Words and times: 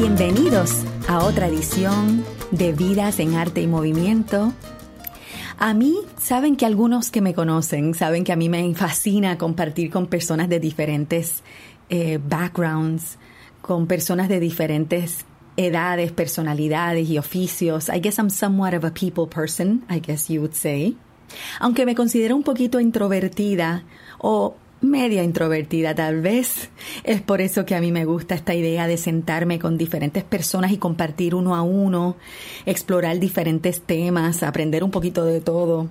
Bienvenidos 0.00 0.84
a 1.08 1.24
otra 1.24 1.48
edición 1.48 2.24
de 2.52 2.72
Vidas 2.72 3.18
en 3.18 3.34
Arte 3.34 3.62
y 3.62 3.66
Movimiento. 3.66 4.52
A 5.58 5.74
mí, 5.74 5.96
saben 6.16 6.54
que 6.54 6.66
algunos 6.66 7.10
que 7.10 7.20
me 7.20 7.34
conocen, 7.34 7.94
saben 7.94 8.22
que 8.22 8.30
a 8.30 8.36
mí 8.36 8.48
me 8.48 8.72
fascina 8.76 9.36
compartir 9.38 9.90
con 9.90 10.06
personas 10.06 10.48
de 10.48 10.60
diferentes 10.60 11.42
eh, 11.88 12.20
backgrounds, 12.24 13.18
con 13.60 13.88
personas 13.88 14.28
de 14.28 14.38
diferentes 14.38 15.24
edades, 15.56 16.12
personalidades 16.12 17.10
y 17.10 17.18
oficios. 17.18 17.88
I 17.88 17.98
guess 17.98 18.18
I'm 18.18 18.30
somewhat 18.30 18.74
of 18.74 18.84
a 18.84 18.92
people 18.92 19.26
person, 19.26 19.84
I 19.90 19.98
guess 19.98 20.28
you 20.28 20.42
would 20.42 20.54
say. 20.54 20.96
Aunque 21.58 21.84
me 21.84 21.96
considero 21.96 22.36
un 22.36 22.44
poquito 22.44 22.78
introvertida 22.78 23.82
o 24.18 24.54
media 24.80 25.22
introvertida 25.22 25.94
tal 25.94 26.20
vez. 26.20 26.70
Es 27.04 27.20
por 27.20 27.40
eso 27.40 27.64
que 27.64 27.74
a 27.74 27.80
mí 27.80 27.92
me 27.92 28.04
gusta 28.04 28.34
esta 28.34 28.54
idea 28.54 28.86
de 28.86 28.96
sentarme 28.96 29.58
con 29.58 29.78
diferentes 29.78 30.24
personas 30.24 30.72
y 30.72 30.78
compartir 30.78 31.34
uno 31.34 31.54
a 31.54 31.62
uno, 31.62 32.16
explorar 32.66 33.18
diferentes 33.18 33.82
temas, 33.82 34.42
aprender 34.42 34.84
un 34.84 34.90
poquito 34.90 35.24
de 35.24 35.40
todo. 35.40 35.88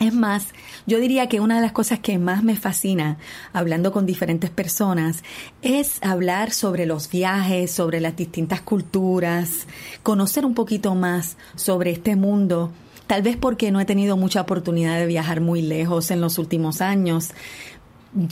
Es 0.00 0.14
más, 0.14 0.48
yo 0.86 1.00
diría 1.00 1.28
que 1.28 1.40
una 1.40 1.56
de 1.56 1.62
las 1.62 1.72
cosas 1.72 1.98
que 1.98 2.18
más 2.18 2.44
me 2.44 2.54
fascina 2.54 3.18
hablando 3.52 3.90
con 3.90 4.06
diferentes 4.06 4.50
personas 4.50 5.24
es 5.60 5.98
hablar 6.02 6.52
sobre 6.52 6.86
los 6.86 7.10
viajes, 7.10 7.72
sobre 7.72 8.00
las 8.00 8.14
distintas 8.14 8.60
culturas, 8.60 9.66
conocer 10.04 10.44
un 10.44 10.54
poquito 10.54 10.94
más 10.94 11.36
sobre 11.56 11.90
este 11.90 12.14
mundo 12.14 12.70
tal 13.08 13.22
vez 13.22 13.38
porque 13.38 13.70
no 13.72 13.80
he 13.80 13.86
tenido 13.86 14.16
mucha 14.16 14.42
oportunidad 14.42 14.98
de 14.98 15.06
viajar 15.06 15.40
muy 15.40 15.62
lejos 15.62 16.10
en 16.10 16.20
los 16.20 16.38
últimos 16.38 16.82
años, 16.82 17.30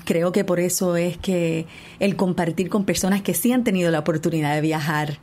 creo 0.04 0.32
que 0.32 0.44
por 0.44 0.60
eso 0.60 0.96
es 0.96 1.18
que 1.18 1.66
el 1.98 2.16
compartir 2.16 2.68
con 2.68 2.84
personas 2.84 3.22
que 3.22 3.34
sí 3.34 3.52
han 3.52 3.64
tenido 3.64 3.90
la 3.90 4.00
oportunidad 4.00 4.54
de 4.54 4.60
viajar, 4.60 5.18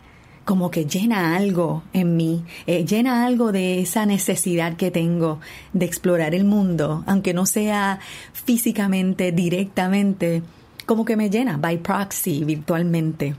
como 0.45 0.71
que 0.71 0.85
llena 0.85 1.35
algo 1.35 1.83
en 1.93 2.17
mí, 2.17 2.43
eh, 2.67 2.85
llena 2.85 3.25
algo 3.25 3.51
de 3.51 3.79
esa 3.79 4.05
necesidad 4.05 4.75
que 4.75 4.91
tengo 4.91 5.39
de 5.71 5.85
explorar 5.85 6.35
el 6.35 6.43
mundo, 6.43 7.03
aunque 7.07 7.33
no 7.33 7.45
sea 7.45 7.99
físicamente, 8.33 9.31
directamente, 9.31 10.43
como 10.85 11.05
que 11.05 11.15
me 11.15 11.29
llena, 11.29 11.57
by 11.57 11.77
proxy, 11.77 12.43
virtualmente. 12.43 13.35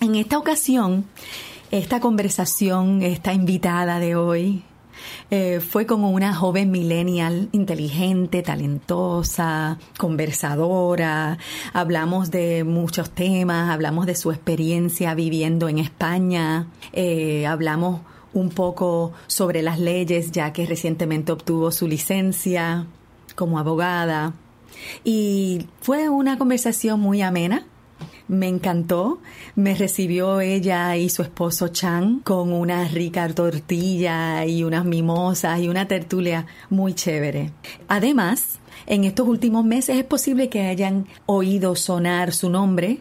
En 0.00 0.14
esta 0.14 0.38
ocasión, 0.38 1.04
esta 1.70 2.00
conversación, 2.00 3.02
esta 3.02 3.32
invitada 3.32 3.98
de 3.98 4.14
hoy, 4.14 4.62
eh, 5.30 5.60
fue 5.60 5.86
como 5.86 6.10
una 6.10 6.34
joven 6.34 6.70
millennial 6.70 7.48
inteligente, 7.52 8.42
talentosa, 8.42 9.78
conversadora. 9.98 11.38
Hablamos 11.72 12.30
de 12.30 12.64
muchos 12.64 13.10
temas, 13.10 13.70
hablamos 13.70 14.06
de 14.06 14.14
su 14.14 14.30
experiencia 14.30 15.14
viviendo 15.14 15.68
en 15.68 15.78
España, 15.78 16.66
eh, 16.92 17.46
hablamos 17.46 18.00
un 18.32 18.50
poco 18.50 19.12
sobre 19.26 19.62
las 19.62 19.78
leyes, 19.78 20.32
ya 20.32 20.52
que 20.52 20.66
recientemente 20.66 21.32
obtuvo 21.32 21.70
su 21.70 21.86
licencia 21.86 22.86
como 23.34 23.58
abogada. 23.58 24.34
Y 25.04 25.66
fue 25.80 26.08
una 26.08 26.38
conversación 26.38 27.00
muy 27.00 27.22
amena, 27.22 27.66
me 28.30 28.46
encantó. 28.46 29.18
Me 29.56 29.74
recibió 29.74 30.40
ella 30.40 30.96
y 30.96 31.10
su 31.10 31.22
esposo 31.22 31.68
Chan 31.68 32.20
con 32.20 32.52
una 32.52 32.86
rica 32.88 33.28
tortilla 33.28 34.46
y 34.46 34.62
unas 34.62 34.84
mimosas 34.84 35.60
y 35.60 35.68
una 35.68 35.88
tertulia 35.88 36.46
muy 36.70 36.94
chévere. 36.94 37.50
Además, 37.88 38.60
en 38.86 39.04
estos 39.04 39.26
últimos 39.26 39.64
meses 39.64 39.96
es 39.96 40.04
posible 40.04 40.48
que 40.48 40.62
hayan 40.62 41.06
oído 41.26 41.74
sonar 41.74 42.32
su 42.32 42.50
nombre 42.50 43.00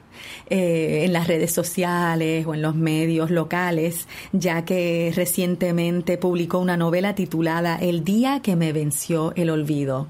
eh, 0.50 1.04
en 1.06 1.14
las 1.14 1.28
redes 1.28 1.52
sociales 1.52 2.46
o 2.48 2.56
en 2.56 2.64
los 2.64 2.76
medios 2.76 3.30
locales, 3.30 4.08
ya 4.32 4.66
que 4.66 5.14
recientemente 5.16 6.18
publicó 6.18 6.58
una 6.58 6.76
novela 6.76 7.14
titulada 7.14 7.78
El 7.78 8.04
día 8.04 8.42
que 8.42 8.56
me 8.56 8.74
venció 8.74 9.32
el 9.36 9.52
olvido. 9.52 10.08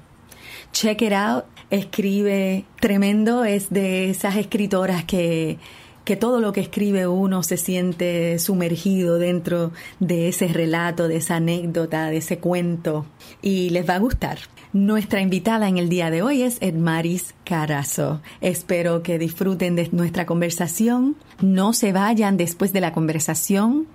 Check 0.72 1.02
it 1.02 1.12
out 1.12 1.44
escribe 1.70 2.64
tremendo, 2.80 3.44
es 3.44 3.70
de 3.70 4.10
esas 4.10 4.36
escritoras 4.36 5.04
que, 5.04 5.58
que 6.04 6.16
todo 6.16 6.40
lo 6.40 6.52
que 6.52 6.60
escribe 6.60 7.06
uno 7.06 7.42
se 7.42 7.56
siente 7.56 8.38
sumergido 8.38 9.18
dentro 9.18 9.72
de 10.00 10.28
ese 10.28 10.48
relato, 10.48 11.08
de 11.08 11.16
esa 11.16 11.36
anécdota, 11.36 12.10
de 12.10 12.18
ese 12.18 12.38
cuento 12.38 13.06
y 13.40 13.70
les 13.70 13.88
va 13.88 13.94
a 13.94 14.00
gustar. 14.00 14.38
Nuestra 14.72 15.20
invitada 15.20 15.68
en 15.68 15.78
el 15.78 15.88
día 15.88 16.10
de 16.10 16.22
hoy 16.22 16.42
es 16.42 16.58
Edmaris 16.60 17.34
Carazo. 17.44 18.20
Espero 18.40 19.02
que 19.02 19.18
disfruten 19.18 19.74
de 19.74 19.88
nuestra 19.90 20.26
conversación. 20.26 21.16
No 21.40 21.72
se 21.72 21.92
vayan 21.92 22.36
después 22.36 22.72
de 22.72 22.80
la 22.80 22.92
conversación. 22.92 23.86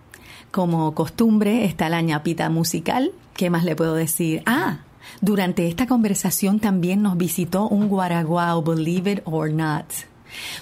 Como 0.51 0.93
costumbre 0.93 1.63
está 1.63 1.87
la 1.87 2.01
ñapita 2.01 2.49
musical. 2.49 3.13
¿Qué 3.35 3.49
más 3.49 3.63
le 3.63 3.77
puedo 3.77 3.95
decir? 3.95 4.43
Ah, 4.45 4.79
durante 5.21 5.67
esta 5.67 5.87
conversación 5.87 6.59
también 6.59 7.01
nos 7.01 7.17
visitó 7.17 7.67
un 7.67 7.87
guaraguao, 7.87 8.61
believe 8.61 9.11
it 9.11 9.21
or 9.25 9.51
not. 9.51 9.85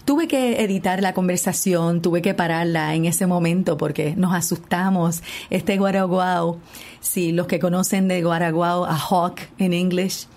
Tuve 0.05 0.27
que 0.27 0.63
editar 0.63 1.01
la 1.01 1.13
conversación, 1.13 2.01
tuve 2.01 2.21
que 2.21 2.33
pararla 2.33 2.93
en 2.95 3.05
ese 3.05 3.27
momento 3.27 3.77
porque 3.77 4.15
nos 4.15 4.33
asustamos. 4.33 5.23
Este 5.49 5.77
guaraguao, 5.77 6.59
si 6.99 7.31
los 7.31 7.47
que 7.47 7.59
conocen 7.59 8.07
de 8.07 8.21
guaraguao 8.21 8.85
a 8.85 8.97
hawk 8.97 9.39
en 9.57 9.73
inglés, 9.73 10.27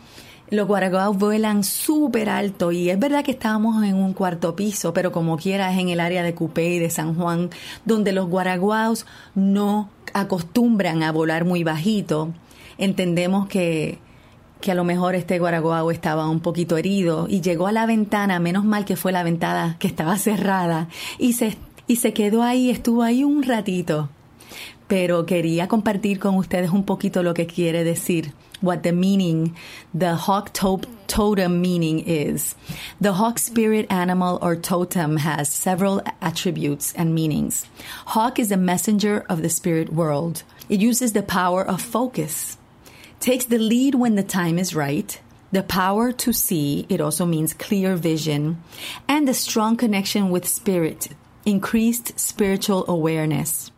los 0.51 0.69
guaraguaos 0.69 1.19
vuelan 1.19 1.65
súper 1.65 2.29
alto 2.29 2.71
y 2.71 2.89
es 2.91 2.99
verdad 2.99 3.25
que 3.25 3.33
estábamos 3.33 3.83
en 3.85 3.97
un 3.97 4.13
cuarto 4.13 4.55
piso, 4.55 4.95
pero 4.95 5.11
como 5.11 5.37
quiera 5.37 5.73
es 5.73 5.79
en 5.79 5.89
el 5.89 5.99
área 5.99 6.23
de 6.23 6.35
Cupé 6.35 6.75
y 6.75 6.79
de 6.79 6.91
San 6.91 7.15
Juan, 7.17 7.51
donde 7.85 8.13
los 8.13 8.29
guaraguaos 8.29 9.07
no 9.35 9.91
acostumbran 10.13 11.03
a 11.03 11.11
volar 11.11 11.45
muy 11.45 11.65
bajito. 11.65 12.33
Entendemos 12.79 13.49
que 13.49 13.99
que 14.61 14.73
a 14.73 14.75
lo 14.75 14.85
mejor 14.85 15.15
este 15.15 15.39
guaraguao 15.39 15.91
estaba 15.91 16.29
un 16.29 16.41
poquito 16.41 16.77
herido 16.77 17.27
y 17.29 17.41
llegó 17.41 17.67
a 17.67 17.73
la 17.73 17.87
ventana, 17.87 18.39
menos 18.39 18.65
mal 18.65 18.85
que 18.85 18.97
fue 18.97 19.13
la 19.13 19.23
ventana 19.23 19.77
que 19.79 19.87
estaba 19.87 20.17
cerrada 20.19 20.89
y 21.19 21.35
se, 21.35 21.57
y 21.87 21.97
se 21.97 22.13
quedó 22.13 22.43
ahí, 22.43 22.71
estuvo 22.71 23.03
ahí 23.03 23.25
un 23.25 23.43
ratito. 23.43 24.09
Pero 24.89 25.27
quería 25.27 25.67
compartir 25.67 26.21
con 26.21 26.37
ustedes 26.37 26.71
un 26.71 26.85
poquito 26.85 27.23
lo 27.25 27.35
que 27.35 27.47
quiere 27.47 27.83
decir, 27.83 28.33
what 28.63 28.79
the 28.83 28.93
meaning, 28.93 29.55
the 29.93 30.15
hawk 30.15 30.53
totem 30.53 31.61
meaning 31.61 32.05
is. 32.07 32.55
The 33.01 33.15
hawk 33.15 33.39
spirit 33.39 33.91
animal 33.91 34.39
or 34.41 34.55
totem 34.55 35.19
has 35.19 35.49
several 35.49 36.03
attributes 36.21 36.95
and 36.97 37.15
meanings. 37.15 37.67
Hawk 38.07 38.39
is 38.39 38.53
a 38.53 38.57
messenger 38.57 39.25
of 39.29 39.43
the 39.43 39.51
spirit 39.51 39.93
world. 39.93 40.45
It 40.69 40.81
uses 40.81 41.13
the 41.13 41.23
power 41.23 41.67
of 41.67 41.81
focus 41.81 42.56
takes 43.21 43.47
the 43.47 43.59
lead 43.59 43.95
when 43.95 44.15
the 44.15 44.23
time 44.23 44.59
is 44.59 44.75
right, 44.75 45.21
the 45.53 45.63
power 45.63 46.13
to 46.13 46.33
see, 46.33 46.87
it 46.89 47.01
also 47.01 47.25
means 47.25 47.55
clear 47.55 47.97
vision, 47.97 48.63
and 49.09 49.29
a 49.29 49.35
strong 49.35 49.77
connection 49.77 50.31
with 50.31 50.47
spirit, 50.47 51.09
increased 51.45 52.19
spiritual 52.19 52.85
awareness. 52.89 53.71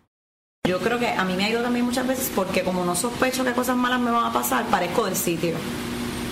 Yo 0.66 0.78
creo 0.81 0.98
que 0.98 1.09
a 1.09 1.25
mí 1.25 1.34
me 1.34 1.44
ha 1.44 1.50
ido 1.50 1.62
también 1.62 1.84
muchas 1.84 2.06
veces 2.06 2.31
porque 2.34 2.62
como 2.62 2.84
no 2.84 2.94
sospecho 2.94 3.44
que 3.44 3.53
cosas 3.53 3.77
malas 3.77 4.00
me 4.00 4.10
van 4.10 4.27
a 4.27 4.32
pasar, 4.32 4.66
parezco 4.66 5.04
del 5.04 5.16
sitio. 5.16 5.54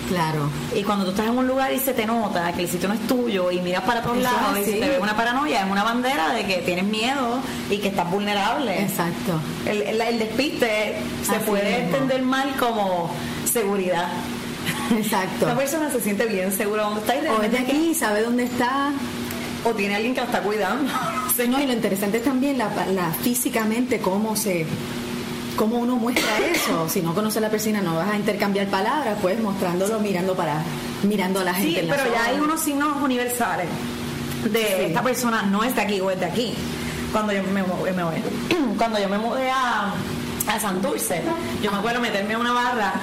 Claro. 0.07 0.49
Y 0.75 0.83
cuando 0.83 1.05
tú 1.05 1.11
estás 1.11 1.27
en 1.27 1.37
un 1.37 1.47
lugar 1.47 1.73
y 1.73 1.79
se 1.79 1.93
te 1.93 2.05
nota 2.05 2.51
que 2.53 2.63
el 2.63 2.69
sitio 2.69 2.87
no 2.87 2.93
es 2.93 3.07
tuyo 3.07 3.51
y 3.51 3.59
miras 3.59 3.83
para 3.83 4.01
todos 4.01 4.17
lados 4.17 4.57
y 4.59 4.79
te 4.79 4.89
ve 4.89 4.99
una 4.99 5.15
paranoia, 5.15 5.65
es 5.65 5.71
una 5.71 5.83
bandera 5.83 6.33
de 6.33 6.45
que 6.45 6.57
tienes 6.57 6.85
miedo 6.85 7.39
y 7.69 7.77
que 7.77 7.89
estás 7.89 8.09
vulnerable. 8.09 8.81
Exacto. 8.81 9.39
El, 9.65 9.81
el, 10.01 10.19
despiste 10.19 10.95
se 11.23 11.39
puede 11.39 11.83
entender 11.83 12.21
mal 12.21 12.55
como 12.57 13.11
seguridad. 13.51 14.07
Exacto. 14.97 15.45
Una 15.45 15.57
persona 15.57 15.91
se 15.91 15.99
siente 15.99 16.25
bien 16.25 16.51
segura 16.51 16.83
donde 16.83 17.01
está 17.01 17.15
y 17.15 17.27
o 17.27 17.41
es 17.41 17.51
de 17.51 17.59
aquí, 17.59 17.93
sabe 17.93 18.21
dónde 18.21 18.43
está. 18.43 18.91
O 19.65 19.73
tiene 19.73 19.95
alguien 19.95 20.13
que 20.13 20.21
la 20.21 20.27
está 20.27 20.41
cuidando. 20.41 20.91
no, 21.49 21.61
y 21.61 21.65
lo 21.65 21.73
interesante 21.73 22.17
es 22.17 22.23
también 22.23 22.57
la, 22.57 22.69
la 22.93 23.11
físicamente 23.21 23.99
cómo 23.99 24.35
se 24.35 24.65
¿Cómo 25.57 25.77
uno 25.77 25.97
muestra 25.97 26.39
eso? 26.39 26.87
Si 26.87 27.01
no 27.01 27.13
conoce 27.13 27.39
a 27.39 27.41
la 27.41 27.49
persona, 27.49 27.81
no 27.81 27.95
vas 27.95 28.09
a 28.11 28.15
intercambiar 28.15 28.67
palabras, 28.67 29.17
pues 29.21 29.39
mostrándolo, 29.41 29.99
mirando 29.99 30.35
para, 30.35 30.61
mirando 31.03 31.41
a 31.41 31.43
la 31.43 31.53
gente. 31.53 31.81
Sí, 31.81 31.87
pero 31.89 32.03
ya 32.13 32.25
hay 32.25 32.39
unos 32.39 32.61
signos 32.61 33.01
universales 33.01 33.67
de 34.45 34.87
esta 34.87 35.01
persona 35.01 35.43
no 35.43 35.63
es 35.63 35.75
de 35.75 35.81
aquí 35.81 35.99
o 35.99 36.11
es 36.11 36.19
de 36.19 36.25
aquí. 36.25 36.53
Cuando 37.11 37.33
yo 37.33 37.41
me, 37.43 37.63
cuando 38.77 38.99
yo 38.99 39.09
me 39.09 39.17
mudé 39.17 39.49
a, 39.49 39.93
a 40.47 40.59
Santurce, 40.59 41.21
yo 41.61 41.71
me 41.71 41.77
acuerdo 41.77 41.99
meterme 41.99 42.33
a 42.33 42.37
una 42.37 42.53
barra 42.53 42.93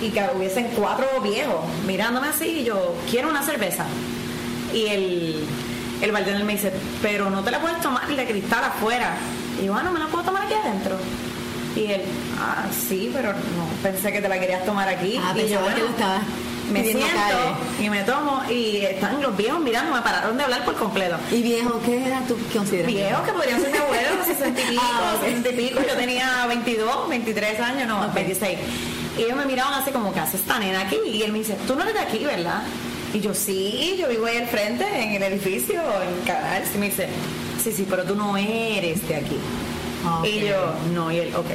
y 0.00 0.10
que 0.10 0.24
hubiesen 0.36 0.68
cuatro 0.76 1.06
viejos 1.22 1.64
mirándome 1.86 2.28
así 2.28 2.60
y 2.60 2.64
yo 2.64 2.94
quiero 3.10 3.30
una 3.30 3.42
cerveza. 3.42 3.86
Y 4.74 4.86
el, 4.86 5.44
el 6.00 6.12
bartender 6.12 6.44
me 6.44 6.54
dice, 6.54 6.72
pero 7.00 7.30
no 7.30 7.42
te 7.42 7.50
la 7.50 7.60
puedes 7.60 7.80
tomar 7.80 8.06
de 8.08 8.26
cristal 8.26 8.64
afuera. 8.64 9.14
Y 9.60 9.66
yo, 9.66 9.72
bueno, 9.72 9.92
me 9.92 10.00
la 10.00 10.06
puedo 10.06 10.24
tomar 10.24 10.44
aquí 10.44 10.54
adentro. 10.54 10.96
Y 11.76 11.86
él, 11.92 12.02
ah, 12.38 12.64
sí, 12.88 13.10
pero 13.14 13.32
no, 13.32 13.66
pensé 13.82 14.12
que 14.12 14.20
te 14.20 14.28
la 14.28 14.38
querías 14.38 14.64
tomar 14.64 14.88
aquí. 14.88 15.18
Ah, 15.22 15.34
y 15.36 15.48
yo, 15.48 15.60
bueno, 15.60 15.76
que 15.96 16.72
me 16.72 16.82
siento 16.84 17.06
y 17.80 17.90
me 17.90 18.02
tomo 18.02 18.42
y 18.50 18.78
están 18.78 19.20
los 19.20 19.36
viejos 19.36 19.60
mirando, 19.60 19.94
me 19.94 20.00
pararon 20.02 20.36
de 20.38 20.44
hablar 20.44 20.64
por 20.64 20.74
completo. 20.76 21.16
¿Y 21.30 21.42
viejo 21.42 21.80
qué 21.84 22.06
edad 22.06 22.22
tú 22.28 22.36
consideras? 22.52 22.86
Viejos 22.92 23.22
que 23.22 23.32
podrían 23.32 23.60
ser 23.60 23.72
mi 23.72 23.78
abuelo, 23.78 24.08
60 24.26 24.60
y 24.60 24.64
pico, 24.70 24.82
Ah, 24.84 25.14
ok. 25.18 25.24
60 25.24 25.48
y 25.48 25.52
pico, 25.52 25.80
yo 25.86 25.94
tenía 25.96 26.46
22, 26.46 27.08
23 27.08 27.60
años, 27.60 27.88
no, 27.88 28.06
Ok. 28.06 28.14
26. 28.14 28.58
Y 29.18 29.22
ellos 29.24 29.36
me 29.36 29.44
miraban 29.44 29.74
así 29.74 29.90
como, 29.90 30.12
¿qué 30.14 30.20
hace 30.20 30.36
esta 30.38 30.58
nena 30.58 30.82
aquí? 30.82 30.96
Y 31.06 31.22
él 31.22 31.32
me 31.32 31.38
dice, 31.38 31.56
tú 31.66 31.74
no 31.74 31.82
eres 31.82 31.94
de 31.94 32.00
aquí, 32.00 32.24
¿verdad? 32.24 32.62
Y 33.12 33.20
yo, 33.20 33.34
sí, 33.34 33.96
yo 34.00 34.08
vivo 34.08 34.24
ahí 34.24 34.38
al 34.38 34.46
frente, 34.46 34.86
en 34.86 35.12
el 35.22 35.22
edificio, 35.24 35.74
en 35.82 36.24
Canal. 36.26 36.62
Y 36.74 36.78
me 36.78 36.86
dice, 36.86 37.08
sí, 37.62 37.70
sí, 37.72 37.86
pero 37.90 38.04
tú 38.04 38.14
no 38.14 38.34
eres 38.38 39.06
de 39.06 39.16
aquí. 39.16 39.36
Ok. 40.18 40.26
Y 40.26 40.40
yo, 40.46 40.74
no, 40.94 41.10
y 41.12 41.18
él, 41.18 41.34
ok. 41.34 41.46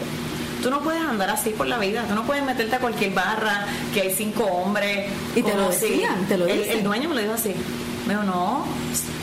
Tú 0.61 0.69
no 0.71 0.81
puedes 0.81 1.01
andar 1.01 1.29
así 1.29 1.51
por 1.51 1.67
la 1.67 1.77
vida, 1.77 2.03
tú 2.09 2.15
no 2.15 2.23
puedes 2.23 2.43
meterte 2.43 2.75
a 2.75 2.79
cualquier 2.79 3.13
barra 3.13 3.67
que 3.93 4.01
hay 4.01 4.13
cinco 4.15 4.43
hombres. 4.45 5.07
¿Y 5.35 5.41
te 5.43 5.53
lo 5.55 5.71
si- 5.71 5.87
decían? 5.89 6.25
¿Te 6.27 6.37
lo 6.37 6.47
el, 6.47 6.57
dicen? 6.59 6.77
el 6.79 6.83
dueño 6.83 7.09
me 7.09 7.15
lo 7.15 7.21
dijo 7.21 7.33
así. 7.33 7.53
Me 8.07 8.13
dijo, 8.13 8.23
no, 8.23 8.65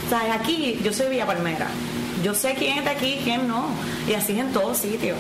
sabes, 0.08 0.32
aquí 0.32 0.78
yo 0.84 0.92
soy 0.92 1.08
Villa 1.08 1.26
Palmera. 1.26 1.66
Yo 2.22 2.34
sé 2.34 2.54
quién 2.54 2.78
es 2.78 2.84
de 2.84 2.90
aquí 2.90 3.20
quién 3.24 3.48
no. 3.48 3.66
Y 4.08 4.14
así 4.14 4.32
es 4.34 4.38
en 4.38 4.52
todos 4.52 4.78
sitios. 4.78 5.16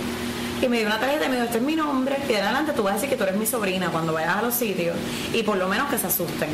Y 0.62 0.68
me 0.68 0.78
dio 0.78 0.86
una 0.86 1.00
tarjeta 1.00 1.26
y 1.26 1.28
me 1.28 1.34
dijo, 1.34 1.46
este 1.46 1.58
es 1.58 1.64
mi 1.64 1.74
nombre. 1.74 2.16
Y 2.28 2.32
de 2.32 2.40
adelante 2.40 2.72
tú 2.72 2.82
vas 2.84 2.92
a 2.92 2.94
decir 2.94 3.10
que 3.10 3.16
tú 3.16 3.24
eres 3.24 3.36
mi 3.36 3.44
sobrina 3.46 3.88
cuando 3.88 4.12
vayas 4.12 4.36
a 4.36 4.42
los 4.42 4.54
sitios. 4.54 4.96
Y 5.34 5.42
por 5.42 5.56
lo 5.56 5.68
menos 5.68 5.90
que 5.90 5.98
se 5.98 6.06
asusten. 6.06 6.48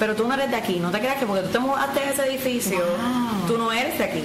Pero 0.00 0.14
tú 0.16 0.26
no 0.26 0.34
eres 0.34 0.50
de 0.50 0.56
aquí. 0.56 0.80
No 0.80 0.90
te 0.90 0.98
creas 0.98 1.16
que 1.18 1.26
porque 1.26 1.42
tú 1.42 1.50
te 1.50 1.58
mudaste 1.60 2.00
a 2.00 2.10
ese 2.10 2.26
edificio, 2.26 2.78
Wow. 2.78 3.46
tú 3.46 3.56
no 3.56 3.70
eres 3.72 3.96
de 3.98 4.04
aquí. 4.04 4.22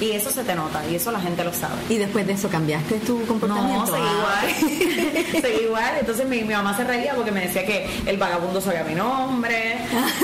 Y 0.00 0.12
eso 0.12 0.30
se 0.30 0.44
te 0.44 0.54
nota. 0.54 0.82
Y 0.90 0.94
eso 0.96 1.10
la 1.10 1.20
gente 1.20 1.42
lo 1.42 1.52
sabe. 1.54 1.74
¿Y 1.88 1.96
después 1.96 2.26
de 2.26 2.34
eso 2.34 2.48
cambiaste 2.48 2.96
tu 3.00 3.24
comportamiento? 3.26 3.80
No, 3.80 3.86
seguí 3.86 4.02
Ah, 4.06 4.42
igual. 4.50 5.42
seguí 5.42 5.64
igual. 5.64 5.94
Entonces 6.00 6.26
mi, 6.26 6.42
mi 6.42 6.52
mamá 6.54 6.76
se 6.76 6.84
reía 6.84 7.14
porque 7.14 7.30
me 7.32 7.40
decía 7.40 7.64
que 7.64 7.88
el 8.04 8.16
vagabundo 8.18 8.60
sabía 8.60 8.84
mi 8.84 8.94
nombre. 8.94 9.72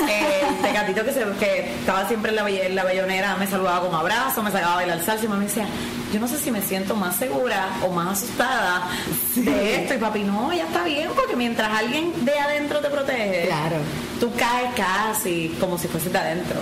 el 0.07 0.57
tecatito 0.61 1.03
que, 1.03 1.11
se, 1.13 1.25
que 1.39 1.73
estaba 1.79 2.07
siempre 2.07 2.29
en 2.29 2.35
la, 2.35 2.49
en 2.49 2.75
la 2.75 2.83
bellonera 2.83 3.35
me 3.37 3.47
saludaba 3.47 3.81
con 3.87 3.95
abrazo, 3.95 4.43
me 4.43 4.51
sacaba 4.51 4.73
a 4.73 4.75
bailar 4.77 5.01
salsa 5.03 5.25
y 5.25 5.27
mamá 5.27 5.39
me 5.39 5.45
decía, 5.47 5.65
yo 6.13 6.19
no 6.19 6.27
sé 6.27 6.37
si 6.37 6.51
me 6.51 6.61
siento 6.61 6.95
más 6.95 7.15
segura 7.15 7.69
o 7.81 7.89
más 7.89 8.21
asustada 8.21 8.87
de 9.35 9.75
esto. 9.81 9.95
Y 9.95 9.97
papi, 9.97 10.23
no, 10.23 10.53
ya 10.53 10.65
está 10.65 10.83
bien 10.83 11.09
porque 11.15 11.35
mientras 11.35 11.71
alguien 11.75 12.13
de 12.23 12.37
adentro 12.39 12.79
te 12.79 12.89
protege, 12.89 13.45
Claro. 13.47 13.77
tú 14.19 14.31
caes 14.37 14.69
casi 14.75 15.55
como 15.59 15.77
si 15.79 15.87
fueses 15.87 16.11
de 16.13 16.19
adentro. 16.19 16.59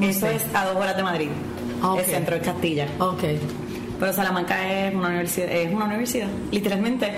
Eso 0.00 0.26
es 0.28 0.40
a 0.54 0.64
dos 0.64 0.76
horas 0.76 0.96
de 0.96 1.02
Madrid. 1.02 1.28
Ok. 1.82 1.98
El 2.00 2.04
centro 2.04 2.36
de 2.36 2.42
Castilla. 2.42 2.86
Ok. 2.98 3.24
Pero 3.98 4.12
Salamanca 4.12 4.88
es 4.88 4.94
una 4.94 5.08
universidad, 5.08 5.50
es 5.50 5.72
una 5.72 5.84
universidad, 5.84 6.28
literalmente. 6.50 7.12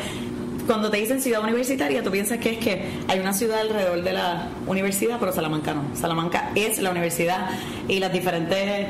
Cuando 0.67 0.91
te 0.91 0.97
dicen 0.97 1.21
ciudad 1.21 1.43
universitaria, 1.43 2.03
tú 2.03 2.11
piensas 2.11 2.39
que 2.39 2.53
es 2.53 2.59
que 2.59 2.85
hay 3.09 3.19
una 3.21 3.33
ciudad 3.33 3.61
alrededor 3.61 4.03
de 4.03 4.13
la 4.13 4.49
universidad, 4.67 5.19
pero 5.19 5.33
Salamanca 5.33 5.75
no. 5.75 5.83
Salamanca 5.95 6.51
es 6.55 6.79
la 6.79 6.91
universidad 6.91 7.51
y 7.89 7.99
las 7.99 8.13
diferentes, 8.13 8.89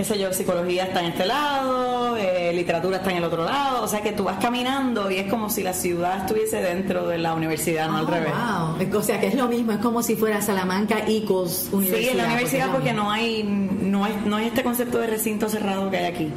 qué 0.00 0.04
sé 0.04 0.18
yo, 0.18 0.32
psicología 0.32 0.84
está 0.84 1.00
en 1.00 1.06
este 1.12 1.26
lado, 1.26 2.16
eh, 2.16 2.52
literatura 2.54 2.96
está 2.96 3.10
en 3.10 3.18
el 3.18 3.24
otro 3.24 3.44
lado. 3.44 3.82
O 3.84 3.86
sea 3.86 4.00
que 4.00 4.12
tú 4.12 4.24
vas 4.24 4.38
caminando 4.38 5.10
y 5.10 5.16
es 5.16 5.28
como 5.30 5.50
si 5.50 5.62
la 5.62 5.74
ciudad 5.74 6.20
estuviese 6.20 6.62
dentro 6.62 7.06
de 7.06 7.18
la 7.18 7.34
universidad, 7.34 7.86
no 7.90 7.98
al 7.98 8.04
Oh, 8.06 8.10
revés. 8.10 8.32
wow. 8.32 8.98
O 8.98 9.02
sea 9.02 9.20
que 9.20 9.26
es 9.26 9.34
lo 9.34 9.46
mismo, 9.46 9.72
es 9.72 9.78
como 9.78 10.02
si 10.02 10.16
fuera 10.16 10.40
Salamanca 10.40 11.00
Equals 11.06 11.68
Universidad. 11.70 12.00
Sí, 12.00 12.08
en 12.12 12.16
la 12.16 12.24
universidad 12.28 12.66
es 12.68 12.72
porque 12.72 12.92
lo 12.94 13.02
no 13.04 13.10
hay, 13.10 13.42
no 13.42 14.06
es, 14.06 14.24
no 14.24 14.38
es 14.38 14.46
este 14.46 14.62
concepto 14.62 14.96
de 15.00 15.06
recinto 15.08 15.50
cerrado 15.50 15.90
que 15.90 15.98
hay 15.98 16.06
aquí. 16.06 16.28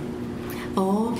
Ok. 0.76 1.20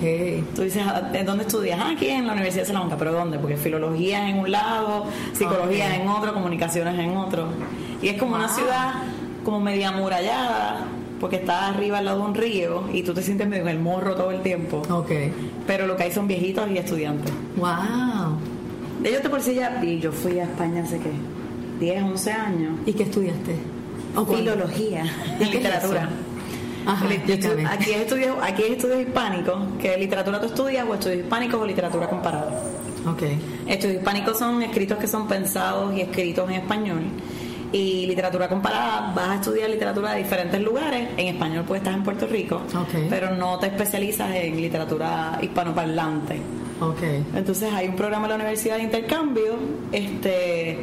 Tú 0.54 0.64
dices, 0.64 0.84
"Ah, 0.86 1.12
¿en 1.14 1.26
dónde 1.26 1.46
estudias? 1.46 1.80
Ah, 1.82 1.92
aquí 1.96 2.10
en 2.10 2.28
la 2.28 2.34
Universidad 2.34 2.64
de 2.64 2.68
Salamanca, 2.68 2.98
pero 2.98 3.14
¿dónde? 3.14 3.40
Porque 3.40 3.56
filología 3.56 4.28
en 4.28 4.40
un 4.40 4.52
lado, 4.52 5.06
psicología 5.32 5.86
Ok. 5.88 5.94
en 6.02 6.08
otro, 6.10 6.34
comunicaciones 6.34 7.00
en 7.00 7.16
otro. 7.16 7.48
Y 8.02 8.10
es 8.10 8.18
como 8.20 8.36
una 8.36 8.48
Wow. 8.48 8.56
ciudad 8.58 8.94
como 9.46 9.62
media 9.62 9.90
amurallada, 9.90 10.88
porque 11.24 11.38
está 11.38 11.68
arriba 11.70 12.00
al 12.00 12.04
lado 12.06 12.18
de 12.20 12.26
un 12.26 12.36
río 12.36 12.84
y 12.92 13.02
tú 13.02 13.14
te 13.14 13.22
sientes 13.22 13.48
medio 13.48 13.64
en 13.64 13.70
el 13.70 13.80
morro 13.80 14.14
todo 14.14 14.30
el 14.32 14.42
tiempo. 14.42 14.82
Ok. 14.90 15.10
Pero 15.66 15.88
lo 15.88 15.96
que 15.96 16.04
hay 16.04 16.12
son 16.12 16.28
viejitos 16.28 16.70
y 16.70 16.78
estudiantes. 16.78 17.32
Wow. 17.56 17.70
Ellos 19.06 19.22
te 19.22 19.30
por 19.30 19.42
sí 19.42 19.56
ya, 19.56 19.82
y 19.82 20.02
yo 20.02 20.12
fui 20.12 20.38
a 20.40 20.44
España 20.44 20.84
hace 20.84 20.98
qué, 21.00 21.12
10, 21.80 22.04
11 22.04 22.32
años. 22.34 22.74
¿Y 22.86 22.92
qué 22.92 23.04
estudiaste? 23.04 23.56
Filología 24.36 25.06
¿Y 25.40 25.44
es 25.44 25.54
literatura. 25.54 26.10
Ajá, 26.86 27.06
Yo 27.08 27.16
estu- 27.16 27.34
explícame. 27.36 27.66
aquí 27.68 27.92
es 27.92 28.02
estudios, 28.02 28.38
aquí 28.42 28.64
hispánicos, 29.00 29.58
que 29.80 29.98
literatura 29.98 30.42
tú 30.42 30.48
estudias 30.48 30.86
o 30.86 30.94
estudios 30.94 31.20
hispánicos 31.22 31.62
o 31.62 31.66
literatura 31.66 32.10
comparada. 32.10 32.52
Ok. 33.08 33.24
Estudios 33.66 34.00
hispánicos 34.00 34.38
son 34.38 34.62
escritos 34.62 34.98
que 34.98 35.08
son 35.08 35.26
pensados 35.30 35.96
y 35.96 36.02
escritos 36.02 36.50
en 36.50 36.56
español. 36.58 37.00
Y 37.74 38.06
literatura 38.06 38.48
comparada, 38.48 39.12
vas 39.16 39.30
a 39.30 39.36
estudiar 39.36 39.70
literatura 39.70 40.12
de 40.12 40.20
diferentes 40.24 40.62
lugares. 40.62 41.10
En 41.18 41.28
español, 41.28 41.66
pues 41.68 41.82
estás 41.82 41.96
en 41.96 42.04
Puerto 42.04 42.26
Rico, 42.28 42.62
pero 43.10 43.32
no 43.36 43.58
te 43.60 43.66
especializas 43.68 44.34
en 44.36 44.56
literatura 44.56 45.40
hispanoparlante. 45.42 46.40
Ok. 46.80 47.02
Entonces 47.36 47.74
hay 47.74 47.88
un 47.88 47.96
programa 47.96 48.26
en 48.26 48.30
la 48.30 48.36
universidad 48.36 48.78
de 48.78 48.84
intercambio 48.84 49.56
este, 49.92 50.78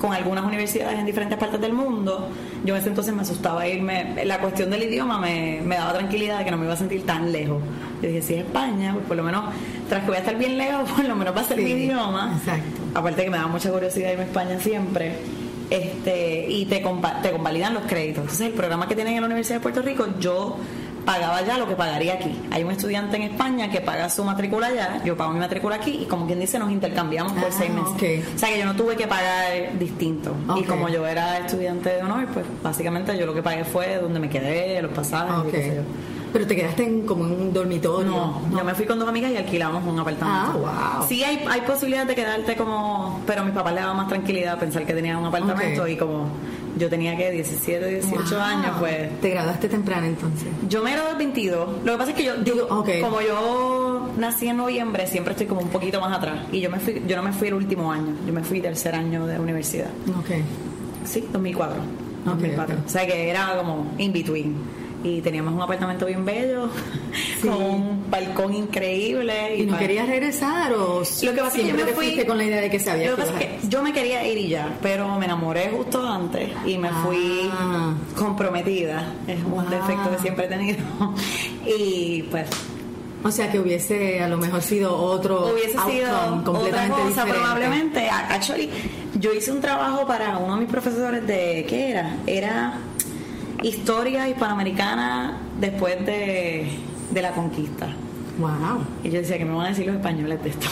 con 0.00 0.12
algunas 0.12 0.44
universidades 0.44 0.98
en 0.98 1.06
diferentes 1.06 1.38
partes 1.38 1.60
del 1.60 1.72
mundo. 1.72 2.28
Yo 2.64 2.74
en 2.74 2.80
ese 2.80 2.88
entonces 2.88 3.14
me 3.14 3.22
asustaba 3.22 3.66
irme. 3.68 4.24
La 4.24 4.38
cuestión 4.38 4.70
del 4.70 4.82
idioma 4.84 5.18
me, 5.18 5.60
me 5.62 5.76
daba 5.76 5.92
tranquilidad 5.92 6.38
de 6.38 6.44
que 6.46 6.50
no 6.50 6.56
me 6.56 6.64
iba 6.64 6.74
a 6.74 6.76
sentir 6.78 7.04
tan 7.04 7.32
lejos. 7.32 7.60
Yo 8.00 8.08
dije, 8.08 8.22
si 8.22 8.34
es 8.34 8.40
España, 8.46 8.92
pues 8.94 9.04
por 9.06 9.16
lo 9.16 9.22
menos, 9.24 9.44
tras 9.90 10.00
que 10.02 10.06
voy 10.08 10.16
a 10.16 10.20
estar 10.20 10.36
bien 10.36 10.56
lejos, 10.56 10.90
por 10.96 11.04
lo 11.04 11.16
menos 11.16 11.36
va 11.36 11.40
a 11.42 11.44
ser 11.44 11.58
Sí, 11.58 11.64
mi 11.64 11.70
idioma. 11.72 12.32
exacto. 12.38 12.80
Aparte 12.94 13.24
que 13.24 13.30
me 13.30 13.36
da 13.38 13.46
mucha 13.46 13.70
curiosidad 13.70 14.10
irme 14.10 14.22
a 14.24 14.26
España 14.26 14.58
siempre. 14.60 15.16
Este, 15.70 16.46
y 16.48 16.66
te, 16.66 16.84
te 17.22 17.30
convalidan 17.32 17.74
los 17.74 17.84
créditos. 17.84 18.22
Entonces 18.22 18.46
el 18.48 18.52
programa 18.52 18.86
que 18.88 18.94
tienen 18.94 19.14
en 19.14 19.20
la 19.20 19.26
Universidad 19.26 19.56
de 19.56 19.62
Puerto 19.62 19.82
Rico, 19.82 20.06
yo 20.20 20.56
pagaba 21.04 21.42
ya 21.42 21.58
lo 21.58 21.68
que 21.68 21.74
pagaría 21.76 22.14
aquí. 22.14 22.34
Hay 22.50 22.64
un 22.64 22.70
estudiante 22.70 23.16
en 23.16 23.22
España 23.24 23.70
que 23.70 23.80
paga 23.82 24.08
su 24.08 24.24
matrícula 24.24 24.68
allá, 24.68 25.02
yo 25.04 25.16
pago 25.16 25.32
mi 25.34 25.38
matrícula 25.40 25.76
aquí 25.76 25.98
y 26.02 26.06
como 26.06 26.26
quien 26.26 26.40
dice 26.40 26.58
nos 26.58 26.70
intercambiamos 26.70 27.32
por 27.32 27.44
Ah, 27.44 27.50
seis 27.50 27.70
meses. 27.70 28.24
O 28.34 28.38
sea 28.38 28.48
que 28.48 28.58
yo 28.58 28.64
no 28.64 28.74
tuve 28.74 28.96
que 28.96 29.06
pagar 29.06 29.78
distinto. 29.78 30.34
Y 30.56 30.62
como 30.62 30.88
yo 30.88 31.06
era 31.06 31.38
estudiante 31.38 31.90
de 31.90 32.02
honor, 32.02 32.26
pues 32.32 32.46
básicamente 32.62 33.16
yo 33.18 33.26
lo 33.26 33.34
que 33.34 33.42
pagué 33.42 33.64
fue 33.64 33.98
donde 33.98 34.18
me 34.18 34.30
quedé, 34.30 34.80
los 34.80 34.92
pasajes, 34.92 35.46
y 35.48 35.50
qué 35.50 35.56
sé 35.62 35.76
yo. 35.76 35.82
Pero 36.34 36.46
te 36.48 36.56
quedaste 36.56 36.82
en, 36.82 37.06
como 37.06 37.24
en 37.26 37.30
un 37.32 37.52
dormitorio. 37.52 38.10
No, 38.10 38.40
yo 38.58 38.64
me 38.64 38.74
fui 38.74 38.84
con 38.86 38.98
dos 38.98 39.08
amigas 39.08 39.30
y 39.30 39.36
alquilamos 39.36 39.84
un 39.86 39.98
apartamento. 40.00 40.66
Ah, 40.68 40.98
wow. 40.98 41.08
Sí, 41.08 41.22
hay, 41.22 41.42
hay 41.48 41.60
posibilidad 41.60 42.04
de 42.04 42.14
quedarte 42.16 42.56
como. 42.56 43.22
Pero 43.24 43.42
a 43.42 43.44
mis 43.44 43.54
papás 43.54 43.72
le 43.72 43.80
daba 43.80 43.94
más 43.94 44.08
tranquilidad 44.08 44.58
pensar 44.58 44.84
que 44.84 44.92
tenía 44.92 45.16
un 45.16 45.24
apartamento 45.26 45.86
y 45.86 45.96
como 45.96 46.26
yo 46.76 46.88
tenía 46.90 47.16
que 47.16 47.30
17, 47.30 47.86
18 47.86 48.30
Wow. 48.34 48.40
años, 48.40 48.76
pues. 48.80 49.20
Te 49.20 49.30
graduaste 49.30 49.68
temprano 49.68 50.06
entonces. 50.06 50.48
Yo 50.68 50.82
me 50.82 50.90
gradué 50.92 51.12
a 51.12 51.14
22. 51.14 51.68
Lo 51.84 51.92
que 51.92 51.98
pasa 51.98 52.10
es 52.10 52.16
que 52.16 52.24
yo, 52.24 52.66
ok. 52.68 52.88
como 53.00 53.20
yo 53.20 54.08
nací 54.18 54.48
en 54.48 54.56
noviembre, 54.56 55.06
siempre 55.06 55.34
estoy 55.34 55.46
como 55.46 55.60
un 55.60 55.68
poquito 55.68 56.00
más 56.00 56.18
atrás. 56.18 56.34
Y 56.50 56.60
yo 56.60 56.68
me 56.68 56.80
fui, 56.80 57.00
yo 57.06 57.14
no 57.14 57.22
me 57.22 57.32
fui 57.32 57.46
el 57.46 57.54
último 57.54 57.92
año, 57.92 58.12
yo 58.26 58.32
me 58.32 58.42
fui 58.42 58.60
tercer 58.60 58.96
año 58.96 59.24
de 59.26 59.38
universidad. 59.38 59.90
Ok. 60.18 60.30
Sí, 61.04 61.28
2004. 61.32 61.76
Ok, 61.78 61.84
2004. 62.26 62.74
ok. 62.74 62.80
O 62.86 62.88
sea 62.88 63.06
que 63.06 63.30
era 63.30 63.56
como 63.56 63.86
in 63.98 64.12
between. 64.12 64.83
Y 65.04 65.20
teníamos 65.20 65.52
un 65.54 65.60
apartamento 65.62 66.06
bien 66.06 66.24
bello, 66.24 66.68
Sí. 67.40 67.46
con 67.46 67.62
un 67.62 68.10
balcón 68.10 68.54
increíble. 68.54 69.56
¿Y 69.58 69.62
no 69.66 69.72
pa- 69.74 69.78
querías 69.78 70.08
regresar 70.08 70.72
o 70.72 71.02
Lo 71.22 71.32
que 71.34 71.40
pasa 71.40 71.46
es 71.48 71.52
que 71.52 71.58
yo 71.58 71.64
siempre 71.64 71.84
me 71.84 71.92
fui 71.92 72.24
con 72.24 72.38
la 72.38 72.44
idea 72.44 72.60
de 72.62 72.70
que 72.70 72.80
sabías 72.80 73.10
Lo 73.10 73.16
que 73.16 73.22
pasa 73.22 73.38
que 73.38 73.58
yo 73.68 73.82
me 73.82 73.92
quería 73.92 74.26
ir 74.26 74.38
y 74.38 74.48
ya, 74.48 74.76
pero 74.82 75.08
me 75.18 75.26
enamoré 75.26 75.70
justo 75.76 76.02
antes 76.08 76.48
y 76.66 76.78
me 76.78 76.88
fui 77.04 77.50
Ah. 77.52 77.92
comprometida. 78.16 79.12
Es 79.26 79.36
un 79.44 79.50
Wow. 79.52 79.68
defecto 79.68 80.10
que 80.10 80.18
siempre 80.20 80.46
he 80.46 80.48
tenido. 80.48 80.78
Y 81.66 82.22
pues 82.30 82.48
O 83.22 83.30
sea, 83.30 83.50
que 83.50 83.58
hubiese 83.58 84.20
a 84.22 84.28
lo 84.28 84.36
mejor 84.36 84.60
sido 84.60 84.94
otro 84.94 85.46
hubiese 85.52 85.78
sido 85.90 86.08
outcome 86.14 86.34
otra 86.40 86.44
completamente 86.44 86.94
cosa 86.96 87.06
diferente. 87.24 87.32
probablemente. 87.32 88.08
Actually, 88.10 88.70
yo 89.18 89.32
hice 89.32 89.50
un 89.50 89.60
trabajo 89.62 90.06
para 90.06 90.36
uno 90.36 90.54
de 90.56 90.60
mis 90.60 90.68
profesores 90.70 91.26
de 91.26 91.64
¿qué 91.68 91.90
era? 91.92 92.16
Era 92.26 92.74
historia 93.64 94.28
hispanoamericana 94.28 95.38
después 95.60 96.04
de, 96.06 96.68
de 97.10 97.22
la 97.22 97.32
conquista. 97.32 97.88
Wow. 98.38 98.84
Y 99.04 99.10
yo 99.10 99.20
decía 99.20 99.38
que 99.38 99.44
me 99.44 99.54
van 99.54 99.66
a 99.66 99.68
decir 99.70 99.86
los 99.86 99.96
españoles 99.96 100.42
de 100.42 100.50
esto. 100.50 100.66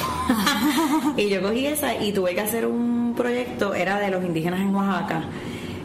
y 1.16 1.28
yo 1.28 1.40
cogí 1.42 1.66
esa 1.66 1.94
y 1.94 2.12
tuve 2.12 2.34
que 2.34 2.40
hacer 2.40 2.66
un 2.66 3.14
proyecto, 3.16 3.74
era 3.74 3.98
de 3.98 4.10
los 4.10 4.24
indígenas 4.24 4.60
en 4.60 4.74
Oaxaca. 4.74 5.22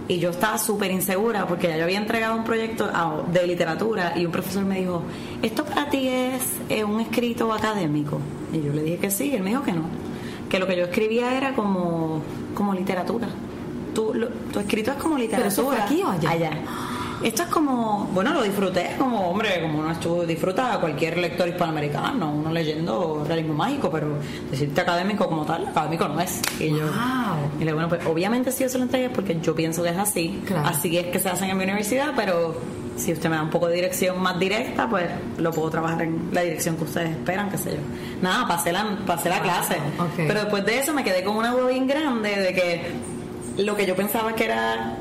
Y 0.10 0.20
yo 0.20 0.30
estaba 0.30 0.58
súper 0.58 0.90
insegura 0.92 1.46
porque 1.48 1.68
ya 1.68 1.78
yo 1.78 1.84
había 1.84 1.98
entregado 1.98 2.36
un 2.36 2.46
proyecto 2.46 2.90
de 3.32 3.46
literatura 3.46 4.14
y 4.16 4.26
un 4.26 4.32
profesor 4.32 4.64
me 4.64 4.80
dijo, 4.80 5.04
¿esto 5.42 5.66
para 5.66 5.90
ti 5.90 6.08
es 6.08 6.42
eh, 6.70 6.84
un 6.86 7.02
escrito 7.02 7.52
académico? 7.54 8.18
Y 8.54 8.62
yo 8.66 8.72
le 8.74 8.84
dije 8.84 8.98
que 9.00 9.12
sí, 9.12 9.32
y 9.32 9.36
él 9.36 9.44
me 9.44 9.50
dijo 9.50 9.64
que 9.64 9.74
no. 9.74 9.82
Que 10.50 10.60
lo 10.60 10.66
que 10.68 10.78
yo 10.78 10.86
escribía 10.86 11.36
era 11.38 11.54
como, 11.54 12.22
como 12.56 12.74
literatura. 12.74 13.28
Tu, 13.94 14.14
lo- 14.14 14.30
tu 14.30 14.60
escrito 14.60 14.92
es 14.92 14.98
como 14.98 15.18
literatura. 15.18 15.50
eso 15.50 15.66
fue 15.66 15.78
aquí 15.78 16.02
o 16.02 16.10
allá? 16.10 16.30
Allá. 16.32 16.52
Esto 17.24 17.44
es 17.44 17.50
como, 17.50 18.10
bueno, 18.14 18.34
lo 18.34 18.44
disfruté 18.44 18.96
como, 18.98 19.30
hombre, 19.30 19.62
como 19.62 19.80
uno 19.80 19.92
estuvo, 19.92 20.26
disfruta 20.26 20.80
cualquier 20.80 21.18
lector 21.18 21.48
hispanoamericano, 21.48 22.32
uno 22.32 22.52
leyendo 22.52 23.24
realismo 23.28 23.54
mágico, 23.54 23.90
pero 23.90 24.20
decirte 24.52 24.82
académico 24.82 25.28
como 25.28 25.46
tal, 25.46 25.68
académico 25.68 26.08
no 26.08 26.20
es. 26.20 26.42
Y 26.60 26.70
yo, 26.70 26.90
y 27.60 27.64
le 27.64 27.74
bueno, 27.74 27.90
pues 27.90 28.06
obviamente 28.06 28.52
si 28.52 28.64
yo 28.64 28.70
se 28.70 28.78
lo 28.78 28.84
entregué 28.84 29.10
porque 29.10 29.40
yo 29.42 29.56
pienso 29.56 29.84
que 29.84 29.90
es 29.90 29.98
así, 29.98 30.42
así 30.64 30.98
es 30.98 31.08
que 31.08 31.20
se 31.20 31.30
hacen 31.30 31.50
en 31.50 31.58
mi 31.58 31.64
universidad, 31.64 32.14
pero 32.16 32.56
si 32.98 33.14
usted 33.14 33.30
me 33.30 33.36
da 33.36 33.44
un 33.44 33.50
poco 33.50 33.68
de 33.68 33.76
dirección 33.76 34.20
más 34.20 34.40
directa, 34.40 34.90
pues 34.90 35.06
lo 35.38 35.52
puedo 35.52 35.70
trabajar 35.70 36.02
en 36.02 36.30
la 36.32 36.42
dirección 36.42 36.76
que 36.78 36.84
ustedes 36.84 37.12
esperan, 37.12 37.50
qué 37.50 37.58
sé 37.58 37.72
yo. 37.72 37.78
Nada, 38.22 38.48
pasé 38.48 38.72
la, 38.72 38.98
pasé 39.06 39.30
la 39.30 39.42
clase. 39.42 39.78
Pero 40.16 40.42
después 40.42 40.66
de 40.66 40.80
eso 40.80 40.94
me 40.94 41.04
quedé 41.04 41.24
con 41.24 41.38
una 41.38 41.52
duda 41.52 41.68
bien 41.68 41.88
grande 41.88 42.36
de 42.36 42.54
que 42.54 43.64
lo 43.64 43.76
que 43.76 43.86
yo 43.86 43.96
pensaba 43.96 44.34
que 44.34 44.46
era 44.46 44.98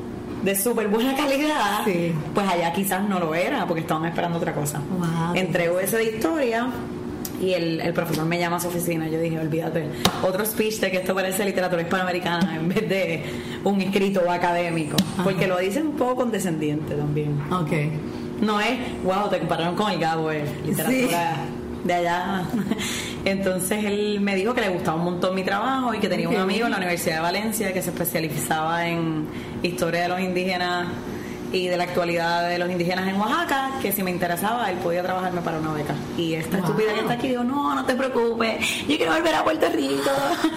de 0.47 0.55
súper 0.55 0.87
buena 0.87 1.13
calidad, 1.13 1.83
pues 2.33 2.47
allá 2.47 2.71
quizás 2.71 3.03
no 3.03 3.19
lo 3.19 3.35
era, 3.35 3.67
porque 3.67 3.81
estaban 3.81 4.05
esperando 4.05 4.37
otra 4.37 4.53
cosa. 4.53 4.81
Entrego 5.35 5.77
ese 5.77 5.97
de 5.97 6.05
historia 6.05 6.69
y 7.41 7.51
el, 7.51 7.81
el, 7.81 7.91
profesor 7.91 8.23
me 8.23 8.39
llama 8.39 8.55
a 8.55 8.59
su 8.61 8.69
oficina. 8.69 9.09
Yo 9.09 9.19
dije, 9.19 9.37
olvídate, 9.37 9.83
otro 10.23 10.45
speech 10.45 10.79
de 10.79 10.89
que 10.89 10.97
esto 10.99 11.13
parece 11.13 11.43
literatura 11.43 11.81
hispanoamericana 11.81 12.55
en 12.55 12.69
vez 12.69 12.87
de 12.87 13.23
un 13.65 13.81
escrito 13.81 14.21
académico. 14.31 14.95
Porque 15.21 15.47
lo 15.47 15.57
dice 15.57 15.81
un 15.81 15.97
poco 15.97 16.15
condescendiente 16.15 16.95
también. 16.95 17.37
Ok. 17.51 17.73
No 18.39 18.61
es, 18.61 19.03
wow, 19.03 19.29
te 19.29 19.39
compararon 19.39 19.75
con 19.75 19.91
el 19.91 19.99
Gabo, 19.99 20.31
es 20.31 20.49
literatura 20.65 21.35
de 21.83 21.93
allá. 21.93 22.45
Entonces 23.25 23.83
él 23.83 24.21
me 24.21 24.33
dijo 24.35 24.53
que 24.53 24.61
le 24.61 24.69
gustaba 24.69 24.95
un 24.95 25.03
montón 25.03 25.35
mi 25.35 25.43
trabajo 25.43 25.93
y 25.93 25.99
que 25.99 26.07
tenía 26.07 26.29
un 26.29 26.37
amigo 26.37 26.65
en 26.65 26.71
la 26.71 26.77
Universidad 26.77 27.15
de 27.15 27.21
Valencia 27.21 27.73
que 27.73 27.81
se 27.81 27.89
especializaba 27.89 28.87
en 28.87 29.27
historia 29.63 30.01
de 30.01 30.07
los 30.07 30.19
indígenas 30.19 30.87
y 31.51 31.67
de 31.67 31.77
la 31.77 31.85
actualidad 31.85 32.49
de 32.49 32.59
los 32.59 32.69
indígenas 32.69 33.07
en 33.07 33.15
Oaxaca, 33.15 33.71
que 33.81 33.91
si 33.91 34.03
me 34.03 34.11
interesaba, 34.11 34.69
él 34.69 34.77
podía 34.77 35.01
trabajarme 35.01 35.41
para 35.41 35.59
una 35.59 35.73
beca. 35.73 35.95
Y 36.17 36.33
esta 36.33 36.57
estúpida 36.57 36.93
que 36.93 36.99
está 37.01 37.13
aquí 37.13 37.29
dijo, 37.29 37.43
no, 37.43 37.73
no 37.73 37.85
te 37.85 37.95
preocupes, 37.95 38.85
yo 38.87 38.97
quiero 38.97 39.13
volver 39.13 39.35
a 39.35 39.43
Puerto 39.43 39.67
Rico. 39.69 40.11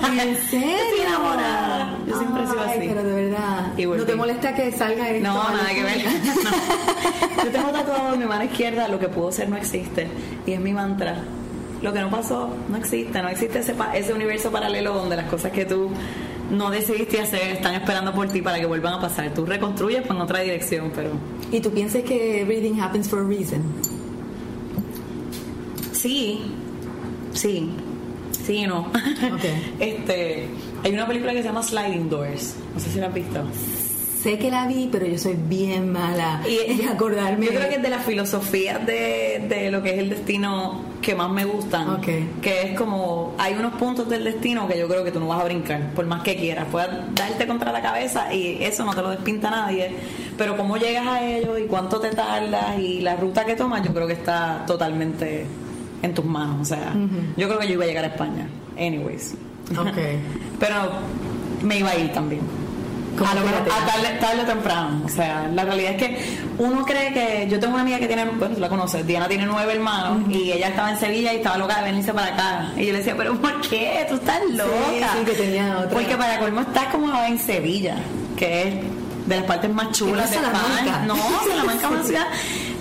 ¿En 0.05 0.37
serio? 0.37 0.77
Estoy 0.91 1.07
enamorada. 1.07 1.97
Yo 2.07 2.19
siempre 2.19 2.43
he 2.43 2.47
sido 2.47 2.61
así. 2.61 2.79
pero 2.81 3.03
de 3.05 3.25
verdad. 3.25 3.73
¿No 3.77 4.05
te 4.05 4.15
molesta 4.17 4.55
que 4.55 4.73
salga 4.73 5.09
esto? 5.11 5.29
No, 5.29 5.35
nada 5.35 5.69
que 5.69 5.83
ver. 5.83 5.99
Yo 7.45 7.51
tengo 7.51 7.69
tatuado 7.69 8.15
en 8.15 8.21
mi 8.21 8.27
mano 8.27 8.45
izquierda, 8.45 8.89
lo 8.89 8.99
que 8.99 9.09
pudo 9.09 9.31
ser 9.31 9.49
no 9.49 9.57
existe. 9.57 10.09
Y 10.47 10.53
es 10.53 10.61
mi 10.61 10.73
mantra. 10.73 11.17
Lo 11.83 11.93
que 11.95 12.01
no 12.01 12.11
pasó 12.11 12.55
no 12.69 12.77
existe, 12.77 13.23
no 13.23 13.29
existe 13.29 13.61
ese, 13.61 13.75
ese 13.95 14.13
universo 14.13 14.51
paralelo 14.51 14.93
donde 14.93 15.17
las 15.17 15.31
cosas 15.31 15.51
que 15.51 15.65
tú 15.65 15.91
no 16.51 16.71
decidiste 16.71 17.21
hacer, 17.21 17.53
están 17.53 17.75
esperando 17.75 18.13
por 18.13 18.29
ti 18.29 18.43
para 18.43 18.59
que 18.59 18.67
vuelvan 18.67 18.95
a 18.95 19.01
pasar. 19.01 19.33
Tú 19.35 19.47
reconstruyes 19.47 20.05
en 20.09 20.17
otra 20.17 20.41
dirección, 20.41 20.93
pero... 20.95 21.11
¿Y 21.53 21.61
tú 21.61 21.71
piensas 21.71 22.03
que 22.03 22.43
everything 22.43 22.81
happens 22.81 23.09
for 23.09 23.21
a 23.21 23.25
reason? 23.25 23.63
Sí, 25.93 26.43
sí, 27.33 27.71
sí 28.45 28.67
no. 28.67 28.89
Okay. 29.37 29.75
este, 29.81 30.49
hay 30.83 30.93
una 30.93 31.07
película 31.07 31.33
que 31.33 31.39
se 31.39 31.49
llama 31.49 31.63
Sliding 31.63 32.09
Doors, 32.09 32.57
no 32.75 32.81
sé 32.81 32.91
si 32.91 32.99
la 32.99 33.07
has 33.07 33.15
visto 33.15 33.45
sé 34.23 34.39
que 34.39 34.51
la 34.51 34.67
vi, 34.67 34.89
pero 34.93 35.07
yo 35.07 35.19
soy 35.19 35.35
bien 35.35 35.91
mala 35.93 36.43
y 36.47 36.83
acordarme. 36.83 37.47
Yo 37.47 37.53
creo 37.53 37.69
que 37.69 37.77
es 37.77 37.83
de 37.83 37.89
las 37.89 38.05
filosofías 38.05 38.85
de, 38.85 39.47
de 39.49 39.71
lo 39.71 39.83
que 39.83 39.95
es 39.95 39.99
el 39.99 40.11
destino 40.11 40.90
que 41.01 41.15
más 41.15 41.31
me 41.31 41.45
gustan. 41.45 42.01
Que 42.01 42.63
es 42.63 42.79
como, 42.79 43.35
hay 43.39 43.55
unos 43.55 43.75
puntos 43.75 44.09
del 44.09 44.25
destino 44.25 44.69
que 44.69 44.79
yo 44.79 44.89
creo 44.89 45.05
que 45.05 45.11
tú 45.11 45.21
no 45.21 45.29
vas 45.29 45.41
a 45.41 45.45
brincar, 45.45 45.93
por 45.95 46.07
más 46.07 46.23
que 46.23 46.37
quieras. 46.37 46.67
Puedes 46.71 46.89
darte 47.15 47.47
contra 47.47 47.73
la 47.73 47.83
cabeza 47.83 48.33
y 48.33 48.63
eso 48.63 48.85
no 48.85 48.95
te 48.95 49.03
lo 49.03 49.11
despinta 49.11 49.51
nadie. 49.51 49.95
Pero 50.37 50.57
cómo 50.57 50.77
llegas 50.77 51.07
a 51.07 51.27
ello 51.27 51.59
y 51.59 51.65
cuánto 51.65 52.01
te 52.01 52.11
tardas 52.11 52.79
y 52.79 53.01
la 53.01 53.17
ruta 53.17 53.45
que 53.45 53.57
tomas, 53.57 53.83
yo 53.83 53.93
creo 53.93 54.07
que 54.07 54.15
está 54.15 54.65
totalmente 54.67 55.47
en 56.03 56.15
tus 56.15 56.25
manos. 56.25 56.61
O 56.61 56.65
sea, 56.65 56.95
yo 57.37 57.49
creo 57.49 57.59
que 57.59 57.67
yo 57.67 57.75
iba 57.75 57.85
a 57.85 57.89
llegar 57.89 58.05
a 58.05 58.09
España. 58.09 58.49
Anyways. 58.77 59.35
Okay. 59.71 60.19
pero 60.59 60.77
me 61.63 61.79
iba 61.79 61.91
a 61.91 61.97
ir 61.97 62.13
también 62.13 62.60
a 63.25 63.35
lo 63.35 63.41
mejor 63.43 63.61
a 63.61 64.21
tarde, 64.21 64.43
o 64.43 64.47
temprano. 64.47 65.03
O 65.05 65.09
sea, 65.09 65.49
la 65.53 65.65
realidad 65.65 65.93
es 65.93 65.97
que 65.99 66.39
uno 66.59 66.85
cree 66.85 67.13
que. 67.13 67.49
Yo 67.51 67.59
tengo 67.59 67.75
una 67.75 67.83
amiga 67.83 67.99
que 67.99 68.07
tiene, 68.07 68.25
bueno, 68.25 68.55
tú 68.55 68.61
la 68.61 68.69
conoces, 68.69 69.07
Diana 69.07 69.29
tiene 69.29 69.47
nueve 69.47 69.73
hermanos 69.73 70.29
y 70.29 70.53
ella 70.53 70.69
estaba 70.69 70.91
en 70.91 70.99
Sevilla 70.99 71.33
y 71.33 71.37
estaba 71.37 71.59
loca 71.59 71.79
de 71.79 71.85
venirse 71.85 72.13
para 72.13 72.35
acá. 72.35 72.73
Y 72.77 72.87
yo 72.87 72.93
le 72.93 72.99
decía, 72.99 73.17
¿pero 73.17 73.37
por 73.41 73.61
qué? 73.63 74.07
Tú 74.09 74.17
estás 74.17 74.41
loca. 74.51 75.15
Sí, 75.19 75.25
que 75.25 75.33
tenía 75.33 75.79
otra. 75.79 75.91
Porque 75.91 76.17
para 76.17 76.39
colmo 76.39 76.61
estás 76.61 76.87
como 76.87 77.13
en 77.25 77.39
Sevilla, 77.39 77.97
que 78.37 78.69
es 78.69 78.75
de 79.27 79.37
las 79.37 79.45
partes 79.45 79.73
más 79.73 79.91
chulas 79.93 80.31
de 80.31 80.37
España. 80.37 81.05
No, 81.07 81.17
Salamanca 81.17 81.87
es 81.87 81.93
una 81.93 82.05
ciudad 82.05 82.27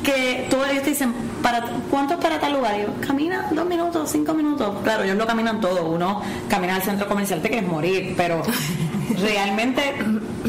que 0.03 0.47
todos 0.49 0.67
ellos 0.69 0.83
te 0.83 0.89
dicen, 0.91 1.13
¿para, 1.41 1.63
¿cuánto 1.89 2.15
es 2.15 2.19
para 2.19 2.39
tal 2.39 2.53
lugar? 2.53 2.75
Y 2.79 2.83
yo, 2.83 2.87
camina 3.05 3.47
dos 3.51 3.65
minutos, 3.65 4.09
cinco 4.11 4.33
minutos. 4.33 4.75
Claro, 4.83 5.03
ellos 5.03 5.17
lo 5.17 5.27
caminan 5.27 5.59
todo. 5.61 5.85
Uno 5.85 6.21
camina 6.49 6.75
al 6.75 6.83
centro 6.83 7.07
comercial, 7.07 7.41
te 7.41 7.49
quieres 7.49 7.69
morir, 7.69 8.13
pero 8.17 8.41
realmente, 9.21 9.95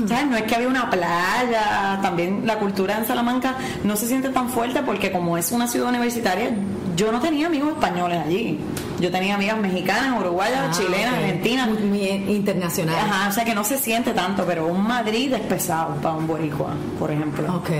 ¿sabes? 0.08 0.26
No 0.26 0.36
es 0.36 0.42
que 0.42 0.54
había 0.54 0.68
una 0.68 0.90
playa, 0.90 1.98
también 2.02 2.46
la 2.46 2.58
cultura 2.58 2.98
en 2.98 3.06
Salamanca 3.06 3.56
no 3.84 3.96
se 3.96 4.06
siente 4.06 4.28
tan 4.30 4.48
fuerte 4.48 4.82
porque 4.82 5.12
como 5.12 5.36
es 5.36 5.52
una 5.52 5.66
ciudad 5.66 5.88
universitaria, 5.88 6.50
yo 6.96 7.12
no 7.12 7.20
tenía 7.20 7.46
amigos 7.46 7.70
españoles 7.72 8.18
allí. 8.18 8.58
Yo 9.00 9.10
tenía 9.10 9.34
amigas 9.34 9.58
mexicanas, 9.58 10.20
uruguayas, 10.20 10.60
ah, 10.68 10.70
chilenas, 10.70 11.14
argentinas. 11.14 11.68
Muy, 11.70 12.00
internacional. 12.28 12.96
Ajá, 12.96 13.28
o 13.28 13.32
sea 13.32 13.44
que 13.44 13.54
no 13.54 13.64
se 13.64 13.78
siente 13.78 14.12
tanto, 14.12 14.44
pero 14.44 14.66
un 14.66 14.86
Madrid 14.86 15.32
es 15.32 15.40
pesado 15.40 15.94
para 15.96 16.16
un 16.16 16.26
boricua, 16.26 16.74
por 16.98 17.10
ejemplo. 17.10 17.56
Ok. 17.56 17.70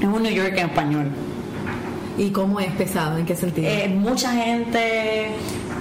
Es 0.00 0.06
un 0.06 0.22
New 0.22 0.32
York 0.32 0.52
en 0.56 0.66
español. 0.66 1.10
¿Y 2.18 2.30
cómo 2.30 2.60
es 2.60 2.70
pesado? 2.72 3.18
¿En 3.18 3.26
qué 3.26 3.34
sentido? 3.34 3.68
Eh, 3.68 3.88
mucha 3.88 4.32
gente, 4.32 5.30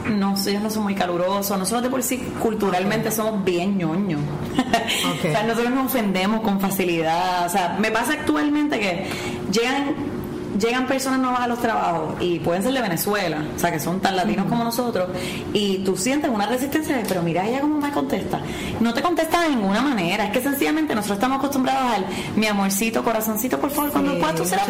no 0.09 0.35
ellos 0.45 0.61
no 0.61 0.69
son 0.69 0.83
muy 0.83 0.95
calurosos. 0.95 1.57
Nosotros 1.57 1.83
de 1.83 1.89
por 1.89 2.03
sí 2.03 2.17
culturalmente 2.41 3.11
somos 3.11 3.43
bien 3.43 3.77
ñoños. 3.77 4.21
o 5.19 5.21
sea, 5.21 5.43
nosotros 5.43 5.73
nos 5.73 5.87
ofendemos 5.87 6.41
con 6.41 6.59
facilidad. 6.59 7.45
O 7.45 7.49
sea, 7.49 7.77
me 7.79 7.91
pasa 7.91 8.13
actualmente 8.13 8.79
que 8.79 9.05
llegan 9.51 10.10
llegan 10.59 10.87
personas 10.87 11.19
nuevas 11.19 11.41
a 11.41 11.47
los 11.47 11.59
trabajos 11.59 12.15
y 12.19 12.39
pueden 12.39 12.63
ser 12.63 12.73
de 12.73 12.81
Venezuela, 12.81 13.43
o 13.55 13.59
sea, 13.59 13.71
que 13.71 13.79
son 13.79 13.99
tan 13.99 14.15
latinos 14.15 14.47
como 14.47 14.63
nosotros, 14.63 15.09
y 15.53 15.79
tú 15.79 15.95
sientes 15.95 16.29
una 16.29 16.45
resistencia 16.45 16.97
de, 16.97 17.03
pero 17.05 17.21
mira 17.21 17.47
ella 17.47 17.61
cómo 17.61 17.79
me 17.79 17.91
contesta. 17.91 18.39
No 18.79 18.93
te 18.93 19.01
contesta 19.01 19.41
de 19.41 19.49
ninguna 19.49 19.81
manera, 19.81 20.25
es 20.25 20.31
que 20.31 20.41
sencillamente 20.41 20.95
nosotros 20.95 21.17
estamos 21.17 21.39
acostumbrados 21.39 21.93
al 21.93 22.05
mi 22.35 22.47
amorcito, 22.47 23.03
corazoncito, 23.03 23.59
por 23.59 23.71
favor, 23.71 23.91
cuando 23.91 24.17
puedas 24.19 24.47
serás. 24.47 24.67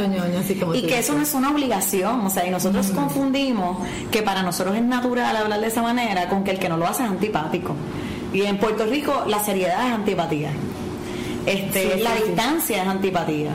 Y 0.73 0.81
que 0.83 0.99
eso 0.99 1.13
no 1.13 1.21
es 1.21 1.33
una 1.33 1.51
obligación, 1.51 2.25
o 2.25 2.29
sea, 2.29 2.45
y 2.45 2.51
nosotros 2.51 2.87
confundimos 2.91 3.77
que 4.11 4.21
para 4.21 4.43
nosotros 4.43 4.75
es 4.75 4.83
natural 4.83 5.35
hablar 5.35 5.59
de 5.59 5.67
esa 5.67 5.81
manera 5.81 6.29
con 6.29 6.43
que 6.43 6.51
el 6.51 6.59
que 6.59 6.69
no 6.69 6.77
lo 6.77 6.87
hace 6.87 7.03
es 7.03 7.09
antipático. 7.09 7.75
Y 8.33 8.43
en 8.43 8.57
Puerto 8.57 8.85
Rico 8.85 9.23
la 9.27 9.43
seriedad 9.43 9.87
es 9.87 9.93
antipatía. 9.93 10.51
Este, 11.45 11.97
la 11.97 12.13
distancia 12.15 12.83
es 12.83 12.87
antipatía 12.87 13.51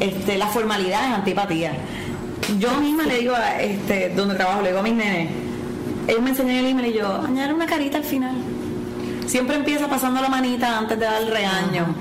este, 0.00 0.38
la 0.38 0.46
formalidad 0.46 1.06
es 1.06 1.14
antipatía. 1.14 1.72
Yo 2.58 2.72
misma 2.80 3.04
le 3.04 3.18
digo 3.18 3.34
a 3.34 3.60
este, 3.60 4.10
donde 4.10 4.34
trabajo, 4.34 4.62
le 4.62 4.68
digo 4.68 4.80
a 4.80 4.82
mis 4.82 4.94
nenes, 4.94 5.30
ellos 6.08 6.22
me 6.22 6.30
enseñan 6.30 6.56
el 6.56 6.66
email 6.66 6.94
y 6.94 6.98
yo, 6.98 7.22
añadir 7.22 7.54
una 7.54 7.66
carita 7.66 7.98
al 7.98 8.04
final. 8.04 8.34
Siempre 9.26 9.54
empieza 9.54 9.86
pasando 9.86 10.20
la 10.20 10.28
manita 10.28 10.76
antes 10.76 10.98
de 10.98 11.04
dar 11.04 11.22
el 11.22 11.28
regaño, 11.28 11.94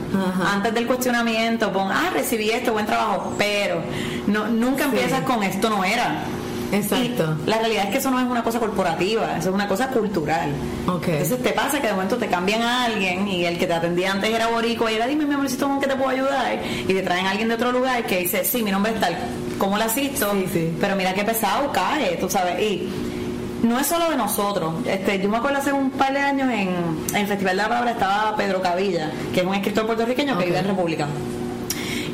antes 0.51 0.74
del 0.74 0.88
cuestionamiento, 0.88 1.72
pon, 1.72 1.91
ah, 1.91 2.10
recibí 2.12 2.50
esto, 2.50 2.74
buen 2.74 2.88
trabajo, 2.88 3.36
pero 3.38 3.84
no, 4.25 4.48
nunca 4.48 4.86
empiezas 4.86 5.22
con 5.22 5.44
esto 5.44 5.70
no 5.70 5.84
era. 5.84 6.24
Exacto. 6.71 7.38
la 7.45 7.57
realidad 7.59 7.85
es 7.85 7.91
que 7.91 7.97
eso 7.97 8.11
no 8.11 8.19
es 8.19 8.25
una 8.25 8.43
cosa 8.43 8.59
corporativa, 8.59 9.38
eso 9.38 9.49
es 9.49 9.55
una 9.55 9.67
cosa 9.67 9.88
cultural. 9.88 10.51
Okay. 10.88 11.15
Entonces 11.15 11.41
te 11.41 11.51
pasa 11.51 11.81
que 11.81 11.88
de 11.88 11.93
momento 11.93 12.17
te 12.17 12.27
cambian 12.27 12.61
a 12.61 12.85
alguien 12.85 13.27
y 13.27 13.45
el 13.45 13.57
que 13.57 13.67
te 13.67 13.73
atendía 13.73 14.11
antes 14.11 14.29
era 14.29 14.47
borico 14.47 14.89
y 14.89 14.93
era 14.93 15.07
dime 15.07 15.25
mi 15.25 15.33
amorcito 15.33 15.67
¿cómo 15.67 15.79
que 15.79 15.88
te 15.88 15.95
puedo 15.95 16.09
ayudar? 16.09 16.59
Y 16.88 16.93
te 16.93 17.01
traen 17.01 17.25
a 17.25 17.31
alguien 17.31 17.47
de 17.47 17.55
otro 17.55 17.71
lugar 17.71 18.05
que 18.05 18.19
dice, 18.19 18.43
sí, 18.43 18.63
mi 18.63 18.71
nombre 18.71 18.93
es 18.93 18.99
tal, 18.99 19.17
¿cómo 19.57 19.77
la 19.77 19.85
asisto? 19.85 20.31
Pero 20.79 20.95
mira 20.95 21.13
qué 21.13 21.23
pesado 21.23 21.71
cae, 21.71 22.17
tú 22.17 22.29
sabes. 22.29 22.61
Y 22.61 22.89
no 23.63 23.79
es 23.79 23.88
solo 23.88 24.09
de 24.09 24.15
nosotros. 24.15 24.73
Este, 24.85 25.19
yo 25.19 25.29
me 25.29 25.38
acuerdo 25.38 25.57
hace 25.57 25.73
un 25.73 25.91
par 25.91 26.13
de 26.13 26.19
años 26.19 26.49
en, 26.51 26.69
el 27.15 27.27
Festival 27.27 27.57
de 27.57 27.63
la 27.63 27.69
Palabra 27.69 27.91
estaba 27.91 28.35
Pedro 28.35 28.61
Cavilla, 28.61 29.11
que 29.33 29.41
es 29.41 29.45
un 29.45 29.55
escritor 29.55 29.85
puertorriqueño 29.85 30.38
que 30.38 30.45
vive 30.45 30.59
en 30.59 30.67
República 30.67 31.07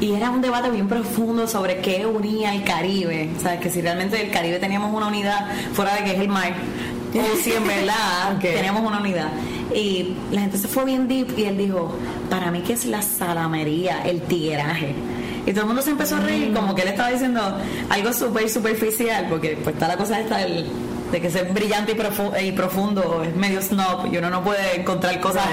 y 0.01 0.13
era 0.13 0.29
un 0.29 0.41
debate 0.41 0.69
bien 0.69 0.87
profundo 0.87 1.47
sobre 1.47 1.79
qué 1.81 2.05
unía 2.05 2.53
el 2.53 2.63
Caribe, 2.63 3.29
sabes 3.41 3.59
que 3.59 3.69
si 3.69 3.81
realmente 3.81 4.21
el 4.21 4.31
Caribe 4.31 4.59
teníamos 4.59 4.93
una 4.93 5.07
unidad 5.07 5.47
fuera 5.73 5.95
de 5.95 6.03
que 6.03 6.11
es 6.13 6.19
el 6.19 6.27
mar, 6.27 6.53
o 7.13 7.37
si 7.43 7.53
en 7.53 7.65
verdad 7.65 8.37
teníamos 8.41 8.83
una 8.83 8.99
unidad. 8.99 9.29
Y 9.73 10.15
la 10.31 10.41
gente 10.41 10.57
se 10.57 10.67
fue 10.67 10.85
bien 10.85 11.07
deep 11.07 11.37
y 11.37 11.45
él 11.45 11.57
dijo, 11.57 11.97
para 12.29 12.51
mí 12.51 12.61
que 12.61 12.73
es 12.73 12.85
la 12.85 13.01
salamería, 13.01 14.03
el 14.05 14.21
tigueraje. 14.21 14.93
Y 15.45 15.51
todo 15.51 15.61
el 15.61 15.67
mundo 15.67 15.81
se 15.81 15.91
empezó 15.91 16.15
a 16.15 16.19
reír, 16.21 16.53
como 16.53 16.73
que 16.73 16.83
él 16.83 16.87
estaba 16.89 17.09
diciendo 17.09 17.41
algo 17.89 18.13
súper 18.13 18.49
superficial, 18.49 19.27
porque 19.29 19.57
pues 19.63 19.75
está 19.75 19.87
la 19.87 19.97
cosa 19.97 20.19
esta 20.19 20.37
del 20.37 20.65
de 21.11 21.21
que 21.21 21.29
ser 21.29 21.51
brillante 21.53 21.91
y, 21.91 21.95
profundo, 21.95 22.39
y 22.39 22.51
profundo 22.51 23.23
es 23.23 23.35
medio 23.35 23.61
snob 23.61 24.11
y 24.11 24.17
uno 24.17 24.29
no 24.29 24.43
puede 24.43 24.81
encontrar 24.81 25.19
cosas. 25.19 25.45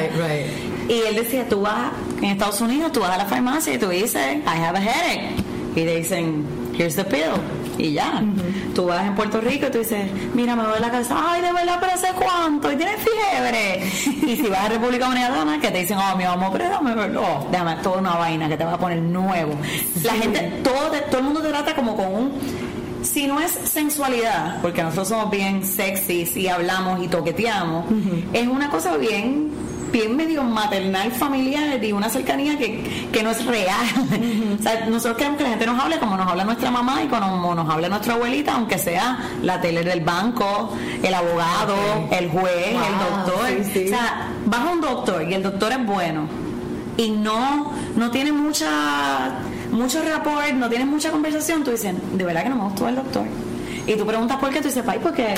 Y 0.88 1.00
él 1.08 1.16
decía, 1.16 1.48
tú 1.48 1.62
vas 1.62 1.92
en 2.18 2.24
Estados 2.24 2.60
Unidos, 2.60 2.92
tú 2.92 3.00
vas 3.00 3.10
a 3.10 3.18
la 3.18 3.26
farmacia 3.26 3.74
y 3.74 3.78
tú 3.78 3.88
dices, 3.88 4.36
I 4.36 4.62
have 4.62 4.78
a 4.78 4.82
headache. 4.82 5.36
Y 5.74 5.84
te 5.84 5.96
dicen, 5.96 6.44
here's 6.76 6.96
the 6.96 7.04
pill. 7.04 7.40
Y 7.78 7.92
ya. 7.92 8.22
Tú 8.74 8.86
vas 8.86 9.06
en 9.06 9.14
Puerto 9.14 9.40
Rico 9.40 9.66
y 9.66 9.70
tú 9.70 9.78
dices, 9.78 10.10
mira, 10.34 10.54
me 10.54 10.62
duele 10.62 10.80
la 10.80 10.90
cabeza, 10.90 11.16
ay, 11.18 11.40
de 11.40 11.52
verdad, 11.52 11.78
pero 11.80 11.92
hace 11.92 12.08
cuánto, 12.18 12.70
y 12.70 12.76
tienes 12.76 12.96
fiebre. 12.96 13.82
y 14.32 14.36
si 14.36 14.48
vas 14.48 14.60
a 14.60 14.68
República 14.68 15.06
Dominicana, 15.06 15.60
que 15.60 15.70
te 15.70 15.78
dicen, 15.78 15.98
oh, 15.98 16.16
mi 16.16 16.24
amor, 16.24 16.50
pero 16.52 16.64
déjame 16.64 16.94
verlo. 16.94 17.22
Oh, 17.22 17.48
déjame, 17.50 17.76
toda 17.76 17.98
una 17.98 18.16
vaina 18.16 18.48
que 18.48 18.56
te 18.56 18.64
va 18.64 18.74
a 18.74 18.78
poner 18.78 18.98
nuevo. 18.98 19.54
La 20.02 20.12
gente, 20.12 20.60
todo, 20.62 20.90
todo 21.10 21.18
el 21.18 21.24
mundo 21.24 21.40
te 21.40 21.48
trata 21.48 21.74
como 21.74 21.96
con 21.96 22.06
un 22.06 22.32
si 23.02 23.26
no 23.26 23.40
es 23.40 23.50
sensualidad, 23.50 24.60
porque 24.62 24.82
nosotros 24.82 25.08
somos 25.08 25.30
bien 25.30 25.64
sexys 25.64 26.36
y 26.36 26.48
hablamos 26.48 27.02
y 27.02 27.08
toqueteamos, 27.08 27.86
es 28.32 28.46
una 28.46 28.70
cosa 28.70 28.96
bien 28.96 29.50
bien 29.92 30.16
medio 30.16 30.42
maternal 30.42 31.12
familiar 31.12 31.82
y 31.84 31.92
una 31.92 32.08
cercanía 32.08 32.56
que, 32.58 33.08
que 33.12 33.22
no 33.22 33.30
es 33.30 33.44
real. 33.44 33.86
o 34.58 34.62
sea, 34.62 34.86
nosotros 34.86 35.16
queremos 35.16 35.38
que 35.38 35.44
la 35.44 35.50
gente 35.50 35.66
nos 35.66 35.80
hable 35.80 35.98
como 35.98 36.16
nos 36.16 36.26
habla 36.26 36.44
nuestra 36.44 36.70
mamá 36.70 37.02
y 37.02 37.08
como 37.08 37.54
nos 37.54 37.68
habla 37.68 37.88
nuestra 37.88 38.14
abuelita, 38.14 38.54
aunque 38.54 38.78
sea 38.78 39.18
la 39.42 39.60
tele 39.60 39.84
del 39.84 40.00
banco, 40.00 40.74
el 41.02 41.14
abogado, 41.14 41.76
el 42.10 42.30
juez, 42.30 42.68
el 42.68 43.26
doctor. 43.26 43.84
O 43.84 43.88
sea, 43.88 44.28
vas 44.46 44.60
a 44.60 44.70
un 44.70 44.80
doctor 44.80 45.28
y 45.28 45.34
el 45.34 45.42
doctor 45.42 45.72
es 45.72 45.86
bueno 45.86 46.42
y 46.96 47.10
no, 47.10 47.72
no 47.96 48.10
tiene 48.10 48.32
mucha 48.32 49.38
mucho 49.70 50.02
rapport, 50.02 50.52
no 50.52 50.68
tienes 50.68 50.86
mucha 50.86 51.10
conversación, 51.10 51.64
tú 51.64 51.70
dices, 51.70 51.94
de 52.12 52.24
verdad 52.24 52.42
que 52.42 52.50
no 52.50 52.56
me 52.56 52.64
gustó 52.64 52.88
el 52.88 52.96
doctor. 52.96 53.24
Y 53.86 53.94
tú 53.94 54.06
preguntas 54.06 54.36
por 54.38 54.50
qué, 54.50 54.60
tú 54.60 54.68
dices, 54.68 54.84
ay, 54.86 55.00
porque 55.02 55.34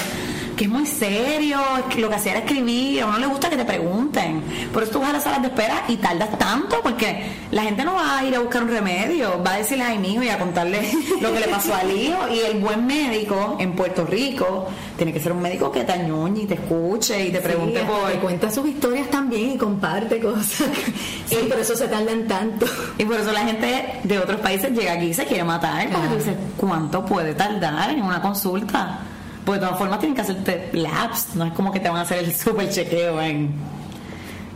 que 0.56 0.64
es 0.64 0.70
muy 0.70 0.87
serio, 0.87 1.58
lo 1.99 2.08
que 2.08 2.14
hacía 2.14 2.32
era 2.32 2.40
escribir, 2.40 3.02
a 3.02 3.06
uno 3.06 3.18
le 3.18 3.26
gusta 3.26 3.50
que 3.50 3.56
te 3.56 3.64
pregunten. 3.64 4.42
Por 4.73 4.82
eso 4.82 4.92
tú 4.92 5.00
vas 5.00 5.11
a 5.11 5.12
las 5.14 5.25
salas 5.25 5.42
de 5.42 5.49
espera 5.49 5.84
y 5.88 5.96
tardas 5.96 6.38
tanto, 6.38 6.80
porque 6.82 7.25
la 7.50 7.62
gente 7.62 7.84
no 7.84 7.94
va 7.94 8.18
a 8.18 8.25
ir 8.25 8.34
a 8.34 8.40
buscar 8.40 8.62
un 8.62 8.70
remedio, 8.70 9.42
va 9.42 9.54
a 9.54 9.58
decirle 9.58 9.84
a 9.84 9.94
mi 9.96 10.14
hijo 10.14 10.23
y 10.23 10.28
a 10.28 10.38
contarle 10.38 10.80
lo 11.20 11.32
que 11.32 11.40
le 11.40 11.49
pasó 11.49 11.75
al 11.75 11.90
hijo. 11.90 12.28
Y 12.30 12.40
el 12.40 12.61
buen 12.61 12.87
médico 12.87 13.56
en 13.58 13.73
Puerto 13.73 14.04
Rico 14.04 14.68
tiene 14.96 15.12
que 15.12 15.20
ser 15.20 15.32
un 15.32 15.42
médico 15.42 15.73
que 15.73 15.84
te 15.84 15.92
añoñe 15.92 16.42
y 16.42 16.46
te 16.46 16.54
escuche 16.54 17.26
y 17.26 17.32
te 17.32 17.40
pregunte 17.40 17.80
por. 17.80 18.11
Te 18.11 18.18
cuenta 18.18 18.50
sus 18.50 18.66
historias 18.66 19.11
también 19.11 19.52
y 19.52 19.58
comparte 19.58 20.20
cosas. 20.20 20.68
sí, 21.26 21.37
por 21.49 21.58
eso 21.58 21.75
se 21.75 21.88
tardan 21.88 22.26
tanto. 22.28 22.66
Y 22.99 23.04
por 23.04 23.18
eso 23.18 23.32
la 23.32 23.40
gente 23.40 24.00
de 24.04 24.18
otros 24.18 24.40
países 24.40 24.70
llega 24.73 24.92
aquí 24.92 25.06
y 25.06 25.14
se 25.14 25.25
quiere 25.25 25.44
matar, 25.44 25.88
porque 25.90 26.08
tú 26.08 26.14
dices, 26.16 26.37
¿cuánto 26.56 27.04
puede 27.04 27.34
tardar 27.34 27.90
en 27.90 28.02
una 28.02 28.20
consulta? 28.20 29.00
Porque 29.45 29.61
de 29.61 29.67
todas 29.67 29.79
formas 29.79 29.99
tienen 29.99 30.15
que 30.15 30.23
hacerte 30.23 30.71
labs, 30.73 31.35
no 31.35 31.45
es 31.45 31.53
como 31.53 31.71
que 31.71 31.81
te 31.81 31.89
van 31.89 31.99
a 31.99 32.03
hacer 32.03 32.19
el 32.19 32.35
super 32.35 32.69
chequeo 32.69 33.21
en... 33.21 33.51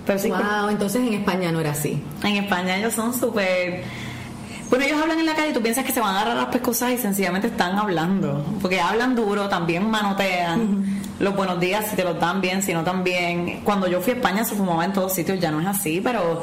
Pero 0.06 0.18
sí, 0.18 0.30
wow, 0.30 0.70
entonces 0.70 1.06
en 1.06 1.12
España 1.12 1.52
no 1.52 1.60
era 1.60 1.72
así. 1.72 2.02
En 2.24 2.36
España 2.36 2.76
ellos 2.76 2.94
son 2.94 3.12
súper... 3.12 3.84
Bueno, 4.70 4.84
ellos 4.84 5.00
hablan 5.00 5.18
en 5.18 5.26
la 5.26 5.34
calle 5.34 5.50
y 5.50 5.52
tú 5.52 5.62
piensas 5.62 5.84
que 5.84 5.92
se 5.92 6.00
van 6.00 6.14
a 6.14 6.20
agarrar 6.20 6.36
las 6.36 6.46
pescosas 6.46 6.92
y 6.92 6.98
sencillamente 6.98 7.48
están 7.48 7.78
hablando. 7.78 8.44
Porque 8.62 8.80
hablan 8.80 9.14
duro, 9.14 9.48
también 9.48 9.90
manotean. 9.90 11.02
Los 11.20 11.36
buenos 11.36 11.58
días, 11.60 11.86
si 11.90 11.96
te 11.96 12.04
los 12.04 12.18
dan 12.18 12.40
bien, 12.40 12.62
si 12.62 12.72
no 12.72 12.84
también. 12.84 13.60
Cuando 13.64 13.88
yo 13.88 14.00
fui 14.00 14.12
a 14.12 14.16
España 14.16 14.44
se 14.44 14.54
fumaba 14.54 14.84
en 14.84 14.92
todos 14.92 15.12
sitios, 15.12 15.40
ya 15.40 15.50
no 15.50 15.60
es 15.60 15.66
así, 15.66 16.00
pero 16.02 16.42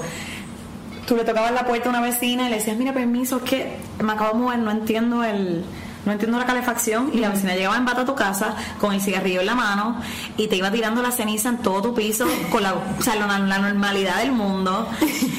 tú 1.07 1.15
le 1.15 1.23
tocabas 1.23 1.51
la 1.51 1.65
puerta 1.65 1.87
a 1.87 1.89
una 1.89 2.01
vecina 2.01 2.47
y 2.47 2.49
le 2.49 2.57
decías, 2.57 2.77
mira, 2.77 2.93
permiso, 2.93 3.37
es 3.37 3.43
que 3.43 3.77
me 4.03 4.13
acabo 4.13 4.33
de 4.33 4.43
mover, 4.43 4.59
no 4.59 4.71
entiendo 4.71 5.23
el 5.23 5.63
no 6.05 6.11
entiendo 6.11 6.37
la 6.37 6.45
calefacción 6.45 7.11
y 7.13 7.19
la 7.19 7.29
vecina 7.29 7.55
llegaba 7.55 7.77
en 7.77 7.85
bata 7.85 8.01
a 8.01 8.05
tu 8.05 8.15
casa 8.15 8.55
con 8.79 8.93
el 8.93 9.01
cigarrillo 9.01 9.41
en 9.41 9.45
la 9.47 9.55
mano 9.55 10.01
y 10.37 10.47
te 10.47 10.55
iba 10.55 10.71
tirando 10.71 11.01
la 11.01 11.11
ceniza 11.11 11.49
en 11.49 11.57
todo 11.57 11.81
tu 11.81 11.93
piso 11.93 12.25
con 12.51 12.63
la, 12.63 12.73
o 12.73 13.01
sea, 13.01 13.15
la, 13.15 13.59
normalidad 13.59 14.17
del 14.17 14.31
mundo. 14.31 14.87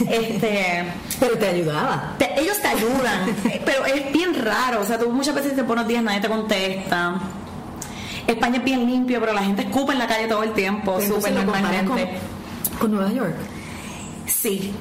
Este, 0.08 0.85
pero 1.18 1.37
te 1.38 1.49
ayudaba. 1.49 2.14
ellos 2.37 2.61
te 2.61 2.68
ayudan, 2.68 3.35
pero 3.64 3.85
es 3.87 4.12
bien 4.12 4.35
raro, 4.44 4.80
o 4.80 4.85
sea, 4.85 4.99
tú 4.99 5.11
muchas 5.11 5.35
veces 5.35 5.56
te 5.56 5.64
pones 5.64 5.87
días, 5.88 6.02
nadie 6.02 6.20
te 6.20 6.28
contesta. 6.28 7.14
España 8.26 8.58
es 8.58 8.64
bien 8.64 8.87
limpio, 8.87 9.20
pero 9.20 9.32
la 9.32 9.42
gente 9.42 9.62
escupa 9.62 9.92
en 9.92 9.99
la 9.99 10.06
calle 10.06 10.26
todo 10.28 10.42
el 10.42 10.52
tiempo, 10.52 11.00
súper 11.00 11.32
normalmente. 11.32 12.18
con 12.78 12.92
Nueva 12.92 13.12
York. 13.12 13.37
Sí, 14.26 14.73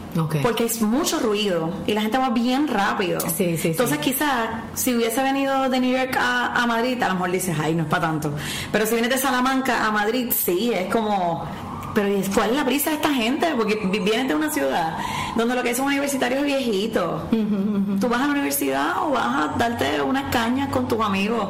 porque 0.42 0.66
es 0.66 0.82
mucho 0.82 1.20
ruido 1.20 1.72
y 1.86 1.94
la 1.94 2.02
gente 2.02 2.18
va 2.18 2.30
bien 2.30 2.68
rápido. 2.68 3.20
Sí, 3.20 3.58
sí, 3.58 3.70
Entonces, 3.70 4.00
quizás 4.00 4.50
si 4.74 4.96
hubiese 4.96 5.22
venido 5.22 5.70
de 5.70 5.80
New 5.80 5.96
York 5.96 6.18
a, 6.20 6.66
Madrid, 6.68 7.02
a 7.04 7.10
lo 7.10 7.14
mejor 7.16 7.32
dices, 7.32 7.56
ay, 7.60 7.76
no 7.76 7.84
es 7.84 7.90
para 7.90 8.08
tanto. 8.08 8.34
Pero 8.72 8.86
si 8.86 8.94
vienes 8.94 9.12
de 9.12 9.18
Salamanca 9.18 9.86
a 9.86 9.92
Madrid, 9.92 10.32
sí, 10.36 10.72
es 10.74 10.92
como. 10.92 11.46
Pero 11.94 12.10
¿cuál 12.34 12.50
es 12.50 12.56
la 12.58 12.66
prisa 12.66 12.90
de 12.90 12.98
esta 12.98 13.14
gente? 13.14 13.54
Porque 13.56 13.76
vienes 14.04 14.28
de 14.28 14.36
una 14.36 14.52
ciudad 14.52 14.98
donde 15.38 15.56
lo 15.56 15.64
que 15.64 15.70
es 15.70 15.80
un 15.80 15.86
universitario 15.86 16.40
es 16.40 16.44
viejito. 16.44 17.28
Tú 18.02 18.10
vas 18.10 18.22
a 18.22 18.26
la 18.26 18.32
universidad 18.34 19.04
o 19.04 19.12
vas 19.12 19.26
a 19.26 19.58
darte 19.58 20.02
unas 20.02 20.30
cañas 20.30 20.70
con 20.70 20.88
tus 20.88 21.00
amigos 21.00 21.48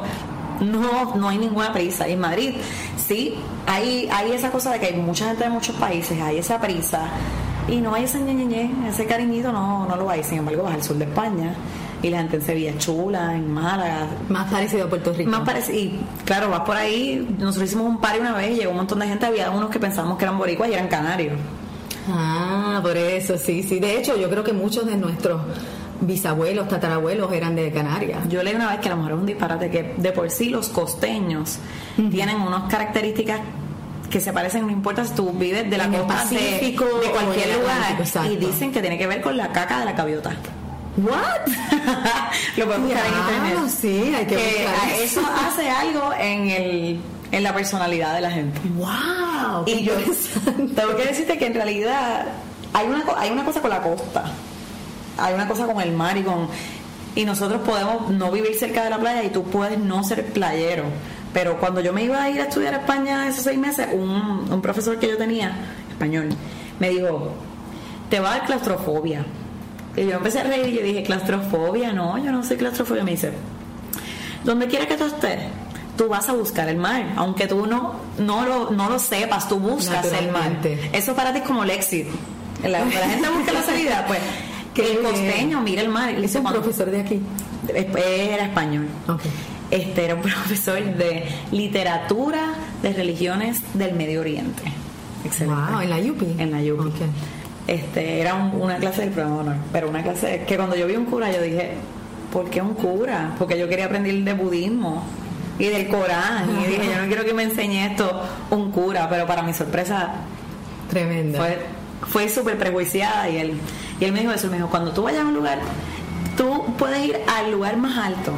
no, 0.60 1.14
no 1.16 1.28
hay 1.28 1.38
ninguna 1.38 1.72
prisa. 1.72 2.08
Y 2.08 2.12
en 2.12 2.20
Madrid, 2.20 2.54
sí, 2.96 3.34
hay, 3.66 4.08
hay 4.10 4.32
esa 4.32 4.50
cosa 4.50 4.72
de 4.72 4.80
que 4.80 4.86
hay 4.86 4.94
mucha 4.94 5.26
gente 5.26 5.44
de 5.44 5.50
muchos 5.50 5.76
países, 5.76 6.18
hay 6.20 6.38
esa 6.38 6.60
prisa 6.60 7.10
y 7.68 7.80
no 7.80 7.94
hay 7.94 8.04
ese 8.04 8.20
ñeñeñe, 8.20 8.70
ese 8.88 9.06
cariñito 9.06 9.52
no, 9.52 9.86
no 9.86 9.96
lo 9.96 10.08
hay. 10.08 10.22
Sin 10.22 10.38
embargo, 10.38 10.62
vas 10.64 10.74
al 10.74 10.82
sur 10.82 10.96
de 10.96 11.04
España 11.04 11.54
y 12.02 12.10
la 12.10 12.18
gente 12.18 12.36
en 12.36 12.42
Sevilla 12.42 12.78
Chula, 12.78 13.34
en 13.34 13.52
Málaga. 13.52 14.06
Más 14.28 14.50
parecido 14.50 14.86
a 14.86 14.88
Puerto 14.88 15.12
Rico. 15.12 15.30
Más 15.30 15.40
parecido. 15.40 15.78
Y 15.78 16.00
claro, 16.24 16.50
vas 16.50 16.60
por 16.60 16.76
ahí. 16.76 17.26
Nosotros 17.38 17.68
hicimos 17.68 17.86
un 17.86 18.00
par 18.00 18.20
una 18.20 18.32
vez 18.32 18.52
y 18.52 18.60
llegó 18.60 18.70
un 18.70 18.76
montón 18.76 18.98
de 19.00 19.08
gente. 19.08 19.26
Había 19.26 19.50
unos 19.50 19.70
que 19.70 19.80
pensábamos 19.80 20.18
que 20.18 20.24
eran 20.24 20.38
boricuas 20.38 20.70
y 20.70 20.74
eran 20.74 20.88
canarios. 20.88 21.38
Ah, 22.08 22.78
por 22.82 22.96
eso, 22.96 23.36
sí, 23.38 23.62
sí. 23.62 23.80
De 23.80 23.98
hecho, 23.98 24.16
yo 24.16 24.30
creo 24.30 24.44
que 24.44 24.52
muchos 24.52 24.86
de 24.86 24.96
nuestros 24.96 25.40
bisabuelos, 26.00 26.68
tatarabuelos 26.68 27.32
eran 27.32 27.56
de 27.56 27.72
Canarias. 27.72 28.28
Yo 28.28 28.42
leí 28.42 28.54
una 28.54 28.70
vez 28.70 28.80
que 28.80 28.88
a 28.88 28.90
lo 28.92 28.98
mejor 28.98 29.12
es 29.12 29.18
un 29.18 29.26
disparate 29.26 29.70
que 29.70 29.94
de 29.96 30.12
por 30.12 30.30
sí 30.30 30.50
los 30.50 30.68
costeños 30.68 31.58
tienen 31.96 32.40
unas 32.40 32.70
características 32.70 33.40
que 34.10 34.20
se 34.20 34.32
parecen, 34.32 34.66
no 34.66 34.72
importa 34.72 35.04
si 35.04 35.14
tú 35.14 35.30
vives 35.32 35.68
de 35.68 35.76
la 35.76 35.88
costa 35.88 36.06
Pacífico 36.06 36.84
de, 37.00 37.10
cualquier 37.10 37.58
lugar. 37.58 38.30
Y 38.30 38.36
dicen 38.36 38.72
que 38.72 38.80
tiene 38.80 38.98
que 38.98 39.06
ver 39.06 39.20
con 39.20 39.36
la 39.36 39.52
caca 39.52 39.80
de 39.80 39.84
la 39.84 39.92
gaviota. 39.92 40.34
¿What? 40.96 41.46
Lo 42.56 42.66
podemos 42.66 42.88
buscar 42.88 43.06
en 43.06 43.18
internet. 43.18 43.74
Sí, 43.80 44.14
hay 44.14 44.26
que, 44.26 45.04
Eso 45.04 45.20
hace 45.20 45.68
algo 45.68 46.12
en 46.18 46.50
el 46.50 47.00
en 47.32 47.42
la 47.42 47.52
personalidad 47.52 48.14
de 48.14 48.20
la 48.20 48.30
gente. 48.30 48.60
¡Wow! 48.76 49.64
Y 49.66 49.82
yo 49.82 49.94
tengo 50.74 50.96
que 50.96 51.04
decirte 51.04 51.36
que 51.36 51.46
en 51.46 51.54
realidad 51.54 52.26
hay 52.72 52.86
una, 52.86 53.04
hay 53.18 53.30
una 53.30 53.44
cosa 53.44 53.60
con 53.60 53.70
la 53.70 53.82
costa, 53.82 54.24
hay 55.18 55.34
una 55.34 55.48
cosa 55.48 55.66
con 55.66 55.80
el 55.80 55.92
mar 55.92 56.16
y 56.16 56.22
con. 56.22 56.48
Y 57.14 57.24
nosotros 57.24 57.62
podemos 57.62 58.10
no 58.10 58.30
vivir 58.30 58.54
cerca 58.56 58.84
de 58.84 58.90
la 58.90 58.98
playa 58.98 59.24
y 59.24 59.30
tú 59.30 59.42
puedes 59.44 59.78
no 59.78 60.04
ser 60.04 60.26
playero 60.32 60.84
pero 61.36 61.60
cuando 61.60 61.82
yo 61.82 61.92
me 61.92 62.02
iba 62.02 62.22
a 62.22 62.30
ir 62.30 62.40
a 62.40 62.44
estudiar 62.44 62.72
a 62.72 62.78
España 62.78 63.28
esos 63.28 63.44
seis 63.44 63.58
meses, 63.58 63.88
un, 63.92 64.50
un 64.50 64.62
profesor 64.62 64.98
que 64.98 65.06
yo 65.06 65.18
tenía, 65.18 65.54
español, 65.90 66.30
me 66.80 66.88
dijo, 66.88 67.30
te 68.08 68.20
va 68.20 68.30
a 68.30 68.38
dar 68.38 68.46
claustrofobia. 68.46 69.26
Y 69.94 70.06
yo 70.06 70.16
empecé 70.16 70.40
a 70.40 70.44
reír 70.44 70.68
y 70.68 70.76
yo 70.78 70.82
dije, 70.82 71.02
claustrofobia, 71.02 71.92
no, 71.92 72.16
yo 72.16 72.32
no 72.32 72.42
soy 72.42 72.56
claustrofobia. 72.56 73.04
Me 73.04 73.10
dice, 73.10 73.32
donde 74.44 74.66
quiera 74.66 74.88
que 74.88 74.96
tú 74.96 75.04
estés, 75.04 75.40
tú 75.98 76.08
vas 76.08 76.26
a 76.30 76.32
buscar 76.32 76.70
el 76.70 76.78
mar, 76.78 77.04
aunque 77.16 77.46
tú 77.46 77.66
no, 77.66 77.96
no, 78.16 78.46
lo, 78.46 78.70
no 78.70 78.88
lo 78.88 78.98
sepas, 78.98 79.46
tú 79.46 79.58
buscas 79.58 80.10
el 80.14 80.32
mar. 80.32 80.52
Eso 80.94 81.14
para 81.14 81.34
ti 81.34 81.40
es 81.40 81.44
como 81.44 81.64
el 81.64 81.70
éxito. 81.70 82.16
La, 82.62 82.82
la 82.82 83.08
gente 83.10 83.28
busca 83.28 83.52
la 83.52 83.62
salida, 83.62 84.06
pues 84.08 84.20
que 84.72 84.90
el 84.90 85.02
costeño 85.02 85.60
mira 85.60 85.82
el 85.82 85.90
mar. 85.90 86.08
¿Es 86.14 86.34
un 86.34 86.44
profesor 86.44 86.90
de 86.90 87.02
aquí? 87.02 87.20
Era 87.68 88.46
español. 88.46 88.88
Okay 89.06 89.30
este 89.70 90.04
era 90.04 90.14
un 90.14 90.22
profesor 90.22 90.82
de 90.82 91.24
literatura 91.52 92.54
de 92.82 92.92
religiones 92.92 93.60
del 93.74 93.94
Medio 93.94 94.20
Oriente. 94.20 94.62
Excelente. 95.24 95.72
Wow, 95.72 95.80
en 95.80 95.90
la 95.90 96.12
UPI. 96.12 96.36
En 96.38 96.50
la 96.52 96.74
UPI. 96.74 96.92
Este, 97.66 98.20
era 98.20 98.34
una 98.34 98.76
clase 98.76 99.02
del 99.02 99.10
programa 99.10 99.40
honor, 99.40 99.56
pero 99.72 99.88
una 99.88 100.02
clase 100.02 100.44
que 100.46 100.56
cuando 100.56 100.76
yo 100.76 100.86
vi 100.86 100.94
un 100.94 101.04
cura 101.06 101.32
yo 101.32 101.42
dije, 101.42 101.72
¿por 102.32 102.48
qué 102.48 102.62
un 102.62 102.74
cura? 102.74 103.34
Porque 103.38 103.58
yo 103.58 103.68
quería 103.68 103.86
aprender 103.86 104.14
de 104.14 104.34
budismo 104.34 105.02
y 105.58 105.64
del 105.64 105.88
Corán 105.88 106.60
y 106.62 106.66
dije, 106.66 106.86
yo 106.86 107.00
no 107.00 107.08
quiero 107.08 107.24
que 107.24 107.34
me 107.34 107.42
enseñe 107.42 107.86
esto 107.86 108.22
un 108.50 108.70
cura, 108.70 109.08
pero 109.08 109.26
para 109.26 109.42
mi 109.42 109.52
sorpresa 109.52 110.12
tremenda. 110.88 111.40
Fue, 111.40 111.58
fue 112.08 112.28
súper 112.28 112.56
prejuiciada 112.56 113.28
y 113.28 113.38
él, 113.38 113.60
y 113.98 114.04
él 114.04 114.12
me 114.12 114.20
dijo 114.20 114.32
eso, 114.32 114.46
me 114.48 114.58
dijo, 114.58 114.68
cuando 114.68 114.92
tú 114.92 115.02
vayas 115.02 115.22
a 115.22 115.26
un 115.26 115.34
lugar, 115.34 115.58
tú 116.36 116.66
puedes 116.78 117.04
ir 117.04 117.18
al 117.26 117.50
lugar 117.50 117.76
más 117.78 117.98
alto 117.98 118.32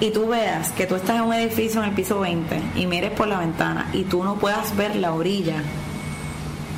y 0.00 0.10
tú 0.10 0.26
veas 0.26 0.70
que 0.72 0.86
tú 0.86 0.94
estás 0.96 1.16
en 1.16 1.22
un 1.22 1.34
edificio 1.34 1.82
en 1.82 1.90
el 1.90 1.94
piso 1.94 2.20
20 2.20 2.60
y 2.74 2.86
mires 2.86 3.12
por 3.12 3.28
la 3.28 3.38
ventana 3.38 3.88
y 3.92 4.04
tú 4.04 4.24
no 4.24 4.36
puedas 4.36 4.74
ver 4.76 4.96
la 4.96 5.12
orilla. 5.12 5.62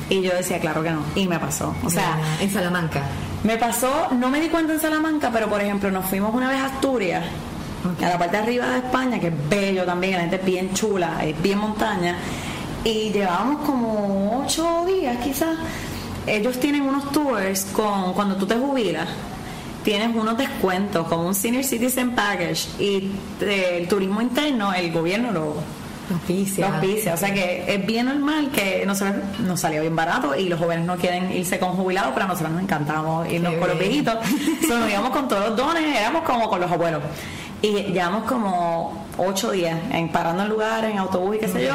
Y 0.09 0.21
yo 0.21 0.35
decía, 0.35 0.59
claro 0.59 0.83
que 0.83 0.91
no. 0.91 1.01
Y 1.15 1.27
me 1.27 1.39
pasó. 1.39 1.73
O 1.83 1.89
sea, 1.89 2.17
en 2.41 2.51
Salamanca. 2.51 3.01
Me 3.43 3.57
pasó, 3.57 4.09
no 4.11 4.29
me 4.29 4.41
di 4.41 4.49
cuenta 4.49 4.73
en 4.73 4.79
Salamanca, 4.79 5.29
pero 5.31 5.47
por 5.47 5.61
ejemplo, 5.61 5.89
nos 5.89 6.05
fuimos 6.05 6.33
una 6.35 6.49
vez 6.49 6.59
a 6.59 6.65
Asturias, 6.65 7.23
a 8.01 8.09
la 8.09 8.17
parte 8.17 8.37
de 8.37 8.43
arriba 8.43 8.67
de 8.67 8.77
España, 8.79 9.19
que 9.19 9.27
es 9.27 9.49
bello 9.49 9.85
también, 9.85 10.13
la 10.13 10.21
gente 10.21 10.35
es 10.35 10.45
bien 10.45 10.73
chula, 10.73 11.23
es 11.23 11.41
bien 11.41 11.57
montaña. 11.57 12.17
Y 12.83 13.11
llevábamos 13.11 13.65
como 13.65 14.43
ocho 14.45 14.85
días 14.85 15.17
quizás 15.23 15.57
ellos 16.27 16.59
tienen 16.59 16.83
unos 16.83 17.11
tours 17.11 17.65
con 17.73 18.13
cuando 18.13 18.35
tú 18.35 18.45
te 18.45 18.55
jubilas 18.55 19.07
tienes 19.83 20.15
unos 20.15 20.37
descuentos 20.37 21.07
como 21.07 21.27
un 21.27 21.35
senior 21.35 21.63
citizen 21.63 22.11
package 22.11 22.67
y 22.79 23.11
el 23.41 23.87
turismo 23.87 24.21
interno 24.21 24.73
el 24.73 24.91
gobierno 24.91 25.31
lo 25.31 25.55
Auspicia. 26.11 26.67
los 26.67 26.75
auspicia. 26.75 27.13
O 27.13 27.17
sea 27.17 27.33
que 27.33 27.63
es 27.67 27.85
bien 27.85 28.05
normal 28.05 28.49
que 28.51 28.85
nosotros 28.85 29.17
nos 29.39 29.59
salió 29.59 29.81
bien 29.81 29.95
barato 29.95 30.35
y 30.35 30.49
los 30.49 30.59
jóvenes 30.59 30.85
no 30.85 30.97
quieren 30.97 31.31
irse 31.31 31.59
con 31.59 31.73
jubilados, 31.73 32.11
pero 32.13 32.25
a 32.25 32.27
nosotros 32.29 32.51
nos 32.51 32.63
encantamos 32.63 33.29
irnos 33.31 33.53
Qué 33.53 33.59
con 33.59 33.69
los 33.69 33.79
viejitos. 33.79 34.15
Entonces 34.23 34.79
nos 34.79 34.89
íbamos 34.89 35.09
con 35.11 35.27
todos 35.27 35.49
los 35.49 35.57
dones, 35.57 35.97
éramos 35.97 36.23
como 36.23 36.49
con 36.49 36.59
los 36.59 36.71
abuelos. 36.71 37.01
Y 37.61 37.71
llevamos 37.83 38.25
como 38.25 39.05
ocho 39.17 39.51
días 39.51 39.79
en 39.91 40.09
parando 40.09 40.43
en 40.43 40.49
lugares, 40.49 40.91
en 40.91 40.97
autobús 40.97 41.37
y 41.37 41.39
qué 41.39 41.47
sé 41.47 41.65
yo. 41.65 41.73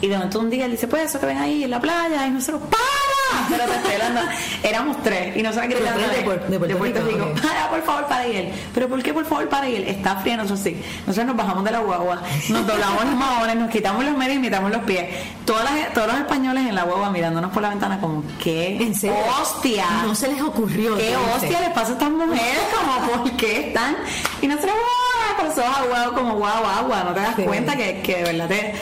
Y 0.00 0.08
de 0.08 0.16
momento 0.16 0.40
un 0.40 0.50
día 0.50 0.66
él 0.66 0.72
dice, 0.72 0.86
pues 0.86 1.04
eso 1.04 1.18
que 1.18 1.26
ven 1.26 1.38
ahí 1.38 1.64
en 1.64 1.70
la 1.70 1.80
playa, 1.80 2.26
y 2.26 2.30
nosotros, 2.30 2.62
¡para! 2.68 3.13
Pero 3.50 3.64
te 3.64 3.74
estoy 3.76 3.92
hablando, 3.94 4.20
éramos 4.62 5.02
tres 5.02 5.36
y 5.36 5.42
nosotros 5.42 5.70
gritando 5.70 6.00
de 6.08 6.68
de 6.68 6.74
Puerto 6.76 7.00
Rico, 7.04 7.32
para, 7.42 7.68
por 7.70 7.82
favor, 7.82 8.06
para 8.06 8.24
él. 8.26 8.52
Pero 8.74 8.88
¿por 8.88 9.02
qué, 9.02 9.12
por 9.14 9.24
favor, 9.26 9.48
para 9.48 9.66
él? 9.68 9.84
Está 9.88 10.16
frío, 10.16 10.36
nosotros 10.36 10.60
sí. 10.60 10.76
Nosotros 11.06 11.26
nos 11.26 11.36
bajamos 11.36 11.64
de 11.64 11.70
la 11.70 11.78
guagua, 11.80 12.22
nos 12.48 12.66
doblamos 12.66 13.04
los 13.04 13.14
maones, 13.16 13.56
nos 13.56 13.70
quitamos 13.70 14.04
los 14.04 14.16
medios 14.16 14.36
y 14.36 14.40
miramos 14.40 14.70
los 14.70 14.82
pies. 14.82 15.06
Todas 15.44 15.64
las- 15.64 15.92
todos 15.92 16.06
los 16.08 16.16
españoles 16.16 16.66
en 16.66 16.74
la 16.74 16.84
guagua 16.84 17.10
mirándonos 17.10 17.50
por 17.52 17.62
la 17.62 17.70
ventana 17.70 18.00
como, 18.00 18.22
¿qué? 18.42 18.76
¿En 18.76 18.94
serio? 18.94 19.16
¡Hostia! 19.40 19.86
No 20.04 20.14
se 20.14 20.28
les 20.28 20.40
ocurrió. 20.42 20.96
¿Qué 20.96 21.14
hostia 21.16 21.60
les 21.60 21.70
pasa 21.70 21.90
a 21.90 21.92
estas 21.92 22.10
mujeres? 22.10 22.58
Como, 22.76 23.22
¿por 23.22 23.30
qué 23.36 23.68
están? 23.68 23.96
Y 24.42 24.46
nosotros, 24.46 24.72
¡guau! 24.74 25.36
Con 25.36 25.46
los 25.46 25.58
ojos 25.58 25.78
aguados, 25.78 26.12
como, 26.14 26.34
guau, 26.36 26.64
agua. 26.66 27.04
No 27.04 27.12
te 27.12 27.20
das 27.20 27.36
Sí. 27.36 27.42
cuenta 27.42 27.76
que, 27.76 28.00
que 28.02 28.16
de 28.16 28.22
verdad 28.24 28.48
te 28.48 28.74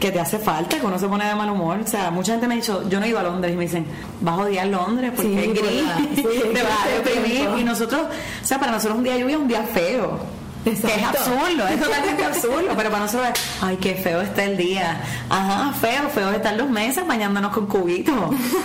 que 0.00 0.10
te 0.10 0.20
hace 0.20 0.38
falta, 0.38 0.78
que 0.78 0.84
uno 0.86 0.98
se 0.98 1.08
pone 1.08 1.24
de 1.26 1.34
mal 1.34 1.48
humor. 1.50 1.78
O 1.82 1.86
sea, 1.86 2.10
mucha 2.10 2.32
gente 2.32 2.46
me 2.46 2.54
ha 2.54 2.56
dicho, 2.58 2.86
yo 2.88 3.00
no 3.00 3.06
ido 3.06 3.18
a 3.18 3.22
Londres 3.22 3.54
y 3.54 3.56
me 3.56 3.64
dicen, 3.64 3.86
vas 4.20 4.38
a 4.38 4.42
odiar 4.42 4.66
Londres 4.66 5.12
porque 5.16 5.30
Sí, 5.30 5.38
es 5.38 5.54
gris, 5.62 5.82
la- 5.84 5.96
sí, 6.14 6.22
te 6.54 6.62
vas 6.62 6.84
a 6.84 6.88
deprimir. 6.88 7.48
Y 7.60 7.64
nosotros, 7.64 8.02
o 8.42 8.46
sea, 8.46 8.58
para 8.58 8.72
nosotros 8.72 8.98
un 8.98 9.04
día 9.04 9.14
de 9.14 9.20
lluvia 9.20 9.36
es 9.36 9.40
un 9.42 9.48
día 9.48 9.62
feo. 9.62 10.18
Que 10.64 10.72
es 10.72 10.84
absurdo, 10.84 11.68
es 11.68 11.80
totalmente 11.80 12.24
absurdo, 12.26 12.68
pero 12.76 12.90
para 12.90 13.04
nosotros 13.04 13.28
es, 13.32 13.40
ay, 13.62 13.76
qué 13.76 13.94
feo 13.94 14.20
está 14.20 14.42
el 14.44 14.56
día. 14.56 15.00
Ajá, 15.30 15.72
feo, 15.72 16.08
feo 16.12 16.32
están 16.32 16.58
los 16.58 16.68
meses 16.68 17.06
bañándonos 17.06 17.52
con 17.52 17.66
cubitos. 17.68 18.14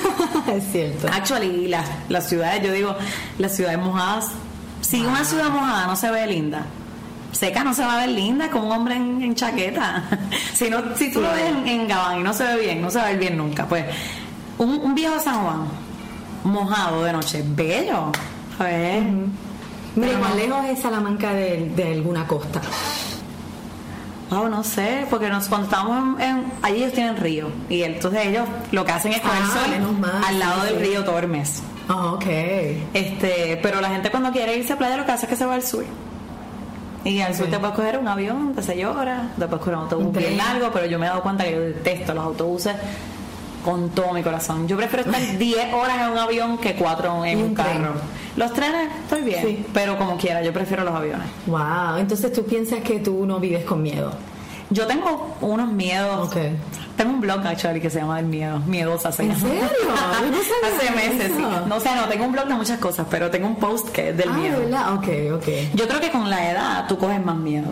es 0.51 0.63
cierto. 0.71 1.07
Actually, 1.13 1.67
las, 1.67 1.87
las 2.09 2.27
ciudades, 2.27 2.63
yo 2.63 2.73
digo, 2.73 2.95
las 3.37 3.55
ciudades 3.55 3.77
mojadas, 3.77 4.29
si 4.81 5.05
una 5.05 5.23
ciudad 5.23 5.49
mojada 5.49 5.85
no 5.85 5.95
se 5.95 6.09
ve 6.09 6.25
linda, 6.25 6.65
seca 7.31 7.63
no 7.63 7.73
se 7.73 7.83
va 7.83 7.93
a 7.95 7.97
ver 8.05 8.09
linda 8.09 8.49
como 8.49 8.67
un 8.67 8.71
hombre 8.73 8.95
en, 8.95 9.21
en 9.21 9.35
chaqueta. 9.35 10.03
si, 10.53 10.69
no, 10.69 10.81
si 10.95 11.11
tú 11.11 11.21
lo 11.21 11.31
ves 11.31 11.43
en, 11.45 11.67
en 11.67 11.87
Gabán 11.87 12.19
y 12.19 12.23
no 12.23 12.33
se 12.33 12.43
ve 12.43 12.57
bien, 12.61 12.81
no 12.81 12.89
se 12.91 12.97
va 12.99 13.05
a 13.05 13.09
ver 13.09 13.19
bien 13.19 13.37
nunca. 13.37 13.65
Pues 13.67 13.85
un, 14.57 14.69
un 14.81 14.93
viejo 14.95 15.19
San 15.19 15.41
Juan 15.43 15.63
mojado 16.43 17.03
de 17.03 17.13
noche, 17.13 17.43
bello. 17.45 18.11
Pues, 18.57 19.03
Mira, 19.95 20.17
¿cuán 20.19 20.37
lejos 20.37 20.65
es 20.65 20.79
Salamanca 20.79 21.33
de, 21.33 21.71
de 21.75 21.93
alguna 21.93 22.25
costa? 22.27 22.61
wow, 24.29 24.47
no 24.47 24.63
sé, 24.63 25.05
porque 25.09 25.27
nos, 25.29 25.49
cuando 25.49 25.65
estábamos 25.67 26.19
en, 26.21 26.25
en- 26.25 26.53
allí 26.61 26.77
ellos 26.83 26.93
tienen 26.93 27.17
río 27.17 27.49
y 27.69 27.81
entonces 27.83 28.27
ellos 28.27 28.47
lo 28.71 28.85
que 28.85 28.91
hacen 28.93 29.11
es 29.11 29.19
coger 29.19 29.41
Ah, 29.43 29.81
sol 29.81 29.97
mal, 29.99 30.23
al 30.25 30.39
lado 30.39 30.61
sí, 30.61 30.67
del 30.73 30.79
río 30.81 31.03
Tormes. 31.03 31.61
Ah, 31.89 32.13
ok. 32.13 32.25
Este, 32.93 33.59
pero 33.61 33.81
la 33.81 33.89
gente 33.89 34.09
cuando 34.09 34.31
quiere 34.31 34.55
irse 34.55 34.71
a 34.71 34.77
playa 34.77 34.95
lo 34.95 35.05
que 35.05 35.11
hace 35.11 35.25
es 35.25 35.29
que 35.31 35.35
se 35.35 35.45
va 35.45 35.55
al 35.55 35.63
sur. 35.63 35.83
Y 37.03 37.19
al 37.21 37.35
sur 37.35 37.47
te 37.47 37.57
puedes 37.57 37.75
coger 37.75 37.97
un 37.97 38.07
avión 38.07 38.55
de 38.55 38.61
6 38.61 38.85
horas, 38.85 39.23
después 39.37 39.59
coger 39.59 39.75
un 39.75 39.83
autobús 39.83 40.15
bien 40.15 40.37
largo, 40.37 40.69
pero 40.71 40.85
yo 40.85 40.99
me 40.99 41.07
he 41.07 41.09
dado 41.09 41.21
cuenta 41.23 41.43
que 41.43 41.51
yo 41.51 41.59
detesto 41.61 42.13
los 42.13 42.23
autobuses 42.23 42.75
con 43.65 43.89
todo 43.89 44.13
mi 44.13 44.21
corazón. 44.23 44.67
Yo 44.67 44.77
prefiero 44.77 45.09
estar 45.09 45.37
10 45.37 45.73
horas 45.73 46.01
en 46.01 46.11
un 46.11 46.17
avión 46.17 46.57
que 46.57 46.75
4 46.75 47.25
en 47.25 47.41
un, 47.41 47.55
carro. 47.55 47.93
Los 48.35 48.53
trenes 48.53 48.89
estoy 49.03 49.21
bien, 49.21 49.45
Sí. 49.45 49.65
pero 49.73 49.97
como 49.97 50.17
quiera, 50.17 50.41
yo 50.41 50.53
prefiero 50.53 50.83
los 50.83 50.93
aviones. 50.93 51.27
Wow, 51.47 51.97
entonces 51.97 52.31
tú 52.33 52.43
piensas 52.45 52.79
que 52.81 52.99
tú 52.99 53.25
no 53.25 53.39
vives 53.39 53.65
con 53.65 53.81
miedo. 53.81 54.11
Yo 54.69 54.87
tengo 54.87 55.35
unos 55.41 55.71
miedos. 55.71 56.27
Ok. 56.27 56.37
Tengo 57.01 57.15
un 57.15 57.21
blog 57.21 57.47
actually 57.47 57.81
que 57.81 57.89
se 57.89 57.99
llama 57.99 58.19
El 58.19 58.27
Miedo, 58.27 58.59
Miedosa 58.59 59.11
se 59.11 59.23
¿En 59.23 59.35
serio? 59.35 59.63
Hace 59.91 60.91
meses, 60.91 61.31
sí. 61.35 61.43
No, 61.67 61.77
o 61.77 61.79
sea, 61.79 61.95
no 61.95 62.07
tengo 62.07 62.25
un 62.25 62.31
blog 62.31 62.45
de 62.47 62.53
muchas 62.53 62.77
cosas, 62.77 63.07
pero 63.09 63.31
tengo 63.31 63.47
un 63.47 63.55
post 63.55 63.89
que 63.89 64.09
es 64.09 64.17
del 64.17 64.29
ah, 64.29 64.33
miedo. 64.33 64.59
¿verdad? 64.59 64.93
Ok, 64.93 65.07
ok. 65.33 65.47
Yo 65.73 65.87
creo 65.87 65.99
que 65.99 66.11
con 66.11 66.29
la 66.29 66.51
edad 66.51 66.85
tú 66.87 66.99
coges 66.99 67.25
más 67.25 67.37
miedo. 67.37 67.69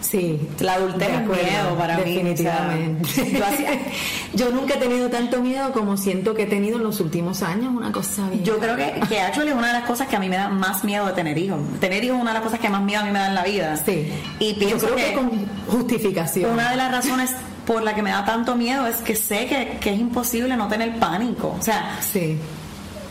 Sí. 0.00 0.48
La 0.60 0.74
adultez 0.76 1.06
es 1.06 1.20
miedo 1.20 1.76
para 1.76 1.98
mí, 1.98 2.14
definitivamente. 2.14 3.10
yo 4.32 4.50
nunca 4.50 4.76
he 4.76 4.78
tenido 4.78 5.10
tanto 5.10 5.42
miedo 5.42 5.70
como 5.72 5.98
siento 5.98 6.32
que 6.32 6.44
he 6.44 6.46
tenido 6.46 6.78
en 6.78 6.84
los 6.84 6.98
últimos 7.00 7.42
años, 7.42 7.74
una 7.76 7.92
cosa 7.92 8.26
bien. 8.30 8.42
Yo 8.42 8.56
creo 8.56 8.74
que, 8.74 9.00
que 9.06 9.20
actually 9.20 9.50
es 9.50 9.54
una 9.56 9.66
de 9.66 9.74
las 9.74 9.84
cosas 9.84 10.08
que 10.08 10.16
a 10.16 10.18
mí 10.18 10.30
me 10.30 10.36
da 10.36 10.48
más 10.48 10.82
miedo 10.82 11.04
de 11.04 11.12
tener 11.12 11.36
hijos. 11.36 11.60
Tener 11.78 12.02
hijos 12.02 12.16
es 12.16 12.22
una 12.22 12.30
de 12.30 12.38
las 12.38 12.42
cosas 12.42 12.58
que 12.58 12.70
más 12.70 12.80
miedo 12.80 13.02
a 13.02 13.04
mí 13.04 13.10
me 13.10 13.18
da 13.18 13.26
en 13.26 13.34
la 13.34 13.44
vida. 13.44 13.76
Sí. 13.76 14.10
Y 14.38 14.54
Yo 14.54 14.58
pienso 14.58 14.86
creo 14.86 14.96
que, 14.96 15.04
que, 15.04 15.12
con 15.12 15.30
justificación. 15.68 16.52
una 16.52 16.70
de 16.70 16.76
las 16.78 16.90
razones 16.90 17.32
por 17.66 17.82
la 17.82 17.94
que 17.94 18.02
me 18.02 18.10
da 18.10 18.24
tanto 18.24 18.56
miedo 18.56 18.86
es 18.86 18.96
que 18.96 19.14
sé 19.14 19.46
que, 19.46 19.78
que 19.80 19.92
es 19.94 20.00
imposible 20.00 20.56
no 20.56 20.68
tener 20.68 20.98
pánico. 20.98 21.54
O 21.58 21.62
sea, 21.62 21.98
Sí. 22.00 22.38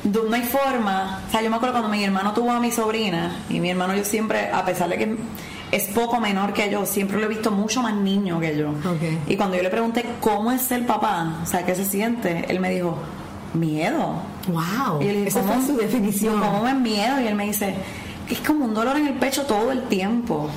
no 0.03 0.33
hay 0.35 0.43
forma. 0.43 1.21
O 1.27 1.31
sea, 1.31 1.41
yo 1.41 1.49
me 1.49 1.55
acuerdo 1.55 1.75
cuando 1.75 1.89
mi 1.95 2.03
hermano 2.03 2.33
tuvo 2.33 2.51
a 2.51 2.59
mi 2.59 2.71
sobrina, 2.71 3.37
y 3.49 3.59
mi 3.59 3.69
hermano 3.69 3.95
yo 3.95 4.03
siempre, 4.03 4.49
a 4.51 4.65
pesar 4.65 4.89
de 4.89 4.97
que 4.97 5.17
es 5.71 5.83
poco 5.89 6.19
menor 6.19 6.51
que 6.53 6.69
yo, 6.69 6.85
siempre 6.85 7.17
lo 7.17 7.25
he 7.25 7.29
visto 7.29 7.49
mucho 7.51 7.81
más 7.81 7.93
niño 7.95 8.39
que 8.41 8.57
yo. 8.57 8.73
Y 9.27 9.37
cuando 9.37 9.55
yo 9.55 9.63
le 9.63 9.69
pregunté 9.69 10.03
cómo 10.19 10.51
es 10.51 10.61
ser 10.63 10.85
papá, 10.85 11.39
o 11.43 11.45
sea, 11.45 11.65
qué 11.65 11.75
se 11.75 11.85
siente, 11.85 12.45
él 12.49 12.59
me 12.59 12.71
dijo, 12.71 12.97
miedo. 13.53 14.15
Wow. 14.47 15.01
Y 15.01 15.05
yo 15.05 15.11
le 15.11 15.17
dije, 15.19 15.27
Esa 15.29 15.41
¿cómo, 15.41 15.53
fue 15.53 15.67
su 15.67 15.77
definición. 15.77 16.39
¿Cómo 16.41 16.63
me 16.63 16.71
es 16.71 16.75
miedo? 16.77 17.21
Y 17.21 17.27
él 17.27 17.35
me 17.35 17.45
dice, 17.45 17.75
es 18.29 18.39
como 18.39 18.65
un 18.65 18.73
dolor 18.73 18.97
en 18.97 19.07
el 19.07 19.13
pecho 19.13 19.43
todo 19.45 19.71
el 19.71 19.83
tiempo. 19.83 20.49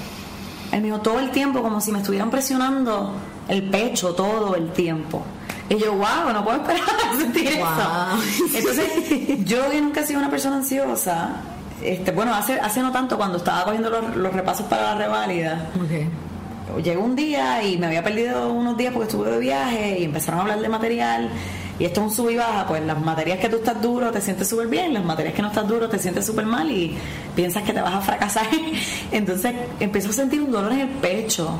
Él 0.73 0.81
me 0.81 0.87
dijo, 0.87 1.01
todo 1.01 1.21
el 1.21 1.31
tiempo, 1.31 1.63
como 1.63 1.81
si 1.81 1.93
me 1.93 1.99
estuvieran 1.99 2.31
presionando 2.31 3.13
el 3.49 3.63
pecho 3.71 4.15
todo 4.15 4.55
el 4.57 4.71
tiempo. 4.73 5.23
Y 5.69 5.77
yo, 5.79 5.93
wow, 5.93 6.33
no 6.33 6.45
puedo 6.45 6.59
esperar 6.59 6.83
a 7.13 7.17
sentir 7.17 7.51
Wow. 7.59 7.67
eso. 7.67 8.59
Entonces, 8.59 9.45
yo 9.45 9.71
que 9.71 9.81
nunca 9.81 10.01
he 10.01 10.07
sido 10.07 10.19
una 10.21 10.31
persona 10.31 10.57
ansiosa, 10.57 11.37
este, 11.83 12.11
bueno, 12.13 12.35
hace, 12.35 12.61
hace 12.61 12.81
no 12.83 12.93
tanto, 12.93 13.17
cuando 13.17 13.39
estaba 13.39 13.65
cogiendo 13.65 13.89
los, 13.91 14.15
los 14.17 14.33
repasos 14.33 14.67
para 14.67 14.83
la 14.83 14.95
reválida, 14.97 15.71
Ok. 15.77 16.83
llegó 16.83 17.03
un 17.03 17.17
día 17.17 17.63
y 17.63 17.79
me 17.79 17.87
había 17.87 18.03
perdido 18.05 18.53
unos 18.53 18.77
días 18.77 18.93
porque 18.93 19.09
estuve 19.09 19.31
de 19.31 19.39
viaje 19.39 19.99
y 20.01 20.05
empezaron 20.05 20.41
a 20.41 20.43
hablar 20.43 20.61
de 20.61 20.69
material 20.69 21.31
y 21.79 21.85
esto 21.87 22.01
es 22.03 22.07
un 22.09 22.13
sub 22.15 22.31
y 22.31 22.37
baja, 22.37 22.67
pues 22.69 22.85
las 22.85 23.01
materias 23.01 23.39
que 23.39 23.49
tú 23.49 23.57
estás 23.57 23.81
duro 23.83 24.11
te 24.13 24.21
sientes 24.21 24.49
súper 24.49 24.69
bien, 24.69 24.93
las 24.95 25.05
materias 25.05 25.35
que 25.35 25.43
no 25.43 25.49
estás 25.49 25.67
duro 25.67 25.89
te 25.89 25.99
sientes 25.99 26.25
súper 26.27 26.47
mal 26.47 26.71
y 26.71 26.97
piensas 27.35 27.63
que 27.65 27.73
te 27.73 27.81
vas 27.81 27.95
a 27.95 28.01
fracasar. 28.01 28.47
Entonces 29.13 29.53
empiezo 29.81 30.11
a 30.11 30.13
sentir 30.13 30.41
un 30.43 30.53
dolor 30.53 30.73
en 30.73 30.81
el 30.81 30.89
pecho. 30.89 31.51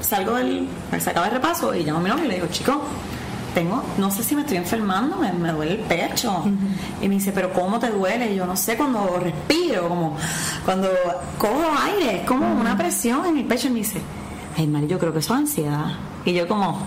Salgo 0.00 0.34
del, 0.34 0.68
me 0.90 1.00
sacaba 1.00 1.26
el 1.26 1.32
repaso 1.32 1.74
y 1.74 1.84
llamo 1.84 1.98
a 1.98 2.02
mi 2.02 2.08
novio 2.08 2.24
y 2.24 2.28
le 2.28 2.34
digo, 2.34 2.46
chico, 2.48 2.82
tengo, 3.54 3.82
no 3.98 4.10
sé 4.10 4.22
si 4.22 4.34
me 4.34 4.42
estoy 4.42 4.56
enfermando, 4.56 5.16
me, 5.16 5.32
me 5.32 5.52
duele 5.52 5.72
el 5.72 5.80
pecho. 5.80 6.44
Y 7.00 7.08
me 7.08 7.16
dice, 7.16 7.32
pero 7.32 7.52
¿cómo 7.52 7.78
te 7.78 7.90
duele? 7.90 8.32
Y 8.32 8.36
yo 8.36 8.46
no 8.46 8.56
sé, 8.56 8.76
cuando 8.76 9.18
respiro, 9.18 9.88
como 9.88 10.16
cuando 10.64 10.88
cojo 11.38 11.64
aire, 11.84 12.20
es 12.20 12.26
como 12.26 12.52
una 12.52 12.76
presión 12.76 13.26
en 13.26 13.34
mi 13.34 13.42
pecho. 13.44 13.66
Y 13.68 13.70
me 13.70 13.78
dice, 13.80 14.00
ay, 14.60 14.66
Mari, 14.66 14.86
yo 14.86 14.98
creo 14.98 15.12
que 15.12 15.18
eso 15.20 15.34
es 15.34 15.40
ansiedad. 15.40 15.86
Y 16.24 16.34
yo 16.34 16.46
como, 16.46 16.78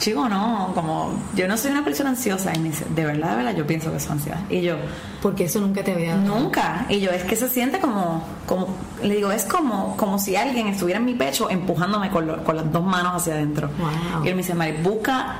chico, 0.00 0.28
no, 0.28 0.72
como, 0.74 1.12
yo 1.36 1.46
no 1.46 1.56
soy 1.56 1.70
una 1.70 1.84
persona 1.84 2.10
ansiosa. 2.10 2.52
Y 2.54 2.58
me 2.58 2.68
dice, 2.70 2.84
de 2.94 3.04
verdad, 3.06 3.30
de 3.30 3.36
verdad, 3.36 3.54
yo 3.56 3.64
pienso 3.66 3.90
que 3.90 3.98
eso 3.98 4.06
es 4.06 4.10
ansiedad. 4.12 4.40
Y 4.50 4.60
yo, 4.62 4.74
Porque 5.22 5.44
eso 5.44 5.60
nunca 5.60 5.84
te 5.84 5.92
había 5.92 6.16
dado. 6.16 6.38
Nunca. 6.40 6.84
Y 6.88 6.98
yo, 7.00 7.10
es 7.12 7.22
que 7.22 7.36
se 7.36 7.48
siente 7.48 7.78
como, 7.78 8.24
como 8.46 8.68
le 9.02 9.14
digo, 9.14 9.30
es 9.30 9.44
como, 9.44 9.96
como 9.96 10.18
si 10.18 10.34
alguien 10.34 10.66
estuviera 10.66 10.98
en 10.98 11.06
mi 11.06 11.14
pecho 11.14 11.48
empujándome 11.48 12.10
con, 12.10 12.26
lo- 12.26 12.42
con 12.42 12.56
las 12.56 12.72
dos 12.72 12.82
manos 12.84 13.14
hacia 13.14 13.34
adentro. 13.34 13.68
Wow. 13.78 14.24
Y 14.24 14.28
él 14.28 14.34
me 14.34 14.42
dice, 14.42 14.54
Mari, 14.54 14.72
busca 14.82 15.36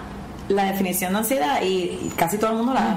la 0.48 0.64
definición 0.64 1.12
de 1.12 1.18
ansiedad 1.18 1.62
y, 1.64 2.12
casi 2.16 2.36
todo 2.38 2.50
el 2.50 2.56
mundo 2.58 2.74
la 2.74 2.96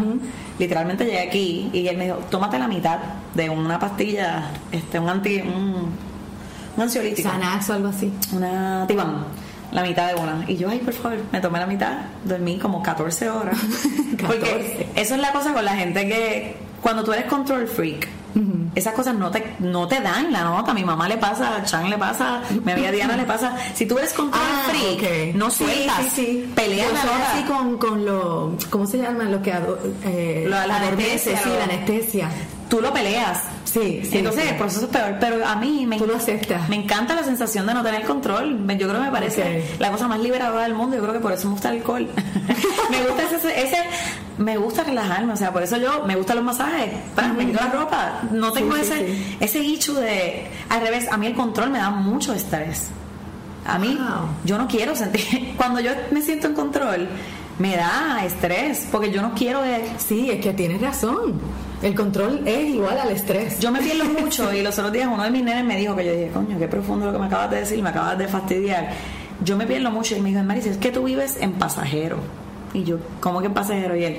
literalmente 0.60 1.06
llegué 1.06 1.22
aquí 1.22 1.70
y 1.74 1.88
él 1.88 1.96
me 1.98 2.06
dijo, 2.06 2.18
tómate 2.30 2.58
la 2.60 2.68
mitad 2.68 2.98
de 3.34 3.50
una 3.50 3.80
pastilla, 3.80 4.50
este, 4.72 5.00
un 5.00 5.10
anti, 5.10 5.42
un, 5.42 5.90
un 6.76 6.84
ansiolítico. 6.84 7.30
Xanax 7.30 7.70
o 7.70 7.74
algo 7.74 7.88
así. 7.90 8.12
Una 8.34 8.86
tibán. 8.88 9.26
La 9.72 9.82
mitad 9.84 10.08
de 10.08 10.16
una. 10.16 10.46
Y 10.48 10.56
yo, 10.58 10.70
ay, 10.70 10.80
por 10.80 10.94
favor, 10.94 11.18
me 11.32 11.42
tomé 11.42 11.60
la 11.60 11.66
mitad. 11.68 11.98
Dormí 12.24 12.58
como 12.60 12.82
14 12.84 13.30
horas. 13.30 13.58
14. 14.18 14.18
Porque 14.28 14.88
eso 14.96 15.16
es 15.16 15.22
la 15.22 15.32
cosa 15.32 15.54
con 15.54 15.66
la 15.66 15.76
gente 15.76 16.08
que 16.08 16.56
cuando 16.82 17.04
tú 17.04 17.12
eres 17.14 17.26
control 17.26 17.68
freak, 17.68 18.08
esas 18.76 18.94
cosas 18.94 19.16
no 19.16 19.32
te, 19.32 19.56
no 19.60 19.88
te 19.88 20.02
dan 20.02 20.32
la 20.32 20.44
nota. 20.44 20.72
A 20.72 20.74
mi 20.74 20.84
mamá 20.84 21.08
le 21.08 21.18
pasa, 21.18 21.56
a 21.56 21.64
Chan 21.64 21.90
le 21.90 21.98
pasa, 21.98 22.38
a 22.40 22.42
mi 22.66 22.72
amiga 22.74 22.92
Diana 22.92 23.16
le 23.18 23.24
pasa. 23.24 23.56
Si 23.74 23.86
tú 23.86 23.98
eres 23.98 24.12
control 24.14 24.42
freak, 24.70 25.02
Ah, 25.04 25.30
ok. 25.30 25.36
no 25.36 25.50
sueltas. 25.50 25.98
Sí, 26.04 26.10
sí. 26.14 26.52
Peleas 26.54 26.92
la 26.92 27.32
así 27.32 27.44
con, 27.44 27.78
con 27.78 28.06
lo. 28.06 28.58
¿Cómo 28.70 28.86
se 28.86 28.98
llama? 28.98 29.24
Lo 29.24 29.42
que. 29.42 29.52
Eh, 30.04 30.42
de 30.44 30.50
la 30.50 30.64
adormece, 30.64 31.34
anestesia, 31.34 31.40
Sí, 31.44 31.50
lo- 31.50 31.58
la 31.58 31.64
anestesia. 31.64 32.30
Tú 32.70 32.82
lo 32.82 32.92
peleas. 32.94 33.40
Sí, 33.76 34.02
sí. 34.10 34.20
Entonces 34.20 34.44
sí. 34.44 34.50
el 34.52 34.56
proceso 34.56 34.86
es 34.86 34.92
peor, 34.92 35.18
pero 35.20 35.46
a 35.46 35.58
mí 35.58 35.86
me, 35.86 35.98
Tú 35.98 36.08
lo 36.08 36.16
aceptas. 36.16 36.70
me 36.70 36.78
encanta 36.78 37.14
la 37.14 37.24
sensación 37.24 37.66
de 37.68 37.74
no 37.74 37.84
tener 37.84 38.04
control. 38.04 38.58
Yo 38.78 38.88
creo 38.88 38.94
que 38.94 39.06
me 39.06 39.12
parece 39.12 39.66
la 39.80 39.92
cosa 39.92 40.08
más 40.08 40.20
liberadora 40.22 40.64
del 40.64 40.74
mundo. 40.74 40.96
Yo 40.96 41.02
creo 41.02 41.14
que 41.14 41.20
por 41.20 41.34
eso 41.34 41.48
me 41.48 41.54
gusta 41.56 41.72
el 41.72 41.78
alcohol. 41.80 42.08
me 42.90 43.04
gusta 43.06 43.24
ese, 43.24 43.62
ese 43.68 43.78
me 44.38 44.56
gusta 44.58 44.84
relajarme, 44.86 45.34
o 45.34 45.36
sea, 45.36 45.52
por 45.52 45.62
eso 45.62 45.76
yo 45.78 46.06
me 46.06 46.16
gustan 46.16 46.38
los 46.38 46.46
masajes, 46.46 46.90
para, 47.16 47.34
me 47.34 47.46
quito 47.46 47.60
la 47.64 47.70
ropa, 47.72 48.20
no 48.32 48.52
tengo 48.52 48.76
sí, 48.76 48.82
ese 48.82 48.98
sí. 49.08 49.38
ese 49.40 49.60
hecho 49.62 49.94
de 49.96 50.46
al 50.70 50.82
revés, 50.82 51.08
a 51.12 51.18
mí 51.18 51.28
el 51.28 51.36
control 51.36 51.70
me 51.70 51.80
da 51.80 51.90
mucho 51.90 52.34
estrés. 52.34 52.90
A 53.66 53.78
mí 53.80 53.98
Wow. 53.98 54.28
yo 54.46 54.58
no 54.58 54.68
quiero 54.68 54.96
sentir 54.96 55.54
cuando 55.58 55.80
yo 55.80 55.92
me 56.12 56.22
siento 56.22 56.48
en 56.48 56.54
control 56.54 57.08
me 57.60 57.76
da 57.78 58.24
estrés 58.26 58.88
porque 58.92 59.12
yo 59.12 59.22
no 59.22 59.34
quiero 59.34 59.62
de- 59.62 59.86
Sí, 59.98 60.30
es 60.30 60.42
que 60.42 60.54
tienes 60.54 60.82
razón. 60.82 61.34
El 61.82 61.94
control 61.96 62.42
es 62.48 62.70
igual 62.70 62.98
al 63.00 63.10
estrés. 63.12 63.60
yo 63.60 63.72
me 63.72 63.80
pierdo 63.82 64.06
mucho 64.06 64.52
y 64.54 64.62
los 64.62 64.78
otros 64.78 64.92
días 64.92 65.08
uno 65.12 65.24
de 65.24 65.30
mis 65.30 65.44
nenes 65.44 65.64
me 65.64 65.78
dijo 65.78 65.96
que 65.96 66.06
yo 66.06 66.12
dije, 66.14 66.32
coño, 66.34 66.58
qué 66.58 66.68
profundo 66.68 67.06
lo 67.06 67.14
que 67.14 67.20
me 67.20 67.26
acabas 67.28 67.52
de 67.52 67.58
decir, 67.58 67.82
me 67.84 67.90
acabas 67.90 68.18
de 68.18 68.28
fastidiar. 68.28 68.90
Yo 69.44 69.58
me 69.58 69.66
pierdo 69.68 69.92
mucho 69.92 70.16
y 70.16 70.22
me 70.22 70.30
dijo, 70.30 70.42
Marisa, 70.44 70.70
es 70.70 70.78
que 70.78 70.92
tú 70.92 71.04
vives 71.04 71.38
en 71.40 71.54
pasajero. 71.54 72.18
Y 72.74 72.84
yo, 72.84 72.98
¿cómo 73.20 73.40
que 73.42 73.48
en 73.48 73.54
pasajero? 73.54 73.96
Y 73.96 74.04
él, 74.06 74.18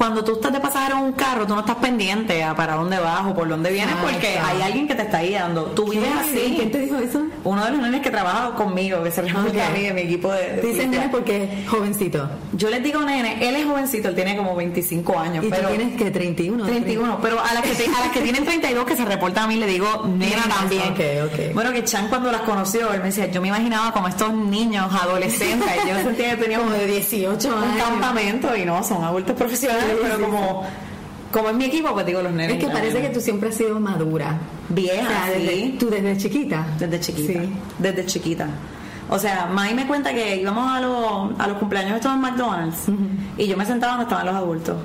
cuando 0.00 0.24
tú 0.24 0.32
estás 0.32 0.50
de 0.50 0.60
pasajero 0.60 0.96
en 0.96 1.04
un 1.04 1.12
carro, 1.12 1.46
tú 1.46 1.52
no 1.52 1.60
estás 1.60 1.76
pendiente 1.76 2.42
a 2.42 2.54
para 2.54 2.74
dónde 2.74 2.98
vas 2.98 3.20
o 3.26 3.34
por 3.34 3.46
dónde 3.46 3.70
vienes 3.70 3.94
porque 3.96 4.32
Exacto. 4.36 4.56
hay 4.56 4.62
alguien 4.62 4.88
que 4.88 4.94
te 4.94 5.02
está 5.02 5.20
guiando. 5.20 5.64
Tú 5.76 5.84
vives 5.90 6.08
así. 6.18 6.54
¿Quién 6.56 6.70
te 6.70 6.78
dijo 6.78 6.96
eso? 6.96 7.22
Uno 7.44 7.62
de 7.66 7.70
los 7.72 7.82
nenes 7.82 8.00
que 8.00 8.08
trabaja 8.10 8.54
conmigo, 8.54 9.02
que 9.02 9.10
se 9.10 9.20
reúne 9.20 9.50
Ok. 9.50 9.56
a 9.58 9.70
mí 9.76 9.84
en 9.84 9.94
mi 9.94 10.00
equipo 10.00 10.32
de... 10.32 10.52
de 10.56 10.62
dicen 10.62 10.90
nene 10.90 11.10
porque 11.10 11.44
es 11.64 11.68
jovencito. 11.68 12.30
Yo 12.54 12.70
les 12.70 12.82
digo 12.82 13.02
nene, 13.02 13.46
él 13.46 13.56
es 13.56 13.66
jovencito, 13.66 14.08
él 14.08 14.14
tiene 14.14 14.38
como 14.38 14.56
25 14.56 15.18
años, 15.18 15.44
Y 15.44 15.50
pero... 15.50 15.68
tú 15.68 15.74
tienes 15.76 15.98
que 15.98 16.10
31. 16.10 16.64
31, 16.64 17.18
pero 17.20 17.38
a 17.38 17.52
las, 17.52 17.62
que 17.62 17.74
te- 17.74 17.84
a 17.94 18.00
las 18.00 18.08
que 18.10 18.20
tienen 18.22 18.44
32 18.46 18.86
que 18.86 18.96
se 18.96 19.04
reportan 19.04 19.44
a 19.44 19.46
mí 19.48 19.56
le 19.56 19.66
digo 19.66 20.06
nena 20.06 20.44
también. 20.48 20.92
ok, 20.94 21.30
ok. 21.30 21.54
Bueno, 21.54 21.72
que 21.72 21.84
Chan 21.84 22.08
cuando 22.08 22.32
las 22.32 22.40
conoció, 22.40 22.90
él 22.94 23.00
me 23.00 23.06
decía, 23.06 23.30
yo 23.30 23.42
me 23.42 23.48
imaginaba 23.48 23.92
como 23.92 24.08
estos 24.08 24.32
niños 24.32 24.90
adolescentes, 24.92 25.68
yo 25.86 25.94
sentía 26.02 26.30
que 26.30 26.42
tenía 26.42 26.58
Como 26.58 26.70
un, 26.70 26.78
de 26.78 26.86
18 26.86 27.48
un 27.48 27.54
años. 27.64 27.84
campamento 27.84 28.56
y 28.56 28.64
no, 28.64 28.82
son 28.82 29.04
adultos 29.04 29.36
profesionales, 29.36 29.89
Sí, 29.90 29.98
pero 30.02 30.16
sí, 30.16 30.22
como, 30.22 30.62
como 31.32 31.48
es 31.50 31.54
mi 31.54 31.64
equipo, 31.64 31.92
pues 31.92 32.06
digo 32.06 32.22
los 32.22 32.32
nenes. 32.32 32.56
Es 32.58 32.64
que 32.64 32.70
parece 32.70 33.00
que 33.02 33.08
tú 33.10 33.20
siempre 33.20 33.48
has 33.50 33.54
sido 33.54 33.78
madura. 33.80 34.38
Vieja, 34.68 35.02
O 35.06 35.08
sea, 35.08 35.30
desde, 35.38 35.54
sí. 35.54 35.76
tú 35.78 35.90
desde 35.90 36.16
chiquita. 36.16 36.66
Desde 36.78 37.00
chiquita. 37.00 37.40
Desde 37.78 38.06
chiquita. 38.06 38.46
O 39.08 39.18
sea, 39.18 39.46
Mai 39.46 39.74
me 39.74 39.86
cuenta 39.86 40.14
que 40.14 40.36
íbamos 40.36 40.70
a, 40.70 40.80
los- 40.80 41.40
a 41.40 41.46
los 41.48 41.58
cumpleaños 41.58 41.96
estos 41.96 42.12
en 42.14 42.20
McDonald's 42.20 42.78
y 43.36 43.46
yo 43.48 43.56
me 43.56 43.66
sentaba 43.66 43.92
donde 43.94 44.04
estaban 44.04 44.26
los 44.26 44.34
adultos. 44.36 44.76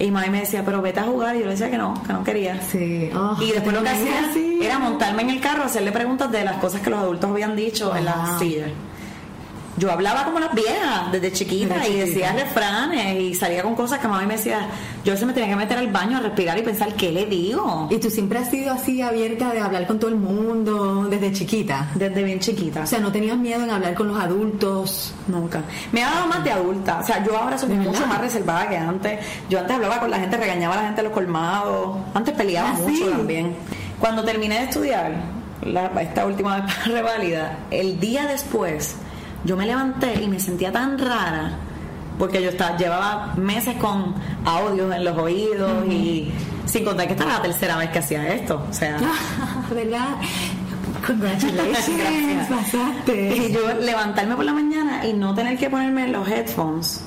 Y 0.00 0.10
Mai 0.10 0.28
me 0.30 0.40
decía, 0.40 0.62
pero 0.64 0.80
vete 0.82 1.00
a 1.00 1.04
jugar. 1.04 1.34
Y 1.34 1.40
yo 1.40 1.46
le 1.46 1.52
decía 1.52 1.70
que 1.70 1.78
no, 1.78 1.94
que 2.06 2.12
no 2.12 2.22
quería. 2.22 2.60
Sí. 2.70 3.10
Oh, 3.16 3.36
y 3.40 3.50
después 3.50 3.74
lo 3.74 3.82
que 3.82 3.88
hacía 3.88 4.28
así. 4.30 4.58
era 4.62 4.78
montarme 4.78 5.22
en 5.22 5.30
el 5.30 5.40
carro, 5.40 5.64
hacerle 5.64 5.90
preguntas 5.90 6.30
de 6.30 6.44
las 6.44 6.58
cosas 6.58 6.82
que 6.82 6.90
los 6.90 7.00
adultos 7.00 7.30
habían 7.30 7.56
dicho 7.56 7.96
en 7.96 8.04
la 8.04 8.36
silla. 8.38 8.66
Yo 9.78 9.90
hablaba 9.92 10.24
como 10.24 10.40
las 10.40 10.52
viejas 10.54 11.12
desde 11.12 11.32
chiquita 11.32 11.74
Desde 11.76 11.90
y 11.90 11.96
decía 12.00 12.32
refranes 12.32 13.20
y 13.20 13.34
salía 13.34 13.62
con 13.62 13.74
cosas 13.74 13.98
que 14.00 14.08
mami 14.08 14.26
me 14.26 14.34
decía. 14.36 14.66
Yo 15.04 15.12
a 15.12 15.14
veces 15.14 15.26
me 15.26 15.32
tenía 15.32 15.48
que 15.50 15.56
meter 15.56 15.78
al 15.78 15.88
baño 15.88 16.18
a 16.18 16.20
respirar 16.20 16.58
y 16.58 16.62
pensar, 16.62 16.94
¿qué 16.94 17.12
le 17.12 17.26
digo? 17.26 17.86
Y 17.90 17.98
tú 17.98 18.10
siempre 18.10 18.38
has 18.40 18.50
sido 18.50 18.72
así 18.72 19.00
abierta 19.02 19.52
de 19.52 19.60
hablar 19.60 19.86
con 19.86 19.98
todo 19.98 20.10
el 20.10 20.16
mundo 20.16 21.06
desde 21.08 21.32
chiquita. 21.32 21.88
Desde 21.94 22.22
bien 22.22 22.40
chiquita. 22.40 22.82
O 22.82 22.86
sea, 22.86 22.98
no 22.98 23.12
tenías 23.12 23.36
miedo 23.36 23.62
en 23.62 23.70
hablar 23.70 23.94
con 23.94 24.08
los 24.08 24.18
adultos. 24.20 25.14
Nunca. 25.28 25.62
Me 25.92 26.02
ha 26.02 26.10
dado 26.10 26.26
más 26.26 26.42
de 26.44 26.50
adulta. 26.52 26.98
O 27.00 27.06
sea, 27.06 27.24
yo 27.24 27.36
ahora 27.36 27.56
soy 27.56 27.68
¿De 27.70 27.76
mucho 27.76 28.06
más 28.06 28.20
reservada 28.20 28.68
que 28.68 28.76
antes. 28.76 29.20
Yo 29.48 29.60
antes 29.60 29.76
hablaba 29.76 30.00
con 30.00 30.10
la 30.10 30.18
gente, 30.18 30.36
regañaba 30.36 30.74
a 30.74 30.76
la 30.78 30.82
gente 30.86 31.00
en 31.00 31.04
los 31.06 31.14
colmados. 31.14 31.98
Antes 32.14 32.34
peleaba 32.34 32.70
¿Ah, 32.70 32.78
mucho 32.80 33.04
sí? 33.04 33.10
también. 33.10 33.54
Cuando 34.00 34.24
terminé 34.24 34.58
de 34.58 34.64
estudiar, 34.64 35.12
la- 35.62 35.86
esta 36.02 36.26
última 36.26 36.56
vez 36.60 36.74
para 36.74 36.84
reválida, 36.96 37.58
el 37.70 37.98
día 38.00 38.26
después, 38.26 38.96
yo 39.44 39.56
me 39.56 39.66
levanté 39.66 40.22
y 40.22 40.28
me 40.28 40.40
sentía 40.40 40.72
tan 40.72 40.98
rara. 40.98 41.52
Porque 42.18 42.42
yo 42.42 42.50
estaba, 42.50 42.76
llevaba 42.76 43.34
meses 43.36 43.76
con 43.76 44.14
audios 44.44 44.92
en 44.94 45.04
los 45.04 45.16
oídos 45.16 45.86
y 45.88 46.32
sin 46.66 46.84
contar 46.84 47.06
que 47.06 47.12
esta 47.12 47.24
era 47.24 47.34
la 47.34 47.42
tercera 47.42 47.76
vez 47.76 47.90
que 47.90 47.98
hacía 48.00 48.26
esto. 48.34 48.64
O 48.68 48.72
sea, 48.72 48.96
¿Verdad? 49.74 50.16
Congratulations, 51.06 51.88
Gracias. 51.96 52.48
pasaste. 52.48 53.36
Y 53.36 53.52
yo 53.52 53.72
levantarme 53.80 54.34
por 54.34 54.44
la 54.44 54.52
mañana 54.52 55.06
y 55.06 55.12
no 55.12 55.34
tener 55.34 55.56
que 55.58 55.70
ponerme 55.70 56.08
los 56.08 56.26
headphones. 56.28 57.02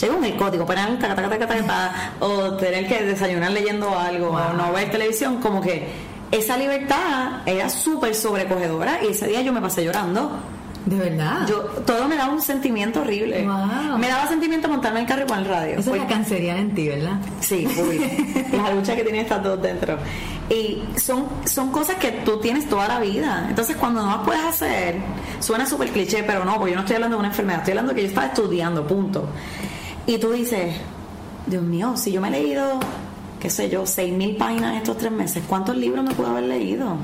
Llega 0.00 0.14
un 0.14 0.30
código, 0.32 0.64
poner 0.66 0.98
taca, 0.98 1.14
taca, 1.16 1.28
taca, 1.30 1.46
taca, 1.48 2.12
o 2.20 2.52
tener 2.56 2.86
que 2.86 3.02
desayunar 3.04 3.50
leyendo 3.50 3.98
algo, 3.98 4.28
o 4.28 4.30
Wow. 4.32 4.56
no 4.56 4.72
ver 4.72 4.90
televisión, 4.90 5.38
como 5.40 5.60
que 5.60 5.88
esa 6.30 6.56
libertad 6.56 7.40
era 7.46 7.68
súper 7.68 8.14
sobrecogedora 8.14 9.02
y 9.02 9.08
ese 9.08 9.26
día 9.26 9.40
yo 9.40 9.52
me 9.52 9.60
pasé 9.60 9.84
llorando. 9.84 10.30
De 10.86 10.96
verdad. 10.96 11.46
Yo, 11.46 11.60
todo 11.86 12.08
me 12.08 12.16
daba 12.16 12.32
un 12.32 12.40
sentimiento 12.40 13.02
horrible. 13.02 13.46
Wow. 13.46 13.98
Me 13.98 14.08
daba 14.08 14.26
sentimiento 14.26 14.68
montarme 14.68 15.00
en 15.00 15.04
el 15.04 15.08
carro 15.08 15.22
y 15.22 15.26
poner 15.26 15.44
el 15.44 15.48
radio. 15.50 15.78
Esa 15.78 15.90
es 15.92 15.96
la 15.98 16.06
canceriana 16.06 16.60
en 16.60 16.74
ti, 16.74 16.88
¿verdad? 16.88 17.18
Sí, 17.40 17.66
uy, 17.66 18.00
la 18.52 18.72
lucha 18.74 18.96
que 18.96 19.02
tienen 19.02 19.22
estas 19.22 19.42
dos 19.42 19.60
dentro. 19.60 19.98
Y 20.48 20.82
son, 20.96 21.26
son 21.44 21.70
cosas 21.70 21.96
que 21.96 22.10
tú 22.10 22.40
tienes 22.40 22.68
toda 22.68 22.88
la 22.88 22.98
vida. 22.98 23.46
Entonces, 23.48 23.76
cuando 23.76 24.02
no 24.02 24.08
las 24.08 24.24
puedes 24.24 24.42
hacer, 24.42 24.96
suena 25.38 25.66
súper 25.66 25.90
cliché, 25.90 26.24
pero 26.24 26.44
no, 26.44 26.56
porque 26.56 26.70
yo 26.70 26.76
no 26.76 26.82
estoy 26.82 26.96
hablando 26.96 27.16
de 27.16 27.20
una 27.20 27.28
enfermedad, 27.28 27.60
estoy 27.60 27.72
hablando 27.72 27.94
que 27.94 28.02
yo 28.02 28.08
estaba 28.08 28.26
estudiando, 28.28 28.86
punto. 28.86 29.26
Y 30.06 30.18
tú 30.18 30.32
dices, 30.32 30.74
Dios 31.46 31.62
mío, 31.62 31.96
si 31.96 32.10
yo 32.10 32.20
me 32.20 32.28
he 32.28 32.30
leído, 32.32 32.80
qué 33.38 33.50
sé 33.50 33.68
yo, 33.68 33.86
seis 33.86 34.12
mil 34.12 34.36
páginas 34.36 34.72
en 34.72 34.78
estos 34.78 34.96
tres 34.96 35.12
meses, 35.12 35.44
¿cuántos 35.46 35.76
libros 35.76 36.04
me 36.04 36.14
pude 36.14 36.28
haber 36.28 36.44
leído? 36.44 36.96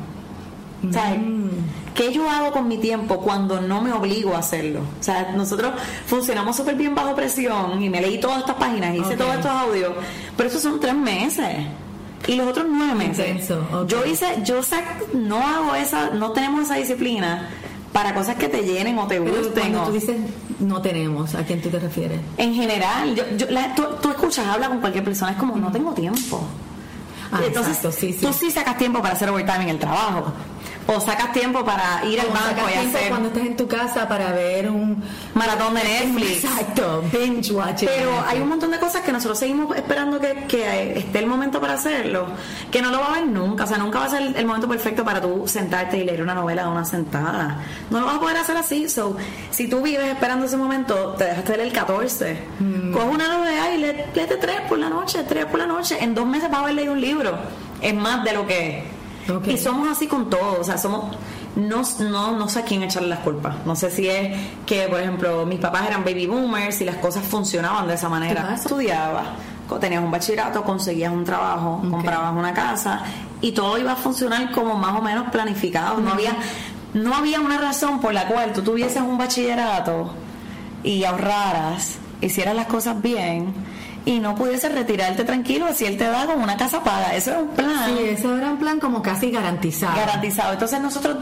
O 0.89 0.93
sea, 0.93 1.11
Mm. 1.15 1.51
¿qué 1.95 2.13
yo 2.13 2.29
hago 2.31 2.53
con 2.53 2.69
mi 2.69 2.79
tiempo 2.79 3.21
cuando 3.21 3.61
no 3.61 3.81
me 3.81 3.93
obligo 3.93 4.35
a 4.35 4.39
hacerlo? 4.39 4.81
O 5.01 5.03
sea, 5.03 5.33
nosotros 5.37 5.73
funcionamos 6.07 6.57
súper 6.57 6.75
bien 6.75 6.95
bajo 6.95 7.15
presión 7.15 7.83
y 7.83 7.89
me 7.89 8.01
leí 8.01 8.19
todas 8.21 8.39
estas 8.41 8.57
páginas, 8.57 8.95
hice 8.95 9.17
todos 9.17 9.35
estos 9.35 9.51
audios, 9.51 9.93
pero 10.37 10.49
esos 10.49 10.63
son 10.63 10.79
tres 10.81 10.95
meses. 10.95 11.57
Y 12.29 12.35
los 12.35 12.49
otros 12.49 12.67
nueve 12.69 12.95
meses. 12.95 13.29
Intenso. 13.29 13.87
Yo 13.87 14.05
hice, 14.05 14.27
yo 14.45 14.61
sac- 14.63 15.13
no 15.15 15.39
hago 15.47 15.75
esa, 15.75 16.11
no 16.11 16.33
tenemos 16.33 16.63
esa 16.65 16.75
disciplina 16.75 17.49
para 17.93 18.15
cosas 18.15 18.37
que 18.37 18.49
te 18.49 18.63
llenen 18.63 18.99
o 18.99 19.07
te 19.07 19.21
Pero 19.21 19.35
gusten. 19.37 19.53
cuando 19.53 19.83
o- 19.83 19.87
tú 19.87 19.93
dices 19.93 20.17
no 20.59 20.81
tenemos, 20.83 21.35
¿a 21.35 21.45
quién 21.45 21.61
tú 21.63 21.69
te 21.69 21.79
refieres? 21.79 22.19
en 22.37 22.55
general, 22.55 23.15
yo, 23.15 23.25
yo- 23.37 23.47
la- 23.51 23.75
tú, 23.75 23.85
tú 24.03 24.09
escuchas, 24.11 24.47
habla 24.47 24.69
con 24.69 24.81
cualquier 24.81 25.05
persona, 25.05 25.33
es 25.33 25.37
como, 25.39 25.57
no 25.57 25.71
tengo 25.71 25.93
tiempo. 25.93 26.43
Ah, 27.33 27.41
entonces, 27.45 27.79
sí, 27.95 28.13
sí. 28.13 28.19
tú 28.25 28.33
sí 28.33 28.51
sacas 28.53 28.79
tiempo 28.79 29.03
para 29.03 29.15
hacer 29.15 29.29
overtime 29.29 29.63
en 29.65 29.69
el 29.71 29.79
trabajo. 29.79 30.33
O 30.89 31.01
sacas 31.01 31.33
tiempo 31.33 31.65
para 31.65 32.05
ir 32.05 32.21
al 32.21 32.29
banco 32.29 32.61
y 32.73 32.79
hacer 32.79 33.09
cuando 33.09 33.27
estás 33.29 33.45
en 33.45 33.57
tu 33.57 33.67
casa 33.67 34.07
para 34.09 34.31
ver 34.33 34.71
un 34.71 35.03
maratón 35.35 35.75
de 35.75 35.83
Netflix. 35.83 36.45
Exacto, 36.45 37.03
binge 37.13 37.51
watching. 37.53 37.89
Pero 37.93 38.13
hay 38.25 38.39
un 38.41 38.49
montón 38.49 38.71
de 38.71 38.79
cosas 38.79 39.03
que 39.03 39.11
nosotros 39.11 39.37
seguimos 39.37 39.75
esperando 39.77 40.21
que, 40.21 40.45
que 40.47 40.97
esté 40.99 41.19
el 41.19 41.27
momento 41.27 41.61
para 41.61 41.75
hacerlo, 41.75 42.27
que 42.71 42.81
no 42.83 42.93
lo 42.93 43.01
va 43.01 43.07
a 43.07 43.13
ver 43.15 43.27
nunca. 43.27 43.65
O 43.65 43.67
sea, 43.67 43.79
nunca 43.79 43.99
va 43.99 44.05
a 44.05 44.11
ser 44.11 44.23
el, 44.23 44.37
el 44.37 44.47
momento 44.47 44.69
perfecto 44.69 45.05
para 45.05 45.21
tú 45.21 45.43
sentarte 45.49 45.99
y 45.99 46.05
leer 46.05 46.23
una 46.23 46.35
novela 46.35 46.63
de 46.63 46.69
una 46.69 46.85
sentada. 46.85 47.59
No 47.91 47.99
lo 47.99 48.07
vas 48.07 48.17
a 48.17 48.21
poder 48.21 48.37
hacer 48.37 48.57
así. 48.57 48.89
So, 48.89 49.17
si 49.51 49.69
tú 49.69 49.83
vives 49.83 50.07
esperando 50.07 50.47
ese 50.47 50.57
momento, 50.57 51.15
te 51.19 51.25
dejaste 51.25 51.51
de 51.51 51.59
leer 51.59 51.69
el 51.71 51.75
14. 51.75 52.39
Mm. 52.61 52.93
Coge 52.93 53.07
una 53.07 53.27
novela 53.27 53.75
y 53.75 53.79
lee- 53.79 54.05
léete 54.15 54.37
tres 54.37 54.61
por 54.69 54.79
la 54.79 54.89
noche, 54.89 55.25
tres 55.29 55.47
por 55.47 55.59
la 55.59 55.67
noche. 55.67 55.97
En 56.01 56.15
dos 56.15 56.27
meses 56.27 56.49
vas 56.49 56.61
a 56.61 56.63
haber 56.63 56.75
leído 56.77 56.93
un 56.93 57.01
libro. 57.01 57.37
Es 57.83 57.93
más 57.95 58.23
de 58.23 58.33
lo 58.35 58.47
que. 58.47 58.95
Y 59.47 59.59
somos 59.59 59.89
así 59.89 60.07
con 60.07 60.31
todo. 60.31 60.61
O 60.61 60.65
sea, 60.65 60.79
somos. 60.79 61.17
No, 61.57 61.83
no, 62.01 62.37
no 62.37 62.49
sé 62.49 62.61
a 62.61 62.63
quién 62.65 62.83
echarle 62.83 63.09
las 63.09 63.21
culpas. 63.21 63.55
No 63.65 63.75
sé 63.75 63.91
si 63.91 64.09
es 64.09 64.37
que, 64.67 64.89
por 64.89 65.01
ejemplo, 65.01 65.47
mis 65.47 65.59
papás 65.59 65.87
eran 65.87 66.05
baby 66.05 66.27
boomers 66.27 66.81
y 66.83 66.85
las 66.85 66.97
cosas 66.97 67.25
funcionaban 67.25 67.87
de 67.87 67.95
esa 67.95 68.09
manera. 68.09 68.55
Estudiabas, 68.55 69.27
tenías 69.81 70.03
un 70.03 70.11
bachillerato, 70.11 70.63
conseguías 70.63 71.13
un 71.13 71.25
trabajo, 71.25 71.83
comprabas 71.91 72.35
una 72.37 72.53
casa 72.53 73.03
y 73.41 73.53
todo 73.53 73.79
iba 73.79 73.93
a 73.93 73.97
funcionar 73.97 74.51
como 74.53 74.77
más 74.77 74.99
o 74.99 75.03
menos 75.03 75.31
planificado. 75.31 75.99
No 75.99 76.13
había, 76.13 76.37
no 76.95 77.15
había 77.15 77.41
una 77.41 77.59
razón 77.59 78.01
por 78.01 78.15
la 78.15 78.29
cual 78.29 78.53
tú 78.53 78.63
tuvieses 78.63 79.03
un 79.03 79.19
bachillerato 79.19 80.13
y 80.83 81.05
ahorraras, 81.05 81.99
hicieras 82.21 82.55
las 82.55 82.67
cosas 82.67 83.01
bien 83.03 83.55
y 84.07 84.19
no 84.21 84.35
pudieses 84.35 84.73
retirarte 84.73 85.25
tranquilo 85.25 85.67
si 85.75 85.85
él 85.85 85.99
te 85.99 86.05
da 86.07 86.25
con 86.27 86.41
una 86.41 86.57
casa 86.57 86.83
paga. 86.83 87.15
Eso 87.15 87.33
era 87.33 87.41
un 87.41 87.49
plan 87.49 87.87
Sí, 87.87 88.05
eso 88.09 88.35
era 88.37 88.51
un 88.53 88.59
plan 88.59 88.81
como 88.81 89.03
casi 89.03 89.31
garantizado. 89.31 89.95
garantizado. 89.97 90.53
Entonces 90.55 90.81
nosotros 90.81 91.17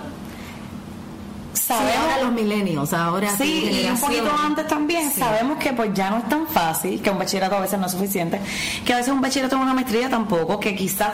Sí, 1.54 1.62
sabemos 1.68 1.96
ahora 1.98 2.22
los 2.24 2.32
millennials, 2.32 2.92
ahora 2.92 3.30
Sí, 3.38 3.84
y 3.84 3.88
un 3.88 3.98
poquito 3.98 4.30
antes 4.44 4.66
también 4.66 5.10
Sí. 5.10 5.20
sabemos 5.20 5.56
que 5.58 5.72
pues 5.72 5.90
ya 5.94 6.10
no 6.10 6.18
es 6.18 6.28
tan 6.28 6.46
fácil, 6.46 7.00
que 7.00 7.08
un 7.08 7.18
bachillerato 7.18 7.56
a 7.56 7.60
veces 7.60 7.78
no 7.78 7.86
es 7.86 7.92
suficiente, 7.92 8.38
que 8.84 8.92
a 8.92 8.96
veces 8.96 9.12
un 9.14 9.20
bachillerato 9.22 9.56
o 9.56 9.60
una 9.62 9.72
maestría 9.72 10.10
tampoco, 10.10 10.60
que 10.60 10.74
quizás 10.76 11.08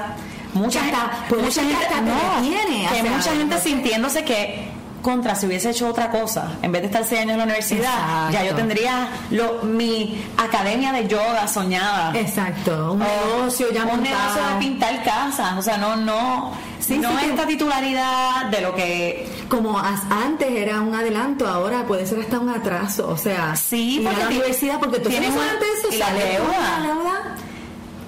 mucha 0.54 0.80
gente, 0.82 0.98
mucha 1.40 1.62
gente, 1.62 1.76
hasta 1.84 1.94
te 1.96 2.00
no, 2.02 2.42
detiene 2.42 2.88
a 2.88 2.90
que 2.92 3.02
mucha 3.10 3.30
gente 3.32 3.60
sintiéndose 3.60 4.24
que 4.24 4.69
contra 5.02 5.34
si 5.34 5.46
hubiese 5.46 5.70
hecho 5.70 5.88
otra 5.88 6.10
cosa, 6.10 6.52
en 6.62 6.72
vez 6.72 6.82
de 6.82 6.86
estar 6.86 7.04
seis 7.04 7.22
años 7.22 7.32
en 7.32 7.38
la 7.38 7.44
universidad, 7.44 8.30
ya 8.30 8.44
yo 8.44 8.54
tendría 8.54 9.08
lo, 9.30 9.62
mi 9.62 10.22
academia 10.36 10.92
de 10.92 11.08
yoga 11.08 11.46
soñada. 11.48 12.12
Exacto, 12.18 12.92
un 12.92 13.00
negocio 13.00 13.72
ya 13.72 13.84
Un 13.84 14.02
negocio 14.02 14.42
de 14.52 14.58
pintar 14.58 15.02
casas, 15.02 15.54
o 15.58 15.62
sea, 15.62 15.76
no, 15.78 15.96
no, 15.96 16.52
no 16.88 17.18
esta 17.20 17.46
titularidad 17.46 18.46
de 18.50 18.60
lo 18.60 18.74
que... 18.74 19.28
Como 19.48 19.76
antes 19.76 20.48
era 20.48 20.80
un 20.80 20.94
adelanto, 20.94 21.48
ahora 21.48 21.84
puede 21.84 22.06
ser 22.06 22.20
hasta 22.20 22.38
un 22.38 22.50
atraso, 22.50 23.08
o 23.08 23.16
sea, 23.16 23.56
sí, 23.56 24.00
porque 24.04 24.20
la 24.20 24.26
universidad, 24.28 24.78
porque 24.78 25.00
tú 25.00 25.08
tienes 25.08 25.30
antes 25.30 25.98
la 25.98 26.12
deuda 26.12 27.09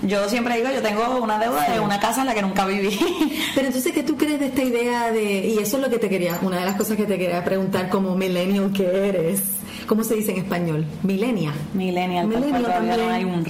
yo 0.03 0.29
siempre 0.29 0.57
digo, 0.57 0.69
yo 0.75 0.83
tengo 0.83 1.21
una 1.21 1.39
deuda 1.39 1.69
de 1.71 1.81
una 1.81 2.01
casa 2.01 2.23
en 2.23 2.27
la 2.27 2.35
que 2.35 2.43
nunca 2.43 2.67
viví. 2.67 2.99
Pero 3.55 3.67
entonces, 3.67 3.93
¿qué 3.93 4.03
tú 4.03 4.17
crees 4.17 4.41
de 4.41 4.47
esta 4.47 4.63
idea 4.63 5.11
de, 5.11 5.47
y 5.47 5.59
eso 5.59 5.77
es 5.77 5.83
lo 5.83 5.91
que 5.91 5.99
te 5.99 6.09
quería, 6.09 6.39
una 6.43 6.59
de 6.59 6.65
las 6.65 6.77
cosas 6.77 6.97
que 6.97 7.05
te 7.05 7.19
quería 7.19 7.45
preguntar 7.45 7.89
como 7.89 8.15
millennial 8.17 8.73
que 8.73 9.09
eres, 9.09 9.43
¿cómo 9.87 10.05
se 10.05 10.15
dice 10.15 10.33
en 10.33 10.39
español? 10.39 10.87
Millennial. 11.03 11.55
Millennial, 11.75 12.27
millennial 12.27 12.65
también. 12.65 12.97
no 12.99 13.13
hay 13.13 13.25
un. 13.25 13.45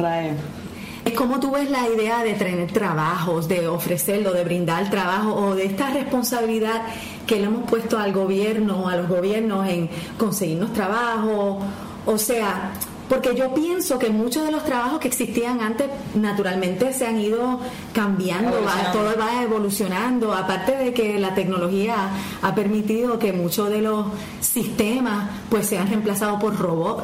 Es 1.04 1.14
como 1.14 1.40
tú 1.40 1.50
ves 1.50 1.68
la 1.68 1.88
idea 1.88 2.22
de 2.22 2.34
tener 2.34 2.70
trabajos, 2.70 3.48
de 3.48 3.66
ofrecerlo, 3.66 4.32
de 4.32 4.44
brindar 4.44 4.88
trabajo 4.88 5.34
o 5.34 5.54
de 5.56 5.64
esta 5.64 5.90
responsabilidad 5.90 6.82
que 7.26 7.36
le 7.36 7.46
hemos 7.46 7.68
puesto 7.68 7.98
al 7.98 8.12
gobierno, 8.12 8.88
a 8.88 8.96
los 8.96 9.08
gobiernos 9.08 9.68
en 9.68 9.90
conseguirnos 10.16 10.72
trabajo. 10.72 11.58
O 12.06 12.18
sea, 12.18 12.72
porque 13.12 13.36
yo 13.36 13.52
pienso 13.52 13.98
que 13.98 14.08
muchos 14.08 14.42
de 14.42 14.50
los 14.50 14.64
trabajos 14.64 14.98
que 14.98 15.08
existían 15.08 15.60
antes 15.60 15.86
naturalmente 16.14 16.94
se 16.94 17.06
han 17.06 17.20
ido 17.20 17.60
cambiando, 17.92 18.52
todo 18.90 19.12
va 19.20 19.42
evolucionando, 19.42 20.32
aparte 20.32 20.74
de 20.78 20.94
que 20.94 21.18
la 21.18 21.34
tecnología 21.34 22.08
ha 22.40 22.54
permitido 22.54 23.18
que 23.18 23.34
muchos 23.34 23.68
de 23.68 23.82
los 23.82 24.06
sistemas 24.40 25.28
pues 25.50 25.66
sean 25.66 25.88
reemplazados 25.88 26.40
por 26.40 26.58
robots 26.58 27.02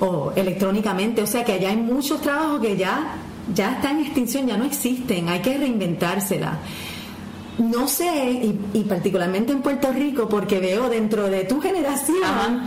o 0.00 0.32
electrónicamente, 0.34 1.22
o 1.22 1.26
sea 1.28 1.44
que 1.44 1.52
allá 1.52 1.68
hay 1.68 1.76
muchos 1.76 2.20
trabajos 2.20 2.60
que 2.60 2.76
ya 2.76 3.14
ya 3.54 3.74
están 3.74 3.98
en 3.98 4.06
extinción, 4.06 4.48
ya 4.48 4.56
no 4.56 4.64
existen, 4.64 5.28
hay 5.28 5.38
que 5.40 5.56
reinventársela. 5.56 6.58
No 7.58 7.86
sé, 7.86 8.52
y, 8.72 8.80
particularmente 8.80 9.52
en 9.52 9.62
Puerto 9.62 9.92
Rico, 9.92 10.28
porque 10.28 10.58
veo 10.58 10.88
dentro 10.88 11.28
de 11.28 11.44
tu 11.44 11.60
generación, 11.60 12.64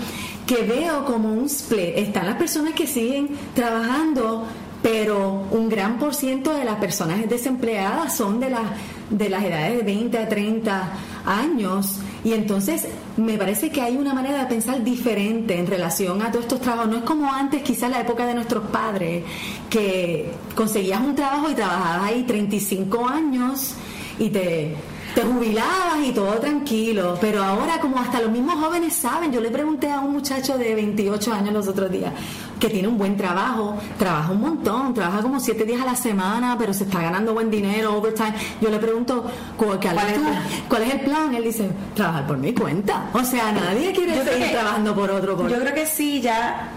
que 0.48 0.64
veo 0.64 1.06
como 1.06 1.32
un 1.32 1.46
split. 1.46 1.98
Están 1.98 2.26
las 2.26 2.38
personas 2.38 2.74
que 2.74 2.88
siguen 2.88 3.30
trabajando, 3.54 4.46
pero 4.82 5.46
un 5.52 5.68
gran 5.70 6.00
por 6.00 6.16
ciento 6.16 6.54
de 6.54 6.64
las 6.64 6.78
personas 6.78 7.28
desempleadas 7.28 8.16
son 8.16 8.40
de 8.40 8.50
las 8.50 8.64
de 9.10 9.30
las 9.30 9.44
edades 9.44 9.78
de 9.78 9.84
20 9.84 10.18
a 10.18 10.28
30 10.28 10.92
años 11.26 12.00
y 12.24 12.34
entonces 12.34 12.88
me 13.16 13.38
parece 13.38 13.70
que 13.70 13.82
hay 13.82 13.96
una 13.96 14.14
manera 14.14 14.40
de 14.40 14.46
pensar 14.48 14.84
diferente 14.84 15.58
en 15.58 15.68
relación 15.68 16.22
a 16.22 16.32
todos 16.32 16.46
estos 16.46 16.62
trabajos. 16.62 16.90
No 16.90 16.98
es 16.98 17.04
como 17.04 17.32
antes, 17.32 17.62
quizás 17.62 17.90
la 17.90 18.02
época 18.02 18.26
de 18.26 18.34
nuestros 18.34 18.66
padres, 18.68 19.24
que 19.70 20.30
conseguías 20.56 21.00
un 21.00 21.16
trabajo 21.16 21.50
y 21.50 21.54
trabajabas 21.54 22.12
ahí 22.12 22.24
35 22.24 23.08
años 23.08 23.76
y 24.20 24.30
te 24.30 24.76
te 25.18 25.24
jubilabas 25.24 25.98
y 26.06 26.12
todo 26.12 26.34
tranquilo, 26.34 27.18
pero 27.20 27.44
ahora 27.44 27.80
como 27.80 27.98
hasta 27.98 28.22
los 28.22 28.30
mismos 28.30 28.64
jóvenes 28.64 28.94
saben, 28.94 29.32
yo 29.32 29.42
le 29.42 29.50
pregunté 29.50 29.90
a 29.90 30.00
un 30.00 30.14
muchacho 30.14 30.60
de 30.60 30.76
28 30.76 31.34
años 31.34 31.54
los 31.56 31.68
otros 31.68 31.90
días 31.90 32.14
que 32.60 32.70
tiene 32.70 32.88
un 32.88 33.00
buen 33.00 33.18
trabajo, 33.18 33.76
trabaja 33.98 34.32
un 34.32 34.42
montón, 34.42 34.94
trabaja 34.94 35.24
como 35.24 35.40
7 35.40 35.66
días 35.66 35.82
a 35.82 35.86
la 35.86 35.96
semana, 35.96 36.56
pero 36.60 36.72
se 36.72 36.84
está 36.84 37.02
ganando 37.02 37.34
buen 37.34 37.50
dinero, 37.50 37.98
overtime. 37.98 38.34
Yo 38.62 38.70
le 38.70 38.78
pregunto, 38.78 39.26
¿cuál, 39.58 39.80
es, 39.80 40.94
el 40.94 41.00
plan? 41.00 41.34
Él 41.34 41.46
dice, 41.46 41.68
trabajar 41.96 42.28
por 42.28 42.38
mi 42.38 42.54
cuenta. 42.54 43.10
O 43.14 43.24
sea, 43.24 43.52
nadie 43.52 43.94
quiere 43.94 44.24
seguir 44.24 44.52
trabajando 44.52 44.94
por 44.94 45.10
otro. 45.10 45.50
Yo 45.50 45.60
creo 45.60 45.74
que 45.74 45.88
sí, 45.88 46.22
ya 46.22 46.70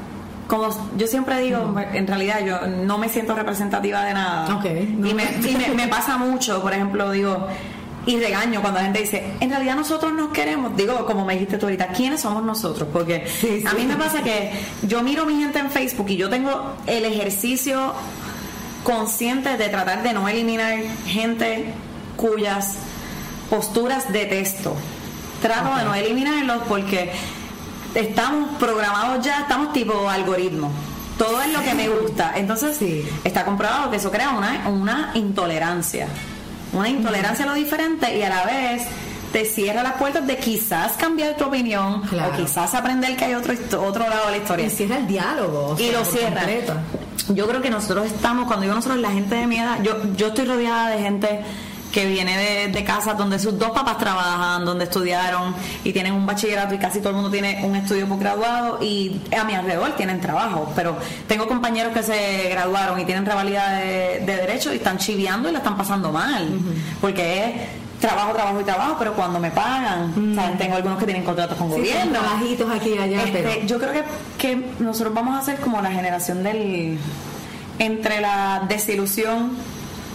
como 0.47 0.69
yo 0.97 1.07
siempre 1.07 1.39
digo, 1.41 1.75
en 1.93 2.07
realidad 2.07 2.41
yo 2.45 2.67
no 2.67 2.97
me 2.97 3.11
siento 3.11 3.35
representativa 3.35 4.03
de 4.03 4.15
nada. 4.15 4.61
Y, 4.65 5.15
me, 5.15 5.75
me, 5.75 5.89
pasa 5.89 6.17
mucho, 6.17 6.61
por 6.63 6.73
ejemplo, 6.73 7.13
digo, 7.13 7.47
y 8.11 8.19
regaño 8.19 8.61
cuando 8.61 8.81
la 8.81 8.87
gente 8.87 9.03
dice, 9.03 9.25
en 9.39 9.51
realidad 9.51 9.77
nosotros 9.77 10.13
nos 10.13 10.33
queremos, 10.33 10.77
digo, 10.77 11.07
como 11.07 11.25
me 11.25 11.35
dijiste 11.35 11.59
tú 11.59 11.67
ahorita, 11.67 11.89
¿quiénes 11.89 12.21
somos 12.21 12.43
nosotros? 12.43 12.89
Porque 12.93 13.25
a 13.65 13.73
mí 13.75 13.85
me 13.85 13.95
pasa 13.95 14.23
que 14.23 14.51
yo 14.83 15.03
miro 15.03 15.23
a 15.23 15.27
mi 15.27 15.41
gente 15.41 15.61
en 15.61 15.71
Facebook 15.71 16.11
y 16.11 16.17
yo 16.17 16.29
tengo 16.29 16.75
el 16.87 17.05
ejercicio 17.05 17.95
consciente 18.83 19.57
de 19.57 19.69
tratar 19.69 20.03
de 20.03 20.13
no 20.13 20.29
eliminar 20.29 20.77
gente 21.07 21.73
cuyas 22.17 22.75
posturas 23.49 24.13
detesto. 24.13 24.75
Trato 25.41 25.77
de 25.77 25.85
no 25.85 25.95
eliminarlos 25.95 26.63
porque 26.69 27.13
estamos 27.95 28.59
programados 28.59 29.25
ya, 29.25 29.43
estamos 29.43 29.73
tipo 29.73 30.09
algoritmo. 30.09 30.73
Todo 31.17 31.41
es 31.43 31.53
lo 31.53 31.63
que 31.63 31.75
me 31.75 31.89
gusta. 31.89 32.33
Entonces, 32.35 32.79
está 33.23 33.45
comprobado 33.45 33.91
que 33.91 33.99
eso 33.99 34.11
crea 34.11 34.31
una, 34.31 34.69
una 34.69 35.13
intolerancia 35.15 36.09
una 36.73 36.89
intolerancia 36.89 37.45
a 37.45 37.49
lo 37.49 37.55
diferente 37.55 38.17
y 38.17 38.23
a 38.23 38.29
la 38.29 38.45
vez 38.45 38.83
te 39.33 39.45
cierra 39.45 39.83
las 39.83 39.95
puertas 39.95 40.27
de 40.27 40.37
quizás 40.37 40.93
cambiar 40.93 41.37
tu 41.37 41.45
opinión 41.45 42.03
o 42.03 42.37
quizás 42.37 42.75
aprender 42.75 43.17
que 43.17 43.27
hay 43.27 43.35
otro 43.35 43.55
otro 43.81 44.09
lado 44.09 44.27
de 44.27 44.33
la 44.33 44.37
historia. 44.39 44.67
Y 44.67 44.71
cierra 44.71 44.99
el 44.99 45.07
diálogo. 45.07 45.77
y 45.79 45.91
lo 45.93 46.05
cierra. 46.05 46.43
Yo 47.29 47.47
creo 47.47 47.63
que 47.63 47.71
nosotros 47.71 48.07
estamos, 48.07 48.47
cuando 48.47 48.63
digo 48.63 48.75
nosotros, 48.75 49.01
la 49.01 49.13
gente 49.13 49.37
de 49.37 49.47
mi 49.47 49.59
edad, 49.59 49.81
yo, 49.83 49.93
yo 50.17 50.29
estoy 50.29 50.47
rodeada 50.47 50.91
de 50.91 50.99
gente 50.99 51.41
que 51.93 52.07
viene 52.07 52.37
de, 52.37 52.69
de 52.69 52.85
casas 52.85 53.17
donde 53.19 53.39
sus 53.39 53.59
dos 53.59 53.71
papás 53.71 53.99
trabajan, 53.99 54.65
donde 54.65 54.85
estudiaron 54.85 55.55
y 55.85 55.93
tienen 55.93 56.13
un 56.13 56.27
bachillerato 56.27 56.75
y 56.75 56.79
casi 56.79 57.01
todo 57.01 57.11
el 57.11 57.17
mundo 57.17 57.31
tiene 57.31 57.65
un 57.65 57.77
estudio 57.77 58.07
posgraduado 58.07 58.79
y 58.83 59.21
a 59.37 59.45
mi 59.45 59.55
alrededor 59.55 59.97
tienen 59.97 60.21
trabajo, 60.21 60.71
pero 60.77 60.97
tengo 61.27 61.47
compañeros 61.47 61.93
que 61.93 62.03
se 62.03 62.49
graduaron 62.51 62.99
y 63.01 63.05
tienen 63.05 63.27
rivalidad 63.27 63.79
de, 63.81 64.21
derecho 64.25 64.73
y 64.73 64.77
están 64.77 64.99
chiviando 64.99 65.49
y 65.49 65.53
la 65.53 65.59
están 65.59 65.77
pasando 65.77 66.13
mal, 66.13 66.49
porque 67.01 67.45
es 67.45 67.55
trabajo, 68.01 68.33
trabajo 68.33 68.61
y 68.61 68.65
trabajo, 68.65 68.97
pero 68.99 69.13
cuando 69.15 69.39
me 69.39 69.51
pagan, 69.51 70.13
tengo 70.59 70.77
algunos 70.77 70.99
que 70.99 71.05
tienen 71.05 71.25
contratos 71.25 71.59
con 71.59 71.69
gobierno. 71.69 72.13
Trabajitos 72.13 72.71
aquí 72.71 72.91
y 72.91 72.99
allá. 72.99 73.23
Este, 73.25 73.67
yo 73.67 73.79
creo 73.79 73.93
que, 73.93 74.05
que 74.39 74.65
nosotros 74.79 75.13
vamos 75.13 75.39
a 75.39 75.45
ser 75.45 75.61
como 75.61 75.83
la 75.83 75.91
generación 75.91 76.43
del 76.43 76.99
entre 77.79 78.21
la 78.21 78.63
desilusión 78.69 79.53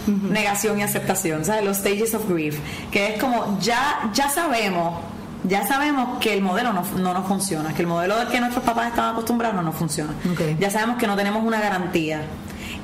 negación 0.30 0.78
y 0.78 0.82
aceptación, 0.82 1.44
¿sabes? 1.44 1.64
Los 1.64 1.78
stages 1.78 2.14
of 2.14 2.28
grief, 2.28 2.58
que 2.90 3.14
es 3.14 3.20
como 3.20 3.58
ya, 3.60 4.10
ya 4.12 4.28
sabemos, 4.28 5.00
ya 5.44 5.66
sabemos 5.66 6.18
que 6.18 6.34
el 6.34 6.42
modelo 6.42 6.72
no, 6.72 6.82
no 6.98 7.14
nos 7.14 7.26
funciona, 7.26 7.74
que 7.74 7.82
el 7.82 7.88
modelo 7.88 8.18
del 8.18 8.28
que 8.28 8.40
nuestros 8.40 8.64
papás 8.64 8.88
estaban 8.88 9.12
acostumbrados 9.12 9.56
no 9.56 9.62
nos 9.62 9.76
funciona. 9.76 10.12
Ya 10.58 10.70
sabemos 10.70 10.96
que 10.98 11.06
no 11.06 11.16
tenemos 11.16 11.44
una 11.44 11.60
garantía. 11.60 12.22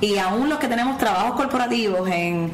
Y 0.00 0.18
aún 0.18 0.48
los 0.48 0.58
que 0.58 0.68
tenemos 0.68 0.98
trabajos 0.98 1.34
corporativos 1.36 2.08
en 2.10 2.52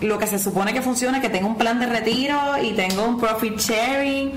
lo 0.00 0.18
que 0.18 0.26
se 0.26 0.38
supone 0.38 0.72
que 0.72 0.82
funciona, 0.82 1.20
que 1.20 1.28
tengo 1.28 1.48
un 1.48 1.56
plan 1.56 1.78
de 1.80 1.86
retiro 1.86 2.36
y 2.62 2.72
tengo 2.72 3.04
un 3.04 3.18
profit 3.18 3.58
sharing 3.58 4.32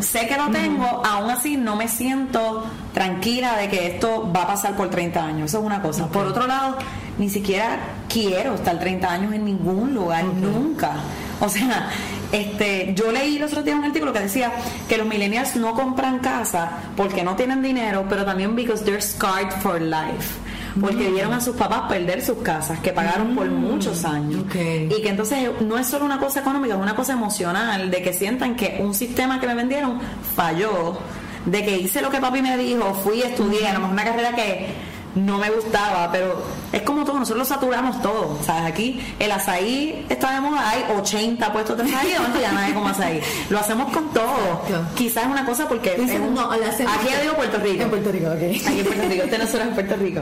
sé 0.00 0.26
que 0.26 0.36
lo 0.36 0.50
tengo, 0.50 0.84
aún 1.04 1.30
así 1.30 1.56
no 1.56 1.76
me 1.76 1.88
siento 1.88 2.64
tranquila 2.92 3.56
de 3.56 3.68
que 3.68 3.86
esto 3.86 4.30
va 4.34 4.42
a 4.42 4.46
pasar 4.48 4.76
por 4.76 4.90
30 4.90 5.24
años. 5.24 5.50
Eso 5.50 5.58
es 5.58 5.64
una 5.64 5.82
cosa. 5.82 6.08
Por 6.08 6.26
otro 6.26 6.46
lado, 6.46 6.76
ni 7.18 7.28
siquiera 7.28 7.78
quiero 8.08 8.54
estar 8.54 8.78
30 8.78 9.10
años 9.10 9.32
en 9.32 9.44
ningún 9.44 9.94
lugar, 9.94 10.24
nunca. 10.24 10.94
O 11.40 11.48
sea, 11.48 11.90
este, 12.32 12.94
yo 12.94 13.12
leí 13.12 13.38
los 13.38 13.50
otros 13.50 13.64
días 13.64 13.78
un 13.78 13.84
artículo 13.84 14.12
que 14.12 14.20
decía 14.20 14.52
que 14.88 14.96
los 14.96 15.06
millennials 15.06 15.56
no 15.56 15.74
compran 15.74 16.20
casa 16.20 16.70
porque 16.96 17.22
no 17.22 17.36
tienen 17.36 17.62
dinero, 17.62 18.06
pero 18.08 18.24
también 18.24 18.54
because 18.54 18.84
they're 18.84 19.02
scarred 19.02 19.50
for 19.60 19.80
life 19.80 20.43
porque 20.80 21.10
vieron 21.10 21.32
a 21.32 21.40
sus 21.40 21.56
papás 21.56 21.82
perder 21.88 22.24
sus 22.24 22.38
casas 22.38 22.80
que 22.80 22.92
pagaron 22.92 23.34
por 23.34 23.46
mm. 23.46 23.54
muchos 23.54 24.04
años 24.04 24.44
y 24.54 25.02
que 25.02 25.08
entonces 25.08 25.48
no 25.60 25.78
es 25.78 25.86
solo 25.86 26.04
una 26.04 26.18
cosa 26.18 26.40
económica 26.40 26.74
es 26.74 26.80
una 26.80 26.96
cosa 26.96 27.12
emocional 27.12 27.90
de 27.90 28.02
que 28.02 28.12
sientan 28.12 28.56
que 28.56 28.78
un 28.80 28.94
sistema 28.94 29.40
que 29.40 29.46
me 29.46 29.54
vendieron 29.54 30.00
falló 30.34 30.98
de 31.46 31.64
que 31.64 31.78
hice 31.78 32.00
lo 32.00 32.10
que 32.10 32.18
papi 32.20 32.42
me 32.42 32.56
dijo 32.56 32.94
fui 32.94 33.22
estudié 33.22 33.68
a 33.68 33.78
lo 33.78 33.86
una 33.86 34.04
carrera 34.04 34.34
que 34.34 34.94
no 35.14 35.38
me 35.38 35.48
gustaba, 35.50 36.10
pero 36.10 36.42
es 36.72 36.82
como 36.82 37.04
todo, 37.04 37.18
nosotros 37.20 37.48
lo 37.48 37.54
saturamos 37.54 38.02
todo, 38.02 38.36
¿sabes? 38.44 38.64
Aquí 38.64 39.00
el 39.18 39.30
azaí 39.30 40.04
está 40.08 40.34
de 40.34 40.40
moda, 40.40 40.68
hay 40.68 40.84
80 40.96 41.52
puestos 41.52 41.76
de 41.76 41.84
azaí, 41.84 42.12
donde 42.14 42.40
ya 42.40 42.52
nadie 42.52 42.74
como 42.74 42.88
azaí. 42.88 43.20
Lo 43.48 43.60
hacemos 43.60 43.92
con 43.92 44.12
todo. 44.12 44.62
Quizás 44.96 45.24
es 45.24 45.30
una 45.30 45.44
cosa 45.44 45.68
porque 45.68 45.90
aquí 45.90 46.02
digo 46.02 47.34
Puerto 47.36 47.58
Rico. 47.58 47.82
En 47.84 47.90
Puerto 47.90 48.10
Rico, 48.10 48.26
ok. 48.26 48.66
Aquí 48.66 48.80
en 48.80 48.86
Puerto 48.86 49.08
Rico, 49.08 49.22
este 49.24 49.38
no 49.38 49.46
solo 49.46 49.62
en 49.62 49.74
Puerto 49.74 49.96
Rico. 49.96 50.20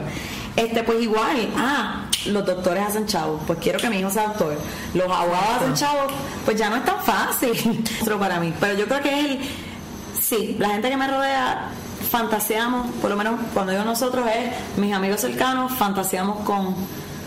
Este, 0.55 0.83
pues 0.83 1.01
igual, 1.01 1.49
ah, 1.57 2.05
los 2.27 2.45
doctores 2.45 2.87
hacen 2.87 3.07
chavos, 3.07 3.41
pues 3.47 3.59
quiero 3.59 3.79
que 3.79 3.89
mi 3.89 3.97
hijo 3.97 4.09
sea 4.09 4.27
doctor. 4.27 4.57
Los 4.93 5.05
abogados 5.05 5.61
hacen 5.61 5.73
chavos, 5.73 6.13
pues 6.45 6.57
ya 6.57 6.69
no 6.69 6.75
es 6.77 6.85
tan 6.85 7.01
fácil 7.01 7.83
para 8.19 8.39
mí. 8.39 8.53
Pero 8.59 8.73
yo 8.75 8.85
creo 8.85 9.01
que 9.01 9.19
él, 9.19 9.39
sí, 10.19 10.55
la 10.59 10.69
gente 10.69 10.89
que 10.89 10.97
me 10.97 11.07
rodea 11.07 11.69
fantaseamos, 12.09 12.91
por 13.01 13.09
lo 13.09 13.15
menos 13.15 13.39
cuando 13.53 13.71
digo 13.71 13.83
nosotros 13.83 14.27
es 14.27 14.77
mis 14.77 14.93
amigos 14.93 15.21
cercanos, 15.21 15.71
fantaseamos 15.73 16.41
con 16.41 16.75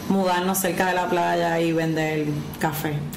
mudarnos 0.08 0.58
cerca 0.58 0.86
de 0.86 0.94
la 0.94 1.08
playa 1.08 1.60
y 1.60 1.72
vender 1.72 2.26
café. 2.58 2.94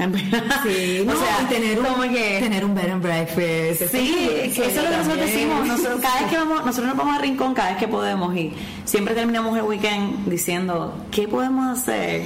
Sí, 0.63 1.05
o 1.07 1.11
sea, 1.11 1.47
tener 1.49 1.79
un, 1.79 1.85
tener 2.13 2.65
un 2.65 2.75
bed 2.75 2.89
and 2.89 3.01
breakfast. 3.01 3.91
Sí, 3.91 4.29
eso 4.43 4.63
es 4.63 4.75
lo 4.75 4.89
que 4.89 4.97
nosotros 4.97 5.19
decimos. 5.19 5.67
Nosotros, 5.67 6.01
cada 6.01 6.21
vez 6.21 6.29
que 6.29 6.37
vamos, 6.39 6.65
nosotros 6.65 6.87
nos 6.87 6.97
vamos 6.97 7.17
a 7.17 7.21
Rincón 7.21 7.53
cada 7.53 7.69
vez 7.69 7.77
que 7.77 7.87
podemos 7.87 8.35
y 8.35 8.53
siempre 8.85 9.15
terminamos 9.15 9.57
el 9.57 9.63
weekend 9.63 10.27
diciendo, 10.29 10.93
¿qué 11.11 11.27
podemos 11.27 11.79
hacer 11.79 12.23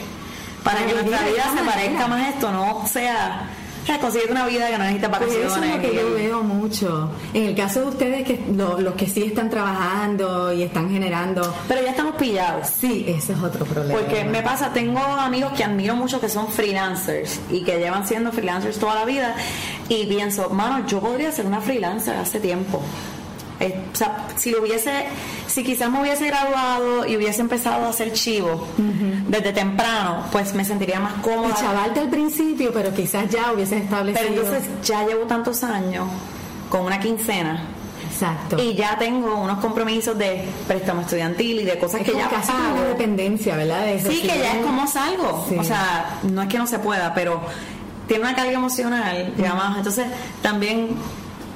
para 0.64 0.86
que 0.86 0.94
nuestra 0.94 1.22
vida 1.22 1.54
se 1.56 1.64
parezca 1.64 2.08
más 2.08 2.30
esto? 2.30 2.52
No 2.52 2.88
sea 2.88 3.50
sea, 3.86 4.00
conseguir 4.00 4.32
una 4.32 4.46
vida 4.46 4.68
que 4.68 4.78
no 4.78 4.84
necesita 4.84 5.08
vacaciones. 5.08 5.44
Pues 5.44 5.58
eso 5.58 5.64
es 5.64 5.76
lo 5.76 5.82
que 5.82 5.96
yo 5.96 6.14
veo 6.14 6.44
mucho. 6.44 7.10
En 7.34 7.44
el 7.44 7.56
caso 7.56 7.82
de 7.82 7.86
ustedes, 7.88 8.24
que 8.26 8.40
los 8.56 8.94
que 8.96 9.08
sí 9.08 9.24
están 9.24 9.50
trabajando 9.50 10.54
y 10.54 10.64
están 10.64 10.90
generando. 10.90 11.54
Pero 11.68 11.82
ya 11.82 11.92
estamos 11.92 12.16
pillados. 12.16 12.68
Sí, 12.68 13.06
ese 13.08 13.34
es 13.34 13.40
otro 13.40 13.66
problema. 13.66 14.00
Porque 14.00 14.24
me 14.24 14.42
pasa, 14.42 14.72
tengo 14.74 15.00
amigos 15.00 15.54
que 15.54 15.64
admiro 15.64 15.96
mucho 15.96 16.20
que 16.20 16.30
son 16.30 16.48
freelancers 16.48 17.40
y 17.50 17.64
que 17.64 17.78
llevan 17.78 18.08
siendo 18.08 18.32
freelancers 18.32 18.78
toda 18.78 18.96
la 18.96 19.06
vida. 19.06 19.36
Y 19.90 20.06
pienso, 20.06 20.50
mano, 20.50 20.86
yo 20.88 21.00
podría 21.00 21.32
ser 21.32 21.46
una 21.46 21.62
freelancer 21.62 22.16
hace 22.16 22.40
tiempo. 22.40 22.82
Eh, 23.60 23.80
o 23.92 23.96
sea, 23.96 24.28
si 24.36 24.52
lo 24.52 24.62
hubiese, 24.62 25.06
si 25.48 25.64
quizás 25.64 25.90
me 25.90 26.02
hubiese 26.02 26.28
graduado 26.28 27.06
y 27.06 27.16
hubiese 27.16 27.42
empezado 27.42 27.86
a 27.86 27.90
hacer 27.90 28.12
chivo 28.14 28.68
desde 29.28 29.54
temprano, 29.54 30.26
pues 30.32 30.54
me 30.54 30.66
sentiría 30.66 31.00
más 31.00 31.14
cómoda. 31.22 31.56
Y 31.58 31.62
chavarte 31.62 32.00
al 32.00 32.10
principio, 32.10 32.72
pero 32.74 32.94
quizás 32.94 33.30
ya 33.30 33.52
hubiese 33.54 33.78
establecido. 33.78 34.28
Pero 34.28 34.42
entonces 34.42 34.70
ya 34.84 35.06
llevo 35.06 35.26
tantos 35.26 35.64
años 35.64 36.08
con 36.70 36.82
una 36.82 37.00
quincena. 37.00 37.64
Exacto. 38.10 38.62
Y 38.62 38.76
ya 38.76 38.98
tengo 38.98 39.36
unos 39.36 39.60
compromisos 39.60 40.18
de 40.18 40.44
préstamo 40.68 41.02
estudiantil 41.02 41.62
y 41.62 41.64
de 41.64 41.80
cosas 41.80 42.02
que 42.02 42.14
ya 42.14 42.30
casi 42.30 42.52
pago. 42.52 42.76
una 42.76 42.84
dependencia, 42.90 43.56
¿verdad? 43.56 43.86
sí, 44.00 44.22
que 44.22 44.28
ya 44.28 44.60
es 44.60 44.66
como 44.66 44.86
salgo. 44.88 45.48
O 45.58 45.64
sea, 45.64 46.20
no 46.24 46.42
es 46.44 46.48
que 46.48 46.58
no 46.58 46.68
se 46.68 46.80
pueda, 46.80 47.14
pero 47.14 47.42
tiene 48.08 48.24
una 48.24 48.36
carga 48.36 48.52
emocional, 48.52 49.34
digamos. 49.36 49.78
Entonces, 49.78 50.06
también 50.42 50.90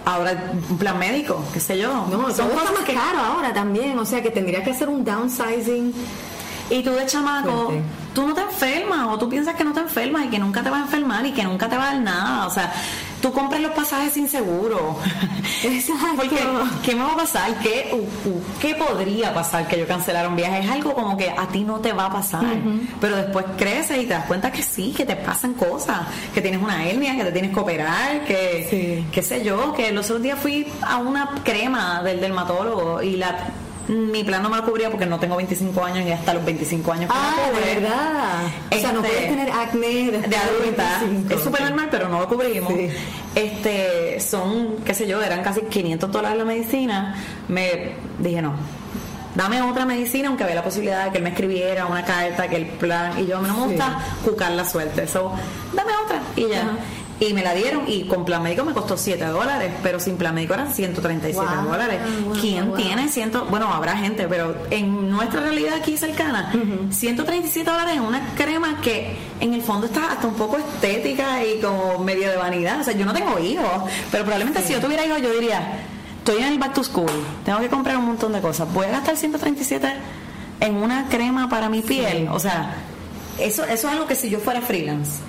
ahora 0.07 0.51
un 0.69 0.77
plan 0.77 0.97
médico, 0.97 1.43
qué 1.53 1.59
sé 1.59 1.77
yo. 1.77 2.07
No, 2.09 2.33
son 2.33 2.49
cosas 2.49 2.71
más 2.71 2.83
caro 2.85 3.19
ahora 3.19 3.53
también, 3.53 3.99
o 3.99 4.05
sea 4.05 4.23
que 4.23 4.31
tendría 4.31 4.63
que 4.63 4.71
hacer 4.71 4.87
un 4.87 5.03
downsizing. 5.03 5.93
Y 6.69 6.83
tú 6.83 6.91
de 6.91 7.05
chamaco, 7.05 7.73
tú 8.13 8.27
no 8.27 8.33
te 8.33 8.41
enfermas 8.41 9.07
o 9.09 9.17
tú 9.17 9.29
piensas 9.29 9.55
que 9.55 9.63
no 9.63 9.73
te 9.73 9.79
enfermas 9.81 10.25
y 10.25 10.29
que 10.29 10.39
nunca 10.39 10.63
te 10.63 10.69
vas 10.69 10.81
a 10.81 10.83
enfermar 10.83 11.25
y 11.25 11.31
que 11.31 11.43
nunca 11.43 11.69
te 11.69 11.77
va 11.77 11.89
a 11.89 11.93
dar 11.93 12.01
nada. 12.01 12.47
O 12.47 12.49
sea, 12.49 12.73
tú 13.21 13.31
compras 13.31 13.61
los 13.61 13.71
pasajes 13.71 14.13
sin 14.13 14.27
seguro. 14.29 14.97
Exacto. 15.63 16.05
Porque, 16.17 16.39
¿qué 16.83 16.95
me 16.95 17.03
va 17.03 17.13
a 17.13 17.17
pasar? 17.17 17.59
¿Qué, 17.59 17.89
uh, 17.93 18.29
uh, 18.29 18.41
¿Qué 18.61 18.75
podría 18.75 19.33
pasar 19.33 19.67
que 19.67 19.79
yo 19.79 19.87
cancelara 19.87 20.27
un 20.27 20.35
viaje? 20.35 20.59
Es 20.59 20.69
algo 20.69 20.93
como 20.93 21.17
que 21.17 21.29
a 21.29 21.47
ti 21.47 21.63
no 21.63 21.79
te 21.79 21.93
va 21.93 22.05
a 22.05 22.11
pasar. 22.11 22.45
Pero 22.99 23.15
después 23.15 23.45
creces 23.57 23.97
y 24.03 24.05
te 24.05 24.13
das 24.13 24.25
cuenta 24.25 24.51
que 24.51 24.61
sí, 24.61 24.93
que 24.95 25.05
te 25.05 25.15
pasan 25.15 25.53
cosas, 25.53 26.01
que 26.33 26.41
tienes 26.41 26.61
una 26.61 26.85
hernia, 26.85 27.15
que 27.15 27.23
te 27.23 27.31
tienes 27.31 27.53
que 27.53 27.59
operar, 27.59 28.25
que, 28.25 29.05
qué 29.11 29.21
sé 29.21 29.43
yo, 29.43 29.73
que 29.73 29.91
los 29.91 30.05
otros 30.05 30.21
días 30.21 30.39
fui 30.39 30.67
a 30.81 30.97
una 30.97 31.29
crema 31.43 32.01
del 32.03 32.19
dermatólogo 32.19 33.01
y 33.01 33.15
la 33.17 33.35
mi 33.87 34.23
plan 34.23 34.43
no 34.43 34.49
me 34.49 34.57
lo 34.57 34.65
cubría 34.65 34.89
porque 34.89 35.05
no 35.05 35.19
tengo 35.19 35.35
25 35.37 35.83
años 35.83 36.05
y 36.07 36.11
hasta 36.11 36.33
los 36.33 36.43
25 36.43 36.91
años 36.91 37.11
ah, 37.13 37.35
de 37.53 37.75
verdad. 37.75 38.41
O 38.71 38.79
sea 38.79 38.91
no 38.91 38.99
puedes 38.99 39.15
este, 39.15 39.29
tener 39.29 39.51
acné 39.51 40.11
de 40.11 40.37
adulta 40.37 41.01
es 41.29 41.41
súper 41.41 41.61
normal 41.61 41.87
pero 41.89 42.09
no 42.09 42.19
lo 42.19 42.27
cubrimos. 42.27 42.71
Este 43.35 44.19
son 44.19 44.77
qué 44.85 44.93
sé 44.93 45.07
yo 45.07 45.21
eran 45.21 45.43
casi 45.43 45.61
500 45.61 46.11
dólares 46.11 46.37
la 46.37 46.45
medicina. 46.45 47.15
Me 47.47 47.93
dije 48.19 48.41
no 48.41 48.55
dame 49.35 49.61
otra 49.61 49.85
medicina 49.85 50.29
aunque 50.29 50.43
había 50.43 50.55
la 50.55 50.63
posibilidad 50.63 51.05
de 51.05 51.11
que 51.11 51.17
él 51.19 51.23
me 51.23 51.29
escribiera 51.29 51.85
una 51.85 52.03
carta 52.03 52.47
que 52.47 52.55
el 52.55 52.65
plan 52.65 53.19
y 53.19 53.27
yo 53.27 53.39
no 53.39 53.53
me 53.53 53.67
gusta 53.67 53.99
jugar 54.25 54.51
la 54.53 54.65
suerte 54.65 55.03
eso 55.03 55.31
dame 55.73 55.91
otra 56.03 56.21
y 56.35 56.47
ya 56.49 56.71
y 57.19 57.33
me 57.33 57.43
la 57.43 57.53
dieron 57.53 57.83
y 57.87 58.03
con 58.03 58.25
plan 58.25 58.43
médico 58.43 58.63
me 58.63 58.73
costó 58.73 58.95
7 58.95 59.25
dólares, 59.25 59.71
pero 59.81 59.99
sin 59.99 60.17
plan 60.17 60.35
médico 60.35 60.53
eran 60.53 60.73
137 60.73 61.55
dólares. 61.67 61.99
¿Quién 62.39 62.73
tiene 62.75 63.09
ciento? 63.09 63.45
Bueno, 63.45 63.73
habrá 63.73 63.97
gente, 63.97 64.27
pero 64.27 64.55
en 64.69 65.09
nuestra 65.09 65.41
realidad 65.41 65.75
aquí 65.75 65.97
cercana, 65.97 66.51
137 66.91 67.69
dólares 67.69 67.95
en 67.95 68.03
una 68.03 68.35
crema 68.35 68.79
que 68.81 69.17
en 69.39 69.53
el 69.53 69.61
fondo 69.61 69.87
está 69.87 70.11
hasta 70.11 70.27
un 70.27 70.35
poco 70.35 70.57
estética 70.57 71.43
y 71.43 71.59
como 71.59 71.99
medio 71.99 72.29
de 72.29 72.37
vanidad. 72.37 72.81
O 72.81 72.83
sea, 72.83 72.93
yo 72.93 73.05
no 73.05 73.13
tengo 73.13 73.39
hijos, 73.39 73.65
pero 74.11 74.23
probablemente 74.23 74.61
si 74.61 74.73
yo 74.73 74.79
tuviera 74.79 75.05
hijos 75.05 75.21
yo 75.21 75.33
diría, 75.33 75.79
estoy 76.19 76.37
en 76.43 76.53
el 76.53 76.59
back 76.59 76.73
to 76.73 76.83
school, 76.83 77.11
tengo 77.43 77.59
que 77.59 77.69
comprar 77.69 77.97
un 77.97 78.05
montón 78.05 78.33
de 78.33 78.41
cosas, 78.41 78.71
voy 78.71 78.85
a 78.85 78.89
gastar 78.89 79.17
137 79.17 79.93
en 80.59 80.75
una 80.75 81.07
crema 81.09 81.49
para 81.49 81.67
mi 81.67 81.81
piel. 81.81 82.27
O 82.31 82.39
sea, 82.39 82.75
eso, 83.39 83.63
eso 83.63 83.87
es 83.87 83.93
algo 83.93 84.05
que 84.05 84.15
si 84.15 84.29
yo 84.29 84.39
fuera 84.39 84.61
freelance 84.61 85.21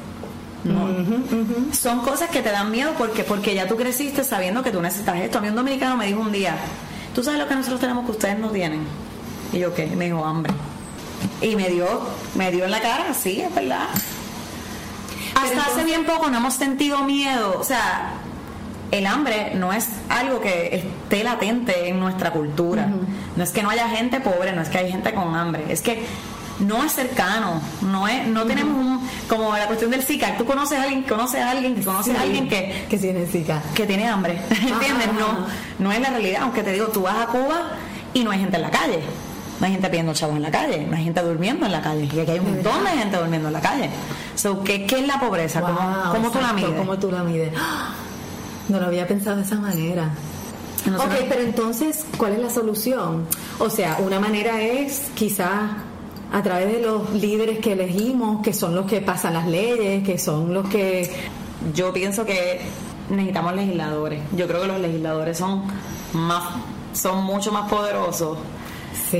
son 1.73 2.01
cosas 2.01 2.31
que 2.31 2.43
te 2.43 2.51
dan 2.51 2.71
miedo 2.71 2.93
porque, 2.99 3.25
porque 3.25 3.55
ya 3.55 3.67
tú 3.69 3.77
creciste 3.77 4.25
sabiendo 4.25 4.63
que 4.63 4.71
tú 4.71 4.81
necesitas 4.81 5.17
esto. 5.21 5.39
A 5.39 5.41
mí 5.41 5.49
un 5.49 5.57
dominicano 5.57 5.97
me 5.97 6.07
dijo 6.07 6.21
un 6.21 6.33
día, 6.33 6.57
¿tú 7.15 7.23
sabes 7.23 7.39
lo 7.39 7.49
que 7.49 7.55
nosotros 7.55 7.81
tenemos 7.81 8.05
que 8.05 8.13
ustedes 8.13 8.39
no 8.39 8.51
tienen? 8.51 8.81
Y 9.53 9.61
yo, 9.61 9.75
¿qué? 9.75 9.87
Me 9.87 10.07
dijo, 10.07 10.25
hambre. 10.25 10.53
Y 11.41 11.57
me 11.57 11.69
dio, 11.69 11.87
me 12.35 12.51
dio 12.51 12.65
en 12.65 12.71
la 12.71 12.81
cara, 12.81 13.15
sí, 13.15 13.41
es 13.41 13.55
verdad. 13.55 13.89
Hasta 15.35 15.63
hace 15.67 15.85
bien 15.85 16.05
poco 16.05 16.29
no 16.31 16.39
hemos 16.39 16.55
sentido 16.55 17.05
miedo. 17.05 17.59
O 17.59 17.65
sea, 17.65 18.15
el 18.91 19.07
hambre 19.07 19.53
no 19.55 19.73
es 19.73 19.87
algo 20.09 20.41
que 20.41 20.77
esté 20.77 21.23
latente 21.23 21.89
en 21.89 22.01
nuestra 22.01 22.33
cultura. 22.33 22.89
No 23.37 23.45
es 23.45 23.51
que 23.51 23.63
no 23.63 23.71
haya 23.71 23.89
gente 23.89 24.21
pobre, 24.21 24.53
no 24.53 24.63
es 24.63 24.69
que 24.69 24.79
hay 24.79 24.91
gente 24.91 25.15
con 25.15 25.35
hambre. 25.37 25.65
Es 25.69 25.81
que 25.81 26.05
no 26.61 26.85
es 26.85 26.93
cercano, 26.93 27.61
no 27.83 28.09
es, 28.09 28.27
no 28.27 28.45
tenemos 28.45 28.75
un, 28.75 29.09
como 29.29 29.57
la 29.57 29.67
cuestión 29.67 29.91
del 29.91 30.03
Zika, 30.03 30.37
tú 30.37 30.45
conoces 30.45 30.79
a 30.79 30.83
alguien, 30.83 31.03
conoces 31.03 31.41
a 31.41 31.51
alguien 31.51 31.75
que 31.75 31.83
conoce 31.83 32.17
a 32.17 32.23
alguien 32.23 32.49
que, 32.49 32.87
que 32.89 32.99
tiene 32.99 33.27
Zika, 33.27 33.63
que 33.75 33.87
tiene 33.87 34.09
hambre, 34.09 34.41
¿entiendes? 34.51 35.09
No, 35.19 35.47
no 35.79 35.93
es 35.93 36.01
la 36.01 36.11
realidad, 36.11 36.43
aunque 36.43 36.63
te 36.63 36.73
digo, 36.73 36.87
tú 36.87 37.03
vas 37.03 37.17
a 37.17 37.27
Cuba 37.27 37.73
y 38.15 38.25
no 38.25 38.31
hay 38.31 38.41
gente 38.41 38.57
en 38.57 38.63
la 38.63 38.71
calle. 38.71 39.01
No 39.61 39.67
hay 39.67 39.73
gente 39.73 39.89
pidiendo 39.89 40.15
chavos 40.15 40.37
en 40.37 40.43
la 40.43 40.53
calle, 40.53 40.87
no 40.89 40.97
hay 40.97 41.03
gente 41.03 41.21
durmiendo 41.21 41.67
en 41.67 41.73
la 41.73 41.83
calle. 41.83 42.09
Y 42.15 42.21
aquí 42.21 42.31
hay 42.31 42.39
un 42.39 42.55
montón 42.55 42.85
de 42.85 42.91
gente 42.91 43.17
durmiendo 43.17 43.49
en 43.49 43.53
la 43.53 43.61
calle. 43.61 43.91
So, 44.37 44.63
¿qué, 44.63 44.87
¿Qué 44.87 45.01
es 45.01 45.07
la 45.07 45.19
pobreza? 45.19 45.61
¿Cómo, 45.61 46.31
tú 46.31 46.41
la 46.41 46.53
mides? 46.53 46.71
¿Cómo 46.79 46.97
tú 46.97 47.11
la 47.11 47.25
mides? 47.25 47.53
No 48.69 48.79
lo 48.79 48.87
había 48.87 49.09
pensado 49.09 49.37
de 49.37 49.43
esa 49.43 49.57
manera. 49.57 50.11
ok, 50.87 51.13
pero 51.29 51.41
entonces, 51.41 52.07
¿cuál 52.17 52.35
es 52.35 52.39
la 52.39 52.51
solución? 52.51 53.27
O 53.59 53.69
sea, 53.69 53.97
una 53.99 54.21
manera 54.21 54.61
es 54.61 55.11
quizás 55.17 55.73
a 56.33 56.43
través 56.43 56.72
de 56.72 56.83
los 56.83 57.11
líderes 57.12 57.59
que 57.59 57.72
elegimos, 57.72 58.43
que 58.43 58.53
son 58.53 58.74
los 58.74 58.87
que 58.87 59.01
pasan 59.01 59.35
las 59.35 59.47
leyes, 59.47 60.05
que 60.05 60.18
son 60.18 60.53
los 60.53 60.68
que... 60.68 61.11
Yo 61.74 61.93
pienso 61.93 62.24
que 62.24 62.61
necesitamos 63.11 63.55
legisladores. 63.55 64.20
Yo 64.37 64.47
creo 64.47 64.62
que 64.62 64.68
los 64.68 64.81
legisladores 64.81 65.39
son 65.39 65.64
más 66.12 66.45
son 66.93 67.22
mucho 67.24 67.53
más 67.53 67.70
poderosos 67.70 68.39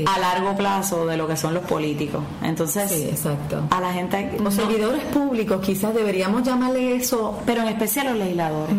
a 0.05 0.19
largo 0.19 0.55
plazo 0.55 1.05
de 1.05 1.17
lo 1.17 1.27
que 1.27 1.37
son 1.37 1.53
los 1.53 1.63
políticos. 1.63 2.23
Entonces, 2.43 2.91
exacto. 2.91 3.63
a 3.69 3.79
la 3.79 3.93
gente... 3.93 4.37
Los 4.41 4.53
servidores 4.53 5.03
públicos, 5.05 5.61
quizás 5.65 5.93
deberíamos 5.93 6.43
llamarle 6.43 6.95
eso... 6.95 7.39
Pero 7.45 7.61
en 7.61 7.69
especial 7.69 8.07
los 8.07 8.17
legisladores. 8.17 8.75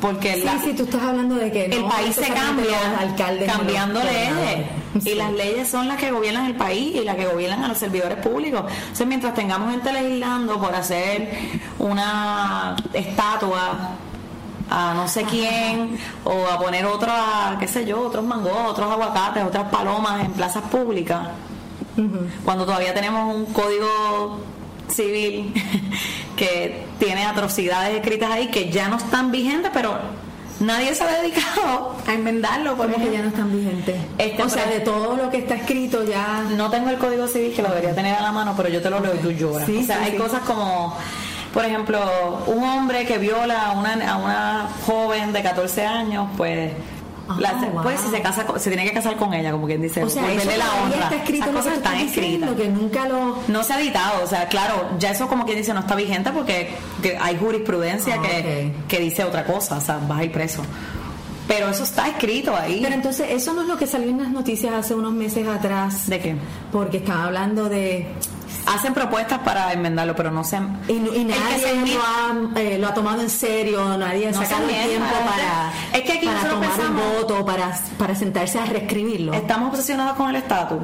Porque 0.00 0.34
sí, 0.34 0.48
sí, 0.64 0.72
tú 0.74 0.84
estás 0.84 1.02
hablando 1.02 1.36
de 1.36 1.50
que... 1.50 1.66
El 1.66 1.84
país 1.84 2.14
se 2.14 2.32
cambia 2.32 2.98
alcaldes 2.98 3.50
cambiando 3.50 4.00
leyes. 4.02 4.66
Y 5.04 5.14
las 5.14 5.32
leyes 5.32 5.68
son 5.68 5.86
las 5.88 5.98
que 5.98 6.10
gobiernan 6.10 6.46
el 6.46 6.56
país 6.56 6.96
y 6.96 7.04
las 7.04 7.16
que 7.16 7.26
gobiernan 7.26 7.64
a 7.64 7.68
los 7.68 7.78
servidores 7.78 8.18
públicos. 8.18 8.64
Entonces, 8.68 9.06
mientras 9.06 9.34
tengamos 9.34 9.70
gente 9.70 9.92
legislando 9.92 10.60
por 10.60 10.74
hacer 10.74 11.30
una 11.78 12.76
estatua 12.92 13.96
a 14.70 14.94
no 14.94 15.08
sé 15.08 15.24
quién 15.24 15.98
o 16.24 16.46
a 16.46 16.58
poner 16.58 16.86
otra, 16.86 17.56
qué 17.58 17.66
sé 17.66 17.84
yo, 17.84 18.00
otros 18.00 18.24
mangos, 18.24 18.52
otros 18.68 18.90
aguacates, 18.90 19.42
otras 19.42 19.68
palomas 19.68 20.24
en 20.24 20.32
plazas 20.32 20.62
públicas, 20.64 21.28
cuando 22.44 22.64
todavía 22.64 22.94
tenemos 22.94 23.34
un 23.34 23.46
código 23.46 24.40
civil 24.88 25.52
que 26.36 26.86
tiene 26.98 27.26
atrocidades 27.26 27.96
escritas 27.96 28.30
ahí 28.30 28.48
que 28.48 28.70
ya 28.70 28.88
no 28.88 28.96
están 28.96 29.30
vigentes, 29.30 29.70
pero 29.74 29.98
nadie 30.60 30.94
se 30.94 31.04
ha 31.04 31.20
dedicado 31.20 31.96
a 32.06 32.12
enmendarlo 32.14 32.76
porque 32.76 33.10
ya 33.12 33.22
no 33.22 33.28
están 33.28 33.52
vigentes. 33.52 33.96
Este, 34.18 34.42
o 34.42 34.48
sea, 34.48 34.66
de 34.66 34.80
todo 34.80 35.16
lo 35.16 35.30
que 35.30 35.38
está 35.38 35.56
escrito 35.56 36.04
ya... 36.04 36.44
No 36.56 36.70
tengo 36.70 36.90
el 36.90 36.98
código 36.98 37.26
civil 37.26 37.52
que 37.54 37.62
lo 37.62 37.68
debería 37.68 37.94
tener 37.94 38.14
a 38.14 38.22
la 38.22 38.32
mano, 38.32 38.54
pero 38.56 38.68
yo 38.68 38.80
te 38.80 38.88
lo 38.88 39.00
leo 39.00 39.14
y 39.14 39.18
tú 39.18 39.32
lloras. 39.32 39.68
o 39.68 39.82
sea, 39.82 40.02
hay 40.02 40.16
cosas 40.16 40.40
como 40.42 40.96
por 41.52 41.64
ejemplo, 41.64 42.00
un 42.46 42.62
hombre 42.62 43.06
que 43.06 43.18
viola 43.18 43.66
a 43.66 43.72
una, 43.72 44.12
a 44.12 44.16
una 44.16 44.68
joven 44.86 45.32
de 45.32 45.42
14 45.42 45.84
años, 45.84 46.28
pues 46.36 46.72
ah, 47.28 47.80
pues 47.82 48.00
si 48.00 48.08
se 48.08 48.22
casa 48.22 48.46
se 48.58 48.70
tiene 48.70 48.84
que 48.84 48.92
casar 48.92 49.16
con 49.16 49.34
ella 49.34 49.52
como 49.52 49.66
quien 49.66 49.82
dice 49.82 50.02
o 50.02 50.08
sea, 50.08 50.32
eso 50.32 50.50
la 50.56 50.82
honra 50.82 51.04
está 51.04 51.16
escrito 51.16 51.44
Esas 51.44 51.56
cosas 51.56 51.76
están 51.78 51.96
escritas 51.96 52.50
que 52.52 52.68
nunca 52.68 53.08
lo 53.08 53.38
no 53.46 53.62
se 53.62 53.72
ha 53.72 53.80
editado 53.80 54.24
o 54.24 54.26
sea 54.26 54.48
claro 54.48 54.88
ya 54.98 55.12
eso 55.12 55.28
como 55.28 55.44
quien 55.44 55.58
dice 55.58 55.72
no 55.72 55.80
está 55.80 55.94
vigente 55.94 56.32
porque 56.32 56.74
hay 57.20 57.36
jurisprudencia 57.36 58.16
ah, 58.18 58.22
que, 58.22 58.72
que 58.88 58.98
dice 58.98 59.22
otra 59.24 59.44
cosa 59.44 59.76
o 59.76 59.80
sea 59.80 60.00
vas 60.08 60.18
a 60.18 60.24
ir 60.24 60.32
preso 60.32 60.62
pero 61.50 61.68
eso 61.68 61.82
está 61.82 62.06
escrito 62.06 62.54
ahí. 62.54 62.78
Pero 62.80 62.94
entonces, 62.94 63.26
eso 63.28 63.52
no 63.52 63.62
es 63.62 63.66
lo 63.66 63.76
que 63.76 63.88
salió 63.88 64.08
en 64.10 64.18
las 64.18 64.30
noticias 64.30 64.72
hace 64.72 64.94
unos 64.94 65.12
meses 65.12 65.48
atrás. 65.48 66.08
¿De 66.08 66.20
qué? 66.20 66.36
Porque 66.70 66.98
estaba 66.98 67.24
hablando 67.24 67.68
de 67.68 68.06
hacen 68.74 68.94
propuestas 68.94 69.40
para 69.40 69.72
enmendarlo, 69.72 70.14
pero 70.14 70.30
no 70.30 70.44
se 70.44 70.58
y, 70.88 70.92
y 70.92 71.24
nadie 71.24 71.94
lo 71.94 72.02
ha, 72.02 72.60
eh, 72.60 72.78
lo 72.78 72.88
ha, 72.88 72.94
tomado 72.94 73.22
en 73.22 73.30
serio, 73.30 73.96
nadie 73.96 74.28
ha 74.28 74.32
sacado 74.32 74.68
el 74.68 74.88
tiempo 74.88 75.14
para, 75.26 75.72
es 75.92 76.02
que 76.02 76.12
aquí 76.12 76.26
para 76.26 76.48
tomar 76.48 76.80
un 76.80 76.96
voto, 76.96 77.44
para, 77.44 77.78
para 77.98 78.14
sentarse 78.14 78.58
a 78.58 78.66
reescribirlo. 78.66 79.32
Estamos 79.32 79.70
obsesionados 79.70 80.16
con 80.16 80.30
el 80.30 80.36
estatus 80.36 80.80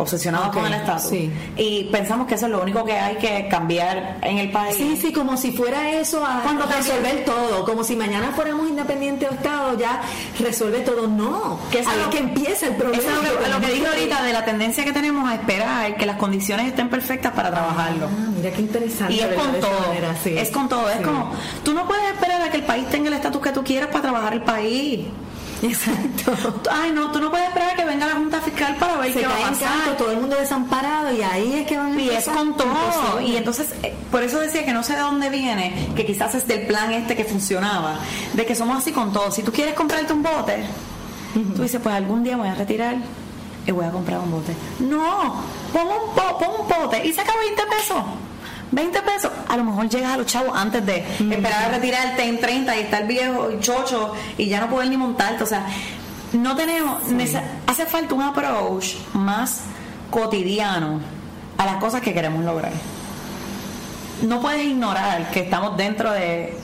obsesionados 0.00 0.50
con 0.50 0.66
el 0.66 0.74
estatus. 0.74 1.12
Y 1.56 1.84
pensamos 1.92 2.26
que 2.26 2.34
eso 2.34 2.46
es 2.46 2.52
lo 2.52 2.62
único 2.62 2.84
que 2.84 2.94
hay 2.94 3.16
que 3.16 3.48
cambiar 3.48 4.18
en 4.22 4.38
el 4.38 4.50
país. 4.50 4.76
Sí, 4.76 4.96
sí, 5.00 5.12
como 5.12 5.36
si 5.36 5.52
fuera 5.52 5.90
eso 5.90 6.24
a 6.24 6.40
Cuando 6.42 6.66
resolver 6.66 7.24
todo, 7.24 7.64
como 7.64 7.84
si 7.84 7.96
mañana 7.96 8.32
fuéramos 8.34 8.68
independientes 8.68 9.28
o 9.30 9.34
Estado, 9.34 9.78
ya 9.78 10.00
resuelve 10.38 10.80
todo. 10.80 11.06
No, 11.06 11.58
que 11.70 11.80
es 11.80 11.86
lo 11.86 12.10
que 12.10 12.18
empieza 12.18 12.66
el 12.66 12.76
problema. 12.76 13.02
Eso 13.02 13.10
es 13.10 13.50
lo 13.50 13.60
que, 13.60 13.68
lo 13.68 13.74
digo 13.74 13.86
ahorita 13.88 14.22
de 14.22 14.32
la 14.32 14.44
tendencia 14.44 14.84
que 14.84 14.92
tenemos 14.92 15.28
a 15.28 15.34
esperar 15.34 15.96
que 15.96 16.06
las 16.06 16.16
condiciones 16.16 16.66
estén 16.66 16.88
perfectas 16.88 17.32
para 17.32 17.50
trabajarlo. 17.50 18.06
Ah, 18.06 18.30
mira 18.34 18.50
qué 18.50 18.62
interesante. 18.62 19.14
Y 19.14 19.20
es 19.20 19.34
con 19.34 19.60
todo. 19.60 19.92
Es 20.24 20.50
con 20.50 20.68
todo. 20.68 20.90
Es 20.90 21.00
como, 21.00 21.32
tú 21.64 21.74
no 21.74 21.86
puedes 21.86 22.04
esperar 22.12 22.42
a 22.42 22.50
que 22.50 22.58
el 22.58 22.64
país 22.64 22.88
tenga 22.88 23.08
el 23.08 23.14
estatus 23.14 23.42
que 23.42 23.52
tú 23.52 23.62
quieras 23.62 23.88
para 23.88 24.02
trabajar 24.02 24.32
el 24.32 24.42
país. 24.42 25.00
Exacto. 25.62 26.62
Ay, 26.70 26.92
no, 26.92 27.10
tú 27.10 27.20
no 27.20 27.30
puedes 27.30 27.48
esperar 27.48 27.70
a 27.70 27.76
que 27.76 27.84
venga 27.84 28.06
la 28.06 28.14
Junta 28.14 28.40
Fiscal 28.40 28.76
para 28.76 28.96
ver 28.96 29.12
qué 29.12 29.26
va 29.26 29.36
a 29.36 29.50
pasar. 29.50 29.96
todo 29.96 30.10
el 30.10 30.20
mundo 30.20 30.36
desamparado 30.36 31.12
y 31.12 31.22
ahí 31.22 31.52
es 31.60 31.66
que 31.66 31.76
van 31.76 31.96
a 31.96 32.00
Y 32.00 32.10
es 32.10 32.26
con 32.26 32.56
todo. 32.56 33.20
Y 33.20 33.36
entonces, 33.36 33.74
eh, 33.82 33.94
por 34.10 34.22
eso 34.22 34.40
decía 34.40 34.64
que 34.64 34.72
no 34.72 34.82
sé 34.82 34.94
de 34.94 35.00
dónde 35.00 35.28
viene, 35.28 35.88
que 35.94 36.06
quizás 36.06 36.34
es 36.34 36.46
del 36.46 36.66
plan 36.66 36.92
este 36.92 37.16
que 37.16 37.24
funcionaba, 37.24 37.98
de 38.32 38.46
que 38.46 38.54
somos 38.54 38.78
así 38.78 38.92
con 38.92 39.12
todo. 39.12 39.30
Si 39.30 39.42
tú 39.42 39.52
quieres 39.52 39.74
comprarte 39.74 40.12
un 40.12 40.22
bote, 40.22 40.64
tú 41.56 41.62
dices, 41.62 41.80
pues 41.82 41.94
algún 41.94 42.24
día 42.24 42.36
voy 42.36 42.48
a 42.48 42.54
retirar 42.54 42.96
y 43.66 43.70
voy 43.70 43.84
a 43.84 43.90
comprar 43.90 44.20
un 44.20 44.30
bote. 44.30 44.54
No, 44.80 45.42
pon 45.72 45.86
un, 45.86 46.14
pon 46.14 46.60
un 46.60 46.68
bote 46.68 47.06
y 47.06 47.12
saca 47.12 47.32
20 47.38 47.62
pesos. 47.76 48.02
20 48.72 49.02
pesos, 49.02 49.32
a 49.48 49.56
lo 49.56 49.64
mejor 49.64 49.88
llegas 49.88 50.12
a 50.12 50.16
los 50.16 50.26
chavos 50.26 50.52
antes 50.54 50.84
de 50.86 50.98
esperar 50.98 51.64
a 51.64 51.68
retirarte 51.70 52.24
en 52.24 52.38
30 52.38 52.76
y 52.76 52.80
estar 52.80 53.06
viejo 53.06 53.50
y 53.50 53.60
chocho 53.60 54.12
y 54.38 54.46
ya 54.46 54.60
no 54.60 54.70
poder 54.70 54.88
ni 54.88 54.96
montarte. 54.96 55.42
O 55.42 55.46
sea, 55.46 55.66
no 56.32 56.54
tenemos, 56.54 57.02
hace 57.66 57.86
falta 57.86 58.14
un 58.14 58.22
approach 58.22 58.94
más 59.12 59.62
cotidiano 60.10 61.00
a 61.58 61.66
las 61.66 61.76
cosas 61.76 62.00
que 62.00 62.14
queremos 62.14 62.44
lograr. 62.44 62.72
No 64.22 64.40
puedes 64.40 64.64
ignorar 64.64 65.30
que 65.30 65.40
estamos 65.40 65.76
dentro 65.76 66.12
de 66.12 66.56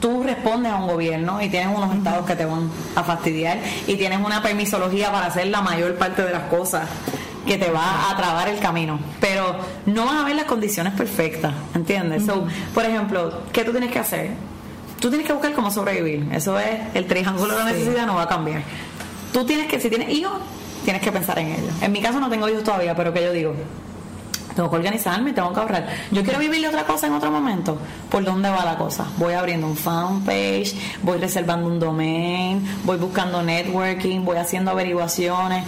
tú 0.00 0.22
respondes 0.22 0.72
a 0.72 0.76
un 0.76 0.88
gobierno 0.88 1.42
y 1.42 1.50
tienes 1.50 1.76
unos 1.76 1.94
estados 1.94 2.24
que 2.24 2.34
te 2.36 2.46
van 2.46 2.70
a 2.94 3.02
fastidiar 3.02 3.58
y 3.86 3.96
tienes 3.96 4.18
una 4.24 4.42
permisología 4.42 5.12
para 5.12 5.26
hacer 5.26 5.48
la 5.48 5.60
mayor 5.60 5.96
parte 5.96 6.22
de 6.22 6.32
las 6.32 6.44
cosas 6.44 6.88
que 7.46 7.58
te 7.58 7.70
va 7.70 8.10
a 8.10 8.16
trabar 8.16 8.48
el 8.48 8.58
camino. 8.58 8.98
Pero 9.20 9.56
no 9.86 10.06
van 10.06 10.18
a 10.18 10.24
ver 10.24 10.36
las 10.36 10.44
condiciones 10.44 10.92
perfectas, 10.94 11.52
¿entiendes? 11.74 12.24
por 12.74 12.84
ejemplo, 12.84 13.42
¿qué 13.52 13.64
tú 13.64 13.72
tienes 13.72 13.90
que 13.90 13.98
hacer? 13.98 14.30
Tú 15.00 15.08
tienes 15.08 15.26
que 15.26 15.32
buscar 15.32 15.52
cómo 15.52 15.70
sobrevivir. 15.70 16.28
Eso 16.32 16.58
es, 16.58 16.78
el 16.94 17.06
triángulo 17.06 17.54
de 17.54 17.64
la 17.64 17.72
necesidad 17.72 18.06
no 18.06 18.16
va 18.16 18.22
a 18.22 18.28
cambiar. 18.28 18.62
Tú 19.32 19.44
tienes 19.44 19.66
que, 19.66 19.80
si 19.80 19.88
tienes 19.88 20.10
hijos, 20.10 20.38
tienes 20.84 21.02
que 21.02 21.10
pensar 21.10 21.38
en 21.38 21.48
ellos. 21.48 21.72
En 21.80 21.92
mi 21.92 22.02
caso 22.02 22.20
no 22.20 22.28
tengo 22.28 22.48
hijos 22.48 22.64
todavía, 22.64 22.94
pero 22.94 23.12
que 23.12 23.22
yo 23.22 23.32
digo, 23.32 23.54
tengo 24.54 24.68
que 24.68 24.76
organizarme, 24.76 25.32
tengo 25.32 25.52
que 25.54 25.60
ahorrar. 25.60 25.86
Yo 26.10 26.22
quiero 26.22 26.38
vivirle 26.38 26.68
otra 26.68 26.84
cosa 26.84 27.06
en 27.06 27.14
otro 27.14 27.30
momento. 27.30 27.78
¿Por 28.10 28.24
dónde 28.24 28.50
va 28.50 28.64
la 28.64 28.76
cosa? 28.76 29.06
Voy 29.16 29.32
abriendo 29.32 29.66
un 29.66 29.76
fanpage, 29.76 30.74
voy 31.02 31.18
reservando 31.18 31.66
un 31.66 31.78
domain, 31.78 32.62
voy 32.84 32.98
buscando 32.98 33.42
networking, 33.42 34.24
voy 34.24 34.36
haciendo 34.36 34.70
averiguaciones 34.70 35.64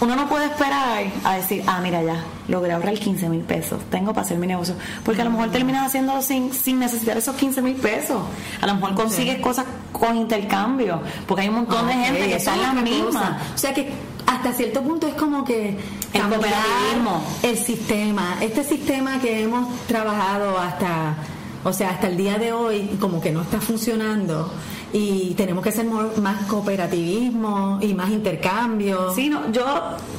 uno 0.00 0.14
no 0.14 0.28
puede 0.28 0.46
esperar 0.46 1.04
a 1.24 1.34
decir, 1.36 1.62
ah, 1.66 1.80
mira 1.82 2.02
ya, 2.02 2.22
logré 2.46 2.72
ahorrar 2.72 2.94
15 2.94 3.28
mil 3.28 3.40
pesos, 3.40 3.80
tengo 3.90 4.12
para 4.12 4.24
hacer 4.24 4.38
mi 4.38 4.46
negocio. 4.46 4.74
Porque 5.04 5.22
a 5.22 5.24
lo 5.24 5.30
mejor 5.30 5.50
terminas 5.50 5.86
haciéndolo 5.86 6.22
sin, 6.22 6.52
sin 6.52 6.78
necesitar 6.78 7.16
esos 7.16 7.34
15 7.34 7.62
mil 7.62 7.74
pesos. 7.76 8.22
A 8.60 8.66
lo 8.66 8.74
mejor 8.74 8.94
consigues 8.94 9.40
cosas 9.40 9.66
con 9.92 10.16
intercambio, 10.16 11.02
porque 11.26 11.42
hay 11.42 11.48
un 11.48 11.56
montón 11.56 11.86
de 11.88 11.94
gente 11.94 12.28
que 12.28 12.36
está 12.36 12.54
en 12.54 12.62
la 12.62 12.72
misma. 12.74 13.38
O 13.54 13.58
sea 13.58 13.74
que 13.74 13.92
hasta 14.26 14.52
cierto 14.52 14.82
punto 14.82 15.08
es 15.08 15.14
como 15.14 15.44
que 15.44 15.76
el 16.12 16.22
cooperativismo, 16.22 17.22
el 17.42 17.56
sistema, 17.56 18.36
este 18.40 18.62
sistema 18.62 19.18
que 19.20 19.42
hemos 19.42 19.86
trabajado 19.86 20.58
hasta, 20.58 21.16
o 21.64 21.72
sea, 21.72 21.90
hasta 21.90 22.06
el 22.06 22.16
día 22.16 22.38
de 22.38 22.52
hoy, 22.52 22.96
como 23.00 23.20
que 23.20 23.32
no 23.32 23.42
está 23.42 23.60
funcionando 23.60 24.52
y 24.92 25.34
tenemos 25.34 25.62
que 25.62 25.72
ser 25.72 25.86
más 25.86 26.46
cooperativismo 26.46 27.78
y 27.80 27.94
más 27.94 28.10
intercambio. 28.10 29.12
Sí, 29.14 29.28
no, 29.28 29.50
yo 29.52 29.64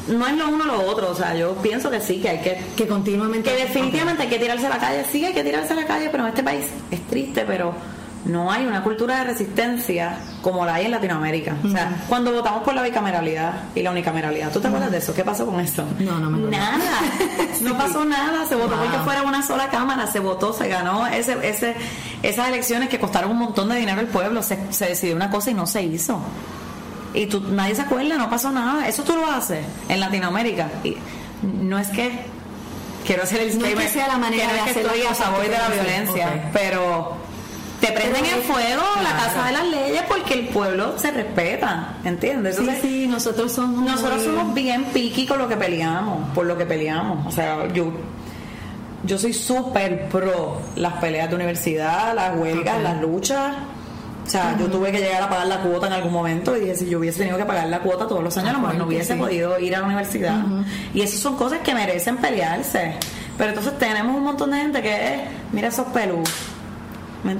no 0.07 0.27
es 0.27 0.37
lo 0.37 0.49
uno 0.49 0.65
lo 0.65 0.81
otro, 0.87 1.11
o 1.11 1.15
sea, 1.15 1.35
yo 1.35 1.55
pienso 1.55 1.89
que 1.89 1.99
sí, 1.99 2.17
que 2.17 2.29
hay 2.29 2.39
que 2.39 2.57
que 2.75 2.87
continuamente 2.87 3.51
que 3.51 3.63
definitivamente 3.63 4.23
hay 4.23 4.29
que 4.29 4.39
tirarse 4.39 4.67
a 4.67 4.69
la 4.69 4.77
calle, 4.77 5.05
sí 5.11 5.25
hay 5.25 5.33
que 5.33 5.43
tirarse 5.43 5.73
a 5.73 5.75
la 5.75 5.85
calle, 5.85 6.09
pero 6.11 6.23
en 6.23 6.29
este 6.29 6.43
país 6.43 6.65
es 6.91 7.01
triste, 7.07 7.43
pero 7.47 7.73
no 8.25 8.51
hay 8.51 8.65
una 8.65 8.83
cultura 8.83 9.19
de 9.19 9.23
resistencia 9.25 10.17
como 10.41 10.65
la 10.65 10.75
hay 10.75 10.85
en 10.85 10.91
Latinoamérica. 10.91 11.55
O 11.63 11.69
sea, 11.69 12.03
cuando 12.07 12.31
votamos 12.31 12.63
por 12.63 12.73
la 12.73 12.83
bicameralidad 12.83 13.63
y 13.75 13.81
la 13.81 13.91
unicameralidad, 13.91 14.51
¿tú 14.51 14.59
te 14.59 14.67
acuerdas 14.67 14.91
de 14.91 14.97
eso? 14.97 15.13
¿Qué 15.13 15.23
pasó 15.23 15.45
con 15.45 15.59
eso? 15.59 15.85
No, 15.99 16.19
no 16.19 16.29
me 16.29 16.37
acuerdo. 16.37 16.57
Nada, 16.57 16.99
no 17.61 17.77
pasó 17.77 18.05
nada. 18.05 18.45
Se 18.45 18.55
votó 18.55 18.75
porque 18.75 18.97
fuera 18.99 19.23
una 19.23 19.41
sola 19.41 19.69
cámara, 19.69 20.07
se 20.07 20.19
votó, 20.19 20.53
se 20.53 20.67
ganó 20.67 21.07
ese, 21.07 21.37
ese, 21.47 21.75
esas 22.23 22.47
elecciones 22.49 22.89
que 22.89 22.99
costaron 22.99 23.31
un 23.31 23.37
montón 23.37 23.69
de 23.69 23.75
dinero 23.77 23.99
al 23.99 24.07
pueblo. 24.07 24.41
Se, 24.41 24.57
se 24.71 24.87
decidió 24.87 25.15
una 25.15 25.29
cosa 25.29 25.51
y 25.51 25.53
no 25.53 25.67
se 25.67 25.83
hizo. 25.83 26.19
Y 27.13 27.25
tú, 27.25 27.41
nadie 27.41 27.75
se 27.75 27.81
acuerda, 27.81 28.17
no 28.17 28.29
pasó 28.29 28.51
nada. 28.51 28.87
Eso 28.87 29.03
tú 29.03 29.15
lo 29.15 29.25
haces 29.25 29.65
en 29.87 29.99
Latinoamérica. 29.99 30.69
Y 30.83 30.97
no 31.41 31.79
es 31.79 31.89
que 31.89 32.11
quiero 33.05 33.23
hacer 33.23 33.41
el 33.41 33.57
no 33.57 33.65
es 33.65 33.75
que 33.75 33.87
sea 33.89 34.07
la 34.07 34.17
manera 34.17 34.51
de 34.53 34.71
que 34.71 34.81
estoy 34.81 35.01
a 35.01 35.15
favor 35.15 35.41
de 35.41 35.49
la 35.49 35.69
violencia, 35.69 36.49
pero 36.53 37.17
te 37.81 37.91
prenden 37.91 38.25
en 38.25 38.41
fuego 38.43 38.83
la 39.01 39.11
casa 39.11 39.45
de 39.45 39.53
las 39.53 39.67
leyes 39.67 40.03
porque 40.07 40.33
el 40.33 40.47
pueblo 40.49 40.99
se 40.99 41.11
respeta, 41.11 41.95
¿entiendes? 42.03 42.57
sí, 42.57 42.67
sí, 42.81 43.07
nosotros 43.07 43.51
somos 43.53 43.83
nosotros 43.83 44.23
somos 44.23 44.53
bien 44.53 44.85
piqui 44.85 45.25
con 45.25 45.39
lo 45.39 45.47
que 45.47 45.55
peleamos, 45.55 46.29
por 46.35 46.45
lo 46.45 46.57
que 46.57 46.65
peleamos. 46.65 47.25
O 47.25 47.31
sea, 47.31 47.71
yo 47.73 47.91
yo 49.03 49.17
soy 49.17 49.33
súper 49.33 50.09
pro 50.09 50.61
las 50.75 50.93
peleas 50.93 51.29
de 51.29 51.35
universidad, 51.35 52.13
las 52.15 52.37
huelgas, 52.37 52.81
las 52.81 53.01
luchas. 53.01 53.55
O 54.25 54.29
sea, 54.29 54.55
yo 54.59 54.67
tuve 54.67 54.91
que 54.91 54.99
llegar 54.99 55.23
a 55.23 55.29
pagar 55.29 55.47
la 55.47 55.61
cuota 55.61 55.87
en 55.87 55.93
algún 55.93 56.13
momento 56.13 56.55
y 56.55 56.59
dije, 56.59 56.75
si 56.75 56.89
yo 56.89 56.99
hubiese 56.99 57.19
tenido 57.19 57.37
que 57.37 57.45
pagar 57.45 57.67
la 57.67 57.79
cuota 57.79 58.07
todos 58.07 58.23
los 58.23 58.37
años, 58.37 58.51
a 58.51 58.53
lo 58.53 58.59
mejor 58.59 58.75
no 58.75 58.85
hubiese 58.85 59.15
podido 59.15 59.59
ir 59.59 59.75
a 59.75 59.79
la 59.79 59.85
universidad. 59.87 60.43
Y 60.93 61.01
esas 61.01 61.19
son 61.19 61.35
cosas 61.35 61.59
que 61.59 61.73
merecen 61.73 62.17
pelearse. 62.17 62.93
Pero 63.37 63.49
entonces 63.49 63.77
tenemos 63.79 64.15
un 64.15 64.23
montón 64.23 64.51
de 64.51 64.57
gente 64.57 64.81
que 64.81 65.15
es, 65.15 65.21
mira 65.51 65.69
esos 65.69 65.87
pelus 65.87 66.29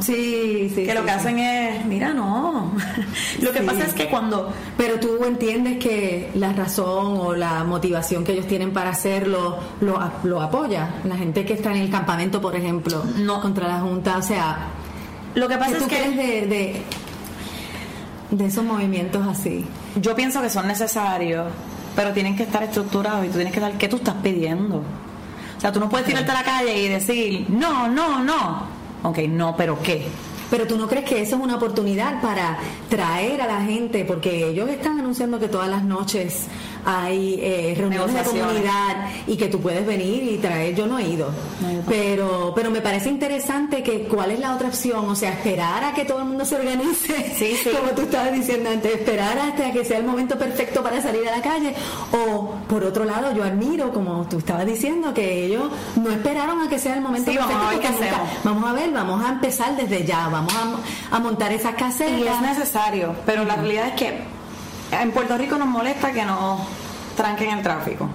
Sí, 0.02 0.72
sí. 0.76 0.86
Que 0.86 0.94
lo 0.94 1.06
que 1.06 1.12
hacen 1.12 1.40
es, 1.40 1.86
mira, 1.86 2.14
no. 2.14 2.74
lo 3.42 3.52
que 3.52 3.62
pasa 3.62 3.86
es 3.86 3.94
que 3.94 4.08
cuando. 4.08 4.52
Pero 4.78 5.00
tú 5.00 5.24
entiendes 5.24 5.78
que 5.78 6.32
la 6.36 6.52
razón 6.52 7.18
o 7.20 7.34
la 7.34 7.64
motivación 7.64 8.24
que 8.24 8.34
ellos 8.34 8.48
tienen 8.48 8.74
para 8.74 8.90
hacerlo 8.90 9.58
lo, 9.80 10.00
lo 10.24 10.42
apoya. 10.42 10.96
La 11.06 11.16
gente 11.16 11.46
que 11.46 11.54
está 11.54 11.72
en 11.72 11.82
el 11.82 11.90
campamento, 11.90 12.42
por 12.42 12.56
ejemplo, 12.56 13.04
no 13.18 13.42
contra 13.42 13.68
la 13.68 13.80
Junta. 13.80 14.18
O 14.18 14.22
sea, 14.22 14.68
lo 15.36 15.48
que 15.48 15.58
pasa 15.58 15.78
es 15.78 15.84
que. 15.84 16.10
De, 16.10 16.48
de, 16.48 16.84
de 18.32 18.46
esos 18.46 18.64
movimientos 18.64 19.26
así. 19.26 19.66
Yo 19.96 20.14
pienso 20.14 20.42
que 20.42 20.50
son 20.50 20.68
necesarios, 20.68 21.48
pero 21.96 22.12
tienen 22.12 22.36
que 22.36 22.44
estar 22.44 22.64
estructurados 22.64 23.26
y 23.26 23.30
tú 23.30 23.36
tienes 23.36 23.54
que 23.54 23.62
saber 23.62 23.78
qué 23.78 23.88
tú 23.88 23.96
estás 23.96 24.16
pidiendo. 24.22 24.84
O 25.58 25.62
sea, 25.62 25.72
tú 25.72 25.80
no 25.80 25.90
puedes 25.90 26.06
tirarte 26.06 26.32
a 26.32 26.36
la 26.36 26.44
calle 26.44 26.78
y 26.78 26.88
decir, 26.90 27.46
no, 27.50 27.88
no, 27.88 28.24
no 28.24 28.69
Ok, 29.04 29.20
no, 29.30 29.56
pero 29.56 29.82
¿qué? 29.82 30.06
Pero 30.50 30.66
tú 30.66 30.78
no 30.78 30.88
crees 30.88 31.06
que 31.06 31.22
eso 31.22 31.36
es 31.36 31.42
una 31.42 31.56
oportunidad 31.58 32.22
para 32.22 32.58
traer 32.90 33.42
a 33.42 33.48
la 33.48 33.62
gente, 33.62 34.04
porque 34.04 34.50
ellos 34.50 34.68
están 34.70 35.00
anunciando 35.00 35.40
que 35.40 35.48
todas 35.48 35.70
las 35.70 35.84
noches 35.84 36.48
hay 36.86 37.40
eh, 37.42 37.74
reuniones 37.78 38.16
de 38.16 38.24
comunidad 38.24 39.10
y 39.28 39.36
que 39.36 39.48
tú 39.48 39.60
puedes 39.60 39.86
venir 39.86 40.24
y 40.24 40.38
traer. 40.38 40.76
Yo 40.76 40.88
no 40.88 41.00
he 41.00 41.08
ido, 41.08 41.30
pero 41.88 42.54
pero 42.56 42.72
me 42.72 42.82
parece 42.82 43.10
interesante 43.10 43.84
que 43.84 44.04
cuál 44.04 44.32
es 44.32 44.40
la 44.40 44.56
otra 44.56 44.68
opción, 44.68 45.08
o 45.08 45.16
sea, 45.16 45.32
esperar 45.32 45.84
a 45.84 45.94
que 45.94 46.06
todo 46.06 46.20
el 46.20 46.26
mundo 46.26 46.46
se 46.46 46.56
organice, 46.56 47.34
sí, 47.38 47.56
sí. 47.64 47.70
como 47.70 47.92
tú 47.92 48.02
estabas 48.02 48.32
diciendo 48.34 48.70
antes, 48.70 48.94
esperar 48.94 49.38
hasta 49.38 49.72
que 49.72 49.86
sea 49.86 49.98
el 49.98 50.06
momento 50.06 50.38
perfecto 50.38 50.84
para 50.84 51.02
salir 51.02 51.28
a 51.28 51.38
la 51.38 51.42
calle, 51.42 51.74
o 52.12 52.54
por 52.68 52.84
otro 52.84 53.06
lado, 53.06 53.34
yo 53.34 53.44
admiro, 53.44 53.92
como 53.92 54.28
tú 54.28 54.38
estabas 54.40 54.66
diciendo, 54.66 55.14
que 55.14 55.46
ellos 55.46 55.70
no 55.96 56.12
esperaron 56.12 56.62
a 56.62 56.70
que 56.70 56.80
sea 56.80 56.96
el 56.96 57.02
momento 57.02 57.32
perfecto. 57.32 57.58
Vamos 57.58 57.86
a, 57.86 58.44
vamos 58.44 58.70
a 58.70 58.74
ver, 58.74 58.92
vamos 58.92 59.26
a 59.26 59.30
empezar 59.30 59.76
desde 59.76 60.06
ya, 60.06 60.28
vamos 60.28 60.54
a, 61.12 61.20
montar 61.20 61.52
esas 61.52 61.76
casetas. 61.76 62.20
Y 62.20 62.28
es 62.28 62.42
necesario, 62.42 63.16
pero 63.26 63.44
la 63.44 63.56
realidad 63.56 63.88
es 63.90 63.94
que 63.94 64.39
en 64.92 65.12
Puerto 65.12 65.38
Rico 65.38 65.58
nos 65.58 65.68
molesta 65.68 66.12
que 66.12 66.24
nos 66.26 66.62
tranquen 67.16 67.52
el 67.58 67.64
tráfico. 67.64 68.10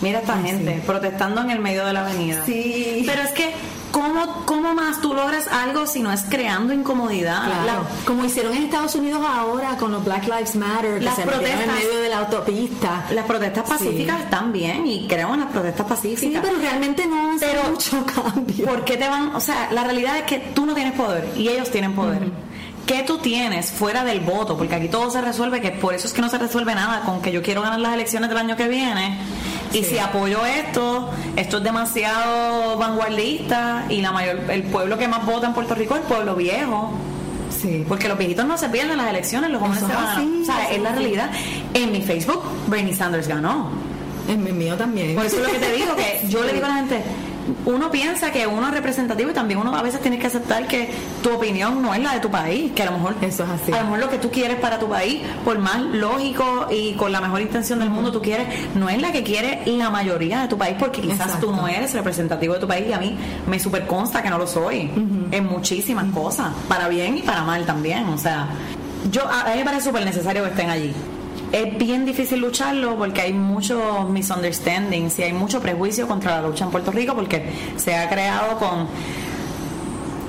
Mira 0.00 0.18
esta 0.18 0.36
gente 0.38 0.82
protestando 0.84 1.42
en 1.42 1.50
el 1.50 1.60
medio 1.60 1.86
de 1.86 1.92
la 1.92 2.00
avenida. 2.00 2.44
Sí. 2.44 3.04
Pero 3.06 3.22
es 3.22 3.30
que, 3.30 3.54
¿cómo 3.92 4.02
¿cómo, 4.02 4.44
¿cómo 4.46 4.74
más 4.74 5.00
tú 5.00 5.14
logras 5.14 5.46
algo 5.46 5.86
si 5.86 6.00
no 6.02 6.10
es 6.12 6.22
creando 6.28 6.72
incomodidad? 6.72 7.44
Claro. 7.44 7.82
La- 7.84 8.04
Como 8.04 8.24
hicieron 8.24 8.52
en 8.54 8.64
Estados 8.64 8.96
Unidos 8.96 9.22
ahora 9.24 9.76
con 9.76 9.92
los 9.92 10.04
Black 10.04 10.24
Lives 10.24 10.56
Matter, 10.56 10.98
que 10.98 11.04
Las 11.04 11.14
se 11.14 11.24
metieron 11.24 11.46
en 11.52 11.56
protestas. 11.58 11.84
medio 11.84 12.00
de 12.02 12.08
la 12.08 12.18
autopista. 12.18 13.04
las 13.12 13.24
protestas 13.26 13.64
Sí. 13.64 13.70
pacíficas 13.70 14.20
están 14.22 14.52
bien 14.52 14.86
y 14.88 15.06
creemos 15.06 15.34
en 15.34 15.40
las 15.44 15.50
protestas 15.52 15.86
pacíficas. 15.86 16.20
Sí, 16.20 16.38
pero 16.42 16.58
realmente 16.60 17.06
no 17.06 17.36
Pero- 17.38 17.62
mucho 17.70 18.04
cambio. 18.34 18.66
¿Por 18.66 18.84
qué 18.84 18.96
te 18.96 19.08
van? 19.08 19.36
O 19.36 19.40
sea, 19.40 19.68
la 19.70 19.84
realidad 19.84 20.16
es 20.18 20.24
que 20.24 20.38
tú 20.52 20.66
no 20.66 20.74
tienes 20.74 20.94
poder 20.94 21.28
y 21.36 21.48
ellos 21.48 21.70
tienen 21.70 21.94
poder. 21.94 22.22
¿Qué 22.86 23.04
tú 23.04 23.18
tienes 23.18 23.70
fuera 23.70 24.04
del 24.04 24.20
voto? 24.20 24.56
Porque 24.56 24.74
aquí 24.74 24.88
todo 24.88 25.10
se 25.10 25.20
resuelve, 25.20 25.60
que 25.60 25.70
por 25.70 25.94
eso 25.94 26.06
es 26.06 26.12
que 26.12 26.20
no 26.20 26.28
se 26.28 26.36
resuelve 26.38 26.74
nada 26.74 27.02
con 27.02 27.22
que 27.22 27.30
yo 27.32 27.42
quiero 27.42 27.62
ganar 27.62 27.78
las 27.80 27.94
elecciones 27.94 28.28
del 28.28 28.38
año 28.38 28.56
que 28.56 28.68
viene. 28.68 29.18
Y 29.72 29.78
Sí. 29.78 29.84
si 29.84 29.98
apoyo 29.98 30.44
esto, 30.44 31.08
esto 31.36 31.58
es 31.58 31.62
demasiado 31.64 32.76
vanguardista 32.76 33.84
y 33.88 34.00
la 34.02 34.12
mayor, 34.12 34.40
el 34.50 34.64
pueblo 34.64 34.98
que 34.98 35.08
más 35.08 35.24
vota 35.24 35.46
en 35.46 35.54
Puerto 35.54 35.74
Rico 35.74 35.94
es 35.94 36.02
el 36.02 36.06
pueblo 36.08 36.34
viejo. 36.34 36.92
Sí. 37.62 37.84
Porque 37.88 38.08
los 38.08 38.18
viejitos 38.18 38.44
no 38.46 38.58
se 38.58 38.68
pierden 38.68 38.98
las 38.98 39.08
elecciones, 39.08 39.48
los 39.50 39.60
jóvenes 39.62 39.84
se 39.84 39.94
van 39.94 40.06
así, 40.06 40.38
O 40.42 40.44
sea, 40.44 40.70
es 40.72 40.80
la 40.82 40.90
realidad. 40.92 41.30
En 41.74 41.92
mi 41.92 42.02
Facebook, 42.02 42.42
Bernie 42.66 42.94
Sanders 42.94 43.28
ganó. 43.28 43.70
En 44.28 44.46
el 44.46 44.52
mío 44.54 44.74
también. 44.76 45.14
Por 45.14 45.24
eso 45.26 45.36
es 45.36 45.42
lo 45.46 45.52
que 45.52 45.58
te 45.58 45.72
digo, 45.72 45.94
que 45.96 46.20
yo 46.28 46.42
le 46.44 46.52
digo 46.52 46.66
a 46.66 46.68
la 46.70 46.74
gente, 46.76 47.02
uno 47.66 47.90
piensa 47.90 48.30
que 48.30 48.46
uno 48.46 48.68
es 48.68 48.74
representativo 48.74 49.30
y 49.30 49.32
también 49.34 49.58
uno 49.60 49.74
a 49.76 49.82
veces 49.82 50.00
tiene 50.00 50.18
que 50.18 50.26
aceptar 50.26 50.66
que 50.66 50.90
tu 51.22 51.30
opinión 51.34 51.82
no 51.82 51.92
es 51.94 52.00
la 52.02 52.14
de 52.14 52.20
tu 52.20 52.30
país, 52.30 52.72
que 52.72 52.82
a 52.82 52.86
lo 52.86 52.92
mejor 52.92 53.14
Eso 53.20 53.44
es 53.44 53.50
así. 53.50 53.72
a 53.72 53.78
lo 53.78 53.84
mejor 53.84 53.98
lo 54.00 54.10
que 54.10 54.18
tú 54.18 54.30
quieres 54.30 54.58
para 54.58 54.78
tu 54.78 54.88
país, 54.88 55.20
por 55.44 55.58
más 55.58 55.80
lógico 55.80 56.66
y 56.70 56.94
con 56.94 57.10
la 57.12 57.20
mejor 57.20 57.40
intención 57.40 57.78
del 57.80 57.90
mundo 57.90 58.12
tú 58.12 58.20
quieres, 58.22 58.46
no 58.74 58.88
es 58.88 59.00
la 59.00 59.12
que 59.12 59.22
quiere 59.22 59.62
la 59.66 59.90
mayoría 59.90 60.42
de 60.42 60.48
tu 60.48 60.56
país, 60.58 60.76
porque 60.78 61.00
quizás 61.00 61.26
Exacto. 61.26 61.46
tú 61.46 61.52
no 61.56 61.66
eres 61.68 61.92
representativo 61.94 62.54
de 62.54 62.60
tu 62.60 62.68
país 62.68 62.86
y 62.88 62.92
a 62.92 62.98
mí 62.98 63.16
me 63.46 63.58
super 63.58 63.86
consta 63.86 64.22
que 64.22 64.30
no 64.30 64.38
lo 64.38 64.46
soy 64.46 64.90
en 65.30 65.46
muchísimas 65.46 66.06
cosas, 66.12 66.48
para 66.68 66.88
bien 66.88 67.18
y 67.18 67.22
para 67.22 67.42
mal 67.42 67.64
también, 67.66 68.08
o 68.08 68.18
sea, 68.18 68.48
yo 69.10 69.26
a 69.28 69.42
a 69.42 69.50
mí 69.50 69.58
me 69.58 69.64
parece 69.64 69.84
súper 69.88 70.04
necesario 70.04 70.44
que 70.44 70.50
estén 70.50 70.70
allí. 70.70 70.92
Es 71.52 71.76
bien 71.76 72.06
difícil 72.06 72.40
lucharlo 72.40 72.96
porque 72.96 73.20
hay 73.20 73.32
muchos 73.34 74.08
misunderstandings 74.08 75.18
y 75.18 75.22
hay 75.24 75.32
mucho 75.34 75.60
prejuicio 75.60 76.08
contra 76.08 76.40
la 76.40 76.48
lucha 76.48 76.64
en 76.64 76.70
Puerto 76.70 76.90
Rico 76.90 77.14
porque 77.14 77.44
se 77.76 77.94
ha 77.94 78.08
creado 78.08 78.58
con 78.58 78.88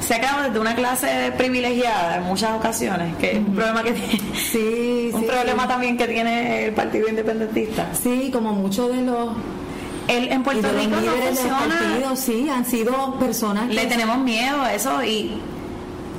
se 0.05 0.15
ha 0.15 0.19
creado 0.19 0.43
desde 0.43 0.59
una 0.59 0.75
clase 0.75 1.31
privilegiada 1.37 2.17
en 2.17 2.23
muchas 2.23 2.51
ocasiones, 2.57 3.15
que 3.15 3.31
es 3.31 3.37
un 3.37 3.55
problema 3.55 3.83
que 3.83 3.93
tiene, 3.93 4.19
Sí, 4.35 5.11
un 5.13 5.21
sí. 5.21 5.25
problema 5.27 5.65
también 5.65 5.95
que 5.97 6.07
tiene 6.09 6.65
el 6.65 6.73
Partido 6.73 7.07
Independentista. 7.07 7.87
Sí, 7.93 8.29
como 8.33 8.51
muchos 8.51 8.93
de 8.93 9.01
los, 9.01 9.29
El, 10.09 10.29
en 10.29 10.43
Puerto 10.43 10.67
de 10.67 10.73
los 10.73 10.83
Rico 10.83 10.95
no 10.99 11.09
funciona. 11.25 11.57
partido, 11.57 12.15
sí, 12.17 12.49
han 12.49 12.65
sido 12.65 13.13
personas 13.17 13.69
Le 13.69 13.83
que- 13.83 13.87
tenemos 13.87 14.17
miedo 14.17 14.61
a 14.61 14.73
eso 14.73 15.01
y 15.05 15.37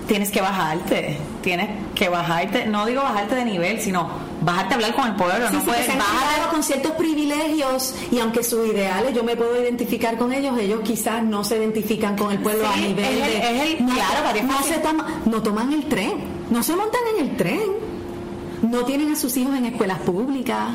tienes 0.09 0.31
que 0.31 0.41
bajarte, 0.41 1.19
tienes 1.43 1.69
que 1.95 2.09
bajarte, 2.09 2.65
no 2.65 2.87
digo 2.87 3.03
bajarte 3.03 3.35
de 3.35 3.45
nivel, 3.45 3.81
sino 3.83 4.09
bajarte 4.45 4.75
a 4.75 4.77
hablar 4.77 4.95
con 4.95 5.07
el 5.09 5.17
pueblo, 5.17 5.47
Sí, 5.49 5.55
no 5.55 5.61
sí, 5.61 5.67
puedes 5.67 5.89
bajar 5.89 6.51
con 6.51 6.63
ciertos 6.63 6.93
privilegios 6.93 7.95
y 8.13 8.19
aunque 8.21 8.43
sus 8.45 8.67
ideales 8.69 9.15
yo 9.15 9.25
me 9.25 9.37
puedo 9.37 9.61
identificar 9.63 10.17
con 10.19 10.33
ellos, 10.33 10.59
ellos 10.59 10.81
quizás 10.85 11.23
no 11.25 11.45
se 11.45 11.57
identifican 11.57 12.17
con 12.17 12.31
el 12.33 12.39
pueblo 12.41 12.67
Sí, 12.75 12.85
a 12.85 12.87
nivel 12.89 13.05
es 13.05 13.13
el- 13.13 13.21
de 13.33 13.39
es 13.39 13.63
el- 13.81 13.87
no, 13.87 13.95
claro, 13.95 14.47
no 14.47 14.63
se 14.63 14.75
toma- 14.79 15.07
no 15.25 15.43
toman 15.43 15.73
el 15.73 15.85
tren, 15.89 16.13
no 16.51 16.63
se 16.63 16.77
montan 16.77 17.01
en 17.17 17.25
el 17.29 17.37
tren, 17.37 17.63
no 18.63 18.85
tienen 18.85 19.13
a 19.13 19.17
sus 19.17 19.37
hijos 19.37 19.57
en 19.57 19.67
escuelas 19.67 19.99
públicas, 20.01 20.69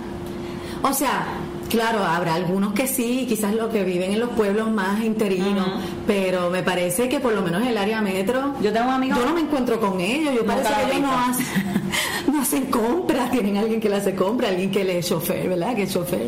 o 0.84 0.93
sea. 0.93 1.26
Claro, 1.70 2.03
habrá 2.03 2.34
algunos 2.34 2.74
que 2.74 2.88
sí, 2.88 3.26
quizás 3.30 3.53
los 3.53 3.70
que 3.72 3.84
viven 3.84 4.11
en 4.13 4.20
los 4.20 4.30
pueblos 4.32 4.72
más 4.72 5.03
interinos, 5.03 5.67
pero 6.07 6.49
me 6.49 6.63
parece 6.63 7.07
que 7.09 7.20
por 7.20 7.32
lo 7.34 7.43
menos 7.43 7.61
en 7.61 7.67
el 7.67 7.78
área 7.78 8.01
metro, 8.01 8.55
Yo 8.61 8.74
tengo 8.74 8.88
un 8.88 8.95
amigo- 8.95 9.15
yo 9.17 9.26
no 9.28 9.34
me 9.36 9.41
encuentro 9.41 9.80
con 9.80 10.01
ellos, 10.01 10.34
yo 10.34 10.45
parece 10.45 10.67
que 10.74 10.97
ellos 10.97 11.01
no 11.01 11.20
hacen, 11.20 11.45
no 12.34 12.41
hacen 12.41 12.65
compras, 12.65 13.30
tienen 13.30 13.57
alguien 13.57 13.80
que 13.80 13.88
le 13.88 13.97
hace 13.97 14.15
compras, 14.15 14.49
alguien 14.49 14.72
que 14.72 14.84
le 14.84 14.97
es 14.97 15.07
chofer, 15.09 15.47
¿verdad? 15.47 15.76
Que 15.76 15.84
es 15.84 15.93
chofer. 15.93 16.28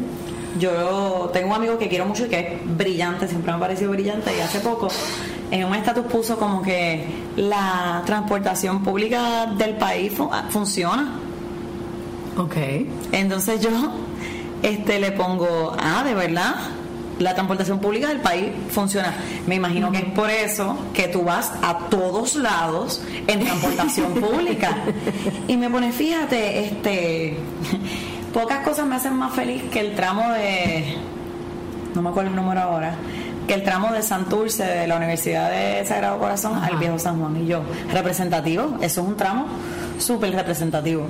Yo 0.59 1.31
tengo 1.33 1.47
un 1.49 1.53
amigo 1.55 1.77
que 1.79 1.87
quiero 1.87 2.05
mucho 2.05 2.25
y 2.25 2.29
que 2.29 2.39
es 2.39 2.77
brillante, 2.77 3.27
siempre 3.27 3.51
me 3.51 3.57
ha 3.57 3.59
parecido 3.61 3.89
brillante 3.91 4.31
y 4.37 4.41
hace 4.41 4.59
poco 4.59 4.89
en 5.49 5.63
un 5.65 5.73
estatus 5.73 6.05
puso 6.05 6.37
como 6.37 6.61
que 6.61 7.03
la 7.35 8.03
transportación 8.05 8.83
pública 8.83 9.47
del 9.57 9.75
país 9.77 10.13
fu- 10.13 10.29
funciona. 10.49 11.13
Ok. 12.37 12.55
Entonces 13.11 13.59
yo 13.61 13.69
este 14.63 14.99
le 14.99 15.11
pongo, 15.11 15.75
ah, 15.79 16.03
de 16.03 16.13
verdad, 16.13 16.55
la 17.19 17.33
transportación 17.33 17.79
pública 17.79 18.07
del 18.07 18.19
país 18.19 18.49
funciona. 18.69 19.13
Me 19.47 19.55
imagino 19.55 19.91
que 19.91 19.99
es 19.99 20.05
por 20.05 20.29
eso 20.29 20.77
que 20.93 21.07
tú 21.07 21.23
vas 21.23 21.51
a 21.61 21.77
todos 21.89 22.35
lados 22.35 23.01
en 23.27 23.41
transportación 23.41 24.13
pública. 24.21 24.77
Y 25.47 25.57
me 25.57 25.69
pone, 25.69 25.91
fíjate, 25.91 26.65
este 26.65 27.37
pocas 28.33 28.63
cosas 28.63 28.87
me 28.87 28.95
hacen 28.95 29.13
más 29.13 29.33
feliz 29.33 29.63
que 29.71 29.81
el 29.81 29.95
tramo 29.95 30.31
de 30.31 30.97
no 31.93 32.01
me 32.01 32.09
acuerdo 32.09 32.29
el 32.29 32.35
número 32.35 32.61
ahora, 32.61 32.95
que 33.47 33.53
el 33.53 33.63
tramo 33.63 33.91
de 33.91 34.01
Santurce 34.01 34.63
de 34.63 34.87
la 34.87 34.95
Universidad 34.95 35.51
de 35.51 35.85
Sagrado 35.85 36.17
Corazón 36.19 36.55
Ajá. 36.55 36.67
al 36.67 36.77
Viejo 36.77 36.97
San 36.99 37.19
Juan. 37.19 37.35
Y 37.43 37.47
yo, 37.47 37.61
representativo, 37.91 38.77
eso 38.81 39.01
es 39.01 39.07
un 39.07 39.17
tramo 39.17 39.47
súper 39.99 40.31
representativo. 40.33 41.05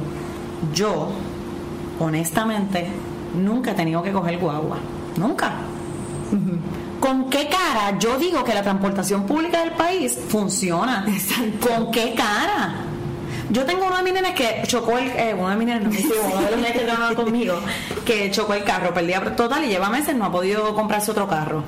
Yo, 0.73 1.09
honestamente, 1.99 2.87
nunca 3.35 3.71
he 3.71 3.73
tenido 3.73 4.01
que 4.01 4.11
coger 4.11 4.37
guagua. 4.37 4.77
Nunca. 5.17 5.51
¿Con 6.99 7.29
qué 7.29 7.47
cara 7.49 7.97
yo 7.99 8.17
digo 8.17 8.43
que 8.43 8.53
la 8.53 8.61
transportación 8.61 9.25
pública 9.25 9.61
del 9.61 9.71
país 9.71 10.17
funciona? 10.29 11.03
Exacto. 11.07 11.67
¿Con 11.67 11.91
qué 11.91 12.13
cara? 12.13 12.75
Yo 13.49 13.65
tengo 13.65 13.85
uno 13.87 13.97
de 13.97 14.03
mis 14.03 14.13
nenes 14.13 14.33
que 14.33 14.61
chocó 14.65 14.97
el... 14.97 15.07
eh, 15.09 15.35
uno 15.37 15.49
de 15.49 15.55
mis 15.57 15.67
nenes, 15.67 15.83
no, 15.83 15.93
hijos, 15.93 16.17
uno 16.31 16.41
de 16.41 16.51
los 16.51 16.59
nenes 16.61 16.71
que 16.71 16.85
trabajan 16.85 17.15
conmigo, 17.15 17.55
que 18.05 18.31
chocó 18.31 18.53
el 18.53 18.63
carro, 18.63 18.93
perdía 18.93 19.35
total 19.35 19.65
y 19.65 19.67
lleva 19.67 19.89
meses, 19.89 20.15
no 20.15 20.25
ha 20.25 20.31
podido 20.31 20.73
comprarse 20.73 21.11
otro 21.11 21.27
carro. 21.27 21.63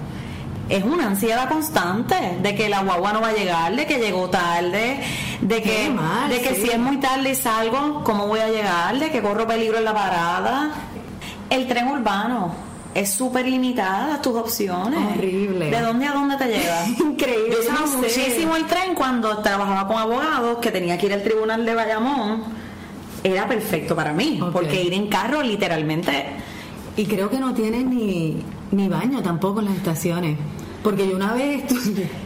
Es 0.70 0.82
una 0.86 1.08
ansiedad 1.08 1.50
constante 1.50 2.38
de 2.42 2.56
que 2.56 2.70
la 2.70 2.84
guagua 2.84 3.12
no 3.12 3.20
va 3.20 3.30
a 3.30 3.34
llegar, 3.34 3.76
de 3.76 3.86
que 3.86 3.98
llegó 3.98 4.30
tarde, 4.30 5.02
de 5.42 5.62
que, 5.62 5.90
mal, 5.90 6.30
de 6.30 6.40
que 6.40 6.56
sí. 6.56 6.62
si 6.62 6.70
es 6.70 6.80
muy 6.80 6.98
tarde 6.98 7.32
y 7.32 7.36
salgo, 7.36 8.02
¿cómo 8.06 8.28
voy 8.28 8.40
a 8.40 8.48
llegar? 8.48 8.98
De 8.98 9.12
que 9.12 9.22
corro 9.22 9.46
peligro 9.46 9.78
en 9.78 9.84
la 9.84 9.94
parada. 9.94 10.72
El 11.54 11.68
tren 11.68 11.88
urbano 11.88 12.52
es 12.96 13.12
súper 13.12 13.46
limitada 13.48 14.20
tus 14.22 14.36
opciones. 14.36 15.00
Horrible. 15.18 15.70
¿De 15.70 15.82
dónde 15.82 16.08
a 16.08 16.14
dónde 16.14 16.36
te 16.38 16.48
llevas? 16.48 16.88
Increíble, 17.00 17.52
Yo 17.56 17.60
usaba 17.60 17.80
no 17.82 17.88
sé. 17.88 17.98
muchísimo 17.98 18.56
el 18.56 18.66
tren 18.66 18.96
cuando 18.96 19.38
trabajaba 19.38 19.88
con 19.88 19.98
abogados, 19.98 20.58
que 20.58 20.72
tenía 20.72 20.98
que 20.98 21.06
ir 21.06 21.14
al 21.14 21.22
tribunal 21.24 21.64
de 21.66 21.76
Bayamón. 21.76 22.44
Era 23.24 23.48
perfecto 23.48 23.96
para 23.96 24.14
mí, 24.14 24.40
porque 24.52 24.84
ir 24.84 24.94
en 24.94 25.08
carro 25.08 25.42
literalmente 25.42 26.26
Y 26.98 27.06
creo 27.06 27.30
que 27.30 27.40
no 27.40 27.54
tienen 27.54 27.90
ni, 27.90 28.44
ni 28.72 28.90
baño 28.90 29.22
tampoco 29.22 29.60
en 29.60 29.66
las 29.68 29.76
estaciones. 29.76 30.38
Porque 30.84 31.08
yo 31.08 31.16
una 31.16 31.34
vez, 31.34 31.64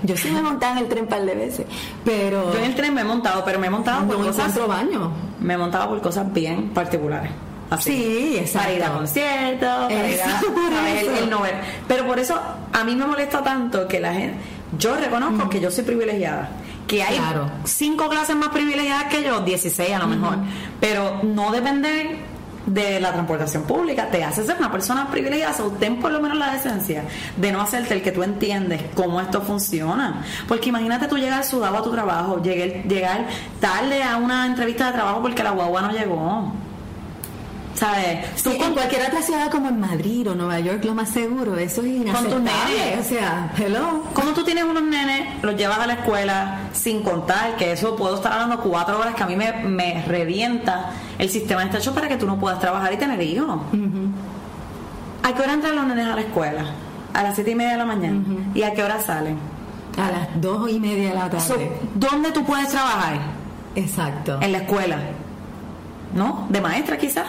yo 0.03 0.17
sí 0.17 0.31
me 0.31 0.41
montaba 0.41 0.71
en 0.73 0.77
el 0.79 0.87
tren 0.89 1.03
un 1.03 1.09
par 1.09 1.23
de 1.23 1.35
veces, 1.35 1.65
pero 2.03 2.51
Yo 2.53 2.59
en 2.59 2.65
el 2.65 2.75
tren 2.75 2.93
me 2.93 3.01
he 3.01 3.03
montado, 3.03 3.43
pero 3.45 3.59
me 3.59 3.67
he 3.67 3.69
montado 3.69 4.07
por 4.07 4.17
no 4.17 4.25
cosas. 4.25 4.55
encuentro 4.55 4.67
baño. 4.67 5.11
Me 5.39 5.53
he 5.53 5.57
montado 5.57 5.89
por 5.89 6.01
cosas 6.01 6.33
bien 6.33 6.69
particulares. 6.69 7.29
Así. 7.69 7.91
Sí, 7.91 8.37
exacto. 8.37 8.59
Para 8.67 8.73
ir 8.73 8.83
a 8.83 8.93
conciertos, 8.93 9.85
para 9.93 10.09
ir 10.09 10.21
a, 10.21 11.19
el 11.19 11.29
no 11.29 11.41
ver. 11.41 11.55
Pero 11.87 12.05
por 12.05 12.17
eso 12.19 12.39
a 12.73 12.83
mí 12.83 12.95
me 12.95 13.05
molesta 13.05 13.43
tanto 13.43 13.87
que 13.87 13.99
la 13.99 14.13
gente. 14.13 14.37
Yo 14.77 14.95
reconozco 14.95 15.49
que 15.49 15.59
yo 15.59 15.71
soy 15.71 15.83
privilegiada. 15.83 16.49
Que 16.87 17.03
hay 17.03 17.17
Claro. 17.17 17.49
cinco 17.65 18.07
clases 18.07 18.35
más 18.37 18.49
privilegiadas 18.49 19.05
que 19.05 19.21
yo, 19.23 19.41
16 19.41 19.91
a 19.93 19.99
lo 19.99 20.07
mejor. 20.07 20.37
Pero 20.79 21.19
no 21.23 21.51
depender 21.51 22.37
de 22.65 22.99
la 22.99 23.13
transportación 23.13 23.63
pública 23.63 24.09
te 24.09 24.23
hace 24.25 24.45
ser 24.45 24.57
una 24.57 24.71
persona 24.71 25.09
privilegiada. 25.09 25.55
O 25.65 25.71
ten 25.71 25.99
por 25.99 26.11
lo 26.11 26.21
menos 26.21 26.37
la 26.37 26.53
decencia 26.53 27.03
de 27.35 27.51
no 27.51 27.59
hacerte 27.61 27.93
el 27.93 28.01
que 28.01 28.11
tú 28.13 28.23
entiendes 28.23 28.81
cómo 28.93 29.19
esto 29.19 29.41
funciona. 29.41 30.23
Porque 30.47 30.69
imagínate 30.69 31.07
tú 31.07 31.17
llegar 31.17 31.43
sudado 31.43 31.77
a 31.77 31.81
tu 31.83 31.91
trabajo, 31.91 32.41
llegar, 32.41 32.83
llegar 32.87 33.25
tarde 33.59 34.01
a 34.03 34.15
una 34.17 34.45
entrevista 34.45 34.87
de 34.87 34.93
trabajo 34.93 35.21
porque 35.21 35.43
la 35.43 35.51
guagua 35.51 35.81
no 35.81 35.91
llegó. 35.91 36.53
¿Sabes? 37.77 38.25
Sí, 38.35 38.57
en 38.59 38.73
cualquier 38.73 39.03
otra 39.07 39.21
ciudad 39.21 39.51
como 39.51 39.69
en 39.69 39.79
Madrid 39.79 40.27
o 40.31 40.33
Nueva 40.33 40.59
York, 40.59 40.83
lo 40.83 40.95
más 40.95 41.09
seguro, 41.09 41.57
eso 41.57 41.81
es 41.81 41.87
inaceptable. 41.87 42.49
nenes. 42.49 43.05
O 43.05 43.07
sea, 43.07 43.51
hello. 43.55 44.03
Como 44.13 44.31
tú 44.31 44.43
tienes 44.43 44.63
unos 44.63 44.81
nenes, 44.81 45.43
los 45.43 45.55
llevas 45.55 45.77
a 45.77 45.85
la 45.85 45.93
escuela 45.93 46.59
sin 46.73 47.03
contar 47.03 47.55
que 47.55 47.73
eso 47.73 47.95
puedo 47.95 48.15
estar 48.15 48.31
hablando 48.33 48.59
cuatro 48.61 48.97
horas 48.99 49.13
que 49.13 49.21
a 49.21 49.27
mí 49.27 49.35
me, 49.35 49.51
me 49.63 50.03
revienta. 50.07 50.89
El 51.19 51.29
sistema 51.29 51.63
está 51.63 51.77
hecho 51.77 51.93
para 51.93 52.07
que 52.07 52.17
tú 52.17 52.25
no 52.25 52.39
puedas 52.39 52.59
trabajar 52.59 52.91
y 52.93 52.97
tener 52.97 53.21
hijos. 53.21 53.59
¿A 55.23 55.33
qué 55.35 55.41
hora 55.43 55.53
entran 55.53 55.75
los 55.75 55.85
nenes 55.85 56.07
a 56.07 56.15
la 56.15 56.21
escuela? 56.21 56.65
A 57.13 57.23
las 57.23 57.35
siete 57.35 57.51
y 57.51 57.55
media 57.55 57.73
de 57.73 57.77
la 57.77 57.85
mañana. 57.85 58.19
¿Y 58.55 58.63
a 58.63 58.73
qué 58.73 58.81
hora 58.83 58.99
salen? 59.01 59.37
A 59.97 60.11
las 60.11 60.41
dos 60.41 60.67
y 60.71 60.79
media 60.79 61.09
de 61.09 61.15
la 61.15 61.29
tarde. 61.29 61.41
So, 61.45 61.55
¿Dónde 61.93 62.31
tú 62.31 62.43
puedes 62.43 62.69
trabajar? 62.69 63.19
Exacto. 63.75 64.39
En 64.41 64.51
la 64.51 64.59
escuela. 64.59 64.97
¿No? 66.15 66.47
De 66.49 66.61
maestra 66.61 66.97
quizás. 66.97 67.25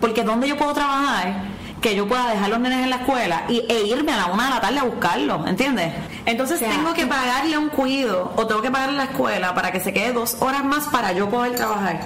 Porque 0.00 0.22
¿dónde 0.24 0.48
yo 0.48 0.56
puedo 0.56 0.72
trabajar? 0.72 1.34
Que 1.80 1.94
yo 1.94 2.06
pueda 2.06 2.28
dejar 2.30 2.50
los 2.50 2.60
nenes 2.60 2.82
en 2.84 2.90
la 2.90 2.96
escuela 2.96 3.44
y, 3.48 3.62
e 3.68 3.82
irme 3.86 4.12
a 4.12 4.16
la 4.18 4.26
una 4.26 4.44
de 4.44 4.50
la 4.50 4.60
tarde 4.60 4.78
a 4.80 4.82
buscarlos, 4.84 5.46
¿entiendes? 5.48 5.92
Entonces 6.26 6.56
O 6.56 6.58
sea, 6.60 6.70
tengo 6.70 6.92
que 6.92 7.06
pagarle 7.06 7.56
un 7.56 7.68
cuido 7.70 8.32
o 8.36 8.46
tengo 8.46 8.60
que 8.60 8.70
pagarle 8.70 8.96
la 8.98 9.04
escuela 9.04 9.54
para 9.54 9.72
que 9.72 9.80
se 9.80 9.92
quede 9.92 10.12
dos 10.12 10.36
horas 10.40 10.62
más 10.64 10.88
para 10.88 11.12
yo 11.12 11.28
poder 11.30 11.54
trabajar. 11.54 12.00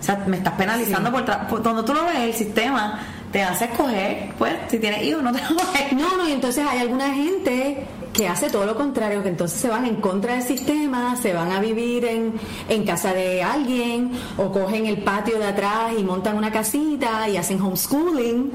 O 0.00 0.02
sea, 0.04 0.16
me 0.26 0.38
estás 0.38 0.54
penalizando 0.54 1.12
por, 1.12 1.24
tra- 1.26 1.46
por 1.46 1.62
cuando 1.62 1.84
tú 1.84 1.92
lo 1.94 2.04
ves, 2.06 2.16
el 2.20 2.34
sistema 2.34 3.00
te 3.30 3.42
hace 3.42 3.66
escoger, 3.66 4.32
pues, 4.38 4.54
si 4.68 4.78
tienes 4.78 5.02
hijos, 5.04 5.22
no 5.22 5.32
te 5.32 5.40
coges. 5.54 5.92
No, 5.92 6.16
no, 6.16 6.28
y 6.28 6.32
entonces 6.32 6.66
hay 6.68 6.78
alguna 6.80 7.12
gente 7.14 7.86
que 8.12 8.28
hace 8.28 8.50
todo 8.50 8.66
lo 8.66 8.76
contrario, 8.76 9.22
que 9.22 9.30
entonces 9.30 9.58
se 9.60 9.68
van 9.68 9.86
en 9.86 9.96
contra 9.96 10.34
del 10.34 10.42
sistema, 10.42 11.16
se 11.16 11.32
van 11.32 11.50
a 11.50 11.60
vivir 11.60 12.04
en, 12.04 12.34
en 12.68 12.84
casa 12.84 13.12
de 13.14 13.42
alguien, 13.42 14.12
o 14.36 14.52
cogen 14.52 14.86
el 14.86 14.98
patio 15.02 15.38
de 15.38 15.46
atrás 15.46 15.92
y 15.98 16.02
montan 16.02 16.36
una 16.36 16.52
casita 16.52 17.28
y 17.28 17.36
hacen 17.38 17.60
homeschooling 17.60 18.50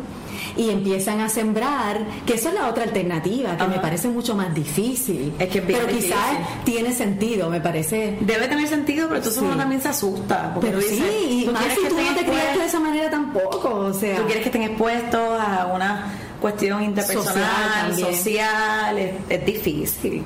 y 0.56 0.70
empiezan 0.70 1.20
a 1.22 1.30
sembrar, 1.30 2.00
que 2.26 2.36
eso 2.36 2.50
es 2.50 2.56
la 2.56 2.68
otra 2.68 2.84
alternativa, 2.84 3.58
que 3.58 3.68
me 3.68 3.80
parece 3.80 4.08
mucho 4.10 4.36
más 4.36 4.54
difícil. 4.54 5.34
Es 5.40 5.50
que 5.50 5.60
es 5.60 5.68
bien 5.68 5.80
pero 5.86 5.98
quizás 5.98 6.64
tiene 6.64 6.94
sentido, 6.94 7.50
me 7.50 7.60
parece. 7.62 8.18
Debe 8.22 8.48
tener 8.48 8.68
sentido, 8.68 9.08
pero 9.08 9.18
entonces 9.18 9.40
Sí. 9.40 9.46
uno 9.48 9.58
también 9.58 9.82
se 9.82 9.90
asusta. 9.90 10.52
Porque 10.54 10.70
Pero 10.70 10.82
sí, 10.82 11.44
y 11.46 11.50
más 11.52 11.64
si 11.74 11.82
que 11.82 11.90
tú 11.90 11.96
no 11.96 12.16
te 12.16 12.26
criaste 12.26 12.60
de 12.60 12.66
esa 12.66 12.80
manera 12.80 13.10
tampoco, 13.10 13.70
o 13.70 13.94
sea. 13.94 14.18
Tú 14.18 14.24
quieres 14.26 14.44
que 14.44 14.50
estén 14.50 14.64
expuestos 14.64 15.40
a 15.40 15.72
una 15.74 16.12
cuestión 16.42 16.84
interpersonal, 16.84 17.94
Social 17.94 18.14
social, 18.16 18.98
es, 18.98 19.12
es 19.30 19.46
difícil. 19.46 20.24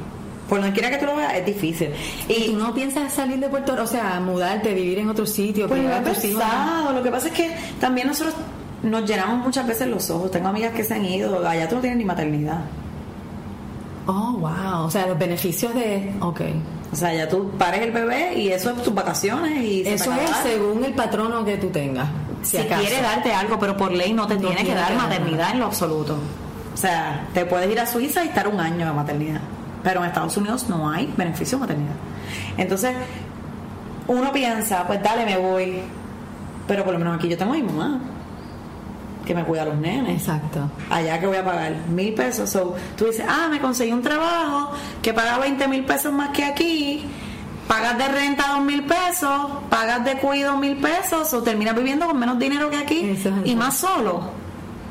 Por 0.49 0.59
donde 0.59 0.73
quiera 0.73 0.89
que 0.89 0.97
tú 0.97 1.05
lo 1.05 1.15
veas, 1.15 1.33
es 1.35 1.45
difícil. 1.45 1.91
¿Y 2.27 2.47
tú 2.47 2.57
no 2.57 2.73
piensas 2.73 3.13
salir 3.13 3.39
de 3.39 3.47
Puerto 3.47 3.71
Rico, 3.71 3.83
o 3.83 3.87
sea, 3.87 4.19
mudarte, 4.19 4.73
vivir 4.73 4.99
en 4.99 5.09
otro 5.09 5.25
sitio, 5.25 5.67
Pues 5.67 5.81
lo 5.81 5.89
he 5.89 6.01
hijos? 6.01 6.17
pensado. 6.17 6.91
Lo 6.91 7.01
que 7.01 7.09
pasa 7.11 7.27
es 7.27 7.33
que 7.33 7.55
también 7.79 8.07
nosotros 8.07 8.35
nos 8.83 9.05
llenamos 9.09 9.45
muchas 9.45 9.65
veces 9.65 9.87
los 9.87 10.09
ojos. 10.09 10.29
Tengo 10.31 10.49
amigas 10.49 10.73
que 10.73 10.83
se 10.83 10.93
han 10.95 11.05
ido. 11.05 11.47
Allá 11.47 11.69
tú 11.69 11.75
no 11.75 11.81
tienes 11.81 11.97
ni 11.97 12.03
maternidad. 12.05 12.59
Oh, 14.07 14.33
wow. 14.39 14.85
O 14.85 14.91
sea, 14.91 15.07
los 15.07 15.17
beneficios 15.17 15.73
de. 15.73 16.11
Ok. 16.19 16.41
O 16.91 16.95
sea, 16.95 17.13
ya 17.13 17.27
tú 17.29 17.51
pares 17.57 17.81
el 17.81 17.91
bebé 17.91 18.33
y 18.37 18.49
eso 18.49 18.71
es 18.71 18.83
tus 18.83 18.93
vacaciones 18.93 19.63
y 19.63 19.83
se 19.83 19.93
Eso 19.93 20.11
es 20.11 20.29
según 20.43 20.83
el 20.83 20.93
patrono 20.93 21.45
que 21.45 21.57
tú 21.57 21.69
tengas. 21.69 22.09
Si, 22.43 22.57
Si 22.57 22.63
quiere 22.63 23.01
darte 23.01 23.33
algo, 23.33 23.57
pero 23.59 23.77
por 23.77 23.91
ley 23.91 24.13
no 24.13 24.27
te 24.27 24.35
No 24.35 24.41
tiene 24.41 24.57
que 24.57 24.63
tiene 24.63 24.79
dar 24.79 24.89
que 24.89 24.95
dar 24.95 25.03
maternidad 25.09 25.51
en 25.51 25.59
lo 25.59 25.65
absoluto. 25.67 26.17
O 26.73 26.77
sea, 26.77 27.27
te 27.33 27.45
puedes 27.45 27.71
ir 27.71 27.79
a 27.79 27.85
Suiza 27.85 28.25
y 28.25 28.27
estar 28.27 28.47
un 28.47 28.59
año 28.59 28.85
de 28.85 28.91
maternidad. 28.91 29.41
Pero 29.83 30.01
en 30.01 30.07
Estados 30.07 30.35
Unidos 30.37 30.67
no 30.67 30.89
hay 30.89 31.11
beneficio 31.15 31.57
de 31.57 31.61
maternidad. 31.61 31.95
Entonces, 32.57 32.93
uno 34.07 34.31
piensa, 34.31 34.85
pues 34.85 35.01
dale, 35.01 35.25
me 35.25 35.37
voy. 35.37 35.81
Pero 36.67 36.83
por 36.83 36.93
lo 36.93 36.99
menos 36.99 37.15
aquí 37.15 37.29
yo 37.29 37.37
tengo 37.37 37.53
a 37.53 37.55
mi 37.55 37.63
mamá, 37.63 37.99
que 39.31 39.35
me 39.35 39.45
cuida 39.45 39.61
a 39.61 39.65
los 39.65 39.77
nenes. 39.77 40.19
Exacto. 40.19 40.69
Allá 40.89 41.19
que 41.19 41.27
voy 41.27 41.37
a 41.37 41.45
pagar 41.45 41.73
mil 41.89 42.13
pesos. 42.13 42.49
So, 42.49 42.75
tú 42.97 43.05
dices, 43.05 43.25
ah, 43.27 43.47
me 43.49 43.59
conseguí 43.59 43.91
un 43.91 44.01
trabajo 44.01 44.71
que 45.01 45.13
paga 45.13 45.37
20 45.37 45.67
mil 45.69 45.85
pesos 45.85 46.11
más 46.11 46.29
que 46.29 46.43
aquí. 46.43 47.05
Pagas 47.67 47.97
de 47.97 48.07
renta 48.09 48.47
dos 48.49 48.65
mil 48.65 48.83
pesos, 48.83 49.49
pagas 49.69 50.03
de 50.03 50.17
cuido 50.17 50.57
mil 50.57 50.75
pesos, 50.77 51.33
o 51.33 51.41
terminas 51.41 51.73
viviendo 51.73 52.05
con 52.05 52.19
menos 52.19 52.37
dinero 52.37 52.69
que 52.69 52.75
aquí 52.75 53.11
Eso 53.11 53.29
es 53.29 53.51
y 53.51 53.55
más 53.55 53.77
solo. 53.77 54.40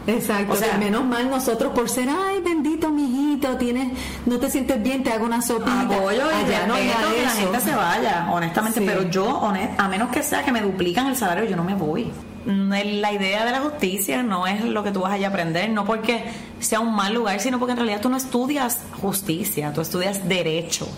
Exacto. 0.07 0.53
O 0.55 0.57
sea- 0.57 0.77
menos 0.79 1.05
mal 1.05 1.29
nosotros 1.31 1.73
por 1.73 1.89
ser, 1.89 2.09
ay, 2.09 2.41
bendito 2.43 2.91
mijito, 2.91 3.57
tienes, 3.57 3.93
no 4.27 4.39
te 4.39 4.51
sientes 4.51 4.83
bien, 4.83 5.03
te 5.03 5.13
hago 5.13 5.27
una 5.27 5.43
sopita. 5.43 5.81
Apoyo 5.83 6.23
y 6.31 6.45
Allá 6.45 6.67
no 6.67 6.75
que 6.75 6.87
la 7.23 7.31
gente 7.31 7.61
se 7.61 7.75
vaya, 7.75 8.29
honestamente, 8.33 8.81
Sí. 8.81 8.87
pero 8.87 9.09
yo, 9.11 9.27
honest- 9.41 9.79
a 9.79 9.89
menos 9.89 10.11
que 10.11 10.23
sea 10.23 10.43
que 10.45 10.53
me 10.53 10.63
duplican 10.63 11.07
el 11.07 11.17
salario, 11.17 11.45
yo 11.49 11.57
no 11.57 11.65
me 11.65 11.75
voy. 11.75 12.11
Mm, 12.47 12.71
La 13.01 13.13
idea 13.13 13.45
de 13.45 13.51
la 13.53 13.61
justicia 13.61 14.23
no 14.23 14.47
es 14.47 14.65
lo 14.65 14.83
que 14.83 14.91
tú 14.91 15.01
vas 15.01 15.13
allá 15.13 15.27
a 15.27 15.31
aprender, 15.31 15.69
no 15.71 15.85
porque 15.85 16.25
sea 16.59 16.81
un 16.81 16.95
mal 16.97 17.13
lugar, 17.13 17.39
sino 17.41 17.59
porque 17.59 17.73
en 17.73 17.77
realidad 17.79 18.01
tú 18.01 18.09
no 18.09 18.17
estudias 18.17 18.81
justicia, 19.03 19.73
tú 19.75 19.83
estudias 19.83 20.27
derecho. 20.27 20.89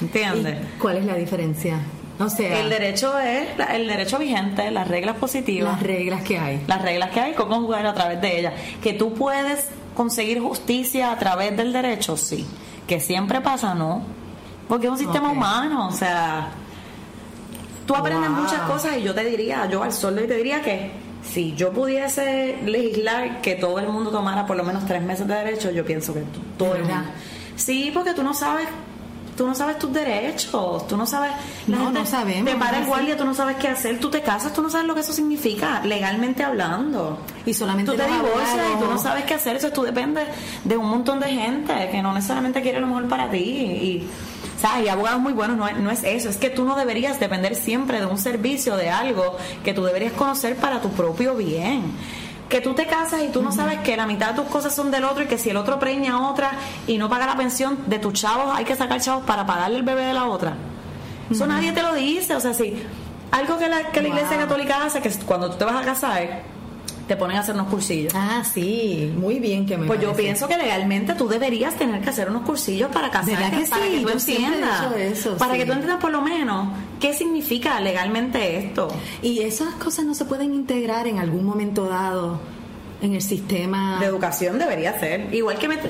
¿Entiendes? 0.00 0.58
¿Y 0.76 0.78
¿Cuál 0.78 0.98
es 0.98 1.04
la 1.06 1.14
diferencia? 1.14 1.80
O 2.18 2.28
sea, 2.30 2.60
El 2.60 2.70
derecho 2.70 3.18
es 3.18 3.46
el 3.72 3.86
derecho 3.88 4.18
vigente, 4.18 4.70
las 4.70 4.88
reglas 4.88 5.16
positivas, 5.16 5.72
las 5.74 5.82
reglas 5.82 6.22
que 6.22 6.38
hay. 6.38 6.62
las 6.66 6.80
reglas 6.82 7.10
que 7.10 7.20
hay, 7.20 7.34
cómo 7.34 7.56
jugar 7.60 7.86
a 7.86 7.92
través 7.94 8.20
de 8.20 8.38
ellas. 8.40 8.54
Que 8.82 8.92
tú 8.94 9.12
puedes 9.12 9.68
conseguir 9.94 10.40
justicia 10.40 11.10
a 11.12 11.18
través 11.18 11.56
del 11.56 11.72
derecho, 11.72 12.16
sí. 12.16 12.46
Que 12.86 13.00
siempre 13.00 13.40
pasa, 13.40 13.74
no. 13.74 14.02
Porque 14.68 14.86
es 14.86 14.92
un 14.92 14.98
sistema 14.98 15.30
humano, 15.30 15.88
o 15.88 15.92
sea, 15.92 16.48
tú 17.86 17.94
aprendes 17.94 18.30
Wow. 18.30 18.40
muchas 18.40 18.60
cosas 18.62 18.96
y 18.96 19.02
yo 19.02 19.14
te 19.14 19.24
diría, 19.24 19.66
yo 19.70 19.82
al 19.82 19.92
sol 19.92 20.18
hoy 20.18 20.26
te 20.26 20.36
diría 20.36 20.60
que 20.62 20.90
si 21.22 21.54
yo 21.54 21.72
pudiese 21.72 22.56
legislar 22.64 23.40
que 23.42 23.54
todo 23.56 23.78
el 23.78 23.88
mundo 23.88 24.10
tomara 24.10 24.46
por 24.46 24.56
lo 24.56 24.64
menos 24.64 24.84
tres 24.86 25.02
meses 25.02 25.26
de 25.28 25.34
derecho, 25.34 25.70
yo 25.70 25.84
pienso 25.84 26.14
que 26.14 26.22
todo 26.58 26.72
¿De 26.74 26.78
el 26.80 26.84
mundo. 26.84 27.04
Sí, 27.56 27.90
porque 27.94 28.12
tú 28.14 28.22
no 28.22 28.34
sabes 28.34 28.66
tú 29.36 29.46
no 29.46 29.54
sabes 29.54 29.78
tus 29.78 29.92
derechos, 29.92 30.86
tú 30.86 30.96
no 30.96 31.06
sabes 31.06 31.32
la 31.66 31.76
No, 31.76 31.84
gente 31.84 32.00
no 32.00 32.06
sabemos, 32.06 32.52
te 32.52 32.58
para 32.58 32.78
el 32.78 32.86
guardia, 32.86 33.16
tú 33.16 33.24
no 33.24 33.34
sabes 33.34 33.56
qué 33.56 33.68
hacer, 33.68 34.00
tú 34.00 34.10
te 34.10 34.22
casas, 34.22 34.52
tú 34.52 34.62
no 34.62 34.70
sabes 34.70 34.86
lo 34.86 34.94
que 34.94 35.00
eso 35.00 35.12
significa 35.12 35.80
legalmente 35.84 36.42
hablando. 36.42 37.18
Y 37.44 37.54
solamente 37.54 37.92
tú 37.92 37.98
te 37.98 38.06
divorcias 38.06 38.66
y 38.74 38.78
tú 38.80 38.90
no 38.90 38.98
sabes 38.98 39.24
qué 39.24 39.34
hacer, 39.34 39.56
eso 39.56 39.70
tú 39.70 39.82
dependes 39.82 40.26
de 40.64 40.76
un 40.76 40.88
montón 40.88 41.20
de 41.20 41.28
gente 41.28 41.88
que 41.90 42.02
no 42.02 42.12
necesariamente 42.12 42.62
quiere 42.62 42.80
lo 42.80 42.86
mejor 42.86 43.08
para 43.08 43.30
ti 43.30 43.38
y 43.38 44.08
¿sabes? 44.60 44.86
Y 44.86 44.88
abogados 44.88 45.20
muy 45.20 45.32
buenos 45.32 45.56
no 45.56 45.68
es, 45.68 45.76
no 45.76 45.90
es 45.90 46.02
eso, 46.02 46.28
es 46.28 46.38
que 46.38 46.50
tú 46.50 46.64
no 46.64 46.74
deberías 46.76 47.20
depender 47.20 47.54
siempre 47.54 48.00
de 48.00 48.06
un 48.06 48.18
servicio, 48.18 48.76
de 48.76 48.90
algo 48.90 49.36
que 49.64 49.74
tú 49.74 49.84
deberías 49.84 50.12
conocer 50.14 50.56
para 50.56 50.80
tu 50.80 50.88
propio 50.90 51.34
bien. 51.34 51.82
Que 52.48 52.60
tú 52.60 52.74
te 52.74 52.86
casas 52.86 53.22
y 53.22 53.28
tú 53.28 53.42
no 53.42 53.50
sabes 53.50 53.80
que 53.80 53.96
la 53.96 54.06
mitad 54.06 54.30
de 54.30 54.42
tus 54.42 54.50
cosas 54.50 54.74
son 54.74 54.90
del 54.90 55.04
otro 55.04 55.24
y 55.24 55.26
que 55.26 55.36
si 55.36 55.50
el 55.50 55.56
otro 55.56 55.78
preña 55.78 56.14
a 56.14 56.30
otra 56.30 56.52
y 56.86 56.96
no 56.98 57.08
paga 57.08 57.26
la 57.26 57.36
pensión 57.36 57.78
de 57.86 57.98
tus 57.98 58.12
chavos, 58.12 58.54
hay 58.56 58.64
que 58.64 58.76
sacar 58.76 59.00
chavos 59.00 59.24
para 59.24 59.44
pagarle 59.44 59.78
el 59.78 59.82
bebé 59.82 60.04
de 60.04 60.14
la 60.14 60.26
otra. 60.26 60.54
Eso 61.30 61.46
nadie 61.46 61.72
te 61.72 61.82
lo 61.82 61.94
dice, 61.94 62.34
o 62.36 62.40
sea, 62.40 62.54
sí. 62.54 62.80
Algo 63.32 63.58
que 63.58 63.68
la, 63.68 63.90
que 63.90 64.00
la 64.00 64.08
Iglesia. 64.08 64.36
Católica 64.36 64.84
hace, 64.84 65.00
que 65.00 65.10
cuando 65.26 65.50
tú 65.50 65.56
te 65.56 65.64
vas 65.64 65.74
a 65.74 65.84
casar, 65.84 66.42
te 67.06 67.16
ponen 67.16 67.36
a 67.36 67.40
hacer 67.40 67.54
unos 67.54 67.68
cursillos. 67.68 68.12
Ah, 68.16 68.42
sí, 68.44 69.12
muy 69.16 69.38
bien 69.38 69.64
que 69.66 69.76
me 69.76 69.86
Pues 69.86 70.00
yo 70.00 70.12
pienso 70.14 70.48
que 70.48 70.56
legalmente 70.56 71.14
tú 71.14 71.28
deberías 71.28 71.74
tener 71.76 72.00
que 72.02 72.10
hacer 72.10 72.28
unos 72.28 72.42
cursillos 72.42 72.90
para 72.90 73.10
casarte, 73.10 73.36
¿Verdad 73.36 73.58
que 73.58 73.66
para 73.66 73.84
sí? 73.84 73.90
que 73.92 73.96
tú 74.00 74.08
Yo 74.08 74.12
entiendas, 74.14 74.92
eso, 74.98 75.36
para 75.36 75.52
sí. 75.54 75.58
que 75.60 75.66
tú 75.66 75.72
entiendas 75.72 76.00
por 76.00 76.10
lo 76.10 76.20
menos 76.22 76.68
qué 77.00 77.14
significa 77.14 77.78
legalmente 77.80 78.58
esto. 78.58 78.88
Y 79.22 79.40
esas 79.40 79.74
cosas 79.74 80.04
no 80.04 80.14
se 80.14 80.24
pueden 80.24 80.52
integrar 80.54 81.06
en 81.06 81.18
algún 81.18 81.44
momento 81.44 81.86
dado 81.86 82.40
en 83.02 83.14
el 83.14 83.22
sistema. 83.22 83.98
De 84.00 84.06
educación 84.06 84.58
debería 84.58 84.98
ser, 84.98 85.32
igual 85.34 85.58
que 85.58 85.68
met- 85.68 85.88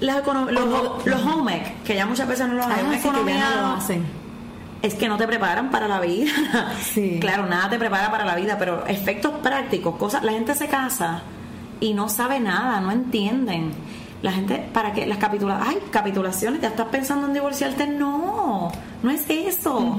las 0.00 0.24
los, 0.26 0.64
O- 0.64 0.98
los 1.04 1.22
home 1.24 1.74
que 1.84 1.94
ya 1.94 2.06
muchas 2.06 2.26
veces 2.26 2.48
no 2.48 2.54
los 2.54 2.66
Ah, 2.66 2.74
hay, 2.78 2.84
una 2.84 2.94
sí, 2.94 2.98
que 2.98 3.04
ya 3.04 3.10
economía 3.10 3.50
no 3.56 3.60
lo 3.62 3.66
hacen. 3.76 4.21
Es 4.82 4.94
que 4.94 5.08
no 5.08 5.16
te 5.16 5.26
preparan 5.26 5.70
para 5.70 5.88
la 5.88 6.00
vida. 6.00 6.32
Sí. 6.82 7.18
Claro, 7.20 7.46
nada 7.46 7.70
te 7.70 7.78
prepara 7.78 8.10
para 8.10 8.24
la 8.24 8.34
vida, 8.34 8.56
pero 8.58 8.86
efectos 8.86 9.32
prácticos, 9.42 9.96
cosas, 9.96 10.22
la 10.22 10.32
gente 10.32 10.54
se 10.54 10.66
casa 10.66 11.22
y 11.80 11.94
no 11.94 12.08
sabe 12.08 12.38
nada, 12.40 12.80
no 12.80 12.90
entienden. 12.90 13.72
La 14.20 14.32
gente, 14.32 14.68
¿para 14.72 14.92
qué? 14.92 15.06
Las 15.06 15.18
capitulaciones, 15.18 15.74
ay, 15.74 15.90
capitulaciones, 15.90 16.60
ya 16.60 16.68
estás 16.68 16.88
pensando 16.88 17.26
en 17.26 17.32
divorciarte, 17.32 17.86
no, 17.86 18.70
no 19.02 19.10
es 19.10 19.24
eso. 19.28 19.98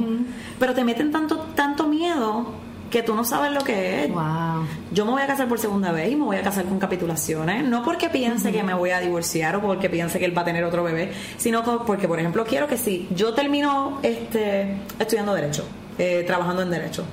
Pero 0.60 0.74
te 0.74 0.84
meten 0.84 1.12
tanto, 1.12 1.40
tanto 1.56 1.88
miedo 1.88 2.63
que 2.94 3.02
tú 3.04 3.16
no 3.16 3.24
sabes 3.26 3.52
lo 3.52 3.62
que 3.64 4.04
es. 4.06 4.10
Wow. 4.12 4.66
Yo 4.92 5.04
me 5.06 5.12
voy 5.12 5.22
a 5.24 5.28
casar 5.28 5.48
por 5.50 5.58
segunda 5.60 5.92
vez 5.92 6.12
y 6.12 6.16
me 6.16 6.24
voy 6.26 6.38
a 6.38 6.42
casar 6.44 6.64
con 6.66 6.78
capitulaciones. 6.80 7.66
No 7.68 7.84
porque 7.84 8.08
piense 8.10 8.52
que 8.52 8.62
me 8.64 8.74
voy 8.76 8.92
a 8.92 9.00
divorciar 9.00 9.56
o 9.56 9.62
porque 9.62 9.90
piense 9.90 10.20
que 10.20 10.26
él 10.26 10.38
va 10.38 10.44
a 10.44 10.46
tener 10.46 10.64
otro 10.64 10.84
bebé, 10.84 11.12
sino 11.38 11.64
porque, 11.86 12.08
por 12.08 12.20
ejemplo, 12.20 12.46
quiero 12.46 12.68
que 12.68 12.78
si 12.78 13.08
yo 13.16 13.34
termino 13.34 13.98
este, 14.04 14.78
estudiando 15.00 15.34
Derecho, 15.34 15.66
eh, 15.98 16.24
trabajando 16.28 16.62
en 16.62 16.70
Derecho, 16.70 17.04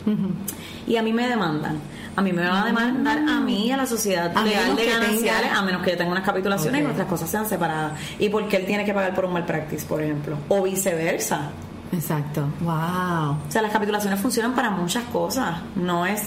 y 0.86 0.96
a 0.96 1.02
mí 1.02 1.12
me 1.14 1.26
demandan, 1.28 1.78
a 2.14 2.20
mí 2.22 2.32
me 2.32 2.42
van 2.46 2.62
a 2.62 2.66
demandar 2.66 3.18
a 3.28 3.40
mí 3.40 3.72
a 3.72 3.76
la 3.78 3.86
sociedad 3.86 4.32
A 4.34 4.42
legal 4.44 4.76
de 4.76 4.82
que 4.84 4.90
gananciales, 4.90 5.42
tenga- 5.50 5.58
a 5.58 5.62
menos 5.62 5.82
que 5.82 5.92
yo 5.92 5.96
tenga 5.96 6.10
unas 6.12 6.24
capitulaciones 6.24 6.80
y 6.80 6.84
nuestras 6.84 7.08
cosas 7.08 7.30
sean 7.30 7.46
separadas. 7.48 7.92
Y 8.18 8.28
porque 8.28 8.56
él 8.58 8.66
tiene 8.66 8.84
que 8.84 8.92
pagar 8.92 9.14
por 9.14 9.24
un 9.24 9.32
malpractice, 9.32 9.86
por 9.86 10.02
ejemplo, 10.02 10.36
o 10.48 10.62
viceversa. 10.62 11.50
Exacto. 11.92 12.46
Wow. 12.60 13.36
O 13.48 13.50
sea, 13.50 13.62
las 13.62 13.72
capitulaciones 13.72 14.20
funcionan 14.20 14.54
para 14.54 14.70
muchas 14.70 15.04
cosas. 15.04 15.56
No 15.76 16.06
es, 16.06 16.22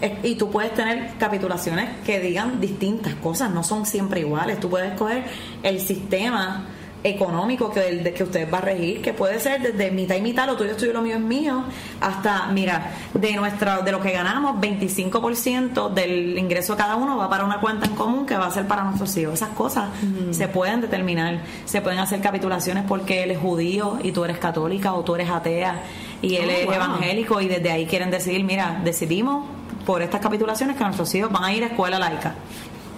es- 0.00 0.12
Y 0.24 0.34
tú 0.36 0.50
puedes 0.50 0.72
tener 0.74 1.14
capitulaciones 1.18 1.90
que 2.06 2.20
digan 2.20 2.60
distintas 2.60 3.14
cosas, 3.16 3.50
no 3.50 3.62
son 3.62 3.84
siempre 3.86 4.20
iguales. 4.20 4.60
Tú 4.60 4.70
puedes 4.70 4.96
coger 4.98 5.24
el 5.62 5.80
sistema 5.80 6.64
económico 7.04 7.70
que, 7.70 7.86
el 7.86 8.02
de 8.02 8.14
que 8.14 8.22
usted 8.22 8.50
va 8.50 8.58
a 8.58 8.60
regir, 8.62 9.02
que 9.02 9.12
puede 9.12 9.38
ser 9.38 9.60
desde 9.60 9.90
mitad 9.90 10.16
y 10.16 10.22
mitad, 10.22 10.46
lo 10.46 10.56
tuyo 10.56 10.70
es 10.70 10.76
tuyo, 10.78 10.94
lo 10.94 11.02
mío 11.02 11.16
es 11.16 11.20
mío, 11.20 11.62
hasta, 12.00 12.46
mira, 12.46 12.92
de 13.12 13.34
nuestra 13.34 13.82
de 13.82 13.92
lo 13.92 14.00
que 14.00 14.10
ganamos, 14.10 14.56
25% 14.56 15.92
del 15.92 16.38
ingreso 16.38 16.72
de 16.72 16.78
cada 16.78 16.96
uno 16.96 17.18
va 17.18 17.28
para 17.28 17.44
una 17.44 17.60
cuenta 17.60 17.86
en 17.86 17.94
común 17.94 18.24
que 18.24 18.36
va 18.36 18.46
a 18.46 18.50
ser 18.50 18.66
para 18.66 18.84
nuestros 18.84 19.14
hijos. 19.18 19.34
Esas 19.34 19.50
cosas 19.50 19.90
se 20.30 20.48
pueden 20.48 20.80
determinar, 20.80 21.42
se 21.66 21.82
pueden 21.82 21.98
hacer 21.98 22.22
capitulaciones 22.22 22.84
porque 22.88 23.22
él 23.22 23.30
es 23.30 23.38
judío 23.38 23.98
y 24.02 24.10
tú 24.12 24.24
eres 24.24 24.38
católica 24.38 24.94
o 24.94 25.04
tú 25.04 25.14
eres 25.14 25.28
atea 25.28 25.82
y 26.22 26.36
él 26.36 26.48
Oh, 26.48 26.52
es 26.52 26.64
wow. 26.64 26.74
evangélico 26.74 27.40
y 27.42 27.48
desde 27.48 27.70
ahí 27.70 27.84
quieren 27.86 28.10
decidir, 28.10 28.44
mira, 28.44 28.80
decidimos 28.82 29.44
por 29.84 30.00
estas 30.00 30.22
capitulaciones 30.22 30.76
que 30.76 30.84
nuestros 30.84 31.14
hijos 31.14 31.30
van 31.30 31.44
a 31.44 31.52
ir 31.52 31.64
a 31.64 31.66
escuela 31.66 31.98
laica 31.98 32.34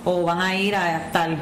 o 0.04 0.22
van 0.22 0.40
a 0.40 0.54
ir 0.54 0.76
a 0.76 1.10
tal 1.12 1.38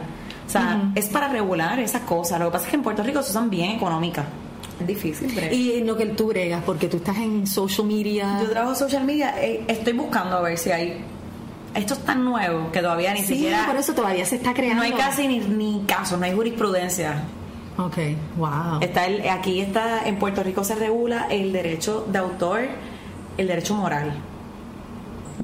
Es 0.95 1.07
para 1.09 1.29
regular 1.29 1.79
esas 1.81 2.03
cosas. 2.03 2.39
Lo 2.39 2.47
que 2.47 2.53
pasa 2.53 2.65
es 2.67 2.71
que 2.71 2.77
en 2.77 2.83
Puerto 2.83 3.03
Rico 3.03 3.23
se 3.23 3.31
usan 3.31 3.51
bien 3.51 3.73
económicas. 3.73 4.25
Es 4.81 4.87
difícil. 4.87 5.33
Y 5.53 5.73
en 5.79 5.87
lo 5.87 5.97
que 5.97 6.07
tú 6.07 6.29
bregas, 6.29 6.63
porque 6.65 6.89
tú 6.89 6.97
estás 6.99 7.17
en 7.19 7.47
social 7.47 7.87
media. 7.87 8.41
Yo 8.43 8.51
trabajo 8.51 8.75
social 8.75 9.05
media, 9.05 9.35
eh, 9.43 9.65
estoy 9.69 9.93
buscando 9.93 10.37
a 10.37 10.41
ver 10.43 10.59
si 10.59 10.71
hay. 10.71 11.05
Esto 11.75 11.95
es 11.95 12.01
tan 12.05 12.25
nuevo 12.25 12.71
que 12.73 12.81
todavía 12.81 13.13
ni 13.15 13.21
sí, 13.21 13.35
siquiera. 13.35 13.67
por 13.67 13.77
eso 13.77 13.95
todavía 13.95 14.25
se 14.25 14.37
está 14.37 14.53
creando. 14.55 14.77
No 14.77 14.83
hay 14.83 14.93
casi 14.93 15.27
ni, 15.29 15.39
ni 15.41 15.83
casos, 15.87 16.19
no 16.19 16.25
hay 16.25 16.33
jurisprudencia. 16.33 17.25
Ok, 17.77 17.97
wow. 18.37 18.79
Está 18.81 19.07
el- 19.07 19.29
aquí 19.29 19.61
está, 19.61 20.07
en 20.07 20.17
Puerto 20.21 20.43
Rico 20.45 20.63
se 20.63 20.77
regula 20.77 21.27
el 21.31 21.53
derecho 21.53 22.07
de 22.11 22.19
autor, 22.19 22.61
el 23.37 23.49
derecho 23.49 23.75
moral, 23.75 24.13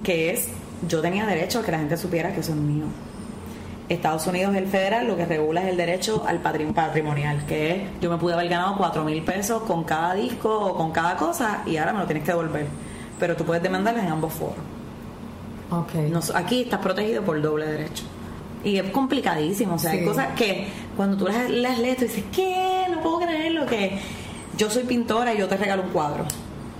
que 0.05 0.31
es, 0.33 0.49
yo 0.89 1.01
tenía 1.01 1.27
derecho 1.27 1.59
a 1.61 1.65
que 1.65 1.73
la 1.73 1.79
gente 1.79 1.97
supiera 1.97 2.33
que 2.33 2.41
eso 2.41 2.53
es 2.53 2.59
mío. 2.59 2.85
Estados 3.91 4.26
Unidos, 4.26 4.55
el 4.55 4.66
federal, 4.66 5.07
lo 5.07 5.16
que 5.16 5.26
regula 5.26 5.62
es 5.62 5.68
el 5.68 5.76
derecho 5.76 6.24
al 6.26 6.43
patri- 6.43 6.72
patrimonial, 6.72 7.45
que 7.47 7.70
es, 7.74 7.82
yo 8.01 8.09
me 8.11 8.16
pude 8.18 8.34
haber 8.34 8.49
ganado 8.49 8.76
cuatro 8.76 9.05
mil 9.05 9.22
pesos 9.22 9.62
con 9.64 9.84
cada 9.84 10.14
disco 10.14 10.49
o 10.59 10.76
con 10.76 10.93
cada 10.93 11.16
cosa 11.16 11.62
y 11.66 11.76
ahora 11.76 11.93
me 11.93 11.99
lo 11.99 12.07
tienes 12.07 12.22
que 12.24 12.30
devolver. 12.30 12.66
Pero 13.18 13.36
tú 13.36 13.45
puedes 13.45 13.62
demandarles 13.62 14.05
en 14.05 14.11
ambos 14.11 14.32
foros. 14.32 14.55
Ok. 15.70 15.95
No, 16.11 16.20
aquí 16.34 16.62
estás 16.62 16.80
protegido 16.80 17.22
por 17.22 17.41
doble 17.43 17.66
derecho. 17.66 18.05
Y 18.64 18.76
es 18.76 18.91
complicadísimo. 18.91 19.74
O 19.74 19.78
sea, 19.78 19.93
hay 19.93 20.05
cosas 20.05 20.28
que 20.36 20.68
cuando 20.97 21.16
tú 21.16 21.26
las, 21.26 21.49
las 21.51 21.78
lees, 21.78 21.97
tú 21.99 22.05
dices, 22.05 22.24
¿qué? 22.34 22.86
No 22.91 23.01
puedo 23.01 23.20
creerlo. 23.20 23.66
Que 23.66 23.99
yo 24.57 24.68
soy 24.70 24.84
pintora 24.84 25.34
y 25.34 25.38
yo 25.38 25.49
te 25.49 25.57
regalo 25.57 25.82
un 25.82 25.91
cuadro. 25.91 26.24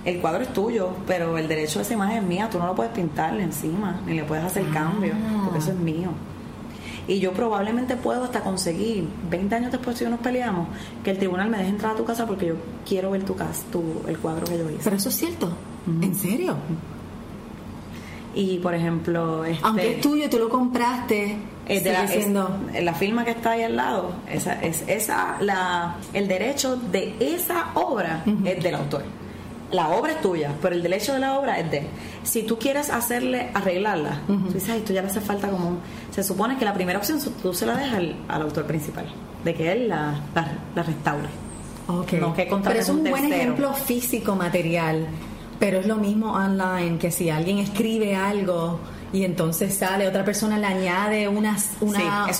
El 0.05 0.19
cuadro 0.19 0.43
es 0.43 0.51
tuyo, 0.53 0.89
pero 1.07 1.37
el 1.37 1.47
derecho 1.47 1.79
a 1.79 1.81
esa 1.83 1.93
imagen 1.93 2.17
es 2.17 2.23
mía. 2.23 2.49
Tú 2.51 2.57
no 2.59 2.67
lo 2.67 2.75
puedes 2.75 2.91
pintarle 2.91 3.43
encima, 3.43 3.99
ni 4.05 4.15
le 4.15 4.23
puedes 4.23 4.43
hacer 4.45 4.63
cambio, 4.69 5.13
porque 5.43 5.59
eso 5.59 5.71
es 5.71 5.77
mío. 5.77 6.09
Y 7.07 7.19
yo 7.19 7.33
probablemente 7.33 7.95
puedo 7.95 8.23
hasta 8.23 8.41
conseguir, 8.41 9.05
20 9.29 9.55
años 9.55 9.71
después 9.71 9.97
si 9.97 10.05
nos 10.05 10.19
peleamos, 10.19 10.67
que 11.03 11.11
el 11.11 11.17
tribunal 11.17 11.49
me 11.49 11.57
deje 11.57 11.69
entrar 11.69 11.93
a 11.93 11.95
tu 11.95 12.05
casa 12.05 12.25
porque 12.27 12.47
yo 12.47 12.55
quiero 12.87 13.11
ver 13.11 13.23
tu 13.23 13.35
casa, 13.35 13.63
tu, 13.71 13.83
el 14.07 14.17
cuadro 14.17 14.45
que 14.45 14.57
yo 14.57 14.69
hice. 14.69 14.81
Pero 14.83 14.95
eso 14.95 15.09
es 15.09 15.15
cierto. 15.15 15.51
¿En 16.01 16.13
serio? 16.15 16.55
Y 18.33 18.59
por 18.59 18.73
ejemplo, 18.73 19.43
este, 19.43 19.59
Aunque 19.65 19.95
es 19.95 20.01
tuyo, 20.01 20.29
tú 20.29 20.37
lo 20.39 20.47
compraste. 20.49 21.37
Es 21.67 21.83
de 21.83 21.91
es- 21.91 22.83
la 22.83 22.93
firma 22.93 23.23
que 23.25 23.31
está 23.31 23.51
ahí 23.51 23.63
al 23.63 23.75
lado, 23.75 24.11
esa, 24.29 24.53
es 24.61 24.83
esa 24.87 25.37
la 25.41 25.95
el 26.13 26.27
derecho 26.27 26.75
de 26.75 27.15
esa 27.19 27.67
obra 27.75 28.23
es 28.45 28.61
del 28.63 28.75
autor. 28.75 29.03
La 29.71 29.89
obra 29.89 30.13
es 30.13 30.21
tuya, 30.21 30.53
pero 30.61 30.75
el 30.75 30.83
derecho 30.83 31.13
de 31.13 31.19
la 31.19 31.39
obra 31.39 31.59
es 31.59 31.71
de 31.71 31.77
él. 31.79 31.87
Si 32.23 32.43
tú 32.43 32.57
quieres 32.59 32.89
hacerle, 32.89 33.49
arreglarla, 33.53 34.19
tú 34.27 34.53
dices, 34.53 34.69
"Ay, 34.69 34.79
esto 34.79 34.93
ya 34.93 35.01
le 35.01 35.07
hace 35.07 35.21
falta 35.21 35.47
como 35.49 35.67
un-". 35.69 35.79
Se 36.11 36.23
supone 36.23 36.57
que 36.57 36.65
la 36.65 36.73
primera 36.73 36.99
opción 36.99 37.19
tú 37.41 37.53
se 37.53 37.65
la 37.65 37.75
dejas 37.75 37.93
al, 37.95 38.15
al 38.27 38.41
autor 38.41 38.65
principal, 38.65 39.05
de 39.43 39.53
que 39.53 39.71
él 39.71 39.87
la, 39.87 40.19
la, 40.35 40.47
la 40.75 40.83
restaure. 40.83 41.29
Ok. 41.87 42.13
No 42.13 42.33
que 42.33 42.47
pero 42.63 42.79
es 42.79 42.89
un 42.89 42.97
un 42.99 43.09
buen 43.09 43.25
ejemplo 43.31 43.73
físico, 43.73 44.35
material. 44.35 45.07
Pero 45.59 45.79
es 45.79 45.85
lo 45.85 45.97
mismo 45.97 46.31
online, 46.33 46.97
que 46.97 47.11
si 47.11 47.29
alguien 47.29 47.59
escribe 47.59 48.15
algo 48.15 48.79
y 49.13 49.25
entonces 49.25 49.77
sale, 49.77 50.07
otra 50.07 50.23
persona 50.25 50.57
le 50.57 50.65
añade 50.65 51.27
una, 51.27 51.57
Sí, 51.57 51.77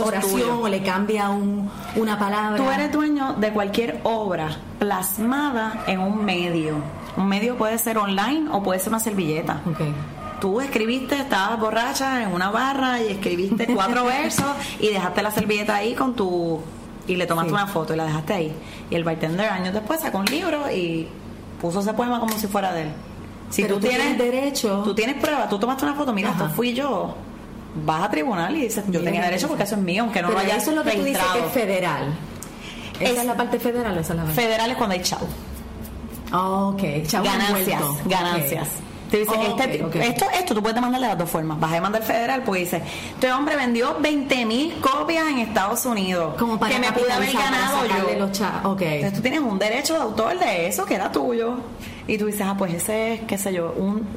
oración 0.04 0.60
o 0.64 0.68
le 0.68 0.82
cambia 0.82 1.30
un, 1.30 1.70
una 1.98 2.18
palabra. 2.18 2.58
Tú 2.58 2.70
eres 2.72 2.92
dueño 2.92 3.34
de 3.34 3.52
cualquier 3.52 4.00
obra 4.04 4.50
plasmada 4.80 5.84
en 5.88 6.00
un 6.00 6.24
medio. 6.24 6.76
Un 7.18 7.28
medio 7.28 7.57
puede 7.57 7.78
ser 7.78 7.97
online 7.97 8.49
o 8.51 8.64
puede 8.64 8.80
ser 8.80 8.89
una 8.89 8.99
servilleta. 8.99 9.62
Ok. 9.66 9.80
Tú 10.39 10.59
escribiste, 10.62 11.16
estabas 11.16 11.59
borracha 11.59 12.24
en 12.24 12.32
una 12.34 12.49
barra 12.49 13.01
y 13.01 13.07
escribiste 13.12 13.68
cuatro 13.68 14.05
versos 14.05 14.45
y 14.80 14.88
dejaste 14.88 15.22
la 15.22 15.30
servilleta 15.32 15.76
ahí 15.76 15.93
con 15.93 16.16
tu... 16.16 16.59
y 17.07 17.16
le 17.16 17.26
tomaste 17.28 17.49
Sí. 17.49 17.53
una 17.55 17.68
foto 17.68 17.93
y 17.93 17.97
la 17.97 18.05
dejaste 18.05 18.34
ahí. 18.34 18.53
Y 18.89 18.95
el 18.95 19.03
bartender 19.03 19.49
años 19.49 19.74
después 19.74 19.99
sacó 19.99 20.18
un 20.20 20.26
libro 20.26 20.72
y 20.72 21.07
puso 21.62 21.82
ese 21.82 21.93
poema 21.93 22.20
como 22.20 22.36
si 22.38 22.47
fuera 22.47 22.74
de 22.74 22.84
él. 22.84 22.89
Si 23.51 23.62
Pero 23.62 23.76
tú, 23.76 23.82
tú 23.82 23.88
tienes, 23.89 24.18
tienes 24.18 24.34
derecho- 24.34 24.82
tú 24.84 24.95
tienes 24.95 25.18
pruebas, 25.22 25.49
tú 25.49 25.59
tomaste 25.59 25.84
una 25.86 25.93
foto, 25.93 26.12
mira, 26.14 26.30
Ajá. 26.30 26.45
esto 26.45 26.55
fui 26.55 26.74
yo. 26.74 27.14
Vas 27.86 28.03
a 28.03 28.09
tribunal 28.09 28.55
y 28.55 28.62
dices, 28.62 28.84
yo 28.88 28.91
Bien, 28.93 29.05
tenía 29.05 29.22
derecho 29.24 29.47
porque 29.47 29.64
eso 29.64 29.76
es 29.76 29.82
mío, 29.82 30.03
aunque 30.03 30.22
no 30.22 30.30
Pero 30.30 30.39
lo 30.39 30.45
hayas 30.45 30.62
eso 30.64 30.72
es 30.72 30.78
lo 30.78 30.84
que 30.84 30.91
tú 30.91 31.03
dices 31.03 31.22
que 31.22 31.39
registrado. 31.39 31.47
es 31.47 31.53
federal. 31.53 32.14
¿Esa 32.99 33.12
Es- 33.14 33.18
es, 33.20 33.26
la 33.26 33.36
parte 33.36 33.59
federal 33.59 33.97
esa 33.97 34.14
es 34.14 34.18
la 34.20 34.26
parte? 34.26 34.41
Federales 34.41 34.78
cuando 34.78 34.93
hay 34.95 35.01
chavo. 35.03 35.28
Oh, 36.34 36.74
ok. 36.74 37.06
Chavo 37.08 37.26
ganancias, 37.26 37.82
envuelto. 37.82 38.10
ganancias. 38.10 38.68
Te 39.10 39.18
dice, 39.18 39.32
Oh, 39.36 39.58
este-. 39.60 40.08
Esto, 40.08 40.26
esto 40.34 40.54
tú 40.56 40.62
puedes 40.62 40.76
demandarle 40.76 41.08
de 41.08 41.12
las 41.14 41.20
dos 41.20 41.30
formas. 41.30 41.60
Vas 41.60 41.72
a 41.72 41.76
demandar 41.76 42.02
federal 42.02 42.44
porque 42.46 42.62
dice, 42.62 42.82
este 43.14 43.30
hombre 43.34 43.58
vendió 43.58 43.98
20 44.00 44.46
mil 44.46 44.74
copias 44.80 45.28
en 45.28 45.40
Estados 45.40 45.86
Unidos. 45.86 46.36
Como 46.40 46.58
para 46.58 46.74
que 46.76 46.80
me 46.80 46.92
pude 46.94 47.12
haber 47.12 47.34
ganado 47.34 47.86
yo. 47.86 48.20
los 48.20 48.32
cha- 48.32 48.62
ok. 48.64 48.82
Entonces 48.82 49.14
tú 49.14 49.22
tienes 49.22 49.42
un 49.42 49.60
derecho 49.60 49.96
de 49.96 50.00
autor 50.00 50.40
de 50.40 50.68
eso 50.68 50.86
que 50.86 50.96
era 50.96 51.12
tuyo. 51.12 51.56
Y 52.08 52.18
tú 52.18 52.28
dices, 52.28 52.42
ah, 52.46 52.56
pues 52.58 52.74
ese 52.74 53.16
es, 53.16 53.22
qué 53.22 53.38
sé 53.38 53.54
yo, 53.54 53.74
un... 53.78 54.08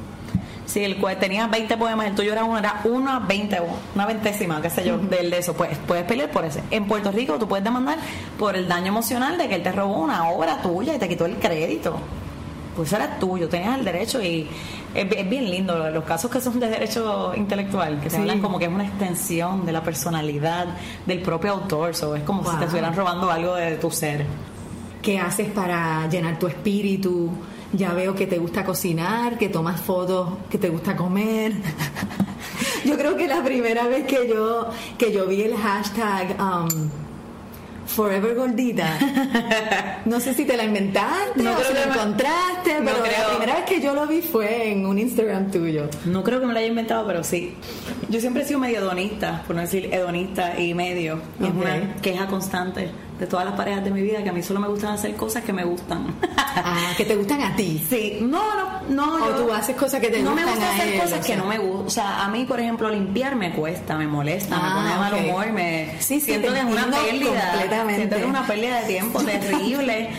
Si 0.65 0.83
el 0.83 0.97
cual 0.97 1.17
tenía 1.19 1.45
20 1.47 1.77
poemas, 1.77 2.07
el 2.07 2.15
tuyo 2.15 2.31
era 2.31 2.43
uno, 2.43 2.57
era 2.57 2.81
una 2.85 3.19
veinte, 3.19 3.59
una 3.93 4.05
ventésima, 4.07 4.61
qué 4.61 4.69
sé 4.69 4.83
yo, 4.83 4.97
del 4.97 5.29
de 5.29 5.37
eso. 5.37 5.53
Pues 5.53 5.77
puedes 5.87 6.03
pelear 6.05 6.31
por 6.31 6.43
ese. 6.43 6.63
En 6.71 6.85
Puerto 6.87 7.11
Rico 7.11 7.37
tú 7.37 7.47
puedes 7.47 7.63
demandar 7.63 7.97
por 8.39 8.55
el 8.55 8.67
daño 8.67 8.87
emocional 8.87 9.37
de 9.37 9.47
que 9.47 9.55
él 9.55 9.63
te 9.63 9.71
robó 9.71 9.97
una 9.99 10.27
obra 10.29 10.61
tuya 10.61 10.95
y 10.95 10.99
te 10.99 11.07
quitó 11.07 11.25
el 11.27 11.35
crédito. 11.35 11.95
Pues 12.75 12.91
era 12.91 13.17
tuyo, 13.19 13.47
tenías 13.47 13.77
el 13.77 13.85
derecho 13.85 14.21
y 14.21 14.49
es, 14.93 15.09
bi- 15.09 15.15
es 15.17 15.29
bien 15.29 15.49
lindo 15.49 15.89
los 15.91 16.03
casos 16.03 16.29
que 16.29 16.41
son 16.41 16.59
de 16.59 16.67
derecho 16.67 17.33
intelectual, 17.35 18.01
que 18.01 18.09
Sí. 18.09 18.17
hablan 18.17 18.41
como 18.41 18.57
que 18.59 18.65
es 18.65 18.71
una 18.71 18.83
extensión 18.85 19.65
de 19.65 19.71
la 19.71 19.81
personalidad 19.81 20.65
del 21.05 21.21
propio 21.21 21.51
autor, 21.53 21.95
so, 21.95 22.15
es 22.17 22.23
como 22.23 22.43
si 22.51 22.57
te 22.57 22.63
estuvieran 22.65 22.93
robando 22.95 23.31
algo 23.31 23.55
de 23.55 23.75
tu 23.77 23.89
ser. 23.91 24.25
¿Qué 25.01 25.19
haces 25.19 25.47
para 25.51 26.07
llenar 26.09 26.37
tu 26.39 26.47
espíritu? 26.47 27.29
Ya 27.75 27.93
veo 27.93 28.15
que 28.15 28.27
te 28.27 28.37
gusta 28.37 28.63
cocinar, 28.63 29.37
que 29.37 29.49
tomas 29.49 29.81
fotos, 29.81 30.29
que 30.49 30.57
te 30.57 30.69
gusta 30.69 30.95
comer. 30.95 31.53
yo 32.85 32.97
creo 32.97 33.17
que 33.17 33.27
la 33.27 33.43
primera 33.43 33.87
vez 33.87 34.05
que 34.05 34.27
yo 34.27 34.69
que 34.97 35.11
yo 35.11 35.25
vi 35.27 35.41
el 35.43 35.55
hashtag 35.55 36.37
um, 36.39 36.67
Forever 37.87 38.33
Gordita, 38.35 38.97
no 40.05 40.19
sé 40.19 40.33
si 40.33 40.43
te 40.45 40.57
la 40.57 40.63
inventaste 40.63 41.43
No 41.43 41.51
o 41.51 41.55
creo 41.55 41.67
si 41.67 41.73
que 41.73 41.79
me- 41.87 41.93
encontraste, 41.93 42.79
no 42.81 42.91
pero 42.91 42.97
la 43.11 43.29
primera 43.29 43.55
vez 43.57 43.65
que 43.65 43.79
yo 43.81 43.93
lo 43.93 44.07
vi 44.07 44.21
fue 44.21 44.71
en 44.71 44.85
un 44.85 44.97
Instagram 44.97 45.51
tuyo. 45.51 45.87
No 46.05 46.23
creo 46.23 46.39
que 46.39 46.47
me 46.47 46.53
lo 46.53 46.59
haya 46.59 46.67
inventado, 46.67 47.05
pero 47.05 47.23
sí. 47.23 47.53
Yo 48.09 48.19
siempre 48.19 48.43
he 48.43 48.45
sido 48.45 48.59
medio 48.59 48.79
hedonista, 48.79 49.43
por 49.45 49.55
no 49.55 49.61
decir 49.61 49.89
hedonista 49.93 50.59
y 50.59 50.73
medio. 50.73 51.19
Es 51.39 51.49
una 51.53 51.95
queja 52.01 52.25
constante 52.27 52.89
de 53.19 53.27
todas 53.27 53.45
las 53.45 53.55
parejas 53.55 53.83
de 53.83 53.91
mi 53.91 54.01
vida 54.01 54.21
que 54.23 54.29
a 54.29 54.33
mí 54.33 54.43
solo 54.43 54.59
me 54.59 54.67
gustan 54.67 54.93
hacer 54.93 55.15
cosas 55.15 55.43
que 55.43 55.53
me 55.53 55.63
gustan. 55.63 56.13
Ah, 56.37 56.93
que 56.97 57.05
te 57.05 57.15
gustan 57.15 57.41
a 57.41 57.55
ti. 57.55 57.85
Sí, 57.89 58.19
no, 58.21 58.41
no, 58.89 59.17
no. 59.17 59.25
O 59.25 59.29
tú 59.29 59.51
haces 59.53 59.75
cosas 59.75 59.99
que 60.01 60.07
te 60.09 60.21
no 60.21 60.31
gustan 60.31 60.45
me 60.45 60.51
gusta 60.51 60.69
a 60.69 60.73
hacer 60.75 60.87
él, 60.89 60.99
cosas 61.01 61.19
o 61.19 61.27
que 61.27 61.35
no 61.35 61.45
me 61.45 61.57
gustan. 61.57 61.87
O 61.87 61.89
sea, 61.89 62.25
a 62.25 62.29
mí, 62.29 62.45
por 62.45 62.59
ejemplo, 62.59 62.89
limpiar 62.89 63.35
me 63.35 63.51
cuesta, 63.53 63.97
me 63.97 64.07
molesta, 64.07 64.55
me 64.57 64.61
Ah, 64.65 64.73
pone 64.75 64.89
de 64.89 64.95
mal 64.95 65.13
humor, 65.29 65.51
me 65.53 65.95
Sí, 65.99 66.19
sí, 66.19 66.25
siento 66.27 66.51
que 66.53 66.59
es 66.59 66.65
una 66.65 66.85
pérdida. 66.87 67.49
completamente. 67.51 67.95
Siento 67.95 68.15
que 68.15 68.21
es 68.21 68.27
una 68.27 68.47
pérdida 68.47 68.81
de 68.81 68.87
tiempo 68.87 69.19
terrible. 69.23 70.09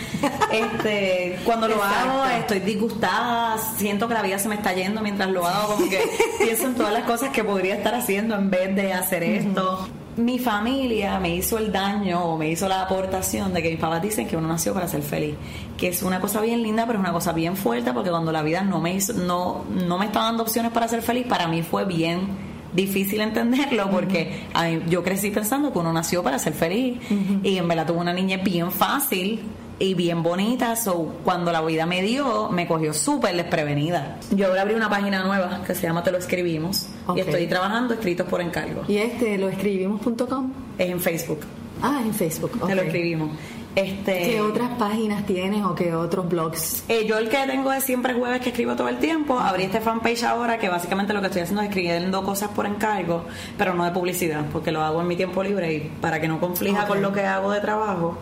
este, 0.52 1.38
cuando 1.44 1.68
lo 1.68 1.82
hago, 1.82 2.24
estoy 2.26 2.60
disgustada, 2.60 3.56
siento 3.76 4.08
que 4.08 4.14
la 4.14 4.22
vida 4.22 4.38
se 4.38 4.48
me 4.48 4.54
está 4.56 4.72
yendo 4.72 5.00
mientras 5.02 5.28
lo 5.30 5.46
hago, 5.46 5.74
como 5.74 5.88
que 5.88 6.00
pienso 6.40 6.66
en 6.66 6.74
todas 6.74 6.92
las 6.92 7.04
cosas 7.04 7.30
que 7.30 7.44
podría 7.44 7.74
estar 7.76 7.94
haciendo 7.94 8.34
en 8.36 8.50
vez 8.50 8.74
de 8.74 8.92
hacer 8.92 9.22
esto. 9.22 9.88
Mi 10.16 10.38
familia 10.38 11.18
me 11.20 11.34
hizo 11.34 11.58
el 11.58 11.70
daño 11.70 12.24
o 12.24 12.38
me 12.38 12.48
hizo 12.50 12.66
la 12.68 12.82
aportación 12.82 13.52
de 13.52 13.62
que 13.62 13.70
mis 13.70 13.78
papás 13.78 14.00
dicen 14.00 14.26
que 14.26 14.36
uno 14.36 14.48
nació 14.48 14.72
para 14.72 14.88
ser 14.88 15.02
feliz, 15.02 15.34
que 15.76 15.88
es 15.88 16.02
una 16.02 16.20
cosa 16.20 16.40
bien 16.40 16.62
linda, 16.62 16.86
pero 16.86 16.98
es 16.98 17.02
una 17.04 17.12
cosa 17.12 17.32
bien 17.34 17.54
fuerte 17.54 17.92
porque 17.92 18.08
cuando 18.08 18.32
la 18.32 18.42
vida 18.42 18.62
no 18.62 18.80
me 18.80 18.94
hizo, 18.94 19.12
no, 19.12 19.64
no 19.68 19.98
me 19.98 20.06
está 20.06 20.20
dando 20.20 20.42
opciones 20.42 20.72
para 20.72 20.88
ser 20.88 21.02
feliz, 21.02 21.26
para 21.26 21.48
mí 21.48 21.62
fue 21.62 21.84
bien 21.84 22.28
difícil 22.72 23.20
entenderlo 23.20 23.90
porque 23.90 24.44
mí- 24.54 24.88
yo 24.88 25.02
crecí 25.02 25.30
pensando 25.30 25.70
que 25.72 25.78
uno 25.78 25.92
nació 25.92 26.22
para 26.22 26.38
ser 26.38 26.52
feliz. 26.54 26.98
Y 27.42 27.58
en 27.58 27.68
verdad 27.68 27.86
tuve 27.86 27.98
una 27.98 28.12
niñez 28.14 28.42
bien 28.42 28.70
fácil 28.70 29.42
y 29.78 29.94
bien 29.94 30.22
bonita, 30.22 30.74
so 30.76 31.14
cuando 31.24 31.52
la 31.52 31.60
vida 31.62 31.84
me 31.86 32.00
dio, 32.02 32.48
me 32.50 32.66
cogió 32.66 32.94
súper 32.94 33.36
desprevenida. 33.36 34.18
Yo 34.30 34.46
ahora 34.48 34.62
abrí 34.62 34.74
una 34.74 34.88
página 34.88 35.22
nueva 35.22 35.62
que 35.66 35.74
se 35.74 35.82
llama 35.86 36.02
Te 36.02 36.10
lo 36.12 36.18
escribimos 36.18 36.88
y 37.14 37.20
estoy 37.20 37.46
trabajando 37.46 37.94
escritos 37.94 38.26
por 38.26 38.40
encargo. 38.40 38.82
Y 38.88 38.96
este 38.98 39.36
lo 39.38 39.48
escribimos.com. 39.48 40.52
Es 40.78 40.90
en 40.90 41.00
Facebook, 41.00 41.40
Ah, 41.82 42.00
en 42.04 42.14
Facebook. 42.14 42.66
te 42.66 42.74
lo 42.74 42.82
escribimos. 42.82 43.30
Este, 43.74 44.30
¿Qué 44.30 44.40
otras 44.40 44.70
páginas 44.78 45.26
tienes 45.26 45.62
o 45.62 45.74
qué 45.74 45.94
otros 45.94 46.26
blogs? 46.26 46.82
Eh, 46.88 47.04
yo 47.06 47.18
el 47.18 47.28
que 47.28 47.36
tengo 47.46 47.70
es 47.70 47.84
siempre 47.84 48.14
jueves 48.14 48.40
que 48.40 48.48
escribo 48.48 48.74
todo 48.74 48.88
el 48.88 48.96
tiempo. 48.96 49.38
Abrí 49.38 49.64
este 49.64 49.82
fanpage 49.82 50.24
ahora 50.24 50.56
que 50.56 50.70
básicamente 50.70 51.12
lo 51.12 51.20
que 51.20 51.26
estoy 51.26 51.42
haciendo 51.42 51.60
es 51.60 51.68
escribiendo 51.68 52.22
cosas 52.24 52.48
por 52.48 52.64
encargo, 52.64 53.26
pero 53.58 53.74
no 53.74 53.84
de 53.84 53.90
publicidad, 53.90 54.46
porque 54.50 54.72
lo 54.72 54.80
hago 54.80 55.02
en 55.02 55.06
mi 55.08 55.16
tiempo 55.16 55.42
libre 55.42 55.74
y 55.74 55.80
para 56.00 56.18
que 56.18 56.26
no 56.28 56.40
conflija 56.40 56.86
con 56.86 57.02
lo 57.02 57.12
que 57.12 57.20
hago 57.26 57.50
de 57.52 57.60
trabajo, 57.60 58.16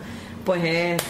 pues 0.44 0.64
es 0.64 1.02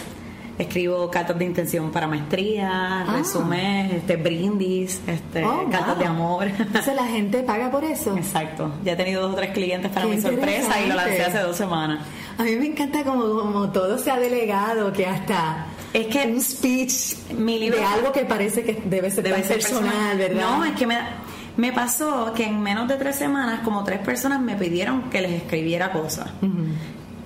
escribo 0.57 1.09
cartas 1.11 1.37
de 1.37 1.45
intención 1.45 1.91
para 1.91 2.07
maestría, 2.07 3.01
Ah. 3.01 3.15
resumen, 3.17 3.91
este, 3.91 4.15
brindis, 4.15 5.01
este, 5.07 5.43
Oh, 5.45 5.69
cartas 5.69 5.95
wow. 5.95 5.99
de 5.99 6.05
amor. 6.05 6.47
Entonces 6.47 6.95
la 6.95 7.05
gente 7.05 7.43
paga 7.43 7.69
por 7.71 7.83
eso. 7.83 8.15
Exacto. 8.17 8.71
Ya 8.83 8.93
he 8.93 8.95
tenido 8.95 9.23
dos 9.23 9.33
o 9.33 9.35
tres 9.35 9.51
clientes 9.51 9.91
para 9.91 10.05
Qué 10.07 10.15
mi 10.15 10.21
sorpresa 10.21 10.81
y 10.81 10.87
lo 10.89 10.95
lancé 10.95 11.23
hace 11.23 11.39
dos 11.39 11.55
semanas. 11.57 11.99
A 12.37 12.43
mí 12.43 12.55
me 12.55 12.67
encanta 12.67 13.03
como, 13.03 13.23
como 13.41 13.69
todo 13.71 13.97
se 13.97 14.11
ha 14.11 14.17
delegado, 14.19 14.91
que 14.93 15.05
hasta 15.05 15.67
Es 15.93 16.07
que 16.07 16.27
un 16.27 16.41
speech 16.41 17.31
mi 17.37 17.57
libro- 17.59 17.77
de 17.77 17.85
algo 17.85 18.11
que 18.11 18.21
parece 18.25 18.63
que 18.63 18.81
debe 18.85 19.09
ser 19.11 19.23
debe 19.23 19.37
tan 19.37 19.45
ser 19.47 19.57
personal, 19.61 20.17
¿verdad? 20.17 20.41
No, 20.57 20.65
es 20.65 20.73
que 20.73 20.85
me, 20.87 20.97
me 21.55 21.71
pasó 21.71 22.33
que 22.33 22.43
en 22.45 22.61
menos 22.61 22.87
de 22.89 22.95
tres 22.95 23.15
semanas 23.15 23.61
como 23.63 23.83
tres 23.85 23.99
personas 23.99 24.41
me 24.41 24.55
pidieron 24.55 25.03
que 25.09 25.21
les 25.21 25.31
escribiera 25.31 25.91
cosas, 25.93 26.27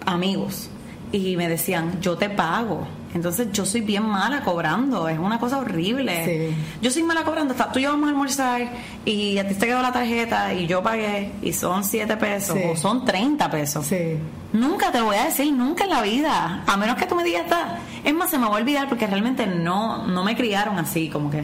amigos, 0.06 0.70
y 1.12 1.36
me 1.38 1.48
decían, 1.50 2.00
yo 2.02 2.18
te 2.18 2.30
pago. 2.30 2.88
Entonces 3.14 3.48
yo 3.52 3.66
soy 3.66 3.82
bien 3.82 4.04
mala 4.04 4.42
cobrando, 4.44 5.08
es 5.10 5.18
una 5.18 5.40
cosa 5.40 5.58
horrible. 5.58 6.26
Sí. 6.26 6.56
Yo 6.82 6.92
soy 6.92 7.02
mala 7.04 7.24
cobrando, 7.24 7.54
hasta 7.54 7.72
tú 7.72 7.80
y 7.80 7.84
yo 7.84 7.90
vamos 7.90 8.08
a 8.08 8.10
almorzar 8.12 8.62
y 9.04 9.38
a 9.40 9.48
ti 9.48 9.56
te 9.56 9.66
quedó 9.66 9.82
la 9.82 9.92
tarjeta 9.92 10.54
y 10.54 10.68
yo 10.68 10.84
pagué 10.84 11.32
y 11.42 11.52
son 11.54 11.84
siete 11.84 12.18
pesos 12.18 12.56
Sí. 12.58 12.64
o 12.72 12.76
son 12.76 13.06
30 13.06 13.50
pesos. 13.50 13.86
Sí. 13.88 14.18
Nunca 14.54 14.92
te 14.92 15.02
voy 15.02 15.16
a 15.16 15.26
decir, 15.26 15.52
nunca 15.54 15.84
en 15.86 15.90
la 15.90 16.02
vida. 16.04 16.64
A 16.68 16.78
menos 16.78 16.96
que 16.98 17.06
tú 17.08 17.16
me 17.16 17.24
digas, 17.24 17.48
"Ta". 17.48 17.80
es 18.04 18.14
más, 18.14 18.30
se 18.30 18.38
me 18.38 18.48
va 18.48 18.56
a 18.56 18.60
olvidar 18.60 18.88
porque 18.90 19.08
realmente 19.08 19.46
no, 19.48 20.06
no 20.08 20.24
me 20.24 20.36
criaron 20.36 20.78
así, 20.78 21.10
como 21.10 21.30
que 21.32 21.44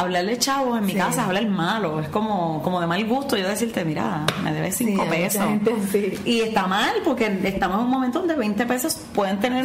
hablarle 0.00 0.38
chavos 0.38 0.78
en 0.78 0.86
mi 0.86 0.92
Sí. 0.92 0.98
casa 0.98 1.22
es 1.22 1.26
hablar 1.26 1.46
malo, 1.46 2.00
es 2.00 2.08
como, 2.08 2.62
como 2.62 2.80
de 2.80 2.86
mal 2.86 3.04
gusto 3.06 3.36
yo 3.36 3.48
decirte, 3.48 3.84
mira, 3.84 4.24
me 4.42 4.52
debes 4.52 4.76
Sí, 4.76 4.84
cinco 4.86 5.02
hay 5.02 5.08
mucha 5.08 5.20
pesos. 5.22 5.44
gente. 5.44 6.18
Y 6.24 6.40
está 6.40 6.66
mal 6.66 6.92
porque 7.04 7.40
estamos 7.44 7.78
en 7.78 7.84
un 7.84 7.90
momento 7.90 8.18
donde 8.20 8.34
20 8.34 8.64
pesos 8.66 8.96
pueden 9.14 9.38
tener 9.40 9.64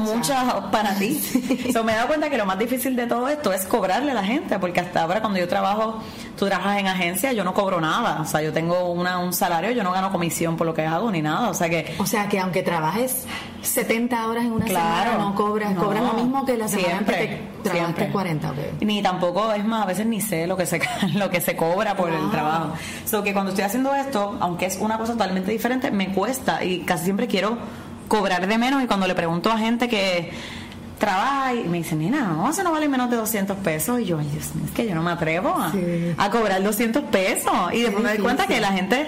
muchas 0.00 0.44
para 0.70 0.94
ti. 0.94 1.20
So, 1.72 1.82
me 1.84 1.92
he 1.92 1.96
dado 1.96 2.08
cuenta 2.08 2.30
que 2.30 2.38
lo 2.38 2.46
más 2.46 2.58
difícil 2.58 2.94
de 2.96 3.06
todo 3.06 3.28
esto 3.28 3.52
es 3.52 3.64
cobrarle 3.66 4.10
a 4.12 4.14
la 4.14 4.24
gente, 4.24 4.58
porque 4.58 4.80
hasta 4.80 5.02
ahora 5.02 5.20
cuando 5.20 5.38
yo 5.38 5.48
trabajo, 5.48 6.00
tú 6.38 6.46
trabajas 6.46 6.78
en 6.78 6.86
agencia, 6.86 7.32
yo 7.32 7.42
no 7.44 7.52
cobro 7.54 7.80
nada. 7.80 8.20
O 8.20 8.24
sea, 8.24 8.42
yo 8.42 8.52
tengo 8.52 8.90
una, 8.92 9.18
un 9.18 9.32
salario, 9.32 9.70
yo 9.72 9.82
no 9.82 9.92
gano 9.92 10.10
comisión 10.12 10.56
por 10.56 10.66
lo 10.66 10.74
que 10.74 10.86
hago 10.86 11.10
ni 11.10 11.22
nada. 11.22 11.48
O 11.50 11.54
sea 11.54 11.68
que 11.68 11.94
O 11.98 12.06
sea 12.06 12.28
que 12.28 12.38
aunque 12.38 12.62
trabajes 12.62 13.24
70 13.62 14.28
horas 14.28 14.44
en 14.44 14.52
una 14.52 14.64
Claro. 14.66 15.10
semana, 15.12 15.24
no 15.30 15.34
cobras, 15.34 15.74
No. 15.74 15.82
cobras 15.84 16.02
lo 16.02 16.12
mismo 16.14 16.44
que 16.44 16.56
la 16.56 16.68
semana 16.68 16.88
Siempre, 16.88 17.18
que 17.18 17.48
trabajaste 17.62 17.94
siempre. 17.94 18.12
40, 18.12 18.50
ok. 18.50 18.56
Ni 18.82 19.02
tampoco, 19.02 19.52
es 19.52 19.63
más, 19.66 19.82
a 19.82 19.86
veces 19.86 20.06
ni 20.06 20.20
sé 20.20 20.46
lo 20.46 20.56
que 20.56 20.66
se, 20.66 20.80
lo 21.14 21.30
que 21.30 21.40
se 21.40 21.56
cobra 21.56 21.96
por 21.96 22.12
el 22.12 22.30
trabajo. 22.30 22.72
So 23.04 23.22
que 23.22 23.32
cuando 23.32 23.50
estoy 23.50 23.64
haciendo 23.64 23.94
esto, 23.94 24.36
aunque 24.40 24.66
es 24.66 24.78
una 24.80 24.98
cosa 24.98 25.12
totalmente 25.12 25.50
diferente, 25.50 25.90
me 25.90 26.12
cuesta 26.12 26.62
y 26.64 26.80
casi 26.80 27.04
siempre 27.04 27.26
quiero 27.26 27.56
cobrar 28.08 28.46
de 28.46 28.58
menos. 28.58 28.82
Y 28.82 28.86
cuando 28.86 29.06
le 29.06 29.14
pregunto 29.14 29.50
a 29.50 29.58
gente 29.58 29.88
que 29.88 30.32
trabaja 30.98 31.54
y 31.54 31.64
me 31.64 31.78
dicen, 31.78 31.98
nena, 31.98 32.20
no, 32.28 32.48
eso 32.50 32.62
no 32.62 32.72
vale 32.72 32.88
menos 32.88 33.10
de 33.10 33.16
200 33.16 33.56
pesos. 33.58 34.00
Y 34.00 34.04
yo, 34.04 34.18
ay, 34.18 34.26
Dios 34.32 34.54
mío, 34.54 34.64
es 34.66 34.70
que 34.72 34.86
yo 34.86 34.94
no 34.94 35.02
me 35.02 35.10
atrevo 35.10 35.50
a, 35.56 35.70
Sí. 35.72 36.14
a 36.16 36.30
cobrar 36.30 36.62
200 36.62 37.02
pesos. 37.04 37.52
Y 37.72 37.82
después 37.82 38.02
me 38.02 38.10
doy 38.10 38.18
cuenta 38.18 38.46
que 38.46 38.60
la 38.60 38.72
gente 38.72 39.06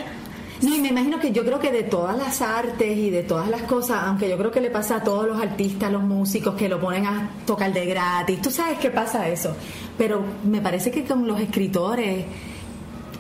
No, 0.63 0.75
y 0.75 0.81
me 0.81 0.89
imagino 0.89 1.21
que 1.21 1.33
yo 1.33 1.45
creo 1.45 1.59
que 1.59 1.71
de 1.71 1.83
todas 1.83 2.17
las 2.17 2.41
artes 2.41 2.97
y 2.97 3.11
de 3.11 3.23
todas 3.23 3.49
las 3.49 3.63
cosas, 3.63 4.03
aunque 4.05 4.29
yo 4.29 4.39
creo 4.39 4.51
que 4.51 4.61
le 4.61 4.71
pasa 4.71 4.97
a 4.97 5.05
todos 5.05 5.27
los 5.27 5.41
artistas, 5.41 5.93
los 5.93 6.03
músicos 6.03 6.55
que 6.55 6.69
lo 6.69 6.81
ponen 6.81 7.07
a 7.07 7.31
tocar 7.47 7.73
de 7.73 7.85
gratis, 7.85 8.41
tú 8.41 8.51
sabes 8.51 8.79
qué 8.79 8.91
pasa 8.91 9.29
eso. 9.29 9.55
Pero 9.99 10.23
me 10.45 10.61
parece 10.63 10.91
que 10.91 11.05
con 11.05 11.27
los 11.27 11.39
escritores 11.41 12.25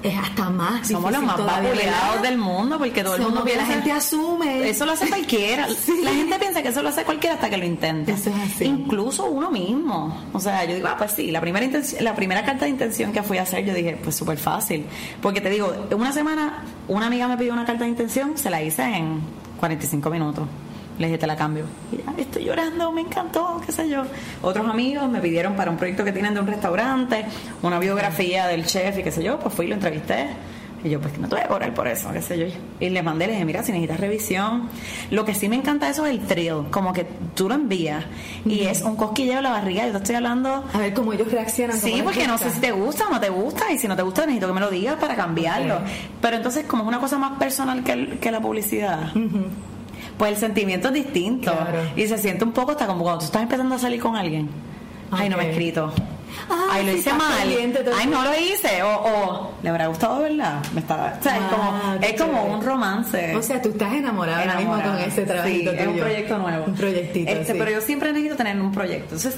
es 0.03 0.16
hasta 0.16 0.51
más 0.51 0.86
somos 0.88 1.11
los 1.11 1.22
más 1.22 1.36
vapuleados 1.36 2.22
del 2.22 2.38
mundo 2.38 2.78
porque 2.78 3.03
todo 3.03 3.16
el 3.16 3.22
mundo 3.22 3.44
que 3.44 3.51
la 3.57 3.64
piensa 3.64 3.72
gente 3.74 3.92
asume. 3.92 4.68
Eso 4.68 4.86
lo 4.86 4.92
hace 4.92 5.09
cualquiera. 5.09 5.66
La 6.03 6.11
gente 6.12 6.38
piensa 6.38 6.62
que 6.62 6.68
eso 6.68 6.82
lo 6.82 6.88
hace 6.90 7.05
cualquiera 7.05 7.34
hasta 7.34 7.51
que 7.51 7.57
lo 7.57 7.64
intenta. 7.64 8.12
Eso 8.12 8.30
es 8.30 8.36
así. 8.55 8.64
Incluso 8.64 9.24
uno 9.26 9.51
mismo. 9.51 10.16
O 10.32 10.40
sea, 10.40 10.64
yo 10.64 10.74
digo, 10.74 10.88
ah, 10.88 10.97
pues 10.99 11.12
sí, 11.12 11.30
la 11.30 11.40
primera, 11.40 11.64
intención- 11.64 12.03
la 12.05 12.14
primera 12.14 12.44
carta 12.44 12.64
de 12.66 12.70
intención 12.70 13.12
que 13.12 13.22
fui 13.22 13.38
a 13.38 13.42
hacer, 13.42 13.64
yo 13.64 13.74
dije, 13.74 13.99
pues 14.03 14.14
súper 14.16 14.38
fácil. 14.38 14.84
Porque 15.20 15.40
te 15.40 15.51
digo, 15.51 15.72
una 15.92 16.12
semana, 16.12 16.64
una 16.88 17.07
amiga 17.07 17.26
me 17.28 17.36
pidió 17.36 17.53
una 17.53 17.64
carta 17.64 17.84
de 17.84 17.90
intención, 17.90 18.36
se 18.38 18.51
la 18.51 18.62
hice 18.62 18.82
en 18.82 19.20
45 19.59 20.11
minutos. 20.11 20.47
Le 20.99 21.07
dije, 21.07 21.18
te 21.18 21.26
la 21.26 21.36
cambio. 21.36 21.64
Y 21.92 21.97
ya, 21.99 22.14
estoy 22.22 22.44
llorando, 22.44 22.90
me 22.92 23.03
encantó, 23.03 23.61
qué 23.64 23.72
sé 23.72 23.88
yo. 23.88 24.03
Otros 24.42 24.66
amigos 24.68 25.09
me 25.11 25.20
pidieron 25.20 25.55
para 25.55 25.70
un 25.70 25.76
proyecto 25.76 26.05
que 26.05 26.12
tienen 26.12 26.32
de 26.34 26.40
un 26.40 26.47
restaurante, 26.47 27.24
una 27.62 27.78
biografía 27.78 28.47
del 28.47 28.64
chef 28.66 28.99
y 28.99 29.03
qué 29.03 29.11
sé 29.12 29.22
yo, 29.22 29.38
pues 29.38 29.55
fui 29.55 29.66
y 29.66 29.68
lo 29.68 29.74
entrevisté. 29.74 30.28
Y 30.84 30.90
yo, 30.90 31.01
pues 31.01 31.14
que 31.14 31.18
no 31.18 31.26
te 31.28 31.34
voy 31.34 31.42
a 31.44 31.49
cobrar 31.49 31.74
por 31.74 31.88
eso, 31.88 32.12
qué 32.12 32.22
sé 32.22 32.38
yo. 32.38 32.47
Y 32.78 32.90
le 32.90 33.03
mandé, 33.03 33.26
le 33.26 33.32
dije, 33.32 33.44
mira, 33.44 33.62
si 33.62 33.72
necesitas 33.72 33.99
revisión. 33.99 34.68
Lo 35.11 35.24
que 35.24 35.34
sí 35.34 35.49
me 35.49 35.57
encanta 35.57 35.88
eso 35.88 36.07
es 36.07 36.12
el 36.12 36.20
thrill, 36.20 36.66
como 36.70 36.92
que 36.92 37.05
tú 37.34 37.49
lo 37.49 37.55
envías 37.57 38.05
y 38.44 38.61
es 38.64 38.82
un 38.82 38.94
cosquilleo 38.94 39.38
en 39.38 39.42
la 39.42 39.51
barriga. 39.51 39.84
Yo 39.86 39.92
te 39.92 39.99
estoy 39.99 40.14
hablando. 40.16 40.64
A 40.72 40.78
ver 40.78 40.94
cómo 40.94 41.12
ellos 41.12 41.32
reaccionan. 41.32 41.76
Sí, 41.76 41.94
les 41.94 42.03
porque 42.05 42.26
no 42.28 42.38
sé 42.38 42.51
si 42.51 42.61
te 42.61 42.70
gusta 42.72 43.09
o 43.09 43.11
no 43.11 43.18
te 43.20 43.30
gusta, 43.30 43.72
y 43.72 43.78
si 43.78 43.88
no 43.88 43.97
te 43.97 44.03
gusta, 44.03 44.22
necesito 44.26 44.47
que 44.47 44.53
me 44.53 44.61
lo 44.61 44.70
digas 44.70 44.97
para 45.01 45.16
cambiarlo. 45.16 45.80
Pero 46.22 46.36
entonces, 46.36 46.64
como 46.66 46.84
es 46.84 46.88
una 46.88 47.01
cosa 47.01 47.18
más 47.18 47.36
personal 47.38 47.82
que, 47.82 47.92
el- 47.92 48.18
que 48.20 48.30
la 48.30 48.40
publicidad, 48.40 49.11
pues 50.18 50.32
el 50.32 50.36
sentimiento 50.38 50.88
es 50.88 50.94
distinto. 50.94 51.52
Claro. 51.52 51.78
Y 51.96 52.06
se 52.06 52.18
siente 52.18 52.44
un 52.44 52.52
poco 52.52 52.72
hasta 52.72 52.86
como 52.86 53.02
cuando 53.02 53.20
tú 53.20 53.26
estás 53.26 53.42
empezando 53.42 53.74
a 53.74 53.78
salir 53.78 54.00
con 54.00 54.16
alguien. 54.16 54.48
Ay, 55.10 55.28
no 55.28 55.36
me 55.36 55.46
he 55.46 55.50
escrito. 55.50 55.92
Ah, 56.50 56.66
Ay, 56.72 56.84
lo 56.86 56.92
hice 56.92 57.12
mal. 57.14 57.48
Ay, 57.98 58.06
no 58.08 58.22
lo 58.24 58.30
hice. 58.38 58.82
O, 58.82 58.88
o 58.88 59.52
le 59.62 59.68
habrá 59.70 59.86
gustado, 59.86 60.20
¿verdad? 60.20 60.62
Me 60.74 60.80
estaba, 60.80 61.14
o 61.18 61.22
sea, 61.22 61.36
es 61.36 61.42
Ah, 61.44 61.50
como, 61.50 62.04
es 62.04 62.20
como 62.20 62.44
un 62.54 62.62
romance. 62.64 63.34
O 63.36 63.42
sea, 63.42 63.62
tú 63.62 63.70
estás 63.70 63.92
enamorada 63.94 64.40
ahora 64.40 64.56
mismo 64.56 64.72
con 64.72 64.80
Enamorada. 64.80 65.06
ese 65.06 65.22
trabajito 65.22 65.70
Sí, 65.70 65.76
es 65.78 65.86
un 65.86 65.96
proyecto 65.98 66.38
nuevo. 66.38 66.64
Un 66.66 66.74
proyectito, 66.74 67.30
Este, 67.30 67.52
sí. 67.52 67.58
Pero 67.58 67.70
yo 67.70 67.80
siempre 67.80 68.12
necesito 68.12 68.36
tener 68.36 68.60
un 68.60 68.72
proyecto. 68.72 69.14
Entonces, 69.14 69.36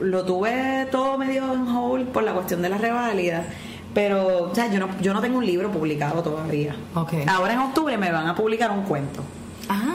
lo 0.00 0.24
tuve 0.24 0.88
todo 0.90 1.18
medio 1.18 1.52
en 1.52 1.68
hold 1.68 2.08
por 2.08 2.22
la 2.24 2.32
cuestión 2.32 2.62
de 2.62 2.68
la 2.68 2.78
reválida. 2.78 3.44
Pero, 3.94 4.50
o 4.50 4.54
sea, 4.54 4.66
yo 4.72 4.80
no, 4.80 4.88
yo 5.00 5.14
no 5.14 5.20
tengo 5.20 5.38
un 5.38 5.46
libro 5.46 5.70
publicado 5.70 6.20
todavía. 6.20 6.74
Ok. 6.94 7.12
Ahora 7.28 7.52
en 7.52 7.60
octubre 7.60 7.96
me 7.96 8.10
van 8.10 8.26
a 8.26 8.34
publicar 8.34 8.70
un 8.72 8.82
cuento. 8.82 9.22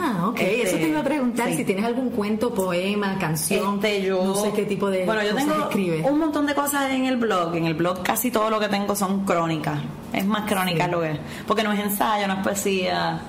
Ah, 0.02 0.28
ok. 0.28 0.40
Este, 0.40 0.62
Eso 0.62 0.76
te 0.76 0.88
iba 0.88 1.00
a 1.00 1.04
preguntar 1.04 1.48
sí. 1.50 1.56
si 1.58 1.64
tienes 1.64 1.84
algún 1.84 2.10
cuento, 2.10 2.54
poema, 2.54 3.18
canción. 3.18 3.74
Este, 3.76 4.02
yo, 4.02 4.24
no 4.24 4.34
sé 4.34 4.52
qué 4.52 4.64
tipo 4.64 4.88
de 4.90 5.04
bueno 5.04 5.22
yo 5.22 5.32
cosas 5.32 5.46
tengo 5.48 5.62
escribes. 5.68 6.06
un 6.10 6.18
montón 6.18 6.46
de 6.46 6.54
cosas 6.54 6.90
en 6.90 7.04
el 7.06 7.16
blog 7.16 7.54
en 7.54 7.66
el 7.66 7.74
blog 7.74 8.02
casi 8.02 8.30
todo 8.30 8.48
lo 8.50 8.58
que 8.58 8.68
tengo 8.68 8.96
son 8.96 9.24
crónicas 9.26 9.78
es 10.12 10.24
más 10.26 10.48
crónicas 10.50 10.86
Sí. 10.86 10.90
lo 10.92 11.00
que 11.00 11.10
es 11.12 11.18
porque 11.46 11.62
no 11.62 11.72
es 11.72 11.80
ensayo 11.80 12.26
no 12.28 12.34
es 12.34 12.40
poesía 12.40 13.20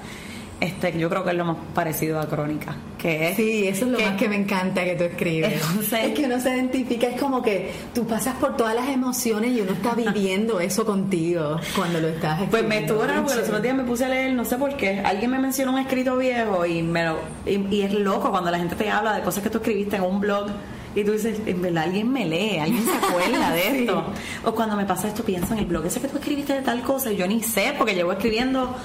este 0.62 0.98
yo 0.98 1.10
creo 1.10 1.24
que 1.24 1.32
es 1.32 1.36
lo 1.36 1.44
más 1.46 1.58
parecido 1.76 2.20
a 2.20 2.28
crónica 2.28 2.76
que 2.98 3.30
es 3.30 3.36
Sí, 3.36 3.68
eso 3.68 3.86
es 3.86 3.92
lo 3.92 4.00
más 4.00 4.16
que 4.16 4.30
me 4.30 4.36
encanta 4.36 4.84
que 4.84 4.96
tú 4.96 5.04
escribes. 5.06 5.54
Entonces- 5.54 6.00
es 6.06 6.14
que 6.14 6.26
uno 6.26 6.40
se 6.40 6.50
identifica, 6.52 7.08
es 7.08 7.20
como 7.20 7.42
que 7.42 7.72
tú 7.96 8.06
pasas 8.06 8.36
por 8.36 8.56
todas 8.56 8.76
las 8.76 8.88
emociones 8.90 9.52
y 9.52 9.62
uno 9.62 9.72
está 9.72 9.96
viviendo 9.96 10.60
eso 10.60 10.86
contigo 10.86 11.58
cuando 11.76 12.00
lo 12.00 12.08
estás 12.10 12.42
escribiendo. 12.42 12.52
Pues 12.52 12.64
me 12.68 12.78
estuvo 12.86 13.04
raro 13.04 13.24
porque 13.24 13.38
los 13.40 13.48
otros 13.48 13.62
días 13.64 13.76
me 13.76 13.84
puse 13.84 14.06
a 14.06 14.10
leer, 14.10 14.34
no 14.34 14.46
sé 14.46 14.56
por 14.58 14.78
qué. 14.78 15.00
Alguien 15.00 15.32
me 15.32 15.40
mencionó 15.40 15.74
un 15.74 15.80
escrito 15.80 16.16
viejo 16.18 16.66
y 16.66 16.84
me 16.84 17.04
lo, 17.06 17.18
y, 17.46 17.56
y 17.76 17.82
es 17.82 17.94
loco 17.94 18.30
cuando 18.30 18.52
la 18.52 18.60
gente 18.60 18.76
te 18.76 18.90
habla 18.90 19.14
de 19.16 19.24
cosas 19.24 19.42
que 19.44 19.50
tú 19.50 19.58
escribiste 19.58 19.96
en 19.96 20.04
un 20.04 20.20
blog 20.20 20.48
y 20.94 21.04
tú 21.04 21.14
dices, 21.14 21.40
en 21.48 21.62
verdad 21.62 21.86
alguien 21.86 22.12
me 22.12 22.26
lee, 22.26 22.60
alguien 22.60 22.84
se 22.86 22.92
acuerda 22.98 23.52
de 23.52 23.62
Sí. 23.72 23.78
esto. 23.80 24.04
O 24.46 24.52
cuando 24.54 24.76
me 24.76 24.86
pasa 24.86 25.08
esto 25.08 25.24
pienso 25.24 25.54
en 25.54 25.60
el 25.62 25.66
blog 25.66 25.86
ese 25.88 26.00
que 26.02 26.08
tú 26.08 26.18
escribiste 26.20 26.54
de 26.54 26.62
tal 26.62 26.82
cosa 26.84 27.12
y 27.12 27.16
yo 27.16 27.26
ni 27.26 27.42
sé 27.42 27.74
porque 27.78 27.96
llevo 27.96 28.12
escribiendo 28.12 28.76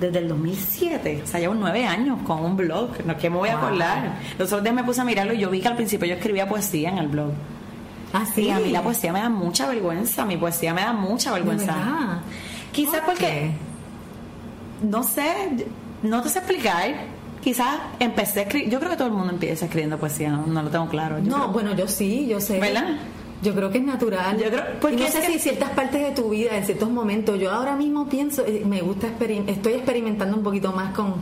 desde 0.00 0.18
el 0.18 0.28
2007, 0.28 1.22
o 1.24 1.26
sea, 1.26 1.40
llevo 1.40 1.54
nueve 1.54 1.86
años 1.86 2.18
con 2.26 2.44
un 2.44 2.56
blog, 2.56 2.90
¿no? 3.06 3.16
¿qué 3.16 3.30
me 3.30 3.36
voy 3.36 3.48
a 3.48 3.56
acordar? 3.58 4.16
Los 4.38 4.48
otros 4.48 4.62
días 4.62 4.74
me 4.74 4.84
puse 4.84 5.00
a 5.00 5.04
mirarlo 5.04 5.32
y 5.34 5.38
yo 5.38 5.50
vi 5.50 5.60
que 5.60 5.68
al 5.68 5.76
principio 5.76 6.06
yo 6.06 6.14
escribía 6.14 6.48
poesía 6.48 6.90
en 6.90 6.98
el 6.98 7.08
blog. 7.08 7.30
Ah, 8.12 8.24
sí. 8.32 8.42
Y 8.42 8.50
a 8.50 8.58
mí 8.58 8.70
la 8.70 8.82
poesía 8.82 9.12
me 9.12 9.20
da 9.20 9.28
mucha 9.28 9.66
vergüenza, 9.68 10.24
mi 10.24 10.36
poesía 10.36 10.72
me 10.74 10.82
da 10.82 10.92
mucha 10.92 11.32
vergüenza. 11.32 11.74
Quizás 12.72 13.00
¿Por 13.00 13.14
porque, 13.14 13.52
no 14.82 15.02
sé, 15.02 15.66
no 16.02 16.22
te 16.22 16.28
sé 16.28 16.38
explicar. 16.40 17.14
Quizás 17.42 17.76
empecé 18.00 18.40
a 18.40 18.42
escribir, 18.44 18.70
yo 18.70 18.78
creo 18.78 18.90
que 18.90 18.96
todo 18.96 19.08
el 19.08 19.14
mundo 19.14 19.32
empieza 19.32 19.66
escribiendo 19.66 19.98
poesía, 19.98 20.30
no, 20.30 20.46
no 20.46 20.62
lo 20.62 20.70
tengo 20.70 20.88
claro. 20.88 21.18
Yo 21.18 21.24
No, 21.30 21.36
creo- 21.36 21.48
bueno, 21.48 21.74
yo 21.74 21.86
sí, 21.88 22.26
yo 22.26 22.40
sé. 22.40 22.58
¿Verdad? 22.58 22.96
Yo 23.44 23.54
creo 23.54 23.70
que 23.70 23.78
es 23.78 23.84
natural. 23.84 24.36
Yo 24.38 24.50
creo- 24.50 24.64
porque 24.80 24.96
y 24.96 25.00
no 25.00 25.04
es 25.06 25.12
sé 25.12 25.20
que- 25.20 25.26
si 25.34 25.38
ciertas 25.38 25.70
partes 25.70 26.00
de 26.02 26.10
tu 26.10 26.30
vida, 26.30 26.56
en 26.56 26.64
ciertos 26.64 26.90
momentos, 26.90 27.38
yo 27.38 27.52
ahora 27.52 27.76
mismo 27.76 28.08
pienso, 28.08 28.44
eh, 28.46 28.62
me 28.66 28.80
gusta, 28.80 29.06
experim- 29.06 29.48
estoy 29.48 29.74
experimentando 29.74 30.36
un 30.36 30.42
poquito 30.42 30.72
más 30.72 30.92
con 30.94 31.14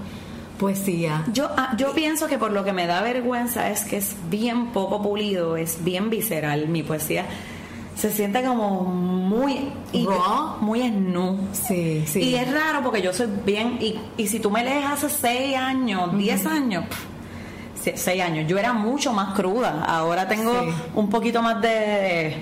poesía. 0.58 1.24
Yo, 1.32 1.48
ah, 1.56 1.74
yo 1.76 1.92
pienso 1.92 2.28
que 2.28 2.38
por 2.38 2.52
lo 2.52 2.64
que 2.64 2.72
me 2.72 2.86
da 2.86 3.02
vergüenza 3.02 3.70
es 3.70 3.84
que 3.84 3.96
es 3.96 4.14
bien 4.30 4.68
poco 4.68 5.02
pulido, 5.02 5.56
es 5.56 5.82
bien 5.82 6.08
visceral 6.10 6.68
mi 6.68 6.82
poesía. 6.82 7.26
Se 7.96 8.10
siente 8.10 8.42
como 8.42 8.82
muy 8.84 9.68
Raw. 9.92 10.58
muy 10.60 10.80
snu. 10.82 11.38
Sí, 11.52 12.04
sí. 12.06 12.20
Y 12.20 12.34
es 12.36 12.50
raro 12.52 12.80
porque 12.82 13.02
yo 13.02 13.12
soy 13.12 13.26
bien 13.44 13.76
y, 13.80 13.98
y 14.16 14.26
si 14.28 14.40
tú 14.40 14.50
me 14.50 14.64
lees 14.64 14.84
hace 14.86 15.08
seis 15.10 15.56
años, 15.56 16.16
diez 16.16 16.46
años, 16.46 16.84
pff, 16.86 16.98
se- 16.98 17.11
seis 17.96 18.22
años, 18.22 18.46
yo 18.48 18.58
era 18.58 18.72
mucho 18.72 19.12
más 19.12 19.34
cruda. 19.34 19.84
Ahora 19.86 20.28
tengo 20.28 20.52
Sí. 20.62 20.68
un 20.94 21.08
poquito 21.10 21.42
más 21.42 21.60
de 21.60 22.36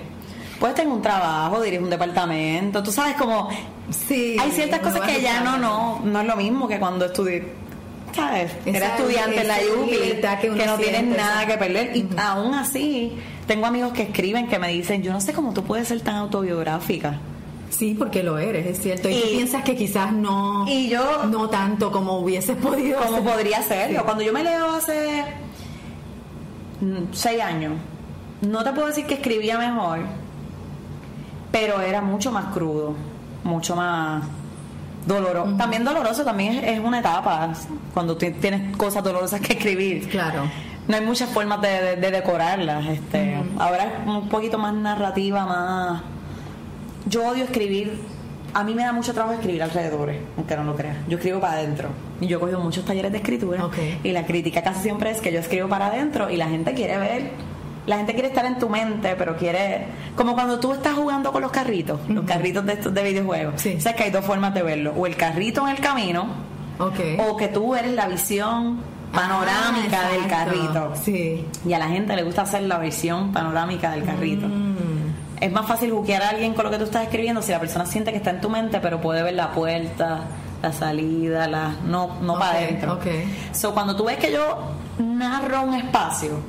pues 0.59 0.75
tengo 0.75 0.93
un 0.93 1.01
trabajo, 1.01 1.59
dirijo 1.61 1.83
un 1.83 1.89
departamento, 1.89 2.83
tú 2.83 2.91
sabes 2.91 3.15
como 3.15 3.49
Sí, 3.89 4.37
hay 4.39 4.51
ciertas 4.51 4.81
no 4.83 4.91
cosas 4.91 5.09
que 5.09 5.21
ya 5.21 5.41
no 5.41 5.57
no 5.57 5.99
no 6.03 6.21
es 6.21 6.27
lo 6.27 6.35
mismo 6.35 6.67
que 6.67 6.79
cuando 6.79 7.05
estudié 7.05 7.53
¿sabes? 8.13 8.51
Esa 8.65 8.77
Era 8.77 8.87
estudiante 8.97 9.41
en 9.41 9.47
la 9.47 9.55
UPI, 9.55 9.97
que 10.41 10.49
que, 10.55 10.65
no 10.65 10.77
tienes 10.77 11.03
nada 11.17 11.45
que 11.45 11.57
perder. 11.57 11.95
Y 11.95 12.07
aún 12.17 12.53
así, 12.53 13.17
tengo 13.47 13.65
amigos 13.65 13.93
que 13.93 14.03
escriben 14.03 14.47
que 14.47 14.59
me 14.59 14.67
dicen, 14.69 15.01
yo 15.01 15.13
no 15.13 15.21
sé 15.21 15.33
cómo 15.33 15.53
tú 15.53 15.63
puedes 15.63 15.87
ser 15.87 16.01
tan 16.01 16.15
autobiográfica. 16.15 17.19
Sí, 17.71 17.95
porque 17.97 18.21
lo 18.21 18.37
eres, 18.37 18.67
es 18.67 18.79
cierto. 18.81 19.09
Y, 19.09 19.13
tú 19.19 19.27
piensas 19.31 19.63
que 19.63 19.75
quizás 19.75 20.13
no, 20.13 20.65
Y 20.67 20.89
yo- 20.89 21.23
no 21.25 21.49
tanto 21.49 21.91
como 21.91 22.19
hubieses 22.19 22.55
podido. 22.57 22.99
¿Cómo 22.99 23.17
hacer. 23.17 23.31
podría 23.33 23.61
serlo? 23.63 24.03
Cuando 24.05 24.23
yo 24.23 24.31
me 24.33 24.43
leo 24.43 24.71
hace 24.75 25.23
mm, 26.81 27.13
seis 27.13 27.41
años, 27.41 27.73
no 28.41 28.63
te 28.63 28.71
puedo 28.73 28.87
decir 28.87 29.05
que 29.05 29.15
escribía 29.15 29.57
mejor, 29.57 29.99
pero 31.51 31.81
era 31.81 32.01
mucho 32.01 32.31
más 32.31 32.45
crudo, 32.53 32.95
mucho 33.43 33.75
más 33.75 34.23
doloroso. 35.05 35.55
También 35.57 35.83
doloroso, 35.83 36.23
también 36.23 36.53
es, 36.55 36.77
es 36.77 36.79
una 36.79 36.99
etapa 36.99 37.53
cuando 37.93 38.15
ti- 38.17 38.31
tienes 38.31 38.75
cosas 38.77 39.03
dolorosas 39.03 39.41
que 39.41 39.53
escribir. 39.53 40.07
Claro. 40.09 40.43
No 40.87 40.95
hay 40.95 41.05
muchas 41.05 41.29
formas 41.29 41.61
de, 41.61 41.69
de- 41.69 41.95
de 41.97 42.11
decorarlas. 42.11 42.85
Este, 42.87 43.35
Ahora 43.59 43.85
es 43.85 44.07
un 44.07 44.27
poquito 44.29 44.57
más 44.57 44.73
narrativa, 44.73 45.45
más. 45.45 46.01
Yo 47.05 47.27
odio 47.27 47.43
escribir. 47.43 47.99
A 48.53 48.63
mí 48.65 48.73
me 48.75 48.83
da 48.83 48.91
mucho 48.91 49.13
trabajo 49.13 49.33
escribir 49.35 49.63
alrededores, 49.63 50.17
aunque 50.35 50.57
no 50.57 50.65
lo 50.65 50.75
creas. 50.75 50.97
Yo 51.07 51.17
escribo 51.17 51.39
para 51.39 51.53
adentro. 51.53 51.87
Y 52.19 52.27
yo 52.27 52.37
he 52.37 52.39
cogido 52.41 52.59
muchos 52.59 52.83
talleres 52.83 53.11
de 53.11 53.19
escritura. 53.19 53.69
Y 54.03 54.11
la 54.11 54.25
crítica 54.25 54.61
casi 54.61 54.81
siempre 54.81 55.09
es 55.11 55.21
que 55.21 55.31
yo 55.31 55.39
escribo 55.39 55.69
para 55.69 55.87
adentro 55.87 56.29
y 56.29 56.35
la 56.35 56.49
gente 56.49 56.73
quiere 56.73 56.97
ver. 56.97 57.31
La 57.87 57.97
gente 57.97 58.13
quiere 58.13 58.27
estar 58.27 58.45
en 58.45 58.59
tu 58.59 58.67
mente, 58.69 59.15
pero 59.17 59.37
quiere. 59.37 59.85
Como 60.15 60.33
cuando 60.33 60.59
tú 60.59 60.73
estás 60.73 60.93
jugando 60.93 61.31
con 61.31 61.41
los 61.41 61.51
carritos, 61.51 61.99
los 62.09 62.25
carritos 62.25 62.65
de 62.65 62.73
estos 62.73 62.93
de 62.93 63.03
videojuegos. 63.03 63.59
Sí. 63.61 63.75
O 63.77 63.81
sea 63.81 63.95
que 63.95 64.03
hay 64.03 64.11
dos 64.11 64.23
formas 64.25 64.53
de 64.53 64.61
verlo: 64.61 64.93
o 64.97 65.07
el 65.07 65.15
carrito 65.15 65.65
en 65.67 65.75
el 65.75 65.81
camino, 65.81 66.27
o 66.77 67.37
que 67.37 67.47
tú 67.47 67.73
eres 67.73 67.93
la 67.93 68.07
visión 68.07 68.79
panorámica 69.11 70.01
Ah, 70.05 70.11
del 70.11 70.23
exacto. 70.23 70.51
carrito. 70.51 70.93
Sí. 71.03 71.45
Y 71.65 71.73
a 71.73 71.79
la 71.79 71.87
gente 71.87 72.15
le 72.15 72.23
gusta 72.23 72.43
hacer 72.43 72.63
la 72.63 72.77
visión 72.79 73.31
panorámica 73.33 73.91
del 73.91 74.03
carrito. 74.03 74.47
Mm. 74.47 74.70
Es 75.41 75.51
más 75.51 75.67
fácil 75.67 75.91
buquear 75.91 76.21
a 76.23 76.29
alguien 76.29 76.53
con 76.53 76.63
lo 76.63 76.71
que 76.71 76.77
tú 76.77 76.85
estás 76.85 77.03
escribiendo 77.03 77.41
si 77.41 77.51
la 77.51 77.59
persona 77.59 77.85
siente 77.85 78.11
que 78.11 78.17
está 78.17 78.29
en 78.29 78.39
tu 78.41 78.49
mente, 78.49 78.79
pero 78.79 79.01
puede 79.01 79.23
ver 79.23 79.33
la 79.33 79.51
puerta, 79.51 80.21
la 80.61 80.71
salida, 80.71 81.47
la 81.47 81.75
no, 81.85 82.19
no 82.21 82.37
para 82.39 82.59
adentro. 82.59 82.93
ok. 82.93 83.05
So, 83.51 83.73
cuando 83.73 83.95
tú 83.95 84.05
ves 84.05 84.17
que 84.17 84.31
yo 84.31 84.59
narro 84.99 85.63
un 85.63 85.73
espacio, 85.73 86.39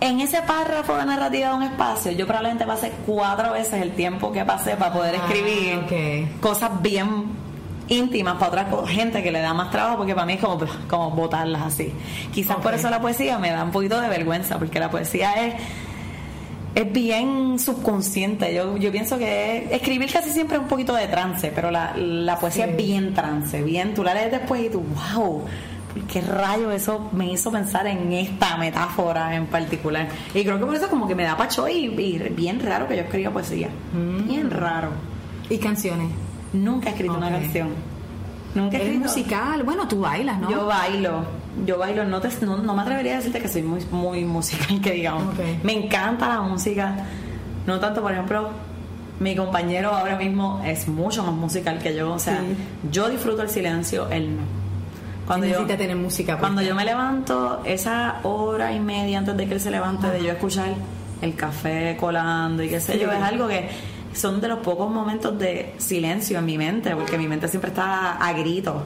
en 0.00 0.20
ese 0.20 0.42
párrafo 0.42 0.96
de 0.96 1.06
narrativa 1.06 1.48
de 1.48 1.54
un 1.54 1.62
espacio, 1.62 2.12
yo 2.12 2.26
probablemente 2.26 2.66
pasé 2.66 2.92
cuatro 3.06 3.52
veces 3.52 3.80
el 3.80 3.92
tiempo 3.92 4.30
que 4.32 4.44
pasé 4.44 4.76
para 4.76 4.92
poder 4.92 5.14
Ah, 5.14 5.24
escribir 5.26 6.28
cosas 6.40 6.70
bien 6.82 7.42
íntimas 7.88 8.34
para 8.36 8.62
otra 8.64 8.86
gente 8.86 9.22
que 9.22 9.30
le 9.30 9.40
da 9.40 9.54
más 9.54 9.70
trabajo 9.70 9.98
porque 9.98 10.14
para 10.14 10.26
mí 10.26 10.34
es 10.34 10.40
como, 10.40 10.58
como 10.88 11.10
botarlas 11.12 11.62
así. 11.62 11.92
Quizás 12.34 12.56
por 12.56 12.74
eso 12.74 12.90
la 12.90 13.00
poesía 13.00 13.38
me 13.38 13.50
da 13.50 13.62
un 13.64 13.70
poquito 13.70 13.98
de 14.00 14.08
vergüenza 14.08 14.58
porque 14.58 14.78
la 14.78 14.90
poesía 14.90 15.32
es 15.46 15.54
es 16.74 16.92
bien 16.92 17.58
subconsciente. 17.58 18.54
Yo, 18.54 18.76
yo 18.76 18.90
pienso 18.90 19.16
que 19.18 19.68
escribir 19.74 20.10
casi 20.12 20.30
siempre 20.30 20.56
es 20.56 20.62
un 20.62 20.68
poquito 20.68 20.94
de 20.94 21.06
trance, 21.06 21.52
pero 21.54 21.70
la, 21.70 21.96
la 21.96 22.38
poesía 22.38 22.64
Sí. 22.64 22.70
es 22.72 22.76
bien 22.76 23.14
trance, 23.14 23.62
bien. 23.62 23.94
Tú 23.94 24.02
la 24.04 24.14
lees 24.14 24.30
después 24.32 24.64
y 24.64 24.68
tú, 24.70 24.82
wow, 25.14 25.44
qué 26.10 26.20
rayo 26.20 26.70
eso 26.72 27.08
me 27.12 27.30
hizo 27.32 27.52
pensar 27.52 27.86
en 27.86 28.12
esta 28.12 28.56
metáfora 28.56 29.36
en 29.36 29.46
particular. 29.46 30.08
Y 30.34 30.42
creo 30.44 30.58
que 30.58 30.66
por 30.66 30.74
eso 30.74 30.88
como 30.88 31.06
que 31.06 31.14
me 31.14 31.22
da 31.24 31.36
pacho 31.36 31.68
y, 31.68 31.84
y 31.86 32.18
bien 32.34 32.60
raro 32.60 32.88
que 32.88 32.96
yo 32.96 33.02
escriba 33.02 33.30
poesía. 33.30 33.68
Mm. 33.92 34.26
Bien 34.28 34.50
raro. 34.50 34.88
¿Y 35.48 35.58
canciones? 35.58 36.08
Nunca 36.52 36.88
he 36.88 36.92
escrito 36.92 37.14
una 37.16 37.30
canción. 37.30 37.68
Nunca 38.54 38.76
he 38.76 38.80
¿Es 38.80 38.86
escrito. 38.86 39.08
musical? 39.08 39.62
Bueno, 39.64 39.86
tú 39.88 40.00
bailas, 40.00 40.38
¿no? 40.40 40.50
Yo 40.50 40.66
bailo, 40.66 41.24
yo 41.66 41.78
bailo, 41.78 42.04
no, 42.04 42.20
te, 42.20 42.28
no, 42.44 42.56
no 42.58 42.74
me 42.74 42.82
atrevería 42.82 43.14
a 43.14 43.16
decirte 43.16 43.40
que 43.40 43.48
soy 43.48 43.62
muy, 43.62 43.80
muy 43.90 44.24
musical, 44.24 44.80
que 44.82 44.92
digamos. 44.92 45.34
Me 45.62 45.72
encanta 45.72 46.28
la 46.28 46.40
música, 46.40 46.94
no 47.66 47.78
tanto, 47.80 48.02
por 48.02 48.12
ejemplo, 48.12 48.48
mi 49.20 49.36
compañero 49.36 49.90
ahora 49.92 50.16
mismo 50.16 50.60
es 50.64 50.88
mucho 50.88 51.22
más 51.22 51.34
musical 51.34 51.78
que 51.78 51.94
yo, 51.94 52.12
o 52.12 52.18
sea, 52.18 52.40
Sí. 52.40 52.56
yo 52.90 53.08
disfruto 53.08 53.42
el 53.42 53.48
silencio, 53.48 54.08
él 54.10 54.36
no. 54.36 54.42
Cuando 55.26 55.46
yo, 55.46 55.52
Necesita 55.52 55.78
tener 55.78 55.96
música. 55.96 56.36
cuando 56.38 56.56
puesta. 56.56 56.68
yo 56.68 56.74
me 56.74 56.84
levanto, 56.84 57.62
esa 57.64 58.16
hora 58.24 58.72
y 58.72 58.80
media 58.80 59.18
antes 59.20 59.36
de 59.36 59.46
que 59.46 59.54
él 59.54 59.60
se 59.60 59.70
levante, 59.70 60.08
de 60.10 60.22
yo 60.22 60.32
escuchar 60.32 60.74
el 61.22 61.34
café 61.34 61.96
colando 61.98 62.62
y 62.62 62.68
qué 62.68 62.78
sé 62.80 62.98
yo, 62.98 63.10
es 63.10 63.22
algo 63.22 63.48
que 63.48 63.68
son 64.12 64.40
de 64.42 64.48
los 64.48 64.58
pocos 64.58 64.90
momentos 64.92 65.38
de 65.38 65.74
silencio 65.78 66.38
en 66.40 66.44
mi 66.44 66.58
mente, 66.58 66.94
porque 66.94 67.16
mi 67.16 67.26
mente 67.26 67.48
siempre 67.48 67.70
está 67.70 68.16
a 68.16 68.32
gritos. 68.34 68.82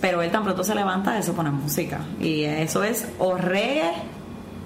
Pero 0.00 0.22
él 0.22 0.30
tan 0.30 0.42
pronto 0.44 0.64
se 0.64 0.74
levanta, 0.74 1.18
eso 1.18 1.32
pone 1.34 1.50
música. 1.50 2.00
Y 2.20 2.42
eso 2.44 2.82
es 2.84 3.06
o 3.18 3.36
reggae 3.36 3.92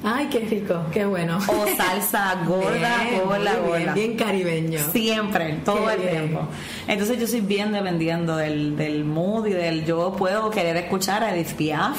Ay, 0.02 0.28
qué 0.30 0.38
rico, 0.40 0.80
qué 0.92 1.04
bueno. 1.04 1.36
o 1.46 1.66
salsa 1.76 2.42
gorda 2.46 2.70
Bien, 3.02 3.10
bien, 3.10 3.62
gorda. 3.66 3.92
bien 3.92 4.16
caribeño. 4.16 4.78
Siempre, 4.92 5.60
todo 5.62 5.86
Qué 5.88 5.92
el 5.92 6.00
bien. 6.00 6.12
tiempo. 6.28 6.48
Entonces 6.88 7.20
yo 7.20 7.26
soy 7.26 7.40
bien 7.42 7.70
dependiendo 7.72 8.34
del, 8.36 8.76
del 8.78 9.04
mood 9.04 9.46
y 9.48 9.50
del... 9.50 9.84
Yo 9.84 10.14
puedo 10.16 10.48
querer 10.48 10.74
escuchar 10.78 11.22
a 11.22 11.34
Edith 11.36 11.52
Piaf 11.54 11.98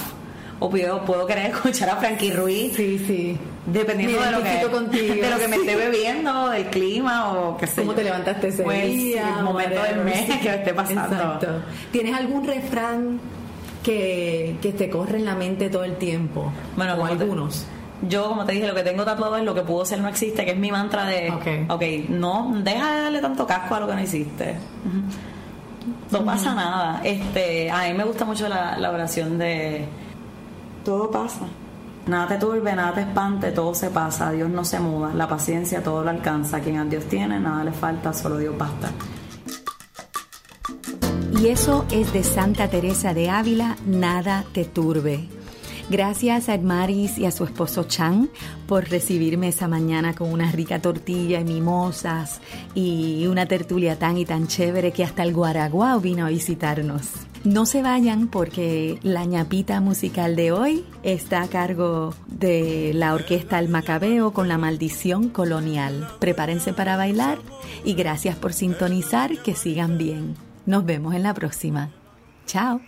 o 0.64 0.70
puedo, 0.70 1.04
puedo 1.04 1.26
querer 1.28 1.48
escuchar 1.48 1.90
a 1.90 1.96
Frankie 1.98 2.32
Ruiz 2.32 2.74
Sí, 2.78 2.98
sí. 3.06 3.38
dependiendo 3.66 4.22
de 4.22 4.32
lo, 4.32 4.42
que, 4.44 4.50
de 5.16 5.30
lo 5.30 5.38
que 5.40 5.48
me 5.50 5.56
esté 5.58 5.76
bebiendo, 5.76 6.50
del 6.50 6.68
clima 6.68 7.34
o 7.34 7.58
qué 7.58 7.68
sé 7.68 7.82
¿Cómo 7.82 7.92
yo. 7.92 7.98
te 7.98 8.04
levantaste 8.06 8.48
ese 8.48 8.64
Pues, 8.64 8.86
día? 8.86 9.36
el 9.40 9.44
momento 9.44 9.82
del 9.84 10.04
mes 10.06 10.26
sí. 10.28 10.40
que 10.40 10.50
me 10.50 10.56
esté 10.56 10.74
pasando. 10.74 11.16
Exacto. 11.16 11.48
¿Tienes 11.92 12.16
algún 12.16 12.46
refrán 12.46 13.20
que, 13.84 14.56
que 14.62 14.72
te 14.74 14.90
corre 14.90 15.18
en 15.18 15.26
la 15.26 15.36
mente 15.36 15.70
todo 15.70 15.84
el 15.84 15.96
tiempo? 15.98 16.52
Bueno, 16.78 16.94
o 16.94 16.98
como 16.98 17.08
te- 17.10 17.24
algunos. 17.24 17.66
Yo, 18.08 18.30
como 18.30 18.46
te 18.46 18.54
dije, 18.54 18.68
lo 18.68 18.74
que 18.74 18.84
tengo 18.84 19.04
tatuado 19.04 19.38
es 19.38 19.44
lo 19.44 19.54
que 19.54 19.62
pudo 19.62 19.86
ser 19.86 20.00
no 20.00 20.08
existe, 20.08 20.44
que 20.46 20.52
es 20.52 20.58
mi 20.58 20.72
mantra 20.72 21.06
de, 21.06 21.30
Ok. 21.32 21.48
ok, 21.72 21.84
no, 22.10 22.52
deja 22.64 22.96
de 22.96 23.02
darle 23.02 23.20
tanto 23.22 23.46
casco 23.46 23.76
a 23.76 23.80
lo 23.80 23.88
que 23.88 23.94
no 23.94 24.02
hiciste. 24.02 24.56
No 26.12 26.26
pasa 26.26 26.54
nada. 26.54 27.02
Este, 27.04 27.70
a 27.72 27.84
mí 27.88 27.94
me 27.94 28.04
gusta 28.04 28.26
mucho 28.26 28.48
la, 28.50 28.78
la 28.78 28.92
oración 28.92 29.38
de 29.38 29.86
todo 30.84 31.10
pasa. 31.12 31.48
Nada 32.08 32.28
te 32.28 32.38
turbe, 32.38 32.76
nada 32.76 32.94
te 32.94 33.02
espante, 33.02 33.52
todo 33.52 33.76
se 33.76 33.90
pasa, 33.90 34.32
Dios 34.32 34.50
no 34.50 34.66
se 34.66 34.80
muda, 34.80 35.14
la 35.14 35.28
paciencia 35.28 35.84
todo 35.84 36.04
lo 36.04 36.10
alcanza, 36.10 36.60
quien 36.60 36.78
a 36.78 36.86
Dios 36.86 37.06
tiene, 37.06 37.40
nada 37.40 37.64
le 37.64 37.72
falta, 37.72 38.12
solo 38.12 38.38
Dios 38.38 38.58
basta. 38.58 38.90
Y 41.40 41.48
eso 41.48 41.86
es 41.92 42.12
de 42.12 42.24
Santa 42.24 42.70
Teresa 42.70 43.14
de 43.14 43.30
Ávila, 43.30 43.78
nada 43.86 44.46
te 44.52 44.66
turbe. 44.66 45.28
Gracias 45.90 46.50
a 46.50 46.56
Edmaris 46.56 47.18
y 47.18 47.26
a 47.26 47.32
su 47.32 47.44
esposo 47.44 47.84
Chan 47.84 48.30
por 48.68 48.88
recibirme 48.90 49.50
esa 49.50 49.68
mañana 49.68 50.16
con 50.16 50.32
una 50.32 50.52
rica 50.52 50.82
tortilla 50.82 51.40
y 51.40 51.44
mimosas 51.44 52.40
y 52.74 53.28
una 53.28 53.46
tertulia 53.46 54.00
tan 54.00 54.18
y 54.18 54.26
tan 54.26 54.48
chévere 54.48 54.92
que 54.92 55.04
hasta 55.04 55.24
el 55.24 55.34
Guaraguao 55.34 56.00
vino 56.00 56.26
a 56.26 56.30
visitarnos. 56.30 57.31
No 57.44 57.66
se 57.66 57.82
vayan 57.82 58.28
porque 58.28 59.00
la 59.02 59.26
ñapita 59.26 59.82
musical 59.82 60.36
de 60.36 60.52
hoy 60.52 60.86
está 61.02 61.42
a 61.42 61.48
cargo 61.48 62.14
de 62.28 62.92
la 62.94 63.16
orquesta 63.16 63.58
El 63.58 63.68
Macabeo 63.68 64.32
con 64.32 64.48
la 64.48 64.60
maldición 64.60 65.30
colonial. 65.30 66.08
Prepárense 66.20 66.72
para 66.72 66.98
bailar 66.98 67.40
y 67.84 67.96
gracias 67.96 68.36
por 68.36 68.54
sintonizar, 68.54 69.42
que 69.42 69.56
sigan 69.56 69.98
bien. 69.98 70.36
Nos 70.68 70.86
vemos 70.86 71.16
en 71.16 71.24
la 71.24 71.34
próxima. 71.34 71.90
Chao. 72.46 72.80